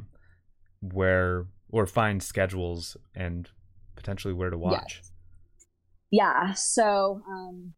where 0.80 1.46
or 1.70 1.86
find 1.86 2.22
schedules 2.22 2.96
and 3.14 3.50
potentially 3.96 4.32
where 4.32 4.50
to 4.50 4.58
watch? 4.58 5.00
Yes 5.02 5.12
yeah, 6.10 6.52
so 6.54 7.20
um, 7.28 7.74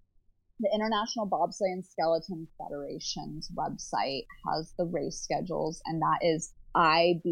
the 0.60 0.70
International 0.74 1.28
Bobsleigh 1.28 1.72
and 1.72 1.84
Skeleton 1.84 2.46
Federation's 2.58 3.50
website 3.56 4.26
has 4.46 4.74
the 4.78 4.84
race 4.84 5.18
schedules, 5.20 5.80
and 5.86 6.00
that 6.02 6.18
is 6.22 6.52
ibsf.org. 6.76 7.28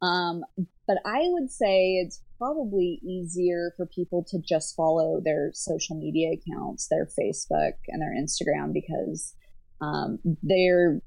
Um, 0.00 0.44
but 0.86 0.98
I 1.04 1.20
would 1.24 1.50
say 1.50 1.94
it's 1.94 2.22
probably 2.38 3.00
easier 3.04 3.72
for 3.76 3.86
people 3.86 4.24
to 4.30 4.38
just 4.38 4.76
follow 4.76 5.20
their 5.22 5.50
social 5.54 5.96
media 5.96 6.30
accounts, 6.32 6.88
their 6.88 7.06
Facebook 7.06 7.72
and 7.88 8.00
their 8.00 8.14
Instagram, 8.14 8.72
because 8.72 9.34
um, 9.80 10.18
they're 10.42 11.00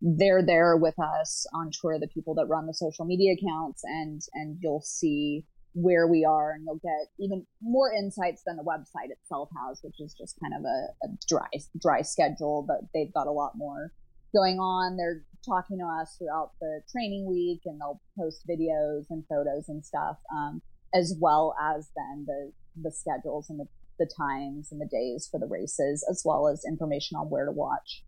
they're 0.00 0.44
there 0.44 0.76
with 0.76 0.96
us 0.98 1.44
on 1.52 1.70
tour, 1.72 1.98
the 1.98 2.06
people 2.06 2.34
that 2.34 2.46
run 2.46 2.66
the 2.66 2.74
social 2.74 3.04
media 3.04 3.34
accounts, 3.34 3.82
and 3.84 4.20
and 4.34 4.58
you'll 4.60 4.82
see 4.82 5.44
where 5.74 6.06
we 6.06 6.24
are 6.24 6.52
and 6.52 6.64
you'll 6.64 6.80
get 6.82 7.08
even 7.20 7.46
more 7.62 7.92
insights 7.92 8.42
than 8.46 8.56
the 8.56 8.62
website 8.62 9.10
itself 9.10 9.48
has 9.64 9.78
which 9.82 10.00
is 10.00 10.14
just 10.14 10.36
kind 10.40 10.54
of 10.54 10.64
a, 10.64 11.06
a, 11.06 11.08
dry 11.28 11.46
dry 11.80 12.02
schedule 12.02 12.64
but 12.66 12.78
they've 12.94 13.12
got 13.12 13.26
a 13.26 13.30
lot 13.30 13.52
more 13.54 13.92
going 14.34 14.58
on. 14.58 14.96
They're 14.96 15.22
talking 15.46 15.78
to 15.78 15.84
us 15.84 16.16
throughout 16.18 16.52
the 16.60 16.80
training 16.90 17.26
week 17.28 17.60
and 17.64 17.80
they'll 17.80 18.00
post 18.18 18.42
videos 18.48 19.04
and 19.10 19.24
photos 19.28 19.68
and 19.68 19.84
stuff 19.84 20.16
um, 20.34 20.60
as 20.94 21.14
well 21.20 21.54
as 21.60 21.90
then 21.96 22.24
the 22.26 22.52
the 22.80 22.92
schedules 22.92 23.50
and 23.50 23.58
the, 23.58 23.66
the 23.98 24.10
times 24.16 24.68
and 24.70 24.80
the 24.80 24.88
days 24.90 25.28
for 25.30 25.40
the 25.40 25.46
races 25.46 26.06
as 26.10 26.22
well 26.24 26.48
as 26.48 26.62
information 26.66 27.16
on 27.16 27.28
where 27.28 27.46
to 27.46 27.52
watch. 27.52 28.04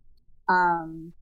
Um, 0.47 1.13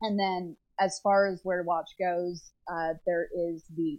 and 0.00 0.18
then 0.18 0.56
as 0.80 1.00
far 1.02 1.26
as 1.26 1.40
where 1.42 1.62
to 1.62 1.66
watch 1.66 1.88
goes 1.98 2.52
uh, 2.70 2.94
there 3.06 3.28
is 3.34 3.64
the 3.76 3.98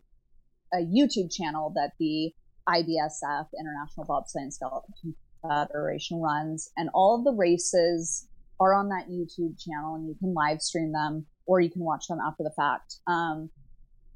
a 0.73 0.77
YouTube 0.77 1.33
channel 1.33 1.71
that 1.75 1.91
the 1.99 2.33
IBSF 2.67 3.47
International 3.57 4.05
Bobsleigh 4.05 4.43
and 4.43 4.53
Skeleton 4.53 5.15
Federation 5.41 6.19
runs, 6.19 6.69
and 6.75 6.89
all 6.93 7.15
of 7.15 7.23
the 7.23 7.31
races 7.31 8.27
are 8.59 8.73
on 8.73 8.89
that 8.89 9.09
YouTube 9.09 9.59
channel, 9.59 9.95
and 9.95 10.07
you 10.07 10.15
can 10.19 10.33
live 10.33 10.61
stream 10.61 10.91
them 10.91 11.25
or 11.45 11.61
you 11.61 11.69
can 11.69 11.83
watch 11.83 12.07
them 12.07 12.19
after 12.25 12.43
the 12.43 12.53
fact. 12.55 12.95
Um, 13.07 13.49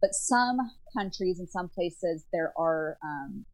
but 0.02 0.12
some 0.14 0.58
countries 0.98 1.40
and 1.40 1.48
some 1.48 1.70
places 1.70 2.26
there 2.34 2.52
are 2.58 2.98
um, 3.04 3.46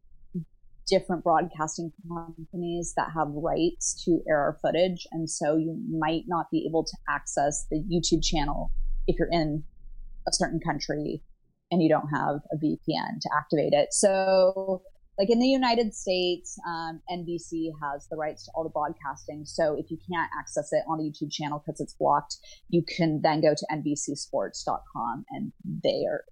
different 0.88 1.24
broadcasting 1.24 1.92
companies 2.08 2.94
that 2.96 3.10
have 3.14 3.28
rights 3.30 4.02
to 4.06 4.22
air 4.28 4.40
our 4.40 4.58
footage, 4.62 5.06
and 5.12 5.30
so 5.30 5.58
you 5.58 5.78
might 5.90 6.24
not 6.28 6.50
be 6.52 6.66
able 6.68 6.84
to 6.84 6.98
access 7.10 7.66
the 7.70 7.84
YouTube 7.92 8.24
channel 8.24 8.72
if 9.08 9.18
you're 9.20 9.30
in 9.32 9.64
a 10.28 10.34
certain 10.34 10.60
country 10.60 11.22
and 11.72 11.82
you 11.82 11.90
don't 11.90 12.08
have 12.14 12.38
a 12.52 12.58
VPN 12.58 13.20
to 13.22 13.30
activate 13.36 13.74
it. 13.74 13.90
So, 13.92 14.82
like 15.18 15.30
in 15.30 15.40
the 15.40 15.48
United 15.48 15.94
States, 15.94 16.58
um, 16.68 17.02
NBC 17.12 17.72
has 17.82 18.08
the 18.10 18.18
rights 18.18 18.46
to 18.46 18.52
all 18.54 18.64
the 18.64 18.70
broadcasting. 18.70 19.46
So 19.46 19.76
if 19.78 19.90
you 19.90 19.98
can't 20.12 20.30
access 20.38 20.70
it 20.72 20.84
on 20.88 21.00
a 21.00 21.04
YouTube 21.04 21.32
channel 21.32 21.64
because 21.66 21.80
it's 21.80 21.94
blocked, 21.94 22.38
you 22.70 22.84
can 22.88 23.22
then 23.24 23.42
go 23.42 23.54
to 23.56 23.66
NBCSports.com 23.72 25.26
and 25.32 25.52
they 25.84 26.04
are 26.08 26.24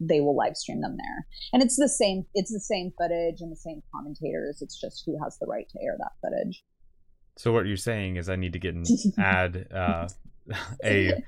they 0.00 0.20
will 0.20 0.34
live 0.34 0.56
stream 0.56 0.80
them 0.80 0.96
there. 0.96 1.26
And 1.52 1.62
it's 1.62 1.76
the 1.76 1.88
same 1.88 2.24
it's 2.34 2.52
the 2.52 2.60
same 2.60 2.92
footage 2.98 3.40
and 3.40 3.52
the 3.52 3.56
same 3.56 3.82
commentators. 3.94 4.60
It's 4.60 4.78
just 4.78 5.02
who 5.06 5.22
has 5.22 5.38
the 5.38 5.46
right 5.46 5.68
to 5.70 5.78
air 5.82 5.96
that 5.98 6.12
footage. 6.22 6.64
So 7.36 7.52
what 7.52 7.66
you're 7.66 7.76
saying 7.76 8.16
is 8.16 8.28
I 8.28 8.36
need 8.36 8.54
to 8.54 8.58
get 8.58 8.74
an 8.74 8.84
ad 9.18 9.68
uh, 9.72 10.08
a 10.84 11.22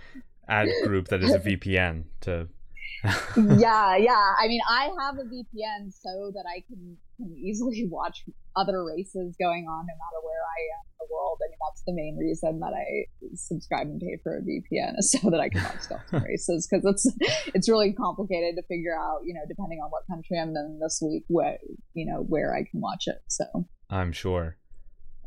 ad 0.49 0.69
group 0.85 1.09
that 1.09 1.23
is 1.23 1.35
a 1.35 1.39
VPN 1.39 2.05
to 2.23 2.49
yeah, 3.37 3.97
yeah. 3.97 4.35
I 4.39 4.49
mean, 4.49 4.61
I 4.69 4.91
have 5.01 5.17
a 5.19 5.23
VPN 5.23 5.93
so 5.93 6.33
that 6.35 6.45
I 6.49 6.63
can, 6.67 6.97
can 7.17 7.37
easily 7.37 7.87
watch 7.91 8.25
other 8.57 8.85
races 8.85 9.37
going 9.39 9.67
on 9.67 9.87
no 9.87 9.95
matter 9.95 10.21
where 10.23 10.43
I 10.43 10.59
am 10.75 10.85
in 10.87 10.97
the 10.99 11.15
world. 11.15 11.39
I 11.41 11.49
mean, 11.49 11.59
that's 11.69 11.83
the 11.87 11.93
main 11.93 12.17
reason 12.17 12.61
that 12.61 12.73
I 12.75 13.07
subscribe 13.35 13.87
and 13.87 14.01
pay 14.01 14.19
for 14.23 14.39
a 14.39 14.43
VPN 14.43 14.99
is 14.99 15.13
so 15.13 15.31
that 15.31 15.41
I 15.41 15.49
can 15.49 15.63
watch 15.63 15.81
skeleton 15.81 16.23
races 16.29 16.67
because 16.69 16.85
it's 16.85 17.07
it's 17.55 17.69
really 17.69 17.93
complicated 17.93 18.57
to 18.57 18.63
figure 18.63 18.99
out, 18.99 19.21
you 19.25 19.35
know, 19.35 19.43
depending 19.49 19.79
on 19.79 19.91
what 19.91 20.03
country 20.11 20.39
I'm 20.39 20.57
in 20.57 20.81
this 20.83 21.01
week, 21.03 21.25
what 21.29 21.59
you 21.95 22.07
know, 22.07 22.23
where 22.23 22.55
I 22.55 22.65
can 22.69 22.81
watch 22.81 23.05
it. 23.07 23.23
So 23.29 23.45
I'm 23.91 24.13
sure. 24.13 24.57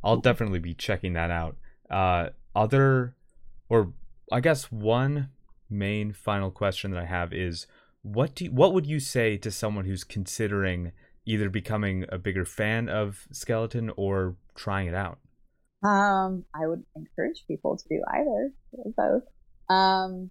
I'll 0.03 0.17
definitely 0.17 0.59
be 0.59 0.73
checking 0.73 1.13
that 1.13 1.29
out. 1.29 1.57
Uh, 1.89 2.29
other, 2.55 3.15
or 3.69 3.93
I 4.31 4.39
guess 4.39 4.71
one 4.71 5.29
main 5.71 6.13
final 6.13 6.51
question 6.51 6.91
that 6.91 7.01
I 7.01 7.05
have 7.05 7.33
is 7.33 7.67
what 8.01 8.35
do 8.35 8.45
you, 8.45 8.51
what 8.51 8.73
would 8.73 8.85
you 8.85 8.99
say 8.99 9.37
to 9.37 9.51
someone 9.51 9.85
who's 9.85 10.03
considering 10.03 10.91
either 11.25 11.49
becoming 11.49 12.05
a 12.09 12.17
bigger 12.17 12.45
fan 12.45 12.89
of 12.89 13.27
skeleton 13.31 13.91
or 13.95 14.35
trying 14.55 14.87
it 14.87 14.95
out? 14.95 15.19
Um, 15.83 16.45
I 16.53 16.67
would 16.67 16.83
encourage 16.95 17.43
people 17.47 17.77
to 17.77 17.83
do 17.89 18.01
either, 18.13 18.51
both. 18.95 19.23
Um, 19.69 20.29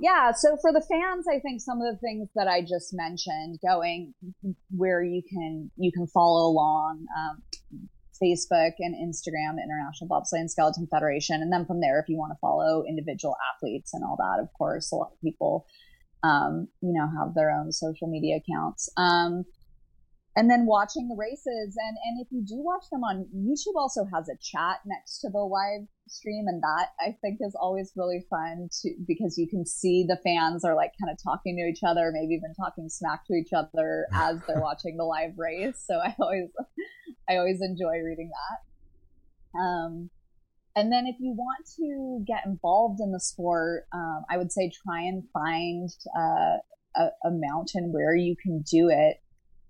yeah, 0.00 0.32
so 0.32 0.56
for 0.60 0.72
the 0.72 0.84
fans, 0.90 1.26
I 1.28 1.38
think 1.38 1.60
some 1.60 1.80
of 1.80 1.94
the 1.94 1.98
things 2.00 2.28
that 2.34 2.48
I 2.48 2.60
just 2.62 2.92
mentioned, 2.92 3.58
going 3.66 4.12
where 4.70 5.02
you 5.02 5.22
can 5.28 5.70
you 5.76 5.92
can 5.92 6.06
follow 6.08 6.50
along, 6.50 7.06
um, 7.16 7.42
Facebook 8.24 8.72
and 8.78 8.94
Instagram, 8.94 9.62
International 9.62 10.08
Bobsleigh 10.08 10.40
and 10.40 10.50
Skeleton 10.50 10.86
Federation. 10.90 11.42
And 11.42 11.52
then 11.52 11.66
from 11.66 11.80
there, 11.80 12.00
if 12.00 12.08
you 12.08 12.16
want 12.16 12.32
to 12.32 12.38
follow 12.40 12.84
individual 12.88 13.36
athletes 13.54 13.92
and 13.92 14.02
all 14.04 14.16
that, 14.16 14.42
of 14.42 14.48
course, 14.56 14.90
a 14.92 14.96
lot 14.96 15.10
of 15.12 15.20
people, 15.20 15.66
um, 16.22 16.68
you 16.80 16.92
know, 16.92 17.06
have 17.18 17.34
their 17.34 17.50
own 17.50 17.72
social 17.72 18.08
media 18.08 18.36
accounts. 18.36 18.88
Um, 18.96 19.44
and 20.36 20.50
then 20.50 20.66
watching 20.66 21.08
the 21.08 21.16
races 21.16 21.76
and 21.78 21.96
and 22.04 22.20
if 22.20 22.28
you 22.30 22.44
do 22.44 22.56
watch 22.56 22.84
them 22.90 23.04
on 23.04 23.26
youtube 23.34 23.78
also 23.78 24.04
has 24.12 24.28
a 24.28 24.36
chat 24.40 24.78
next 24.86 25.20
to 25.20 25.28
the 25.30 25.38
live 25.38 25.86
stream 26.08 26.46
and 26.48 26.62
that 26.62 26.88
i 27.00 27.16
think 27.20 27.38
is 27.40 27.56
always 27.60 27.92
really 27.96 28.24
fun 28.28 28.68
to 28.82 28.90
because 29.06 29.38
you 29.38 29.48
can 29.48 29.64
see 29.64 30.04
the 30.06 30.18
fans 30.24 30.64
are 30.64 30.74
like 30.74 30.90
kind 31.00 31.10
of 31.10 31.18
talking 31.22 31.56
to 31.56 31.68
each 31.70 31.82
other 31.86 32.10
maybe 32.12 32.34
even 32.34 32.54
talking 32.54 32.88
smack 32.88 33.24
to 33.26 33.34
each 33.34 33.52
other 33.52 34.06
as 34.12 34.38
they're 34.46 34.60
watching 34.60 34.96
the 34.96 35.04
live 35.04 35.32
race 35.36 35.82
so 35.86 35.94
i 35.96 36.14
always 36.20 36.48
i 37.28 37.36
always 37.36 37.60
enjoy 37.60 37.98
reading 37.98 38.30
that 38.30 39.60
um 39.60 40.10
and 40.76 40.92
then 40.92 41.06
if 41.06 41.16
you 41.20 41.32
want 41.32 41.66
to 41.76 42.24
get 42.26 42.44
involved 42.46 43.00
in 43.00 43.12
the 43.12 43.20
sport, 43.20 43.84
um, 43.92 44.24
I 44.28 44.36
would 44.36 44.50
say 44.50 44.72
try 44.84 45.02
and 45.02 45.22
find 45.32 45.88
uh, 46.16 46.56
a, 46.96 47.02
a, 47.24 47.30
mountain 47.30 47.92
where 47.92 48.14
you 48.14 48.34
can 48.34 48.62
do 48.62 48.88
it, 48.88 49.18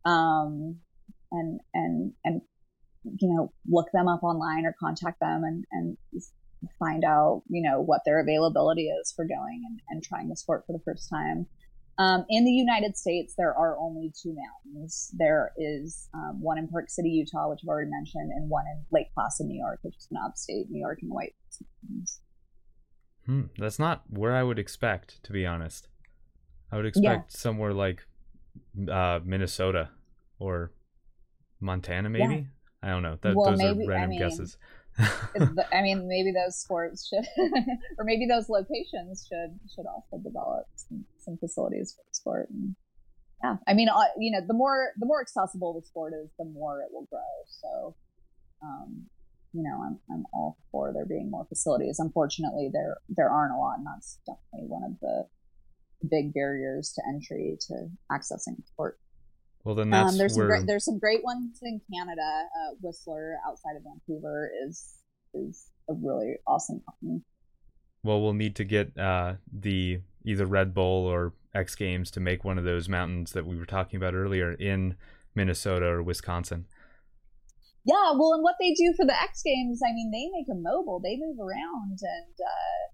um, 0.06 0.76
and 1.30 1.60
and 1.74 2.12
and 2.24 2.40
you 3.20 3.34
know 3.34 3.52
look 3.68 3.88
them 3.92 4.08
up 4.08 4.22
online 4.22 4.64
or 4.64 4.74
contact 4.80 5.20
them 5.20 5.42
and 5.44 5.64
and 5.72 5.98
find 6.78 7.04
out 7.04 7.42
you 7.50 7.62
know 7.62 7.82
what 7.82 8.00
their 8.06 8.20
availability 8.20 8.88
is 8.88 9.12
for 9.14 9.26
going 9.26 9.62
and, 9.66 9.80
and 9.90 10.02
trying 10.02 10.30
the 10.30 10.36
sport 10.36 10.64
for 10.66 10.72
the 10.72 10.82
first 10.86 11.10
time. 11.10 11.46
Um, 11.98 12.24
in 12.28 12.44
the 12.44 12.50
United 12.50 12.96
States, 12.96 13.34
there 13.36 13.54
are 13.54 13.78
only 13.78 14.12
two 14.20 14.34
mountains. 14.34 15.12
There 15.16 15.52
is 15.56 16.08
um, 16.12 16.40
one 16.40 16.58
in 16.58 16.66
Park 16.68 16.90
City, 16.90 17.10
Utah, 17.10 17.48
which 17.48 17.60
I've 17.62 17.68
already 17.68 17.90
mentioned, 17.90 18.32
and 18.32 18.50
one 18.50 18.64
in 18.66 18.84
Lake 18.90 19.12
Placid, 19.14 19.46
New 19.46 19.58
York, 19.58 19.78
which 19.82 19.96
is 19.96 20.08
in 20.10 20.16
upstate 20.16 20.70
New 20.70 20.80
York 20.80 20.98
and 21.02 21.10
White 21.10 21.34
Mountains. 21.88 22.20
Hmm, 23.26 23.42
that's 23.58 23.78
not 23.78 24.02
where 24.08 24.34
I 24.34 24.42
would 24.42 24.58
expect, 24.58 25.22
to 25.22 25.32
be 25.32 25.46
honest. 25.46 25.88
I 26.70 26.76
would 26.76 26.86
expect 26.86 27.32
yeah. 27.32 27.38
somewhere 27.38 27.72
like 27.72 28.06
uh, 28.90 29.20
Minnesota 29.24 29.90
or 30.38 30.72
Montana, 31.60 32.10
maybe. 32.10 32.34
Yeah. 32.34 32.42
I 32.82 32.88
don't 32.88 33.02
know. 33.02 33.18
That, 33.22 33.34
well, 33.34 33.50
those 33.50 33.58
maybe, 33.58 33.84
are 33.84 33.88
random 33.88 34.02
I 34.02 34.06
mean, 34.08 34.18
guesses. 34.18 34.58
I 34.98 35.82
mean, 35.82 36.06
maybe 36.06 36.32
those 36.32 36.56
sports 36.56 37.08
should, 37.08 37.26
or 37.98 38.04
maybe 38.04 38.26
those 38.26 38.48
locations 38.48 39.26
should 39.28 39.58
should 39.74 39.86
also 39.86 40.22
develop 40.22 40.66
some, 40.76 41.04
some 41.18 41.36
facilities 41.38 41.94
for 41.96 42.04
sport. 42.12 42.48
And 42.50 42.76
yeah, 43.42 43.56
I 43.66 43.74
mean, 43.74 43.88
uh, 43.88 44.04
you 44.18 44.30
know, 44.30 44.40
the 44.46 44.54
more 44.54 44.92
the 44.98 45.06
more 45.06 45.20
accessible 45.20 45.74
the 45.74 45.86
sport 45.86 46.12
is, 46.14 46.30
the 46.38 46.44
more 46.44 46.80
it 46.80 46.92
will 46.92 47.06
grow. 47.10 47.20
So, 47.60 47.96
um, 48.62 49.06
you 49.52 49.62
know, 49.62 49.82
I'm 49.84 49.98
I'm 50.10 50.24
all 50.32 50.58
for 50.70 50.92
there 50.92 51.06
being 51.06 51.30
more 51.30 51.46
facilities. 51.48 51.98
Unfortunately, 51.98 52.70
there 52.72 52.98
there 53.08 53.30
aren't 53.30 53.54
a 53.54 53.58
lot, 53.58 53.78
and 53.78 53.86
that's 53.86 54.18
definitely 54.26 54.68
one 54.68 54.84
of 54.84 55.00
the 55.00 55.26
big 56.08 56.32
barriers 56.34 56.92
to 56.94 57.02
entry 57.08 57.56
to 57.68 57.88
accessing 58.12 58.64
sport. 58.66 58.98
Well, 59.64 59.74
then 59.74 59.90
that's 59.90 60.12
um, 60.12 60.18
there's 60.18 60.36
where... 60.36 60.46
some 60.46 60.56
great, 60.56 60.66
there's 60.66 60.84
some 60.84 60.98
great 60.98 61.24
ones 61.24 61.58
in 61.62 61.80
Canada. 61.92 62.20
Uh, 62.22 62.74
Whistler, 62.82 63.38
outside 63.48 63.76
of 63.76 63.82
Vancouver, 63.82 64.50
is 64.66 65.00
is 65.32 65.68
a 65.88 65.94
really 65.94 66.34
awesome 66.46 66.82
company. 66.86 67.22
Well, 68.02 68.20
we'll 68.20 68.34
need 68.34 68.54
to 68.56 68.64
get 68.64 68.96
uh, 68.98 69.34
the 69.50 70.00
either 70.24 70.46
Red 70.46 70.74
Bull 70.74 71.06
or 71.06 71.32
X 71.54 71.74
Games 71.74 72.10
to 72.12 72.20
make 72.20 72.44
one 72.44 72.58
of 72.58 72.64
those 72.64 72.88
mountains 72.88 73.32
that 73.32 73.46
we 73.46 73.56
were 73.56 73.64
talking 73.64 73.96
about 73.96 74.14
earlier 74.14 74.52
in 74.52 74.96
Minnesota 75.34 75.86
or 75.86 76.02
Wisconsin. 76.02 76.66
Yeah, 77.86 78.12
well, 78.12 78.32
and 78.32 78.42
what 78.42 78.56
they 78.60 78.72
do 78.72 78.94
for 78.96 79.04
the 79.04 79.20
X 79.20 79.42
Games, 79.42 79.80
I 79.86 79.92
mean, 79.92 80.10
they 80.10 80.30
make 80.32 80.46
them 80.46 80.62
mobile. 80.62 81.00
They 81.00 81.16
move 81.18 81.38
around 81.38 81.98
and, 82.00 82.34
uh, 82.40 82.92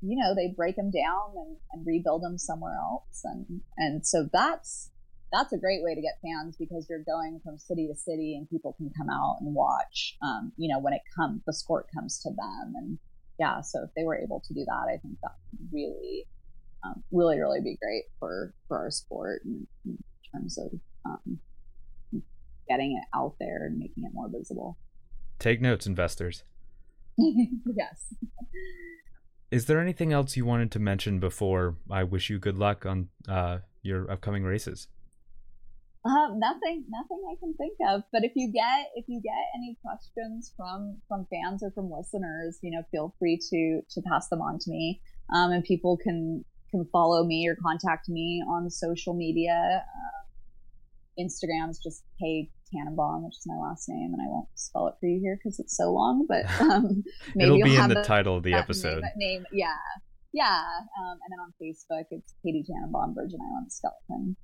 you 0.00 0.16
know, 0.16 0.34
they 0.34 0.54
break 0.56 0.76
them 0.76 0.90
down 0.90 1.34
and, 1.34 1.56
and 1.72 1.86
rebuild 1.86 2.22
them 2.22 2.38
somewhere 2.38 2.74
else. 2.74 3.20
And, 3.24 3.60
and 3.76 4.06
so 4.06 4.28
that's, 4.32 4.90
that's 5.32 5.52
a 5.52 5.58
great 5.58 5.82
way 5.82 5.94
to 5.94 6.00
get 6.00 6.18
fans 6.22 6.56
because 6.56 6.86
you're 6.88 7.02
going 7.02 7.40
from 7.44 7.58
city 7.58 7.86
to 7.88 7.94
city 7.94 8.36
and 8.36 8.48
people 8.48 8.72
can 8.74 8.90
come 8.96 9.10
out 9.10 9.38
and 9.40 9.54
watch. 9.54 10.16
Um, 10.22 10.52
you 10.56 10.68
know, 10.68 10.80
when 10.80 10.94
it 10.94 11.02
comes, 11.14 11.42
the 11.46 11.52
sport 11.52 11.86
comes 11.94 12.18
to 12.20 12.30
them, 12.30 12.72
and 12.76 12.98
yeah. 13.38 13.60
So 13.60 13.82
if 13.84 13.90
they 13.94 14.04
were 14.04 14.16
able 14.16 14.42
to 14.46 14.54
do 14.54 14.64
that, 14.64 14.86
I 14.88 14.96
think 14.96 15.18
that 15.22 15.32
would 15.52 15.68
really, 15.72 16.26
um, 16.84 17.02
really, 17.12 17.38
really 17.38 17.60
be 17.60 17.76
great 17.80 18.04
for 18.18 18.54
for 18.68 18.78
our 18.78 18.90
sport 18.90 19.42
in, 19.44 19.66
in 19.84 19.98
terms 20.32 20.58
of 20.58 20.72
um, 21.04 21.38
getting 22.68 22.92
it 22.92 23.04
out 23.16 23.34
there 23.38 23.66
and 23.66 23.78
making 23.78 24.04
it 24.04 24.12
more 24.14 24.28
visible. 24.28 24.78
Take 25.38 25.60
notes, 25.60 25.86
investors. 25.86 26.42
yes. 27.18 28.14
Is 29.50 29.66
there 29.66 29.80
anything 29.80 30.12
else 30.12 30.36
you 30.36 30.44
wanted 30.44 30.70
to 30.72 30.78
mention 30.78 31.20
before 31.20 31.76
I 31.90 32.04
wish 32.04 32.28
you 32.28 32.38
good 32.38 32.58
luck 32.58 32.84
on 32.84 33.08
uh, 33.26 33.58
your 33.82 34.10
upcoming 34.10 34.44
races? 34.44 34.88
Um, 36.08 36.38
nothing, 36.38 36.84
nothing 36.88 37.22
I 37.30 37.36
can 37.38 37.52
think 37.54 37.76
of. 37.86 38.02
But 38.12 38.24
if 38.24 38.32
you 38.34 38.50
get 38.50 38.86
if 38.94 39.04
you 39.08 39.20
get 39.20 39.34
any 39.54 39.76
questions 39.84 40.54
from 40.56 40.96
from 41.06 41.26
fans 41.30 41.62
or 41.62 41.70
from 41.72 41.90
listeners, 41.90 42.58
you 42.62 42.70
know, 42.70 42.82
feel 42.90 43.14
free 43.18 43.38
to 43.50 43.82
to 43.90 44.02
pass 44.08 44.28
them 44.28 44.40
on 44.40 44.58
to 44.60 44.70
me. 44.70 45.00
Um, 45.34 45.52
and 45.52 45.62
people 45.62 45.98
can 45.98 46.44
can 46.70 46.86
follow 46.92 47.24
me 47.24 47.46
or 47.46 47.56
contact 47.56 48.08
me 48.08 48.42
on 48.48 48.70
social 48.70 49.14
media. 49.14 49.84
Uh, 49.84 51.22
Instagram's 51.22 51.78
just 51.78 52.04
K 52.18 52.48
Tannenbaum, 52.72 53.24
which 53.24 53.36
is 53.36 53.44
my 53.46 53.56
last 53.56 53.88
name, 53.88 54.14
and 54.14 54.22
I 54.22 54.28
won't 54.28 54.48
spell 54.54 54.88
it 54.88 54.94
for 55.00 55.06
you 55.06 55.20
here 55.20 55.36
because 55.36 55.58
it's 55.58 55.76
so 55.76 55.92
long. 55.92 56.26
But 56.26 56.48
um, 56.60 57.04
maybe 57.34 57.60
it'll 57.60 57.64
be 57.64 57.76
in 57.76 57.88
the 57.88 58.02
title 58.02 58.36
of 58.36 58.44
the 58.44 58.54
episode. 58.54 59.02
Name, 59.16 59.42
name, 59.42 59.44
yeah, 59.52 59.76
yeah. 60.32 60.62
Um, 60.98 61.18
and 61.22 61.30
then 61.30 61.40
on 61.40 61.52
Facebook, 61.60 62.04
it's 62.10 62.34
Katie 62.42 62.64
Tannenbaum, 62.66 63.14
Virgin 63.14 63.40
Islands 63.52 63.76
Skeleton. 63.76 64.36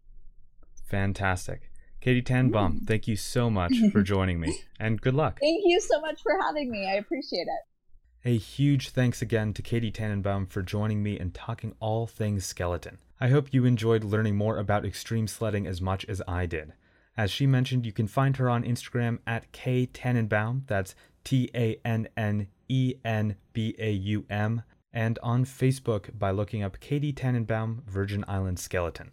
Fantastic. 0.85 1.71
Katie 2.01 2.23
Tannenbaum, 2.23 2.81
mm. 2.81 2.87
thank 2.87 3.09
you 3.09 3.17
so 3.17 3.49
much 3.49 3.75
for 3.91 4.03
joining 4.15 4.39
me 4.39 4.59
and 4.79 5.01
good 5.01 5.15
luck. 5.15 5.39
Thank 5.41 5.63
you 5.65 5.81
so 5.81 6.01
much 6.01 6.23
for 6.23 6.33
having 6.43 6.71
me. 6.71 6.87
I 6.87 6.97
appreciate 6.97 7.47
it. 7.47 8.29
A 8.29 8.37
huge 8.37 8.91
thanks 8.91 9.21
again 9.21 9.53
to 9.55 9.63
Katie 9.63 9.91
Tannenbaum 9.91 10.47
for 10.47 10.63
joining 10.63 11.03
me 11.03 11.19
and 11.19 11.35
talking 11.35 11.75
all 11.81 12.07
things 12.07 12.47
skeleton. 12.47 12.99
I 13.21 13.29
hope 13.29 13.53
you 13.53 13.65
enjoyed 13.65 14.05
learning 14.05 14.37
more 14.37 14.59
about 14.59 14.85
extreme 14.85 15.27
sledding 15.27 15.67
as 15.67 15.81
much 15.81 16.05
as 16.07 16.21
I 16.29 16.47
did. 16.47 16.73
As 17.17 17.31
she 17.31 17.47
mentioned, 17.47 17.87
you 17.87 17.93
can 17.93 18.07
find 18.07 18.37
her 18.37 18.51
on 18.51 18.65
Instagram 18.65 19.19
at 19.27 19.51
K 19.53 19.87
Tannenbaum, 19.87 20.65
that's 20.67 20.95
T 21.23 21.51
A 21.55 21.79
N 21.85 22.09
N 22.17 22.49
E 22.69 22.95
N 23.05 23.37
B 23.53 23.75
A 23.79 23.91
U 23.93 24.25
M, 24.29 24.63
and 24.93 25.19
on 25.23 25.45
Facebook 25.45 26.19
by 26.19 26.31
looking 26.31 26.63
up 26.63 26.81
Katie 26.81 27.13
Tannenbaum 27.13 27.83
Virgin 27.87 28.25
Island 28.27 28.59
Skeleton. 28.59 29.11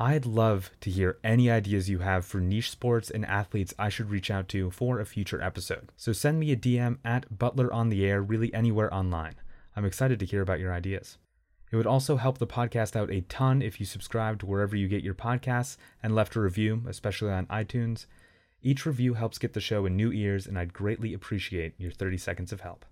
I'd 0.00 0.26
love 0.26 0.70
to 0.82 0.90
hear 0.90 1.18
any 1.24 1.50
ideas 1.50 1.90
you 1.90 1.98
have 1.98 2.24
for 2.24 2.40
niche 2.40 2.70
sports 2.70 3.10
and 3.10 3.26
athletes 3.26 3.74
I 3.80 3.88
should 3.88 4.10
reach 4.10 4.30
out 4.30 4.48
to 4.50 4.70
for 4.70 5.00
a 5.00 5.04
future 5.04 5.42
episode. 5.42 5.90
So 5.96 6.12
send 6.12 6.38
me 6.38 6.52
a 6.52 6.56
DM 6.56 6.98
at 7.04 7.36
Butler 7.36 7.72
on 7.72 7.88
the 7.88 8.06
Air, 8.06 8.22
really 8.22 8.54
anywhere 8.54 8.94
online. 8.94 9.34
I'm 9.74 9.84
excited 9.84 10.20
to 10.20 10.26
hear 10.26 10.40
about 10.40 10.60
your 10.60 10.72
ideas. 10.72 11.18
It 11.72 11.76
would 11.76 11.86
also 11.86 12.16
help 12.16 12.38
the 12.38 12.46
podcast 12.46 12.94
out 12.94 13.10
a 13.10 13.22
ton 13.22 13.60
if 13.60 13.80
you 13.80 13.86
subscribed 13.86 14.44
wherever 14.44 14.76
you 14.76 14.86
get 14.86 15.02
your 15.02 15.14
podcasts 15.14 15.76
and 16.00 16.14
left 16.14 16.36
a 16.36 16.40
review, 16.40 16.84
especially 16.86 17.32
on 17.32 17.46
iTunes. 17.46 18.06
Each 18.62 18.86
review 18.86 19.14
helps 19.14 19.38
get 19.38 19.52
the 19.52 19.60
show 19.60 19.84
in 19.84 19.96
new 19.96 20.12
ears, 20.12 20.46
and 20.46 20.56
I'd 20.56 20.72
greatly 20.72 21.12
appreciate 21.12 21.74
your 21.76 21.90
30 21.90 22.18
seconds 22.18 22.52
of 22.52 22.60
help. 22.60 22.84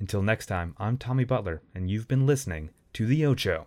Until 0.00 0.22
next 0.22 0.46
time, 0.46 0.74
I'm 0.78 0.98
Tommy 0.98 1.24
Butler, 1.24 1.62
and 1.72 1.88
you've 1.88 2.08
been 2.08 2.26
listening 2.26 2.70
to 2.94 3.06
The 3.06 3.24
Ocho. 3.24 3.66